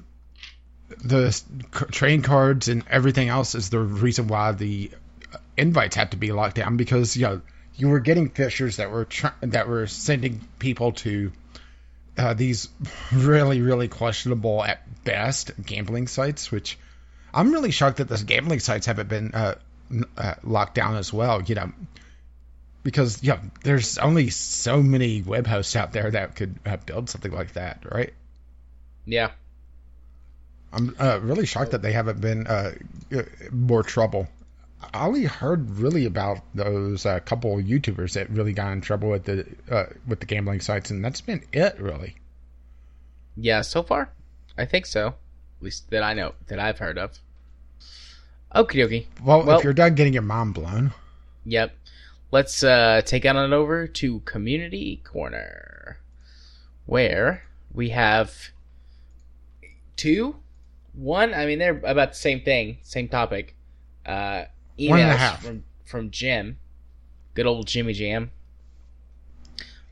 [1.03, 1.41] the
[1.91, 4.91] train cards and everything else is the reason why the
[5.61, 7.41] invites had to be locked down because you know
[7.75, 11.31] you were getting phishers that were tr- that were sending people to
[12.17, 12.69] uh, these
[13.13, 16.77] really, really questionable at best gambling sites, which
[17.33, 19.55] I'm really shocked that those gambling sites haven't been uh,
[20.17, 21.41] uh, locked down as well.
[21.41, 21.71] You know,
[22.83, 27.53] because yeah, there's only so many web hosts out there that could build something like
[27.53, 28.13] that, right?
[29.05, 29.31] Yeah.
[30.73, 32.71] I'm uh, really shocked that they haven't been uh,
[33.13, 34.27] uh, more trouble.
[34.93, 39.09] I only heard really about those uh, couple of YouTubers that really got in trouble
[39.09, 42.15] with the uh, with the gambling sites, and that's been it, really.
[43.37, 44.09] Yeah, so far,
[44.57, 45.07] I think so.
[45.07, 47.19] At least that I know, that I've heard of.
[48.55, 49.05] Okie dokie.
[49.23, 50.93] Well, Well- if you're done getting your mind blown,
[51.45, 51.75] Yep.
[52.31, 55.97] Let's uh, take on it over to Community Corner,
[56.85, 57.43] where
[57.73, 58.51] we have
[59.97, 60.35] two,
[60.93, 61.33] one.
[61.33, 63.55] I mean, they're about the same thing, same topic.
[64.05, 65.43] uh, One and a emails half.
[65.43, 66.57] from from Jim,
[67.33, 68.31] good old Jimmy Jam.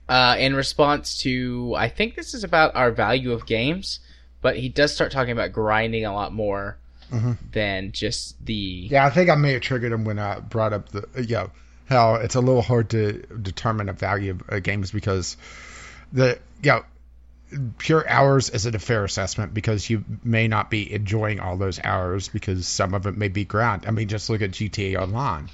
[0.07, 3.99] Uh, in response to, I think this is about our value of games,
[4.41, 6.77] but he does start talking about grinding a lot more
[7.11, 7.37] Mhm.
[7.51, 10.89] than just the Yeah, I think I may have triggered him when I brought up
[10.89, 11.51] the you know
[11.87, 15.37] how it's a little hard to determine the value of uh, games because
[16.13, 16.83] the you know
[17.77, 22.27] pure hours isn't a fair assessment because you may not be enjoying all those hours
[22.29, 23.85] because some of it may be grind.
[23.87, 25.49] I mean, just look at GTA Online.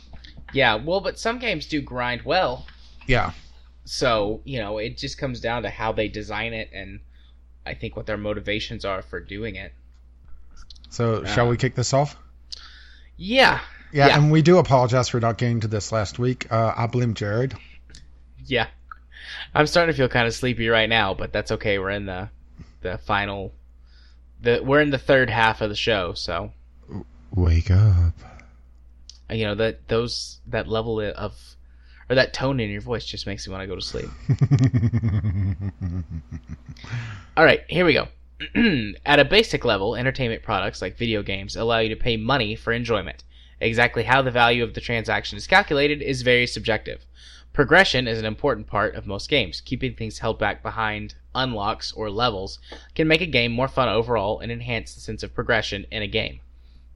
[0.54, 0.76] yeah.
[0.76, 2.66] Well, but some games do grind well,
[3.08, 3.32] Yeah,
[3.86, 7.00] so you know it just comes down to how they design it and
[7.66, 9.74] I think what their motivations are for doing it.
[10.90, 12.16] so shall we kick this off?
[13.18, 13.60] Yeah,
[13.94, 14.18] Yeah, Yeah.
[14.18, 16.52] and we do apologize for not getting to this last week.
[16.52, 17.54] Uh, I blame Jared.
[18.46, 18.68] Yeah.
[19.56, 21.80] I'm starting to feel kind of sleepy right now, but that's okay.
[21.80, 22.30] We're in the
[22.82, 23.54] the final
[24.42, 26.52] the we're in the third half of the show, so
[27.34, 28.14] Wake up.
[29.32, 31.34] you know that those that level of
[32.10, 34.10] or that tone in your voice just makes me want to go to sleep.
[37.38, 38.08] All right, here we go.
[39.06, 42.74] At a basic level, entertainment products like video games allow you to pay money for
[42.74, 43.24] enjoyment.
[43.62, 47.06] Exactly how the value of the transaction is calculated is very subjective.
[47.56, 49.62] Progression is an important part of most games.
[49.62, 52.60] Keeping things held back behind unlocks or levels
[52.96, 56.08] can make a game more fun overall and enhance the sense of progression in a
[56.08, 56.42] game.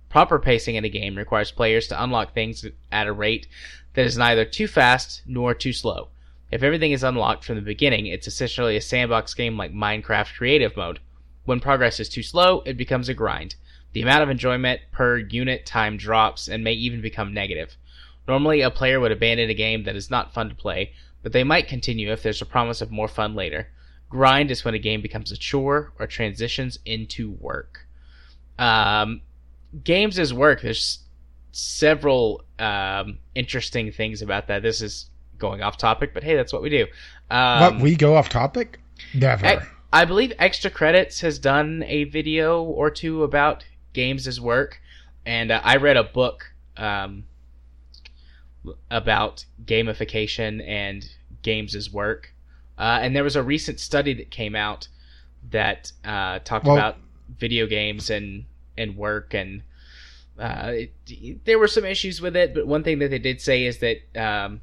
[0.09, 3.47] Proper pacing in a game requires players to unlock things at a rate
[3.93, 6.09] that is neither too fast nor too slow.
[6.51, 10.75] If everything is unlocked from the beginning, it's essentially a sandbox game like Minecraft Creative
[10.75, 10.99] Mode.
[11.45, 13.55] When progress is too slow, it becomes a grind.
[13.93, 17.77] The amount of enjoyment per unit time drops and may even become negative.
[18.30, 20.93] Normally, a player would abandon a game that is not fun to play,
[21.24, 23.69] but they might continue if there's a promise of more fun later.
[24.08, 27.88] Grind is when a game becomes a chore or transitions into work.
[28.59, 29.22] Um,
[29.83, 30.61] games as work.
[30.61, 30.99] There's
[31.53, 34.61] several um, interesting things about that.
[34.61, 35.09] This is
[35.40, 36.85] going off topic, but hey, that's what we do.
[37.32, 38.80] Um, what we go off topic?
[39.16, 39.43] Never.
[39.43, 44.80] I, I believe Extra Credits has done a video or two about games as work,
[45.25, 47.24] and uh, I read a book um,
[48.91, 51.09] about gamification and
[51.41, 52.33] games as work.
[52.77, 54.88] Uh, and there was a recent study that came out
[55.51, 56.97] that uh, talked Well- about
[57.38, 58.45] video games and
[58.77, 59.61] and work and
[60.39, 60.71] uh,
[61.07, 63.79] it, there were some issues with it, but one thing that they did say is
[63.79, 64.61] that um,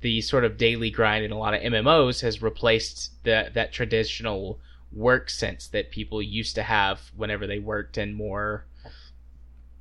[0.00, 4.58] the sort of daily grind in a lot of MMOs has replaced the, that traditional
[4.92, 8.64] work sense that people used to have whenever they worked in more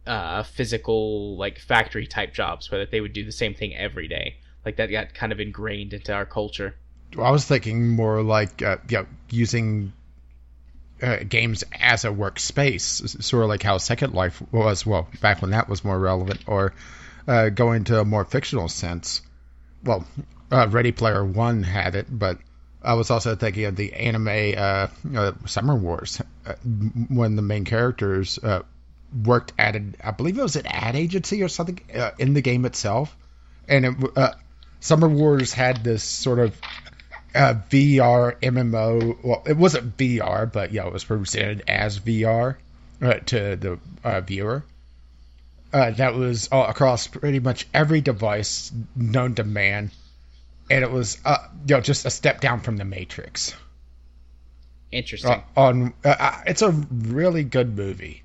[0.06, 4.38] uh, physical, like factory type jobs, where they would do the same thing every day.
[4.66, 6.76] Like that got kind of ingrained into our culture.
[7.20, 9.94] I was thinking more like uh, know, using
[11.02, 14.86] uh, games as a workspace, sort of like how Second Life was.
[14.86, 16.74] Well, back when that was more relevant, or
[17.28, 19.22] uh, going to a more fictional sense.
[19.84, 20.06] Well,
[20.52, 22.40] uh, Ready Player One had it, but
[22.82, 26.54] I was also thinking of the anime uh, uh, Summer Wars, uh,
[27.10, 28.62] when the main characters uh,
[29.24, 32.42] worked at, an, I believe it was an ad agency or something uh, in the
[32.42, 33.16] game itself,
[33.68, 34.34] and it, uh,
[34.80, 36.60] Summer Wars had this sort of
[37.34, 39.18] uh, VR MMO.
[39.24, 42.56] Well, it wasn't VR, but yeah, it was presented as VR
[43.02, 44.64] uh, to the uh, viewer.
[45.74, 49.92] Uh, that was across pretty much every device known to man,
[50.70, 51.38] and it was uh,
[51.68, 53.54] you know just a step down from the Matrix.
[54.92, 55.44] Interesting.
[55.58, 58.24] On it's a really good movie,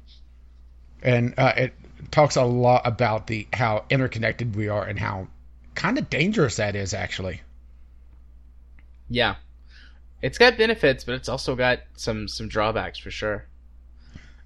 [1.02, 1.74] and uh, it
[2.10, 5.28] talks a lot about the how interconnected we are and how
[5.74, 7.40] kind of dangerous that is actually.
[9.08, 9.36] Yeah,
[10.22, 13.46] it's got benefits, but it's also got some some drawbacks for sure.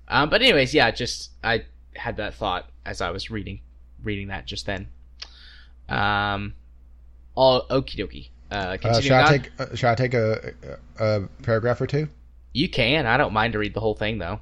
[0.08, 3.60] Um, but anyways, yeah, just I had that thought as I was reading
[4.02, 4.89] reading that just then.
[5.89, 6.55] Um,
[7.34, 8.28] all okie dokie.
[8.50, 10.52] Uh, Uh, should I take uh, should I take a,
[10.99, 12.08] a, a paragraph or two?
[12.52, 13.07] You can.
[13.07, 14.41] I don't mind to read the whole thing though.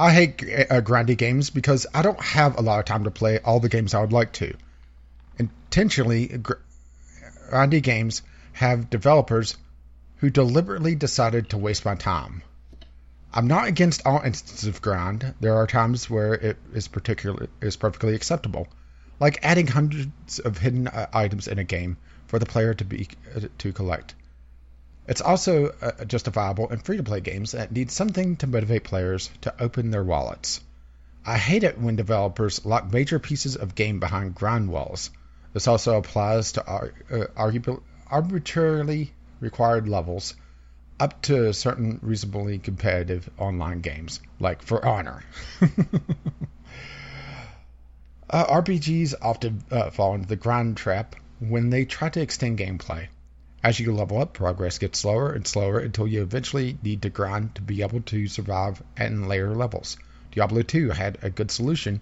[0.00, 3.38] I hate uh, grindy games because I don't have a lot of time to play
[3.38, 4.56] all the games I would like to.
[5.38, 6.54] Intentionally, gr-
[7.50, 8.22] grindy games
[8.54, 9.58] have developers
[10.16, 12.40] who deliberately decided to waste my time.
[13.34, 15.34] I'm not against all instances of grind.
[15.38, 18.68] There are times where it is particularly is perfectly acceptable,
[19.20, 23.06] like adding hundreds of hidden uh, items in a game for the player to be
[23.36, 24.14] uh, to collect.
[25.06, 29.30] It's also uh, justifiable in free to play games that need something to motivate players
[29.42, 30.60] to open their wallets.
[31.24, 35.10] I hate it when developers lock major pieces of game behind grind walls.
[35.52, 37.74] This also applies to ar- uh,
[38.08, 40.34] arbitrarily required levels
[41.00, 45.22] up to certain reasonably competitive online games, like For Honor.
[48.32, 53.08] Uh, RPGs often uh, fall into the grind trap when they try to extend gameplay.
[53.62, 57.54] As you level up, progress gets slower and slower until you eventually need to grind
[57.56, 59.98] to be able to survive in later levels.
[60.32, 62.00] Diablo 2 had a good solution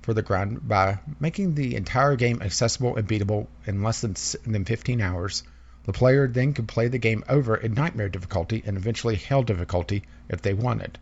[0.00, 4.14] for the grind by making the entire game accessible and beatable in less than,
[4.50, 5.42] than 15 hours.
[5.84, 10.04] The player then could play the game over in Nightmare difficulty and eventually Hell difficulty
[10.30, 10.98] if they wanted.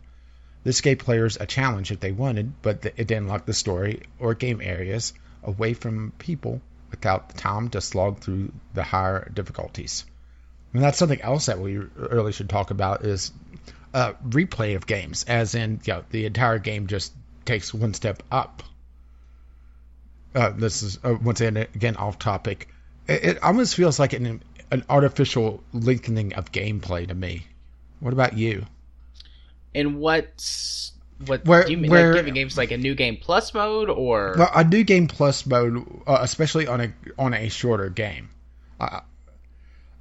[0.65, 4.33] This gave players a challenge if they wanted, but it didn't lock the story or
[4.33, 6.61] game areas away from people
[6.93, 10.05] without the time to slog through the higher difficulties.
[10.73, 13.31] And that's something else that we really should talk about is
[13.93, 17.13] uh, replay of games, as in you know, the entire game just
[17.45, 18.63] takes one step up.
[20.33, 22.69] Uh, this is uh, once again, off topic.
[23.07, 24.41] It, it, almost feels like an
[24.71, 27.45] an artificial lengthening of gameplay to me.
[27.99, 28.65] What about you?
[29.75, 30.92] And what's
[31.27, 31.91] what Where- do you mean?
[31.91, 35.07] where- like giving games like a new game plus mode, or Well, a new game
[35.07, 38.29] plus mode, uh, especially on a on a shorter game.
[38.79, 39.01] Uh,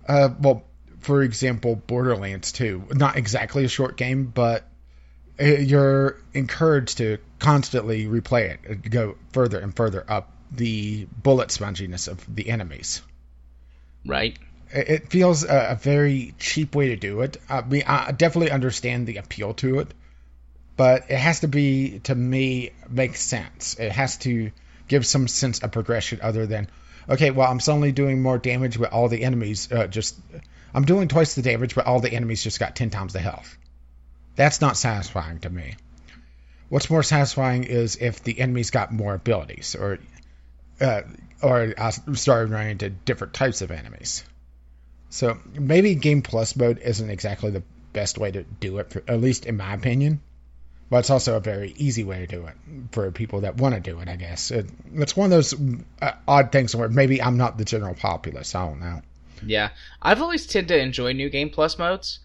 [0.08, 0.64] uh, well,
[1.00, 4.68] for example, Borderlands 2, not exactly a short game, but
[5.40, 11.48] uh, you're encouraged to constantly replay it, uh, go further and further up the bullet
[11.48, 13.02] sponginess of the enemies.
[14.04, 14.36] right?
[14.72, 17.36] It it feels a, a very cheap way to do it.
[17.48, 19.88] I mean, I definitely understand the appeal to it,
[20.82, 23.78] but it has to be, to me, make sense.
[23.78, 24.50] It has to
[24.88, 26.68] give some sense of progression other than,
[27.08, 30.18] okay, well, I'm suddenly doing more damage, but all the enemies uh, just.
[30.74, 33.56] I'm doing twice the damage, but all the enemies just got 10 times the health.
[34.34, 35.76] That's not satisfying to me.
[36.68, 40.00] What's more satisfying is if the enemies got more abilities, or
[40.80, 41.02] uh,
[41.40, 44.24] or I started running into different types of enemies.
[45.10, 47.62] So maybe Game Plus mode isn't exactly the
[47.92, 50.20] best way to do it, for, at least in my opinion.
[50.92, 52.54] But it's also a very easy way to do it
[52.90, 54.50] for people that want to do it, I guess.
[54.50, 55.54] It, it's one of those
[56.02, 58.54] uh, odd things where maybe I'm not the general populace.
[58.54, 59.00] I don't know.
[59.42, 59.70] Yeah,
[60.02, 62.18] I've always tended to enjoy new game plus modes.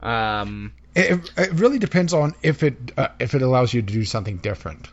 [0.00, 4.06] Um, It, it really depends on if it uh, if it allows you to do
[4.06, 4.88] something different,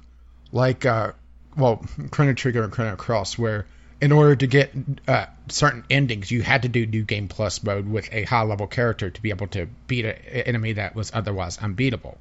[0.52, 1.14] like uh,
[1.56, 3.66] well, Chrono Trigger and Chrono Cross, where
[4.02, 4.74] in order to get
[5.08, 8.68] uh, certain endings, you had to do New Game Plus mode with a high level
[8.68, 12.18] character to be able to beat an enemy that was otherwise unbeatable.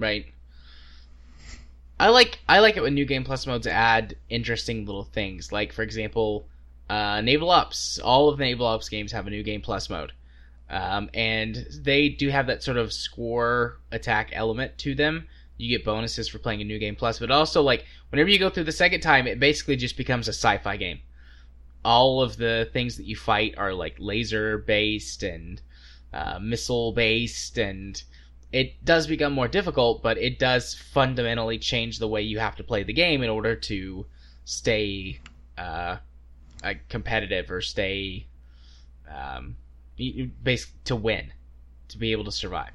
[0.00, 0.26] Right.
[2.00, 5.52] I like I like it when new game plus modes add interesting little things.
[5.52, 6.48] Like for example,
[6.88, 7.98] uh, Naval Ops.
[7.98, 10.12] All of the Naval Ops games have a new game plus mode,
[10.70, 15.28] um, and they do have that sort of score attack element to them.
[15.58, 18.48] You get bonuses for playing a new game plus, but also like whenever you go
[18.48, 21.00] through the second time, it basically just becomes a sci-fi game.
[21.84, 25.60] All of the things that you fight are like laser based and
[26.14, 28.02] uh, missile based and
[28.52, 32.64] it does become more difficult, but it does fundamentally change the way you have to
[32.64, 34.06] play the game in order to
[34.44, 35.20] stay
[35.56, 35.96] uh,
[36.64, 38.26] uh, competitive or stay
[39.08, 39.56] um,
[39.96, 40.30] you-
[40.84, 41.32] to win,
[41.88, 42.70] to be able to survive.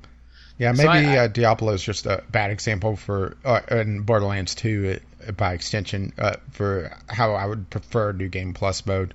[0.57, 4.05] Yeah, So maybe I- I- uh, Diablo is just a bad example for, uh, and
[4.05, 9.13] Borderlands 2 uh, by extension, uh, for how I would prefer New Game Plus mode.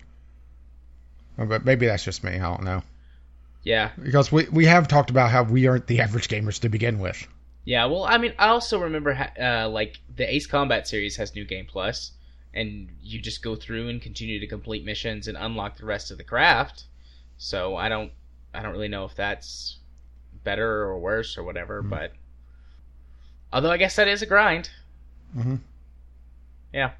[1.39, 2.33] But maybe that's just me.
[2.33, 2.83] I don't know.
[3.63, 6.99] Yeah, Because we, we have talked about how we aren't the average gamers to begin
[6.99, 7.27] with.
[7.65, 7.85] yeah.
[7.85, 11.45] Well, I mean, I also remember ha- uh, like the Ace Combat series has New
[11.45, 12.13] Game Plus,
[12.55, 16.17] and you just go through and continue to complete missions and unlock the rest of
[16.17, 16.85] the craft.
[17.37, 18.13] So I don't,
[18.55, 19.77] I don't really know if that's
[20.43, 21.91] better or worse or whatever, Mhm.
[21.91, 22.13] but
[23.53, 24.71] although I guess that is a grind.
[25.35, 25.57] hmm
[26.73, 26.93] Yeah.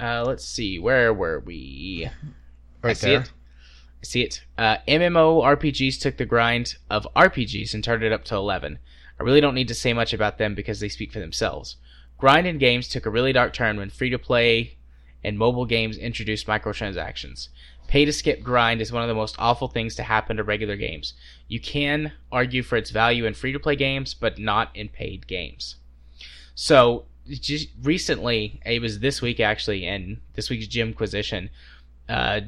[0.00, 0.78] Uh, let's see.
[0.78, 2.08] Where were we?
[2.82, 3.20] I Right see there.
[3.20, 3.32] it.
[4.02, 4.42] See it.
[4.58, 8.78] Uh, MMO RPGs took the grind of RPGs and turned it up to 11.
[9.18, 11.76] I really don't need to say much about them because they speak for themselves.
[12.18, 14.76] Grind in games took a really dark turn when free to play
[15.24, 17.48] and mobile games introduced microtransactions.
[17.86, 20.76] Pay to skip grind is one of the most awful things to happen to regular
[20.76, 21.14] games.
[21.46, 25.26] You can argue for its value in free to play games, but not in paid
[25.26, 25.76] games.
[26.54, 31.50] So, just recently, it was this week actually, in this week's Jimquisition,
[32.08, 32.40] uh,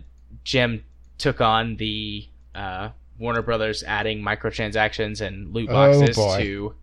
[0.43, 0.85] Jim
[1.19, 6.39] took on the uh, Warner Brothers adding microtransactions and loot Oh, boxes boy.
[6.43, 6.75] to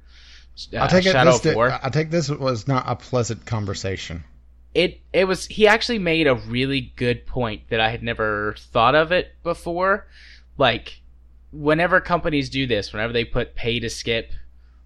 [0.74, 1.77] uh, I take it Shadow this War.
[1.82, 4.24] I take this was not a pleasant conversation.
[4.74, 8.95] it it was he actually made a really good point that I had never thought
[8.95, 10.08] of it before.
[10.58, 11.01] Like
[11.51, 14.32] whenever companies do this, whenever they put pay to skip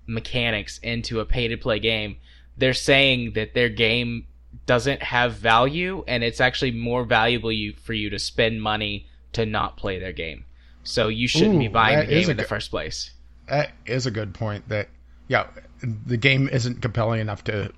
[0.07, 2.17] mechanics into a pay to play game,
[2.57, 4.27] they're saying that their game
[4.65, 9.45] doesn't have value and it's actually more valuable you for you to spend money to
[9.45, 10.45] not play their game.
[10.83, 13.11] So you shouldn't be buying the game in the good- first place.
[13.47, 14.67] That is a good point.
[14.69, 14.89] That
[15.27, 15.47] yeah,
[15.81, 17.71] the game isn't compelling enough to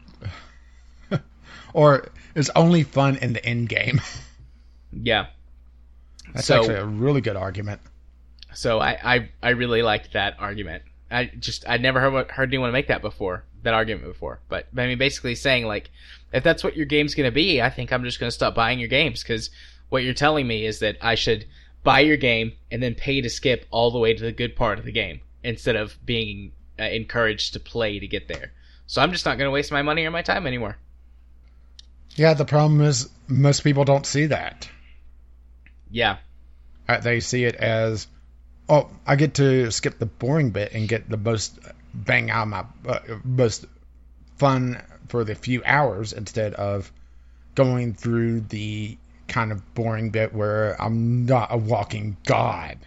[1.74, 4.02] or is only fun in the end game.
[5.04, 5.28] Yeah.
[6.34, 7.82] That's So- actually a really good argument.
[8.54, 10.84] So I, I, I really liked that argument.
[11.12, 14.40] I just I'd never heard heard anyone make that before, that argument before.
[14.50, 15.92] But I mean, basically saying like,
[16.34, 18.88] if that's what your game's gonna be, I think I'm just gonna stop buying your
[18.88, 19.50] games because
[19.90, 21.46] what you're telling me is that I should
[21.84, 24.80] buy your game and then pay to skip all the way to the good part
[24.80, 28.52] of the game instead of being uh, encouraged to play to get there.
[28.86, 30.78] So I'm just not gonna waste my money or my time anymore.
[32.16, 34.70] Yeah, the problem is most people don't see that.
[35.90, 36.18] Yeah,
[36.90, 38.08] Uh, They see it as,
[38.68, 41.58] oh, I get to skip the boring bit and get the most
[41.94, 43.66] bang out of my uh, most
[44.38, 46.92] fun for the few hours instead of
[47.56, 52.78] going through the kind of boring bit where I'm not a walking god.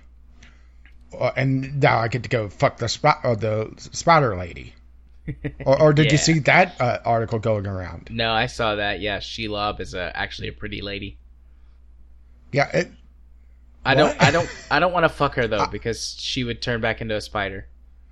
[1.18, 4.74] Uh, and now I get to go fuck the spot or the spider lady.
[5.64, 8.08] Or, or did you see that uh, article going around?
[8.10, 9.00] no, I saw that.
[9.00, 11.18] Yeah, Shelob is a, actually a pretty lady.
[12.50, 12.90] Yeah, it,
[13.84, 16.80] I don't, I don't, I don't want to fuck her though because she would turn
[16.80, 17.66] back into a spider.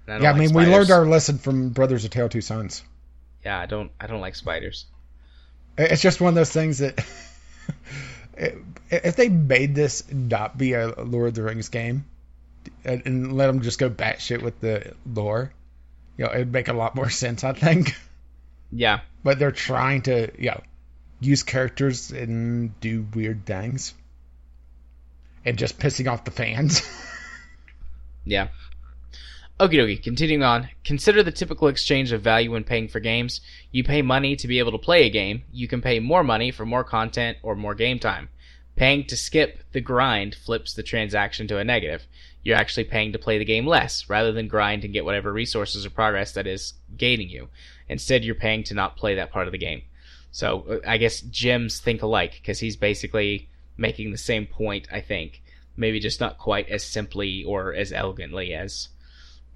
[0.06, 0.28] Don't yeah.
[0.28, 2.84] I like mean, we learned our lesson from Brothers of Tale Two Sons.
[3.44, 4.86] Yeah, I don't, I don't like spiders.
[5.76, 7.04] It's just one of those things that
[8.90, 12.04] if they made this not be a Lord of the Rings game
[12.84, 15.52] and, and let them just go batshit with the lore,
[16.16, 17.94] you know, it'd make a lot more sense, I think.
[18.70, 20.60] Yeah, But they're trying to, you know,
[21.20, 23.94] use characters and do weird things,
[25.44, 26.82] and just pissing off the fans.
[28.24, 28.48] yeah.
[29.60, 30.68] Okie dokie, continuing on.
[30.84, 33.40] Consider the typical exchange of value when paying for games.
[33.72, 35.42] You pay money to be able to play a game.
[35.50, 38.28] You can pay more money for more content or more game time.
[38.76, 42.06] Paying to skip the grind flips the transaction to a negative.
[42.44, 45.84] You're actually paying to play the game less, rather than grind and get whatever resources
[45.84, 47.48] or progress that is gaining you.
[47.88, 49.82] Instead, you're paying to not play that part of the game.
[50.30, 54.86] So uh, I guess Jim's think alike because he's basically making the same point.
[54.92, 55.42] I think
[55.76, 58.90] maybe just not quite as simply or as elegantly as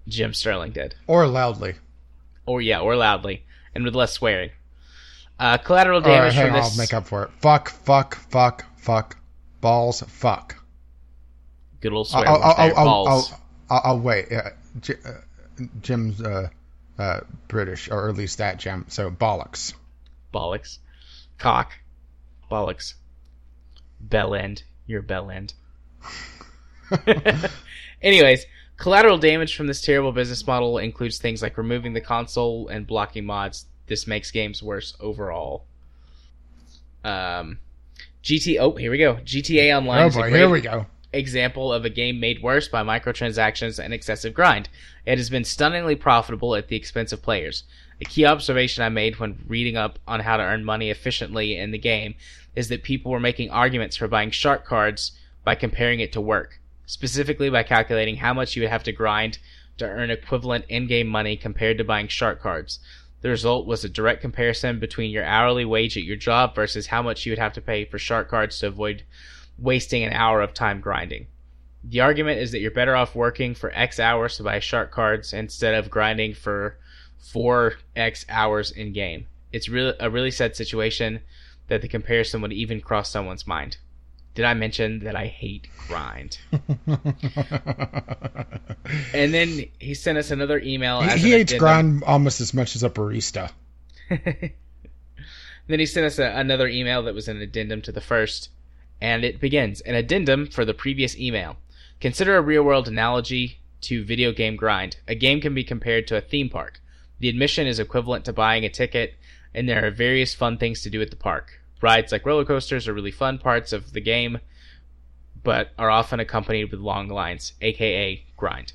[0.09, 1.75] Jim Sterling did, or loudly.
[2.47, 4.51] or yeah, or loudly and with less swearing.
[5.39, 6.73] Uh, collateral right, damage hang from on, this.
[6.73, 7.31] I'll make up for it.
[7.41, 9.17] Fuck, fuck, fuck, fuck.
[9.61, 10.57] Balls, fuck.
[11.81, 12.47] Good old I'll, swear I'll, there.
[12.57, 13.33] I'll, I'll, Balls.
[13.71, 14.31] I'll, wait.
[14.33, 14.51] Uh,
[14.81, 16.49] J- uh, Jim's uh,
[16.99, 18.85] uh, British, or at least that Jim.
[18.89, 19.75] So bollocks.
[20.33, 20.79] Bollocks.
[21.39, 21.73] Cock.
[22.51, 22.95] Bollocks.
[24.01, 24.63] Bell end.
[24.87, 25.55] You're a bell end.
[28.03, 28.45] Anyways,
[28.83, 33.25] collateral damage from this terrible business model includes things like removing the console and blocking
[33.25, 33.67] mods.
[33.87, 35.67] This makes games worse overall.
[37.05, 37.61] Um,
[38.25, 38.59] GT.
[38.59, 39.15] Oh, here we go.
[39.15, 40.87] GTA Online Oh boy, here we go.
[41.13, 44.69] example of a game made worse by microtransactions and excessive grind.
[45.07, 47.63] It has been stunningly profitable at the expense of players.
[48.01, 51.71] A key observation I made when reading up on how to earn money efficiently in
[51.71, 52.17] the game
[52.57, 55.13] is that people were making arguments for buying shark cards
[55.45, 56.59] by comparing it to work,
[56.93, 59.39] specifically by calculating how much you would have to grind
[59.79, 62.81] to earn equivalent in-game money compared to buying shark cards.
[63.23, 67.01] The result was a direct comparison between your hourly wage at your job versus how
[67.01, 69.05] much you would have to pay for shark cards to avoid
[69.59, 71.29] wasting an hour of time grinding.
[71.83, 75.33] The argument is that you're better off working for X hours to buy shark cards
[75.33, 76.77] instead of grinding for
[77.25, 79.29] 4X hours in game.
[79.51, 81.23] It's really a really sad situation
[81.69, 83.79] that the comparison would even cross someone's mind.
[84.35, 86.39] Did I mention that I hate grind?
[89.15, 91.01] And then he sent us another email.
[91.03, 91.59] he as he hates addendum.
[91.59, 93.51] grind almost as much as a barista.
[94.09, 94.53] then
[95.69, 98.51] he sent us a, another email that was an addendum to the first,
[99.01, 101.57] and it begins an addendum for the previous email.
[102.01, 104.97] Consider a real world analogy to video game grind.
[105.07, 106.81] A game can be compared to a theme park.
[107.21, 109.15] The admission is equivalent to buying a ticket,
[109.55, 111.61] and there are various fun things to do at the park.
[111.83, 114.39] Rides like roller coasters are really fun parts of the game,
[115.43, 118.73] but are often accompanied with long lines, aka grind.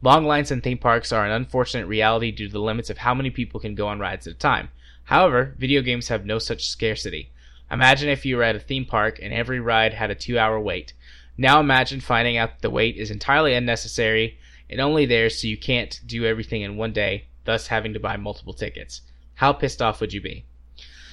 [0.00, 3.12] Long lines in theme parks are an unfortunate reality due to the limits of how
[3.12, 4.68] many people can go on rides at a time.
[5.04, 7.30] However, video games have no such scarcity.
[7.70, 10.60] Imagine if you were at a theme park and every ride had a two hour
[10.60, 10.92] wait.
[11.36, 14.38] Now imagine finding out that the wait is entirely unnecessary
[14.70, 18.16] and only there so you can't do everything in one day, thus having to buy
[18.16, 19.00] multiple tickets.
[19.34, 20.44] How pissed off would you be?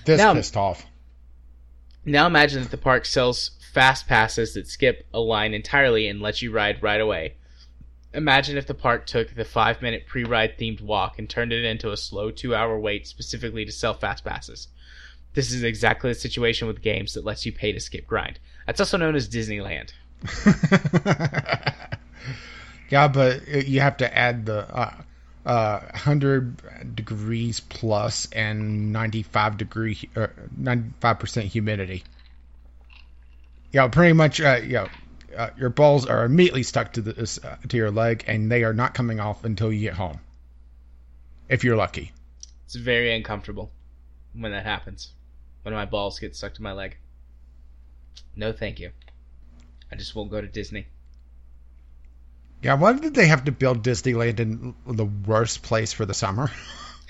[0.05, 0.85] This Now- pissed off.
[2.05, 6.41] Now imagine that the park sells fast passes that skip a line entirely and let
[6.41, 7.33] you ride right away.
[8.13, 11.65] Imagine if the park took the five minute pre ride themed walk and turned it
[11.65, 14.69] into a slow two hour wait specifically to sell fast passes.
[15.33, 18.39] This is exactly the situation with games that lets you pay to skip grind.
[18.65, 19.91] That's also known as Disneyland.
[22.89, 24.73] yeah, but you have to add the.
[24.73, 24.93] Uh,
[25.45, 30.27] uh, 100 degrees plus and 95 degree, uh,
[30.59, 32.03] 95% humidity.
[33.71, 34.87] You know, pretty much, uh, you know,
[35.35, 38.73] uh, your balls are immediately stuck to the uh, to your leg, and they are
[38.73, 40.19] not coming off until you get home.
[41.49, 42.11] If you're lucky.
[42.65, 43.71] It's very uncomfortable
[44.33, 45.13] when that happens.
[45.63, 46.97] When my balls get stuck to my leg.
[48.35, 48.91] No, thank you.
[49.91, 50.87] I just won't go to Disney.
[52.61, 56.49] Yeah, why did they have to build Disneyland in the worst place for the summer?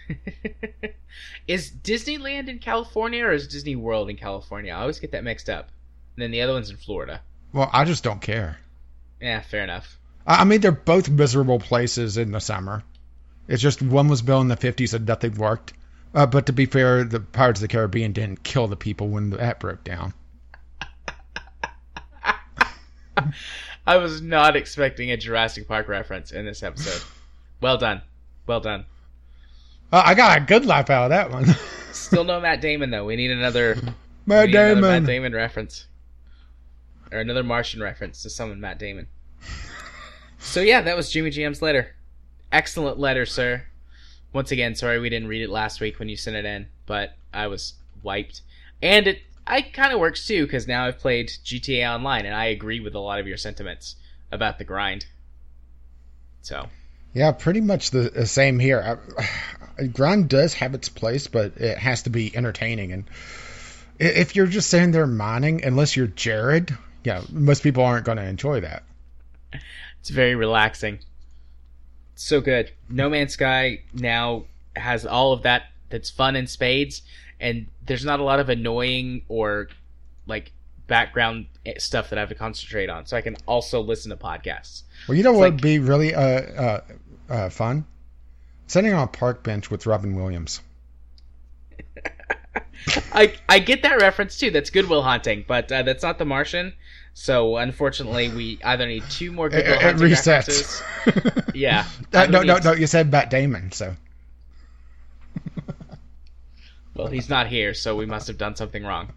[1.47, 4.73] is Disneyland in California or is Disney World in California?
[4.73, 5.69] I always get that mixed up.
[6.15, 7.21] And then the other one's in Florida.
[7.53, 8.57] Well, I just don't care.
[9.21, 9.97] Yeah, fair enough.
[10.27, 12.83] I mean, they're both miserable places in the summer.
[13.47, 15.73] It's just one was built in the 50s and nothing worked.
[16.13, 19.31] Uh, but to be fair, the Pirates of the Caribbean didn't kill the people when
[19.31, 20.13] that broke down.
[23.87, 27.01] I was not expecting a Jurassic Park reference in this episode.
[27.61, 28.01] Well done.
[28.45, 28.85] Well done.
[29.91, 31.45] Uh, I got a good laugh out of that one.
[31.93, 33.05] Still no Matt Damon though.
[33.05, 33.77] We need another
[34.25, 34.77] Matt need Damon.
[34.79, 35.87] Another Matt Damon reference.
[37.13, 39.07] Or another Martian reference to summon Matt Damon.
[40.37, 41.95] So yeah, that was Jimmy Jam's letter.
[42.51, 43.63] Excellent letter, sir.
[44.33, 47.15] Once again, sorry we didn't read it last week when you sent it in, but
[47.33, 48.41] I was wiped.
[48.81, 52.45] And it I kind of works too because now I've played GTA Online and I
[52.45, 53.95] agree with a lot of your sentiments
[54.31, 55.05] about the grind.
[56.41, 56.67] So
[57.13, 58.99] Yeah, pretty much the, the same here.
[59.77, 62.91] I, grind does have its place, but it has to be entertaining.
[62.91, 63.05] And
[63.99, 68.25] if you're just sitting there mining, unless you're Jared, yeah, most people aren't going to
[68.25, 68.83] enjoy that.
[69.99, 70.99] it's very relaxing.
[72.15, 72.71] So good.
[72.89, 77.01] No Man's Sky now has all of that that's fun in spades,
[77.39, 79.67] and there's not a lot of annoying or
[80.27, 80.51] like
[80.87, 81.47] background
[81.77, 83.05] stuff that I have to concentrate on.
[83.05, 84.83] So I can also listen to podcasts.
[85.07, 86.81] Well, you know It's what like- would be really uh, uh,
[87.29, 87.85] uh, fun?
[88.67, 90.61] Sitting on a park bench with Robin Williams.
[93.13, 94.51] I I get that reference too.
[94.51, 96.73] That's Good Will Hunting, but uh, that's not The Martian.
[97.13, 100.83] So unfortunately, we either need two more Goodwill it Hunting resets.
[101.05, 101.43] references.
[101.55, 101.85] Yeah.
[102.13, 102.73] Uh, no, no, needs- no.
[102.73, 103.95] You said Matt Damon, so.
[106.95, 109.11] Well, he's not here, so we must have done something wrong.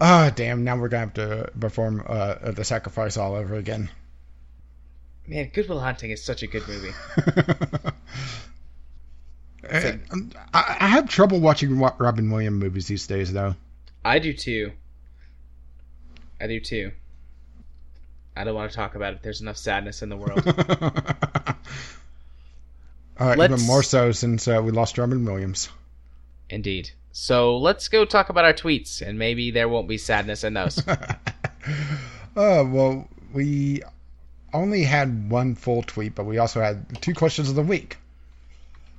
[0.00, 0.64] Oh, damn.
[0.64, 3.90] Now we're going to have to perform uh, the sacrifice all over again.
[5.26, 6.92] Man, Good Will Hunting is such a good movie.
[9.70, 9.92] Uh,
[10.52, 13.54] I, I have trouble watching Robin Williams movies these days, though.
[14.04, 14.72] I do too.
[16.38, 16.92] I do too.
[18.36, 19.22] I don't want to talk about it.
[19.22, 20.42] There's enough sadness in the world.
[23.18, 25.70] uh, even more so since uh, we lost Robin Williams.
[26.50, 26.90] Indeed.
[27.12, 30.82] So let's go talk about our tweets, and maybe there won't be sadness in those.
[32.36, 33.82] Oh, well, we
[34.52, 37.98] only had one full tweet, but we also had two questions of the week.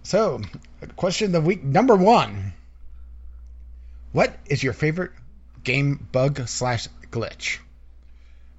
[0.03, 0.41] So,
[0.95, 2.53] question of the week number one
[4.11, 5.11] What is your favorite
[5.63, 7.57] game bug slash glitch?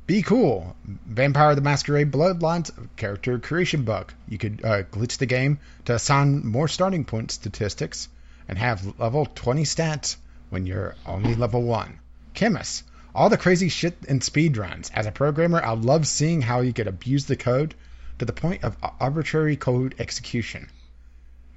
[0.07, 0.77] Be cool.
[0.85, 4.13] Vampire the Masquerade Bloodlines character creation bug.
[4.29, 8.09] You could uh, glitch the game to assign more starting point statistics
[8.49, 10.17] and have level 20 stats
[10.51, 11.99] when you're only level 1.
[12.35, 12.85] Chemist.
[13.15, 14.91] All the crazy shit in speedruns.
[14.93, 17.75] As a programmer, I love seeing how you could abuse the code
[18.19, 20.69] to the point of arbitrary code execution.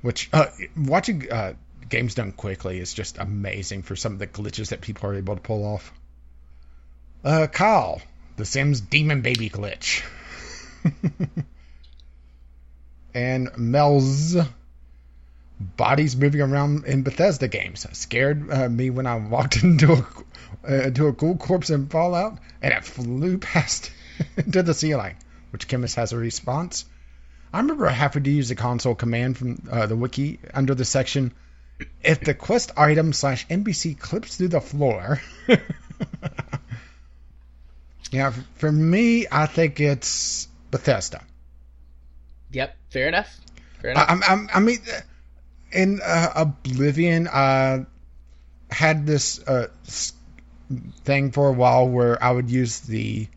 [0.01, 1.53] Which, uh, watching uh,
[1.89, 5.35] games done quickly is just amazing for some of the glitches that people are able
[5.35, 5.91] to pull off.
[7.23, 8.01] Uh, Kyle,
[8.37, 10.03] the Sims Demon Baby glitch.
[13.13, 14.37] and Mel's
[15.59, 20.05] bodies moving around in Bethesda games scared uh, me when I walked into a
[20.67, 23.91] uh, into a cool corpse in Fallout and it flew past
[24.37, 25.15] into the ceiling.
[25.51, 26.85] Which chemist has a response?
[27.51, 31.33] I remember having to use the console command from uh, the wiki under the section
[32.03, 35.19] if the quest item slash NPC clips through the floor.
[38.11, 41.23] yeah, for me, I think it's Bethesda.
[42.51, 43.35] yep, fair enough.
[43.81, 44.09] Fair enough.
[44.09, 44.79] I, I'm, I'm, I mean,
[45.71, 47.85] in uh, Oblivion, I
[48.69, 49.67] had this uh,
[51.03, 53.27] thing for a while where I would use the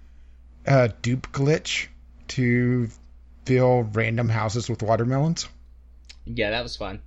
[0.67, 1.87] uh, dupe glitch
[2.29, 2.89] to
[3.45, 5.49] fill random houses with watermelons.
[6.25, 7.01] yeah, that was fun.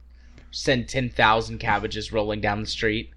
[0.51, 3.11] Send ten thousand cabbages rolling down the street.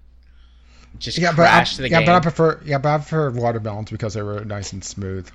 [0.97, 2.05] Just Yeah, but I, the yeah, game.
[2.07, 5.29] but I prefer yeah, but I prefer watermelons because they were nice and smooth.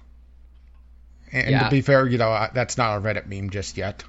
[1.33, 4.05] And, and to be fair, you know that's not a Reddit meme just yet.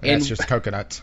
[0.00, 1.02] That's And- just coconuts.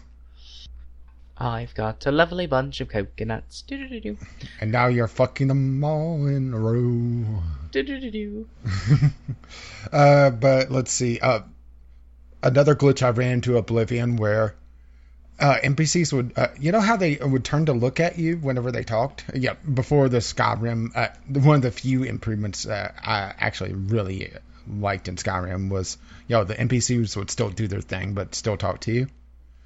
[1.38, 3.64] I've got a lovely bunch of coconuts.
[3.64, 4.18] Do-do-do-do.
[4.62, 7.42] And now you're fucking them all in a row.
[7.72, 8.48] Do-do-do-do.
[9.92, 11.20] uh, but let's see.
[11.20, 11.42] Uh,
[12.44, 14.56] another glitch I ran into Oblivion where
[15.40, 18.72] uh, NPCs would, uh, you know how they would turn to look at you whenever
[18.72, 19.26] they talked?
[19.34, 24.32] Yeah, before the Skyrim, uh, one of the few improvements I actually really
[24.68, 25.98] liked in Skyrim was,
[26.28, 29.08] you know, the NPCs would still do their thing but still talk to you.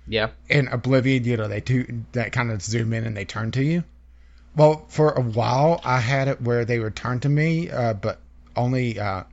[0.07, 0.29] Yeah.
[0.49, 3.63] In Oblivion, you know, they do that kind of zoom in and they turn to
[3.63, 3.83] you.
[4.55, 8.19] Well, for a while, I had it where they would turn to me, uh, but
[8.55, 9.23] only uh,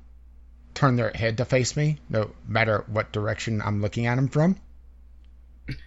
[0.75, 4.57] turn their head to face me, no matter what direction I'm looking at them from.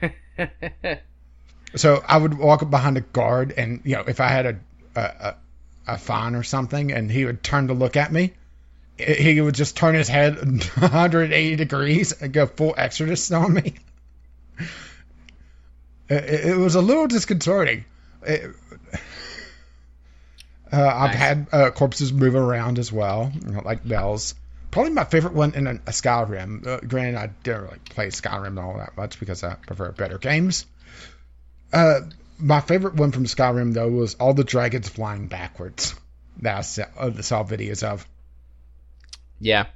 [1.76, 4.60] so I would walk up behind a guard, and you know, if I had a
[4.96, 5.36] a, a,
[5.88, 8.34] a fawn or something, and he would turn to look at me,
[8.98, 10.38] he would just turn his head
[10.76, 13.76] 180 degrees and go full exorcist on me.
[16.10, 17.86] It, it was a little disconcerting.
[18.24, 18.52] It,
[20.72, 24.36] uh, I've had uh, corpses move around as well, you know, like bells.
[24.72, 26.66] Probably my favorite one in a, a Skyrim.
[26.66, 30.66] Uh, granted, I didn't really play Skyrim all that much because I prefer better games.
[31.72, 32.02] Uh,
[32.38, 35.96] my favorite one from Skyrim though was all the dragons flying backwards
[36.42, 38.08] that I saw, uh, saw videos of.
[39.40, 39.68] Yeah.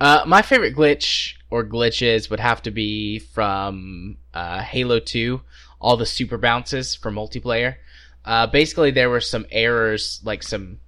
[0.00, 5.40] Uh, my favorite glitch or glitches would have to be from uh, Halo 2,
[5.80, 7.76] all the super bounces for multiplayer.
[8.24, 10.80] Uh, basically, there were some errors, like some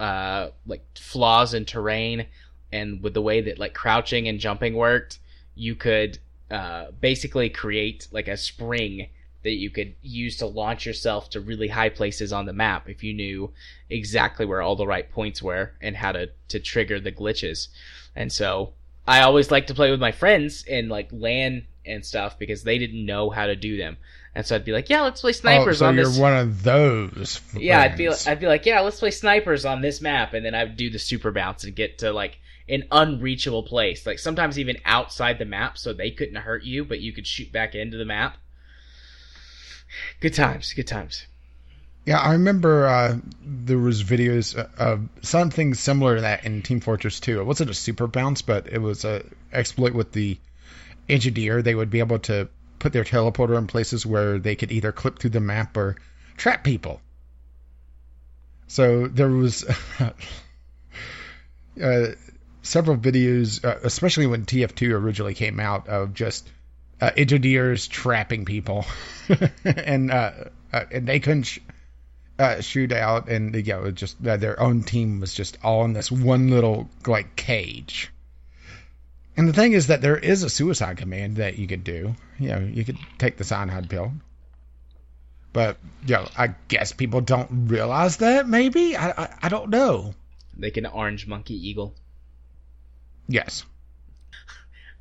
[0.00, 2.26] uh, like flaws in terrain,
[2.72, 5.18] and with the way that like crouching and jumping worked,
[5.54, 6.18] you could
[6.50, 9.08] uh, basically create like a spring
[9.42, 13.04] that you could use to launch yourself to really high places on the map if
[13.04, 13.52] you knew
[13.90, 17.68] exactly where all the right points were and how to to trigger the glitches.
[18.16, 18.72] And so
[19.06, 22.78] I always like to play with my friends in like LAN and stuff because they
[22.78, 23.98] didn't know how to do them.
[24.34, 26.18] And so I'd be like, "Yeah, let's play oh, snipers oh, so on you're this."
[26.18, 27.40] one of those.
[27.56, 28.08] yeah, I'd be.
[28.08, 30.98] I'd be like, "Yeah, let's play snipers on this map," and then I'd do the
[30.98, 35.78] super bounce and get to like an unreachable place, like sometimes even outside the map,
[35.78, 38.38] so they couldn't hurt you, but you could shoot back into the map.
[40.20, 41.26] Good times, good times.
[42.04, 47.18] Yeah, I remember uh, there was videos of something similar to that in Team Fortress
[47.20, 47.40] 2.
[47.40, 50.38] It wasn't a super bounce, but it was a exploit with the
[51.08, 51.62] engineer.
[51.62, 55.18] They would be able to put their teleporter in places where they could either clip
[55.18, 55.96] through the map or
[56.36, 57.00] trap people.
[58.66, 59.64] So there was
[61.82, 62.06] uh,
[62.62, 66.46] several videos, uh, especially when TF2 originally came out, of just
[67.00, 68.84] uh, engineers trapping people,
[69.64, 70.32] and uh,
[70.72, 71.44] uh, and they couldn't.
[71.44, 71.60] Sh-
[72.38, 76.10] uh, shootout, and you know, just uh, their own team was just all in this
[76.10, 78.10] one little like cage.
[79.36, 82.14] And the thing is that there is a suicide command that you could do.
[82.38, 84.12] You know, you could take the cyanide pill.
[85.52, 88.48] But you know, I guess people don't realize that.
[88.48, 90.14] Maybe I I, I don't know.
[90.58, 91.94] Like an orange monkey eagle.
[93.28, 93.64] Yes.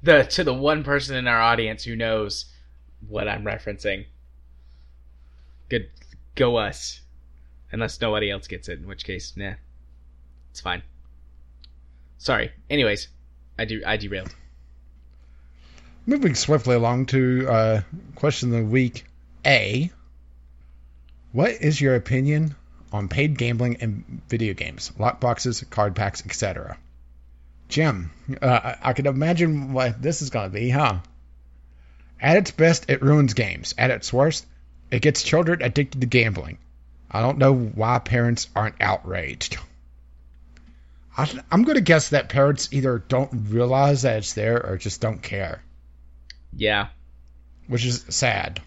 [0.02, 2.46] The to the one person in our audience who knows
[3.08, 4.06] what I'm referencing.
[5.70, 5.90] Good,
[6.36, 7.02] go us.
[7.74, 9.56] Unless nobody else gets it, in which case, nah,
[10.52, 10.84] it's fine.
[12.20, 12.52] Sorry.
[12.70, 13.08] Anyways,
[13.58, 14.34] I do I derailed.
[16.06, 17.82] Moving swiftly along to uh,
[18.14, 19.06] question of the week.
[19.44, 19.92] A.
[21.32, 22.56] What is your opinion
[22.92, 26.78] on paid gambling in video games, lock boxes, card packs, etc.?
[27.70, 31.00] Jim, uh, I, I can imagine what this is going to be, huh?
[32.22, 33.74] At its best, it ruins games.
[33.80, 34.46] At its worst,
[34.92, 36.60] it gets children addicted to gambling.
[37.14, 39.58] I don't know why parents aren't outraged.
[41.16, 45.00] I, I'm going to guess that parents either don't realize that it's there or just
[45.00, 45.62] don't care
[46.56, 46.88] Yeah.
[47.68, 48.62] which is sad.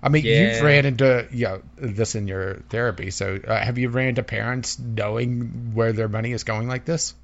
[0.00, 0.52] I mean, Yeah.
[0.54, 3.10] you've ran into you know this in your therapy.
[3.10, 7.14] So, uh, have you ran into parents knowing where their money is going like this?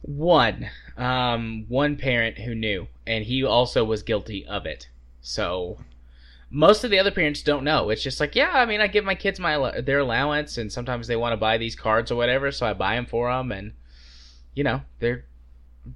[0.00, 4.88] One, um, one parent who knew, and he also was guilty of it.
[5.20, 5.78] So,
[6.50, 7.90] most of the other parents don't know.
[7.90, 11.06] It's just like, yeah, I mean, I give my kids my their allowance, and sometimes
[11.06, 13.72] they want to buy these cards or whatever, so I buy them for them, and
[14.54, 15.24] you know, they're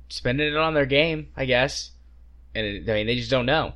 [0.09, 1.91] spending it on their game, I guess.
[2.55, 3.73] And it, I mean, they just don't know.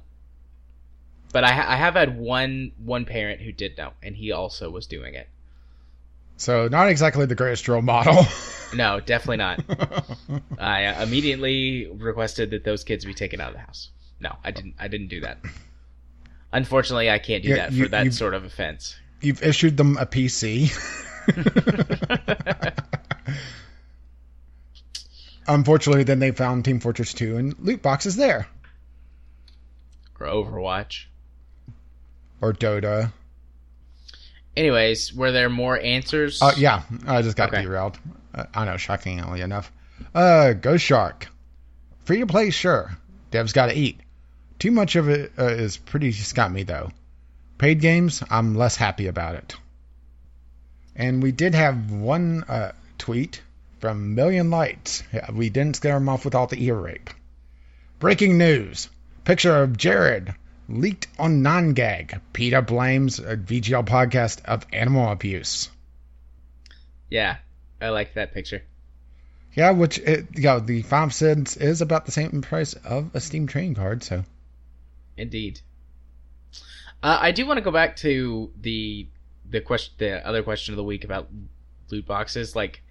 [1.33, 4.87] But I, I have had one one parent who did know, and he also was
[4.87, 5.29] doing it.
[6.39, 8.25] So, not exactly the greatest role model.
[8.75, 9.61] No, definitely not.
[10.59, 13.91] I uh, immediately requested that those kids be taken out of the house.
[14.21, 14.75] No, I didn't.
[14.79, 15.39] I didn't do that.
[16.53, 18.97] Unfortunately, I can't do Yeah, that you- for that sort of offense.
[19.21, 20.71] You've issued them a PC.
[25.49, 28.49] Unfortunately, then they found Team Fortress 2 and loot boxes there,
[30.19, 31.05] or Overwatch.
[32.41, 33.13] or Dota.
[34.57, 36.41] Anyways, were there more answers?
[36.43, 37.63] Oh yeah, I just got Okay.
[37.63, 37.99] derailed.
[38.35, 39.71] Uh, I know, shockingly enough.
[40.15, 41.29] Uh, Ghost Shark,
[42.05, 42.97] free to play, sure.
[43.31, 44.01] devs got to eat.
[44.59, 46.91] Too much of it uh, is pretty scummy, though.
[47.59, 49.57] Paid games, I'm less happy about it.
[50.95, 53.43] And we did have one uh, tweet
[53.81, 55.03] from Million Lights.
[55.33, 57.11] We didn't scare him off with all the ear rape.
[57.99, 58.89] Breaking news.
[59.25, 60.35] Picture of Jared
[60.69, 62.21] leaked on 9GAG.
[62.33, 65.69] PETA blames a VGL podcast of animal abuse.
[67.11, 67.37] Yeah,
[67.81, 68.63] I like that picture.
[69.53, 73.21] Yeah, which it, you know, the five cents is about the same price of a
[73.21, 74.03] Steam trading card.
[74.03, 74.25] So,
[75.17, 75.61] indeed.
[77.03, 79.07] Uh, I do want to go back to the
[79.49, 81.29] the question, the other question of the week about
[81.91, 82.57] loot boxes.
[82.57, 82.83] Like,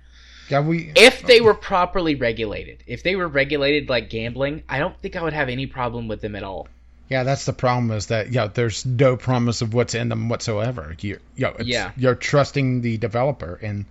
[0.50, 4.98] yeah, we if they were properly regulated, if they were regulated like gambling, I don't
[5.00, 6.68] think I would have any problem with them at all.
[7.10, 10.95] Yeah, that's the problem is that yeah, there's no promise of what's in them whatsoever.
[11.00, 13.86] You, you know, yeah, you're trusting the developer, and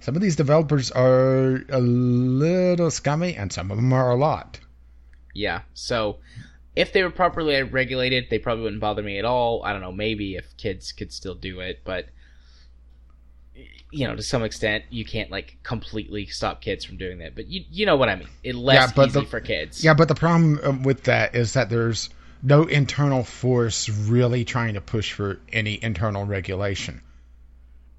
[0.00, 4.60] some of these developers are a little scummy, and some of them are a lot.
[5.32, 6.18] Yeah, so
[6.76, 9.62] if they were properly regulated, they probably wouldn't bother me at all.
[9.64, 12.08] I don't know, maybe if kids could still do it, but
[13.90, 17.36] you know, to some extent, you can't like completely stop kids from doing that.
[17.36, 18.28] But you you know what I mean?
[18.42, 19.84] It less yeah, easy the, for kids.
[19.84, 22.10] Yeah, but the problem um, with that is that there's
[22.42, 27.02] no internal force really trying to push for any internal regulation.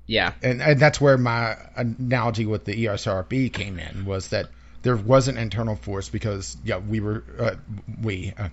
[0.05, 4.49] Yeah, and, and that's where my analogy with the ESRB came in was that
[4.81, 7.55] there was an internal force because yeah we were uh,
[8.01, 8.49] we uh,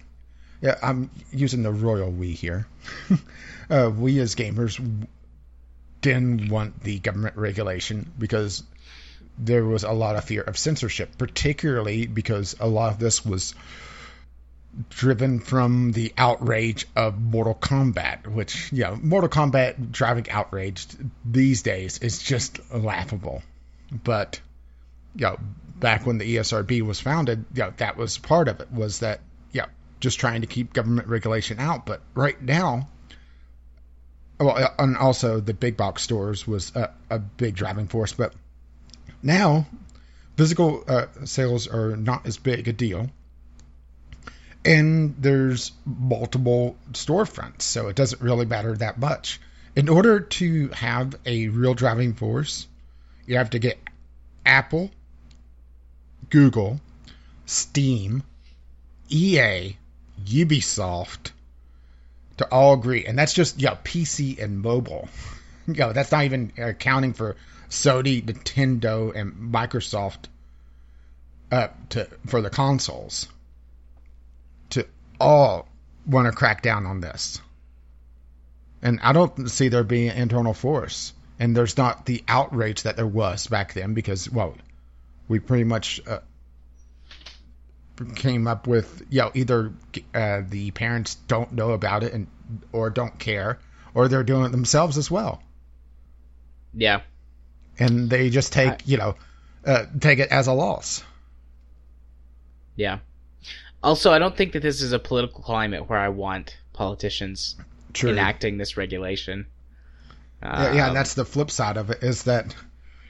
[0.62, 2.66] yeah, I'm using the royal we here.
[3.70, 4.80] uh, we as gamers
[6.00, 8.62] didn't want the government regulation because
[9.38, 13.54] there was a lot of fear of censorship, particularly because a lot of this was
[14.88, 20.86] driven from the outrage of Mortal Kombat, which, you know, Mortal Kombat driving outrage
[21.24, 23.42] these days is just laughable.
[23.90, 24.40] But,
[25.16, 25.38] you know,
[25.78, 29.20] back when the ESRB was founded, you know, that was part of it, was that
[30.02, 31.86] just trying to keep government regulation out.
[31.86, 32.88] But right now,
[34.38, 38.12] well, and also the big box stores was a, a big driving force.
[38.12, 38.34] But
[39.22, 39.66] now,
[40.36, 43.10] physical uh, sales are not as big a deal.
[44.64, 49.40] And there's multiple storefronts, so it doesn't really matter that much.
[49.74, 52.66] In order to have a real driving force,
[53.26, 53.78] you have to get
[54.44, 54.90] Apple,
[56.28, 56.80] Google,
[57.46, 58.22] Steam,
[59.08, 59.76] EA,
[60.24, 61.32] Ubisoft
[62.38, 65.08] to all agree, and that's just yeah PC and mobile.
[65.66, 67.36] you know, that's not even accounting for
[67.70, 70.26] Sony, Nintendo, and Microsoft
[71.50, 73.28] uh, to for the consoles
[74.70, 74.86] to
[75.20, 75.68] all
[76.06, 77.40] want to crack down on this.
[78.82, 81.12] And I don't see there being an internal force.
[81.38, 84.54] And there's not the outrage that there was back then because, well,
[85.28, 86.18] we pretty much uh,
[88.14, 89.72] came up with you know either
[90.14, 92.26] uh, the parents don't know about it and
[92.72, 93.58] or don't care
[93.94, 95.42] or they're doing it themselves as well.
[96.74, 97.02] Yeah.
[97.78, 99.14] And they just take I, you know
[99.66, 101.02] uh, take it as a loss.
[102.76, 102.98] Yeah.
[103.82, 107.56] Also i don't think that this is a political climate where i want politicians
[107.92, 108.10] True.
[108.10, 109.46] enacting this regulation.
[110.42, 112.54] Yeah, yeah um, that's the flip side of it is that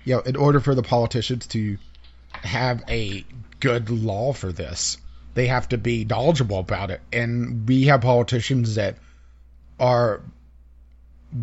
[0.05, 1.79] you know in order for the politicians to
[2.33, 3.25] have a
[3.63, 4.99] good law for this.
[5.35, 7.01] They have to be knowledgeable about it.
[7.13, 8.97] And we have politicians that
[9.79, 10.21] are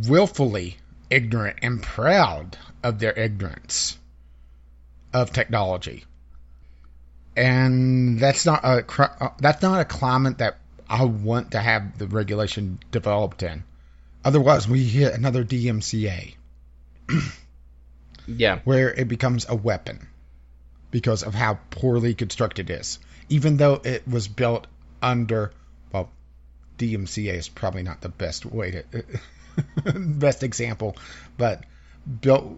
[0.06, 0.78] willfully
[1.10, 3.98] ignorant and proud of their ignorance
[5.14, 6.04] of technology.
[7.36, 10.58] And that's not a uh, that's not a climate that
[10.90, 13.64] I want to have the regulation developed in.
[14.26, 16.36] Otherwise, we hit another DMCA.
[18.28, 20.09] yeah, where it becomes a weapon
[20.92, 23.00] because of how poorly constructed it is.
[23.30, 24.68] Even though it was built
[25.02, 25.52] under,
[25.92, 26.10] well,
[26.78, 29.04] DMCA is probably not the best way to,
[29.94, 30.96] best example,
[31.38, 31.64] but
[32.22, 32.58] built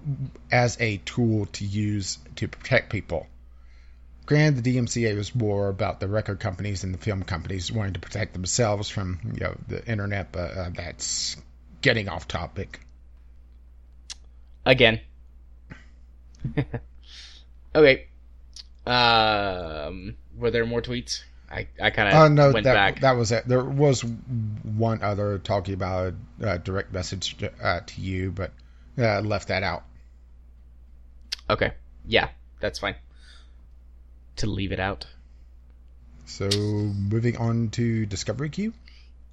[0.51, 3.27] as a tool to use to protect people.
[4.25, 7.99] Granted, the DMCA was more about the record companies and the film companies wanting to
[7.99, 11.35] protect themselves from you know the internet, but uh, that's
[11.81, 12.79] getting off topic.
[14.65, 15.01] Again.
[17.75, 18.07] okay,
[18.85, 21.23] um, were there more tweets?
[21.49, 22.99] I, I kind of uh, no, went that, back.
[23.01, 23.47] That was it.
[23.47, 28.53] There was one other talking about a uh, direct message to, uh, to you, but
[28.97, 29.83] uh, left that out.
[31.49, 31.73] Okay.
[32.05, 32.29] Yeah,
[32.61, 32.95] that's fine.
[34.37, 35.05] To leave it out.
[36.25, 38.73] So moving on to Discovery Queue.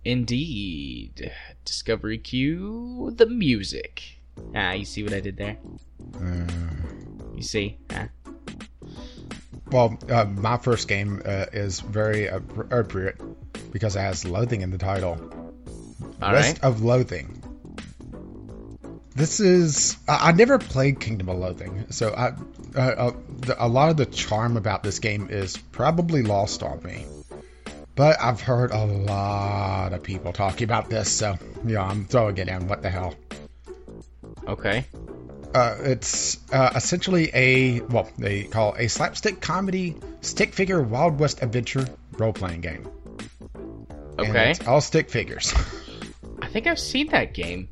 [0.05, 1.33] Indeed,
[1.65, 4.18] Discovery Queue, the music.
[4.55, 5.59] Ah, you see what I did there?
[6.15, 6.47] Uh,
[7.36, 7.78] you see?
[7.91, 8.09] Ah.
[9.71, 13.21] Well, uh, my first game uh, is very appropriate
[13.73, 15.19] because it has loathing in the title.
[16.23, 16.59] All right.
[16.63, 17.43] of Loathing.
[19.15, 22.29] This is I, I never played Kingdom of Loathing, so I
[22.77, 26.83] uh, uh, the, a lot of the charm about this game is probably lost on
[26.83, 27.05] me.
[27.95, 32.49] But I've heard a lot of people talking about this, so yeah, I'm throwing it
[32.49, 32.69] in.
[32.69, 33.15] What the hell?
[34.47, 34.87] Okay.
[35.55, 41.18] Uh, it's uh, essentially a well, they call it a slapstick comedy stick figure Wild
[41.18, 42.89] West adventure role playing game.
[44.18, 44.51] Okay.
[44.51, 45.55] it's all stick figures.
[46.43, 47.68] I think I've seen that game.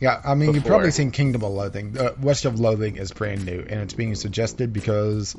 [0.00, 1.98] Yeah, I mean, you've probably seen Kingdom of Loathing.
[1.98, 5.34] Uh, West of Loathing is brand new, and it's being suggested because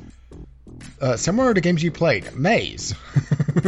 [1.00, 2.94] uh, similar to games you played, Maze.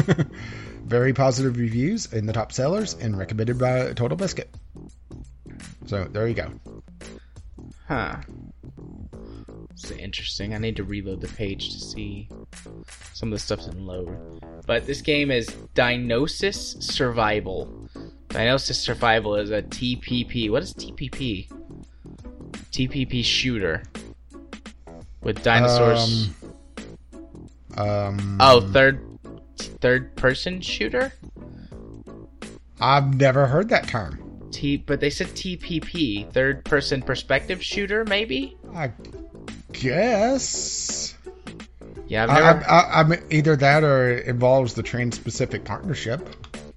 [0.85, 4.49] Very positive reviews in the top sellers and recommended by TotalBiscuit.
[5.87, 6.82] So there you go.
[7.93, 8.17] Huh.
[9.73, 10.55] It's interesting.
[10.55, 12.27] I need to reload the page to see
[13.13, 14.17] some of the stuff didn't load.
[14.67, 17.69] But this game is Dinosis Survival.
[18.29, 20.51] Dinosis Survival is a TPP.
[20.51, 21.53] What is TPP?
[22.71, 23.83] TPP shooter
[25.21, 26.31] with dinosaurs.
[27.77, 29.07] Um, um, oh, third
[29.83, 31.13] third person shooter.
[32.81, 34.22] I've never heard that term.
[34.53, 38.57] T, but they said TPP, third person perspective shooter, maybe.
[38.75, 38.93] I
[39.73, 41.15] guess.
[42.07, 42.65] Yeah, I've never.
[42.71, 46.29] I, I, I mean, either that or it involves the Trans-Pacific Partnership.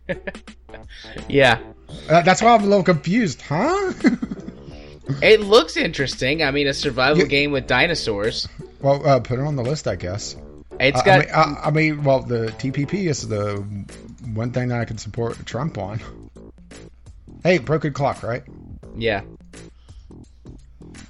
[1.30, 1.60] yeah,
[2.10, 3.94] Uh, that's why I'm a little confused, huh?
[5.22, 6.44] it looks interesting.
[6.44, 7.28] I mean, a survival Yeah.
[7.28, 8.48] game with dinosaurs.
[8.82, 10.36] well, uh, put it on the list, I guess.
[10.80, 11.20] It's Uh, I, got.
[11.20, 13.58] mean, I, I mean, well, the TPP is the
[14.34, 16.00] one thing that I can support Trump on.
[17.46, 18.42] Hey, broken clock, right?
[18.98, 19.22] yeah.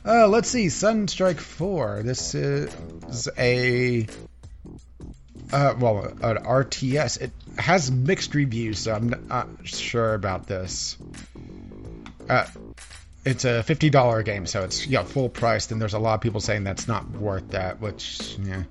[0.06, 2.02] Uh, let's see, Sudden Strike Four.
[2.04, 4.06] This is a
[5.54, 7.22] uh, well, an RTS.
[7.22, 10.98] It has mixed reviews, so I'm not sure about this.
[12.28, 12.46] Uh,
[13.24, 16.22] it's a fifty dollar game, so it's yeah full priced, and there's a lot of
[16.22, 18.64] people saying that's not worth that, which yeah.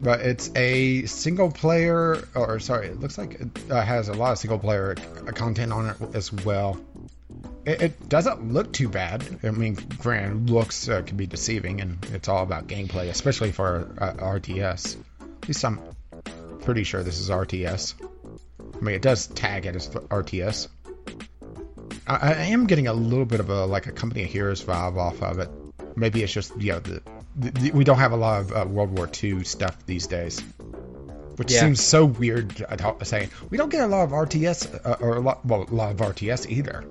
[0.00, 4.32] But it's a single player, or sorry, it looks like it uh, has a lot
[4.32, 4.94] of single player
[5.34, 6.78] content on it as well.
[7.64, 9.24] It, it doesn't look too bad.
[9.42, 13.90] I mean, grand looks uh, can be deceiving, and it's all about gameplay, especially for
[13.98, 14.96] uh, RTS.
[15.20, 15.80] At least I'm
[16.60, 17.94] pretty sure this is RTS.
[18.76, 20.68] I mean, it does tag it as RTS.
[22.06, 24.96] I, I am getting a little bit of a like a Company of Heroes vibe
[24.96, 25.50] off of it.
[25.96, 27.02] Maybe it's just you know the,
[27.36, 30.40] the- we don't have a lot of uh, World War II stuff these days,
[31.36, 31.60] which Yeah.
[31.60, 33.28] seems so weird to to say.
[33.50, 35.98] We don't get a lot of RTS uh, or a lot well a lot of
[35.98, 36.84] RTS either.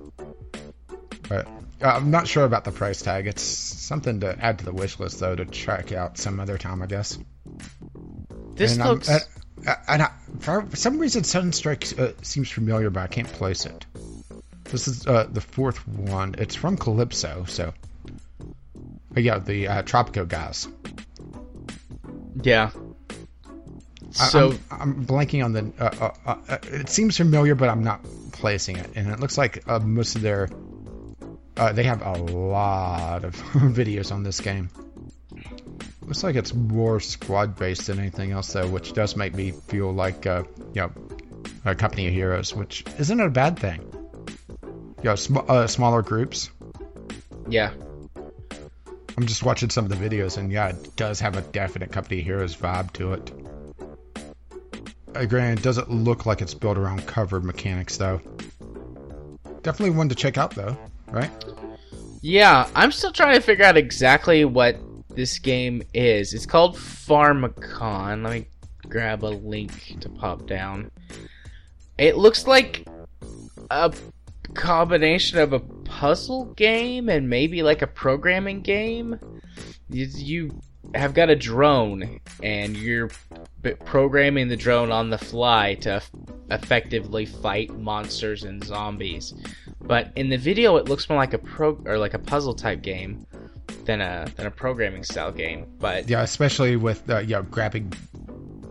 [1.28, 1.46] But
[1.82, 3.26] uh, I'm not sure about the price tag.
[3.26, 6.82] It's something to add to the wish list though to check out some other time,
[6.82, 7.18] I guess.
[8.54, 9.08] This and looks.
[9.10, 9.18] uh,
[9.66, 10.10] uh, and I,
[10.40, 13.84] for some reason, Sudden Strike uh, seems familiar, but I can't place it.
[14.64, 16.34] This is uh, the fourth one.
[16.38, 17.72] It's from Kalypso, so.
[19.16, 20.68] Yeah, the uh, Tropico guys.
[22.42, 22.70] yeah.
[24.10, 25.72] So I'm, I'm blanking on the.
[25.78, 28.90] Uh, uh, uh, uh, it seems familiar, but I'm not placing it.
[28.94, 30.48] And it looks like uh, most of their.
[31.56, 34.70] Uh, they have a lot of videos on this game.
[36.02, 39.92] Looks like it's more squad based than anything else, though, which does make me feel
[39.92, 40.92] like, uh, you know,
[41.64, 43.80] a company of heroes, which isn't a bad thing.
[45.02, 46.50] You know, sm- uh, smaller groups.
[47.48, 47.72] yeah.
[49.16, 52.20] I'm just watching some of the videos, and yeah, it does have a definite company
[52.20, 53.32] heroes vibe to it.
[55.14, 58.20] Uh, granted, it doesn't look like it's built around covered mechanics, though.
[59.62, 60.76] Definitely one to check out, though,
[61.10, 61.30] right?
[62.20, 64.76] Yeah, I'm still trying to figure out exactly what
[65.08, 66.34] this game is.
[66.34, 68.22] It's called Pharmacon.
[68.22, 68.46] Let me
[68.88, 70.90] grab a link to pop down.
[71.96, 72.86] It looks like
[73.70, 73.94] a
[74.52, 79.18] combination of a puzzle game and maybe like a programming game.
[79.88, 80.60] You, you
[80.94, 83.10] have got a drone and you're
[83.84, 86.10] programming the drone on the fly to f-
[86.50, 89.34] effectively fight monsters and zombies.
[89.80, 92.82] But in the video, it looks more like a pro or like a puzzle type
[92.82, 93.26] game
[93.84, 95.66] than a than a programming style game.
[95.78, 97.92] But Yeah, especially with uh, you know grabbing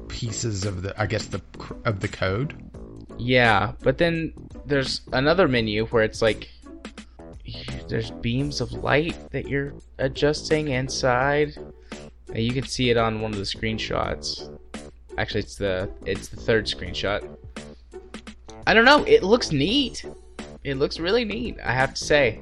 [0.08, 1.42] pieces of the, I guess the
[1.85, 2.56] of the code.
[3.18, 4.34] yeah, but then
[4.66, 6.50] there's another menu where it's like
[7.88, 11.57] there's beams of light that you're adjusting inside.
[12.30, 14.49] And you can see it on one of the screenshots.
[15.17, 17.38] Actually, it's the it's the third screenshot.
[18.67, 19.03] I don't know.
[19.06, 20.06] It looks neat.
[20.64, 21.57] It looks really neat.
[21.64, 22.40] I have to say.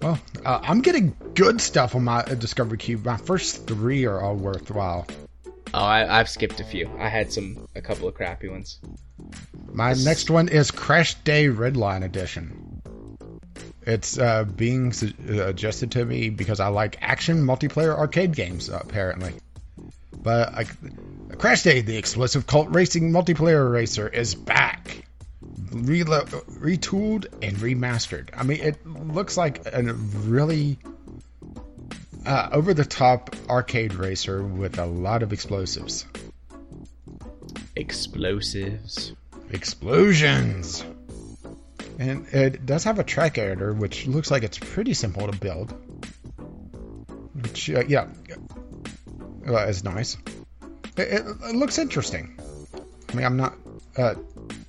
[0.00, 2.98] Well, uh, I'm getting good stuff on my uh, Discovery Queue.
[2.98, 5.06] My first three are all worthwhile.
[5.74, 6.90] Oh, I, I've skipped a few.
[6.98, 8.80] I had some, a couple of crappy ones.
[9.72, 12.67] My next one is Crash Day Redline Edition.
[13.88, 18.68] It's uh, being su- uh, adjusted to me because I like action multiplayer arcade games,
[18.68, 19.32] apparently.
[20.12, 20.68] But like,
[21.38, 25.04] Crash Day, the explosive cult racing multiplayer racer, is back,
[25.70, 26.26] Relo-
[26.60, 28.28] retooled and remastered.
[28.36, 30.78] I mean, it looks like a really
[32.26, 36.04] uh, over-the-top arcade racer with a lot of explosives.
[37.74, 39.14] Explosives.
[39.50, 40.84] Explosions!
[41.98, 45.74] And it does have a track editor, which looks like it's pretty simple to build.
[47.42, 48.08] Which, uh, yeah,
[49.46, 50.16] uh, is nice.
[50.96, 52.38] It, it, it looks interesting.
[53.08, 53.54] I mean, I'm not
[53.96, 54.14] uh,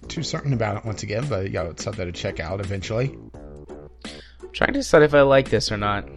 [0.08, 3.16] too certain about it once again, but yeah, it's something to check out eventually.
[4.41, 6.09] I'm trying to decide if I like this or not.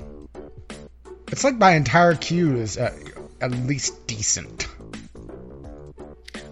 [1.29, 2.95] It's like my entire queue is uh,
[3.41, 4.67] at least decent.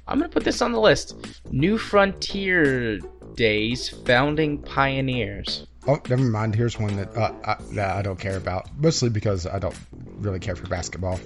[0.06, 1.16] I'm gonna put this on the list.
[1.50, 2.98] New Frontier
[3.41, 5.67] Days Founding Pioneers.
[5.89, 6.55] Oh, never mind.
[6.55, 9.75] Here's one that, uh, I, that I don't care about, mostly because I don't
[10.19, 11.19] really care for basketball.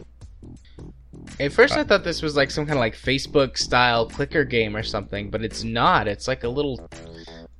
[1.41, 4.77] At first, I thought this was like some kind of like Facebook style clicker game
[4.77, 6.07] or something, but it's not.
[6.07, 6.89] It's like a little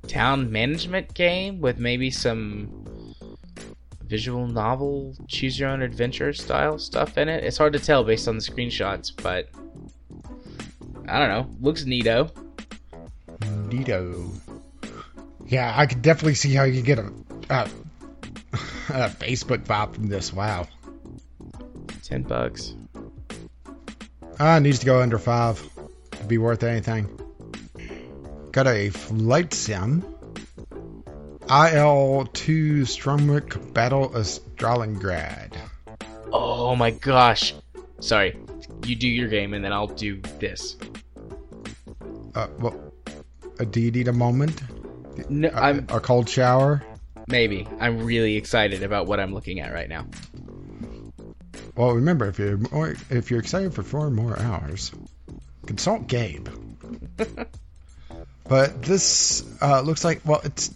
[0.07, 3.13] town management game with maybe some
[4.03, 7.43] visual novel, choose your own adventure style stuff in it.
[7.43, 9.49] It's hard to tell based on the screenshots, but
[11.09, 11.49] I don't know.
[11.59, 12.31] Looks neato.
[13.67, 14.31] Neato.
[15.47, 17.11] Yeah, I could definitely see how you get a,
[17.49, 17.69] a,
[18.89, 20.33] a Facebook vibe from this.
[20.33, 20.67] Wow.
[22.03, 22.73] Ten bucks.
[24.39, 25.61] Ah, it needs to go under five
[26.11, 27.07] to be worth anything.
[28.51, 30.03] Got a flight sim.
[31.41, 35.55] IL2 Sturmovik Battle of Stalingrad.
[36.31, 37.53] Oh my gosh.
[37.99, 38.39] Sorry.
[38.83, 40.75] You do your game and then I'll do this.
[42.33, 42.93] Uh, well,
[43.59, 44.61] a do you need a moment?
[45.29, 46.83] No, A, I'm a cold shower?
[47.27, 47.67] maybe.
[47.79, 50.05] I'm really excited about what I'm looking at right now.
[51.75, 54.91] Well, remember, if you're more, if you're excited for four more hours,
[55.65, 56.47] consult Gabe.
[58.47, 60.73] but this uh, looks like well, it's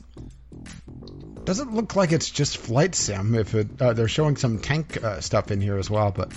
[1.46, 3.34] doesn't look like it's just flight sim.
[3.34, 6.32] If it, uh, they're showing some tank uh, stuff in here as well, but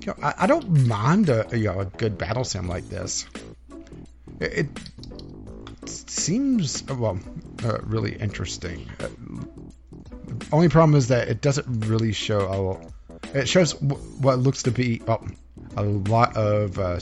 [0.00, 3.26] you know, I, I don't mind a you know a good battle sim like this.
[4.40, 4.68] It, it
[5.90, 7.18] seems well
[7.64, 8.86] uh, really interesting.
[8.98, 9.08] Uh,
[10.52, 12.80] only problem is that it doesn't really show
[13.34, 15.26] a it shows w- what looks to be oh,
[15.76, 16.98] a lot of uh,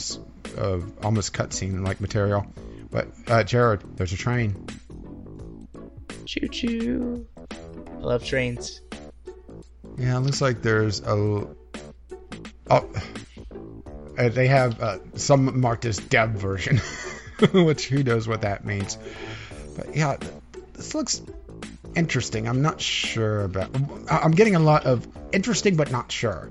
[0.56, 2.46] of almost cutscene like material.
[2.90, 4.66] But uh, Jared, there's a train.
[6.24, 7.26] Choo choo.
[7.50, 8.80] I love trains.
[9.96, 11.46] Yeah, it looks like there's a.
[12.70, 12.90] Oh,
[14.18, 16.80] uh, they have uh, some marked as dev version,
[17.52, 18.98] which who knows what that means.
[19.76, 20.16] But yeah,
[20.74, 21.22] this looks
[21.94, 22.48] interesting.
[22.48, 23.70] I'm not sure about.
[24.10, 26.50] I'm getting a lot of interesting, but not sure.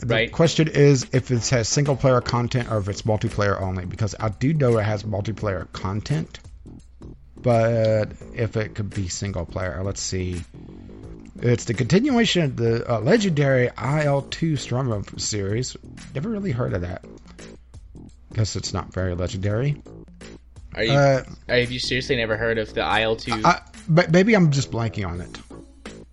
[0.00, 0.32] The Right.
[0.32, 4.28] question is if it has single player content or if it's multiplayer only, because I
[4.28, 6.40] do know it has multiplayer content,
[7.40, 10.42] but if it could be single player, let's see.
[11.40, 15.76] It's the continuation of the uh, legendary IL2 Sturmovik series.
[16.14, 17.04] Never really heard of that.
[18.34, 19.80] Guess it's not very legendary.
[20.74, 20.92] Are you?
[20.92, 23.62] Uh, have you seriously never heard of the IL2?
[23.88, 25.38] But maybe I'm just blanking on it,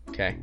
[0.10, 0.38] okay,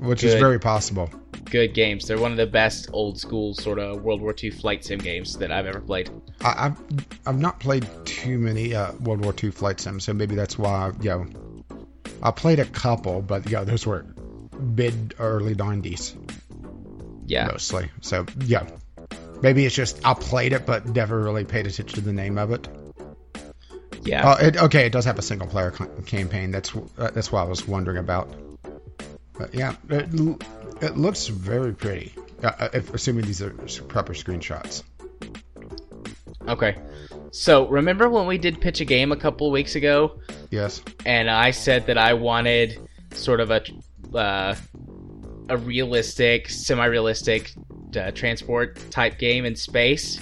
[0.00, 1.10] which is very possible.
[1.44, 2.08] good games.
[2.08, 5.36] They're one of the best old school sort of World War II flight sim games
[5.36, 6.10] that I've ever played.
[6.40, 10.34] I, I've I've not played too many uh, World War II flight sims, so maybe
[10.34, 10.92] that's why.
[11.00, 11.26] You know,
[12.22, 14.04] I played a couple, but yeah, those were
[14.58, 16.16] mid early '90s
[17.26, 17.90] Yeah, mostly.
[18.00, 18.66] So yeah,
[19.42, 22.52] maybe it's just I played it, but never really paid attention to the name of
[22.52, 22.68] it.
[24.02, 24.34] yeah.
[24.40, 26.50] Oh, it, okay, it does have a single player c- campaign.
[26.50, 28.28] That's uh, that's what I was wondering about.
[29.38, 30.08] But yeah, it,
[30.82, 32.14] it looks very pretty.
[32.42, 33.50] Uh, if, assuming these are
[33.88, 34.82] proper screenshots.
[36.48, 36.76] Okay.
[37.30, 40.82] So remember when we did pitch a game a couple weeks ago, Yes.
[41.06, 42.78] and I said that I wanted
[43.12, 43.62] sort of a
[44.16, 44.54] uh,
[45.48, 47.52] a realistic, semi-realistic
[47.96, 50.18] uh, transport type game in space.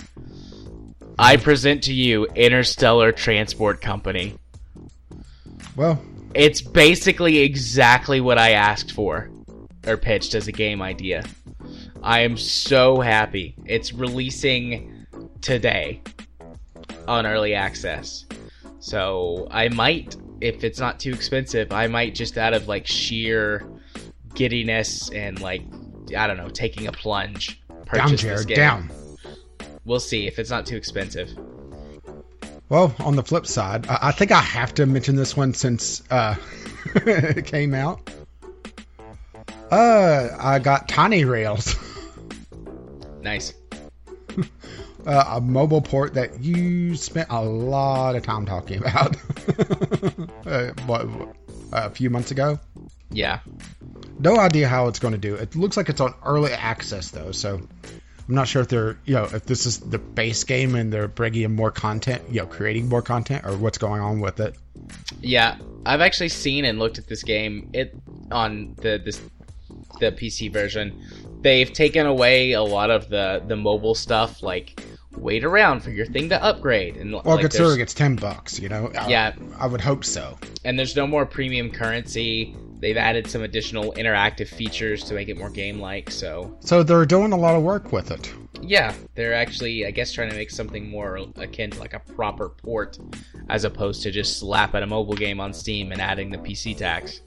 [1.19, 4.39] I present to you Interstellar Transport Company.
[5.77, 6.03] Well,
[6.35, 9.31] It's basically exactly what I asked for
[9.87, 11.25] or pitched as a game idea.
[12.03, 13.55] I am so happy.
[13.67, 15.07] It's releasing
[15.41, 16.03] today
[17.07, 18.25] on early access.
[18.79, 23.67] So I might if it's not too expensive, I might just out of like sheer
[24.35, 25.63] giddiness and like
[26.17, 27.60] I don't know, taking a plunge.
[27.93, 28.57] Down, Purchase this Jared, game.
[28.57, 28.91] down.
[29.85, 31.31] We'll see if it's not too expensive.
[32.69, 36.03] Well, on the flip side, I, I think I have to mention this one since
[36.11, 36.37] uh,
[36.95, 38.09] it came out.
[39.71, 41.77] Uh, I got Tiny Rails,
[43.23, 43.55] Nice.
[45.07, 49.17] uh, a mobile port that you spent a lot of time talking about.
[50.47, 51.07] uh, what,
[51.73, 52.59] a few months ago.
[53.11, 53.41] Yeah.
[54.21, 55.35] No idea how it's going to do.
[55.35, 57.55] It looks like it's on early access though, so
[58.29, 61.09] I'm not sure if they're, you know, if this is the base game and they're
[61.09, 64.55] bringing in more content, you know, creating more content, or what's going on with it.
[65.21, 67.71] Yeah, I've actually seen and looked at this game.
[67.73, 67.95] It
[68.31, 69.21] on the this
[70.01, 71.03] the PC version.
[71.43, 74.81] They've taken away a lot of the the mobile stuff, like
[75.17, 78.69] wait around for your thing to upgrade, and Well, like, considering it's ten bucks, you
[78.69, 78.91] know.
[78.97, 79.33] I- Yeah.
[79.59, 80.39] I would hope so.
[80.65, 82.55] and there's no more premium currency.
[82.81, 86.11] They've added some additional interactive features to make it more game like.
[86.11, 88.33] So So they're doing a lot of work with it.
[88.63, 92.49] yeah, they're actually I guess trying to make something more akin to like a proper
[92.49, 92.99] port,
[93.49, 97.21] as opposed to just slapping a mobile game on Steam and adding the PC tax.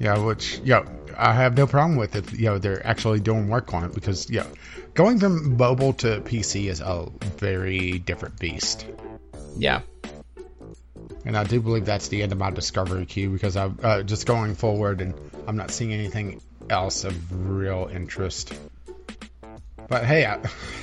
[0.00, 0.84] Yeah, which yeah,
[1.16, 2.32] I have no problem with it.
[2.32, 4.46] You know, they're actually doing work on it because yeah,
[4.94, 8.86] going from mobile to PC is a very different beast.
[9.56, 9.80] Yeah.
[11.24, 14.26] And I do believe that's the end of my discovery queue because I'm uh, just
[14.26, 15.14] going forward and
[15.46, 16.40] I'm not seeing anything
[16.70, 18.52] else of real interest.
[19.88, 20.38] But hey, I,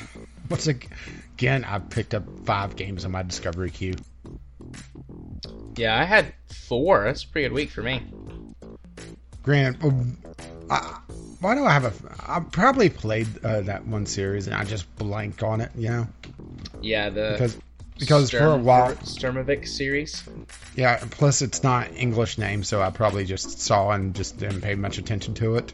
[0.50, 3.96] once again, I picked up five games in my discovery queue.
[5.76, 7.04] Yeah, I had four.
[7.04, 8.02] That's a pretty good week for me.
[9.44, 10.18] Granted, um,
[10.70, 11.00] I,
[11.40, 11.94] why do I have a?
[12.28, 16.08] I probably played uh, that one series and I just blank on it, you know,
[16.82, 17.58] Yeah, the because
[18.00, 20.24] because for a Sturm- while, Sturmovik series.
[20.76, 21.04] yeah.
[21.12, 24.98] Plus, it's not English name, so I probably just saw and just didn't pay much
[24.98, 25.74] attention to it.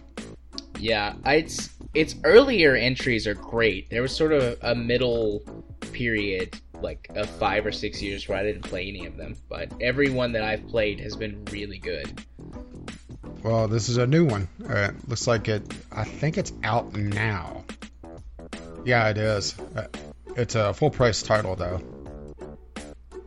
[0.80, 3.90] Yeah, it's its earlier entries are great.
[3.90, 5.44] There was sort of a middle
[5.92, 9.36] period, like of five or six years, where I didn't play any of them.
[9.50, 12.24] But every one that I've played has been really good.
[13.44, 14.48] Well, this is a new one.
[14.68, 15.64] Uh, looks like it.
[15.92, 17.64] I think it's out now.
[18.86, 19.56] Yeah, it is.
[19.76, 19.88] Uh,
[20.36, 21.82] it's a full price title though,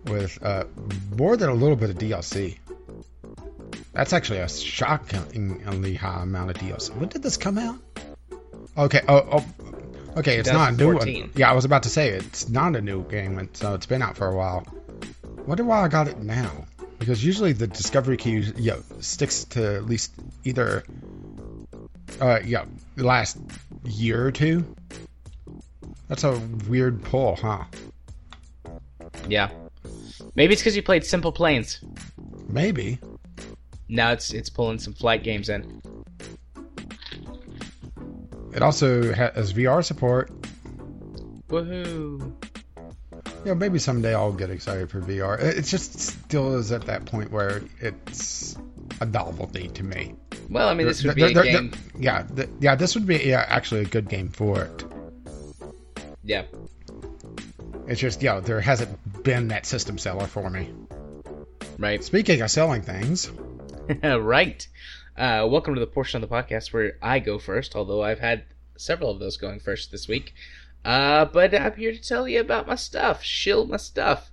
[0.07, 0.65] with uh,
[1.16, 2.58] more than a little bit of DLC.
[3.92, 6.94] That's actually a shockingly high amount of DLC.
[6.97, 7.78] When did this come out?
[8.76, 9.02] Okay.
[9.08, 9.44] Oh, oh
[10.16, 10.36] okay.
[10.39, 11.31] It's not a new one.
[11.36, 14.16] Yeah, I was about to say it's not a new game, so it's been out
[14.16, 14.66] for a while.
[15.47, 16.66] Wonder why I got it now.
[16.99, 20.12] Because usually the discovery key, you know, sticks to at least
[20.44, 20.84] either,
[22.20, 22.65] uh, yeah,
[22.97, 23.36] last
[23.84, 24.74] year or two.
[26.08, 27.65] That's a weird pull, huh?
[29.28, 29.50] Yeah,
[30.34, 31.81] maybe it's because you played Simple Planes.
[32.49, 32.99] Maybe.
[33.89, 35.83] Now it's it's pulling some flight games in.
[38.55, 40.31] It also has VR support.
[41.49, 42.33] Woohoo!
[43.44, 45.39] Yeah, maybe someday I'll get excited for VR.
[45.41, 48.57] It just still is at that point where it's
[49.01, 50.15] a novelty to me.
[50.49, 51.70] Well, I mean, this would be There- a game.
[51.70, 54.84] there- yeah, th- yeah, this would be yeah, actually a good game for it.
[56.23, 56.44] Yeah,
[57.87, 60.71] It's just, yo, there hasn't been that system seller for me.
[61.79, 62.03] right.
[62.03, 63.31] Speaking of selling things,
[64.03, 64.67] right.
[65.17, 68.45] Uh, welcome to the portion of the podcast where I go first, although I've had
[68.77, 70.33] several of those going first this week.
[70.85, 74.31] Uh, but I'm here to tell you about my stuff, shill my stuff.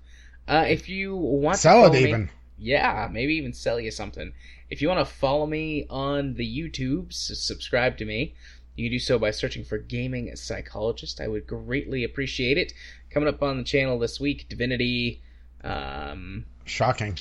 [0.47, 2.29] Uh, if you want sell to it follow me- even.
[2.57, 4.33] yeah, maybe even sell you something.
[4.69, 8.33] If you want to follow me on the YouTube, subscribe to me.
[8.75, 11.19] You can do so by searching for Gaming Psychologist.
[11.19, 12.73] I would greatly appreciate it.
[13.13, 15.21] Coming up on the channel this week, Divinity,
[15.63, 17.17] um, Shocking.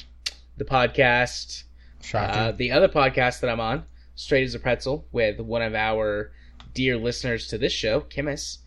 [0.57, 1.65] the podcast,
[2.01, 2.39] Shocking.
[2.41, 6.31] uh, the other podcast that I'm on, Straight as a Pretzel, with one of our
[6.75, 8.59] dear listeners to this show, Kimis.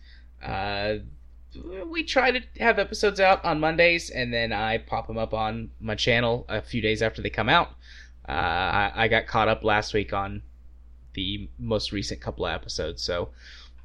[0.42, 0.96] Uh,
[1.86, 5.70] we try to have episodes out on Mondays, and then I pop them up on
[5.80, 7.68] my channel a few days after they come out.
[8.28, 10.42] Uh, I, I got caught up last week on
[11.14, 13.30] the most recent couple of episodes, so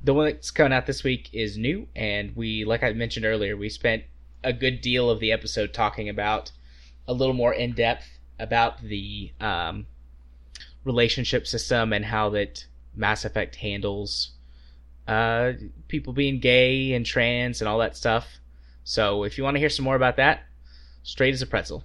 [0.01, 3.57] the one that's coming out this week is new, and we, like I mentioned earlier,
[3.57, 4.03] we spent
[4.43, 6.51] a good deal of the episode talking about
[7.07, 9.85] a little more in depth about the um,
[10.85, 14.31] relationship system and how that Mass Effect handles
[15.07, 15.51] uh,
[15.87, 18.39] people being gay and trans and all that stuff.
[18.83, 20.43] So if you want to hear some more about that,
[21.03, 21.83] straight as a pretzel.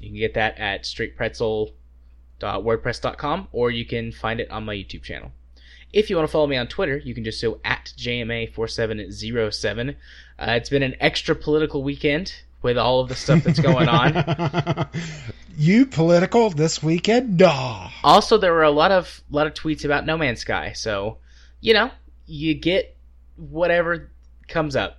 [0.00, 5.30] You can get that at straightpretzel.wordpress.com or you can find it on my YouTube channel.
[5.94, 9.90] If you want to follow me on Twitter, you can just go at JMA4707.
[10.36, 14.88] Uh, it's been an extra political weekend with all of the stuff that's going on.
[15.56, 17.38] you political this weekend?
[17.38, 17.90] Nah.
[18.02, 21.18] Also, there were a lot of lot of tweets about No Man's Sky, so
[21.60, 21.92] you know
[22.26, 22.96] you get
[23.36, 24.10] whatever
[24.48, 24.98] comes up.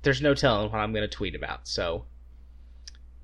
[0.00, 2.06] There's no telling what I'm going to tweet about, so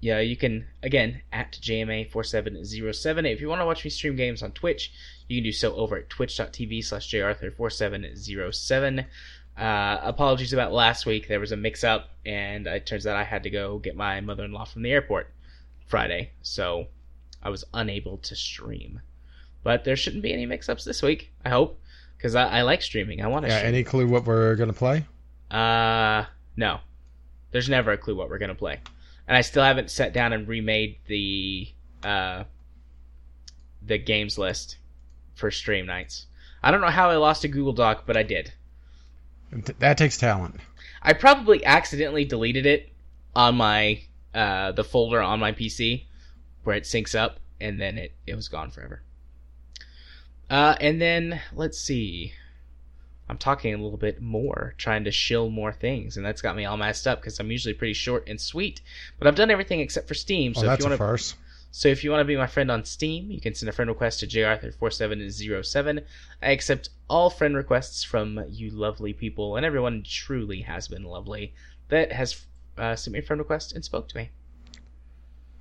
[0.05, 3.33] yeah, you can again at JMA4707.
[3.33, 4.93] If you want to watch me stream games on Twitch,
[5.29, 9.07] you can do so over at twitch.tv slash jarthur4707.
[9.57, 11.27] Uh, apologies about last week.
[11.27, 14.21] There was a mix up, and it turns out I had to go get my
[14.21, 15.31] mother in law from the airport
[15.87, 16.89] Friday, so
[17.43, 19.01] I was unable to stream.
[19.63, 21.81] But there shouldn't be any mix ups this week, I hope,
[22.19, 23.23] because I, I, like streaming.
[23.23, 23.75] I want to yeah, stream.
[23.75, 25.07] Any clue what we're going to play?
[25.51, 26.25] Uh,
[26.59, 26.81] no.
[27.53, 28.81] There's never a clue what we're going to play.
[29.27, 31.69] And I still haven't sat down and remade the
[32.03, 32.45] uh,
[33.83, 34.77] the games list
[35.35, 36.27] for stream nights.
[36.63, 38.53] I don't know how I lost a Google Doc, but I did.
[39.79, 40.61] That takes talent.
[41.03, 42.91] I probably accidentally deleted it
[43.37, 44.03] on my
[44.35, 46.05] uh, the folder on my PC
[46.65, 49.03] where it syncs up, and then it, it was gone forever.
[50.51, 52.33] Uh, and then let's see.
[53.29, 56.67] I'm talking a little bit more, trying to shill more things, and that's got me
[56.67, 58.83] all messed up because I'm usually pretty short and sweet.
[59.19, 60.55] But I've done everything except for Steam.
[60.55, 61.37] So oh, if you want to, first.
[61.71, 63.89] So if you want to be my friend on Steam, you can send a friend
[63.89, 66.05] request to jarthur4707.
[66.43, 71.55] I accept all friend requests from you lovely people, and everyone truly has been lovely
[71.89, 72.45] that has
[72.77, 74.31] uh, sent me a friend request and spoke to me.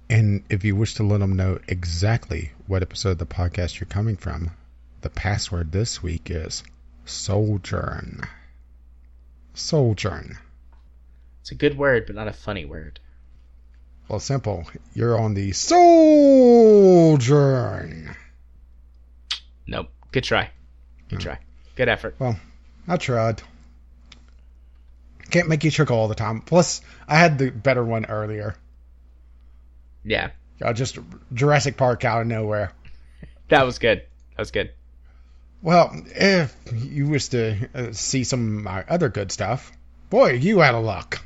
[0.09, 3.87] And if you wish to let them know exactly what episode of the podcast you're
[3.87, 4.51] coming from,
[5.01, 6.63] the password this week is
[7.05, 8.21] Sojourn.
[9.53, 10.37] Sojourn.
[11.41, 12.99] It's a good word, but not a funny word.
[14.07, 14.65] Well, simple.
[14.93, 15.85] You're on the Sojourn.
[19.67, 19.89] Nope.
[20.11, 20.51] Good try.
[21.09, 21.39] Good try.
[21.75, 22.15] Good effort.
[22.19, 22.39] Well,
[22.87, 23.41] I tried.
[25.31, 26.41] Can't make you chuckle all the time.
[26.41, 28.55] Plus, I had the better one earlier.
[30.03, 30.31] Yeah.
[30.61, 30.99] Uh, just
[31.33, 32.71] Jurassic Park out of nowhere.
[33.49, 33.99] That was good.
[34.31, 34.71] That was good.
[35.63, 39.71] Well, if you wish to uh, see some of my other good stuff,
[40.09, 41.23] boy, you out of luck.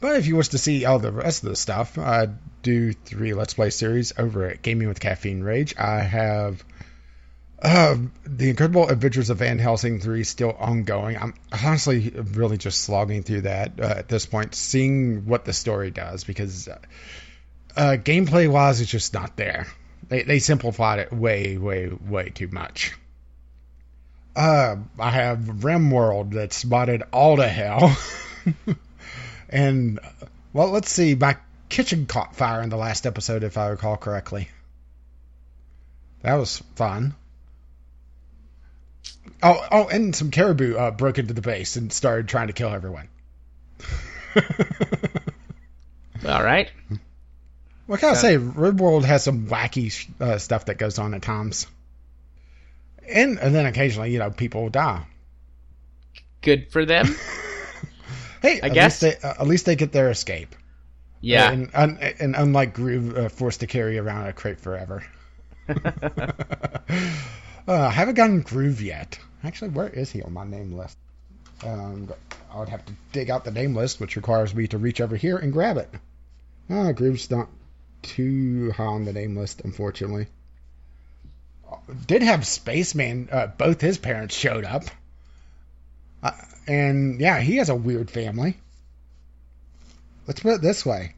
[0.00, 2.28] But if you wish to see all the rest of the stuff, I
[2.62, 5.74] do three Let's Play series over at Gaming with Caffeine Rage.
[5.78, 6.62] I have
[7.62, 7.96] uh,
[8.26, 11.16] The Incredible Adventures of Van Helsing 3 still ongoing.
[11.16, 15.90] I'm honestly really just slogging through that uh, at this point, seeing what the story
[15.90, 19.66] does, because uh, gameplay wise, it's just not there.
[20.10, 22.92] They they simplified it way way way too much.
[24.34, 27.96] Uh, I have RimWorld that's spotted all to hell,
[29.48, 30.00] and
[30.52, 31.14] well, let's see.
[31.14, 31.36] My
[31.68, 34.48] kitchen caught fire in the last episode, if I recall correctly.
[36.22, 37.14] That was fun.
[39.42, 42.70] Oh, oh, and some caribou uh, broke into the base and started trying to kill
[42.70, 43.08] everyone.
[46.26, 46.70] All right.
[47.90, 48.38] What can so, I say?
[48.38, 51.66] RimWorld has some wacky uh, stuff that goes on at times,
[53.08, 55.04] and and then occasionally, you know, people die.
[56.40, 57.06] Good for them.
[58.42, 60.54] hey, I at guess least they, uh, at least they get their escape.
[61.20, 65.04] Yeah, and, and, and unlike Groove, uh, forced to carry around a crate forever.
[67.68, 69.18] Uh, I haven't gotten Groove yet.
[69.44, 70.96] Actually, where is he on my name list?
[71.64, 72.08] Um,
[72.50, 75.14] I would have to dig out the name list, which requires me to reach over
[75.14, 75.88] here and grab it.
[76.68, 77.48] Ah, Groove's not
[78.02, 80.26] too high on the name list, unfortunately.
[82.06, 84.84] Did have Spaceman, uh, both his parents showed up.
[86.22, 86.32] Uh,
[86.66, 88.56] and yeah, he has a weird family.
[90.26, 91.14] Let's put it this way.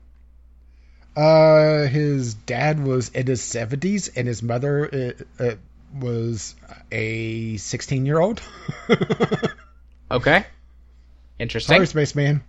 [1.17, 5.55] Uh, his dad was in his 70s, and his mother uh, uh
[5.99, 6.55] was
[6.91, 8.41] a 16 year old.
[10.11, 10.47] okay.
[11.39, 11.75] Interesting.
[11.77, 12.43] Sorry, Spaceman.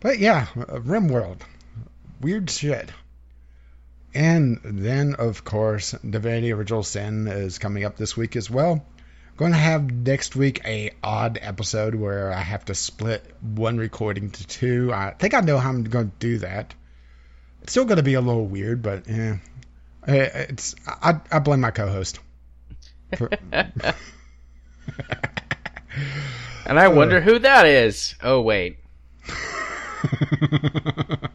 [0.00, 1.42] But yeah, RimWorld
[2.22, 2.90] weird shit.
[4.14, 8.84] And then, of course, Divinity Original Sin is coming up this week as well.
[9.36, 14.30] Going to have next week a odd episode where I have to split one recording
[14.30, 14.92] to two.
[14.92, 16.74] I think I know how I'm going to do that.
[17.62, 19.38] It's still going to be a little weird, but yeah,
[20.06, 22.18] it's I, I blame my co-host.
[23.16, 23.30] For...
[23.52, 23.94] and
[26.78, 28.14] I wonder uh, who that is.
[28.22, 28.78] Oh wait.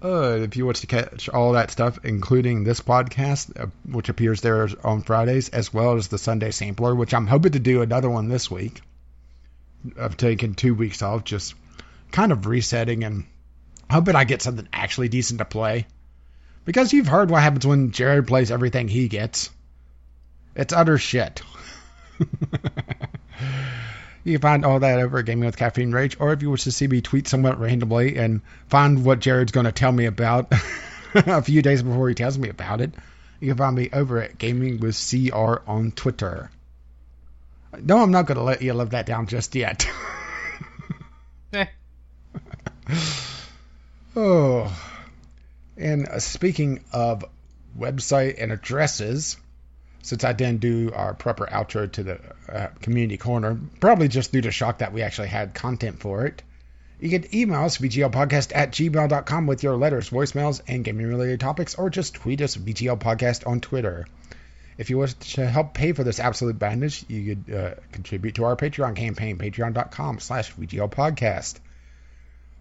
[0.00, 4.40] Uh, if you want to catch all that stuff, including this podcast, uh, which appears
[4.40, 8.08] there on Fridays, as well as the Sunday Sampler, which I'm hoping to do another
[8.08, 8.80] one this week.
[10.00, 11.54] I've taken two weeks off, just
[12.12, 13.24] kind of resetting and
[13.90, 15.86] hoping I get something actually decent to play.
[16.64, 19.50] Because you've heard what happens when Jared plays everything he gets.
[20.54, 21.42] It's utter shit.
[24.28, 26.64] You can find all that over at Gaming with Caffeine Rage, or if you wish
[26.64, 30.52] to see me tweet somewhat randomly and find what Jared's going to tell me about
[31.14, 32.92] a few days before he tells me about it,
[33.40, 36.50] you can find me over at Gaming with CR on Twitter.
[37.80, 39.88] No, I'm not going to let you live that down just yet.
[41.54, 41.64] Eh.
[44.14, 44.70] oh.
[45.78, 47.24] And uh, speaking of
[47.78, 49.38] website and addresses,
[50.08, 54.40] since I didn't do our proper outro to the uh, community corner, probably just due
[54.40, 56.42] to shock that we actually had content for it,
[56.98, 61.74] you can email us, vglpodcast at gmail.com with your letters, voicemails, and gaming related topics,
[61.74, 64.06] or just tweet us, VGL Podcast, on Twitter.
[64.78, 68.44] If you wish to help pay for this absolute badness, you could uh, contribute to
[68.44, 71.58] our Patreon campaign, patreon.com slash VGL Podcast.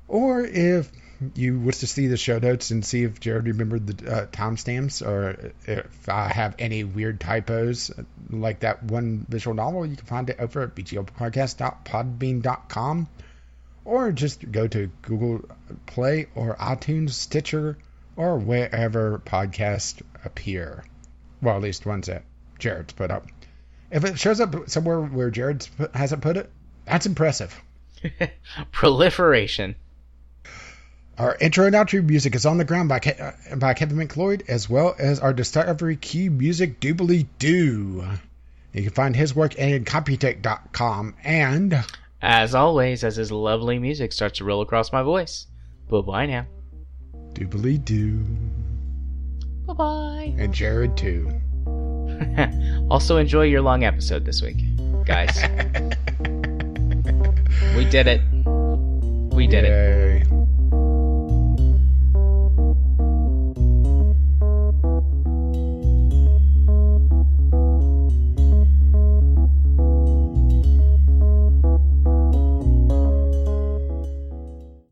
[0.10, 0.92] Or if
[1.36, 5.06] you wish to see the show notes and see if Jared remembered the uh, timestamps
[5.06, 7.92] or if I have any weird typos
[8.30, 13.08] like that one visual novel, you can find it over at vglpodcast.podbean.com
[13.86, 15.50] or just go to Google
[15.86, 17.78] Play or iTunes, Stitcher,
[18.16, 20.84] or wherever podcasts appear.
[21.42, 22.24] Well, at least ones that
[22.60, 23.28] Jared's put up.
[23.90, 26.52] If it shows up somewhere where Jared hasn't put it,
[26.86, 27.56] that's impressive.
[28.72, 29.76] Proliferation.
[31.18, 33.18] Our intro and outro music is On the Ground by, Ke-
[33.58, 38.06] by Kevin MacLeod, as well as our Discovery Queue music, Doobly Doo.
[38.72, 41.84] You can find his work at incompetech.com and.
[42.22, 45.48] As always, as his lovely music starts to roll across my voice.
[45.90, 46.46] Bye bye now.
[47.34, 48.24] Doobly Doo.
[49.66, 50.36] Bye bye.
[50.38, 51.32] And Jared, too.
[52.92, 54.58] also, enjoy your long episode this week,
[55.04, 55.36] guys.
[57.76, 58.22] we did it.
[59.34, 60.28] We did it.
[60.30, 60.47] Yay.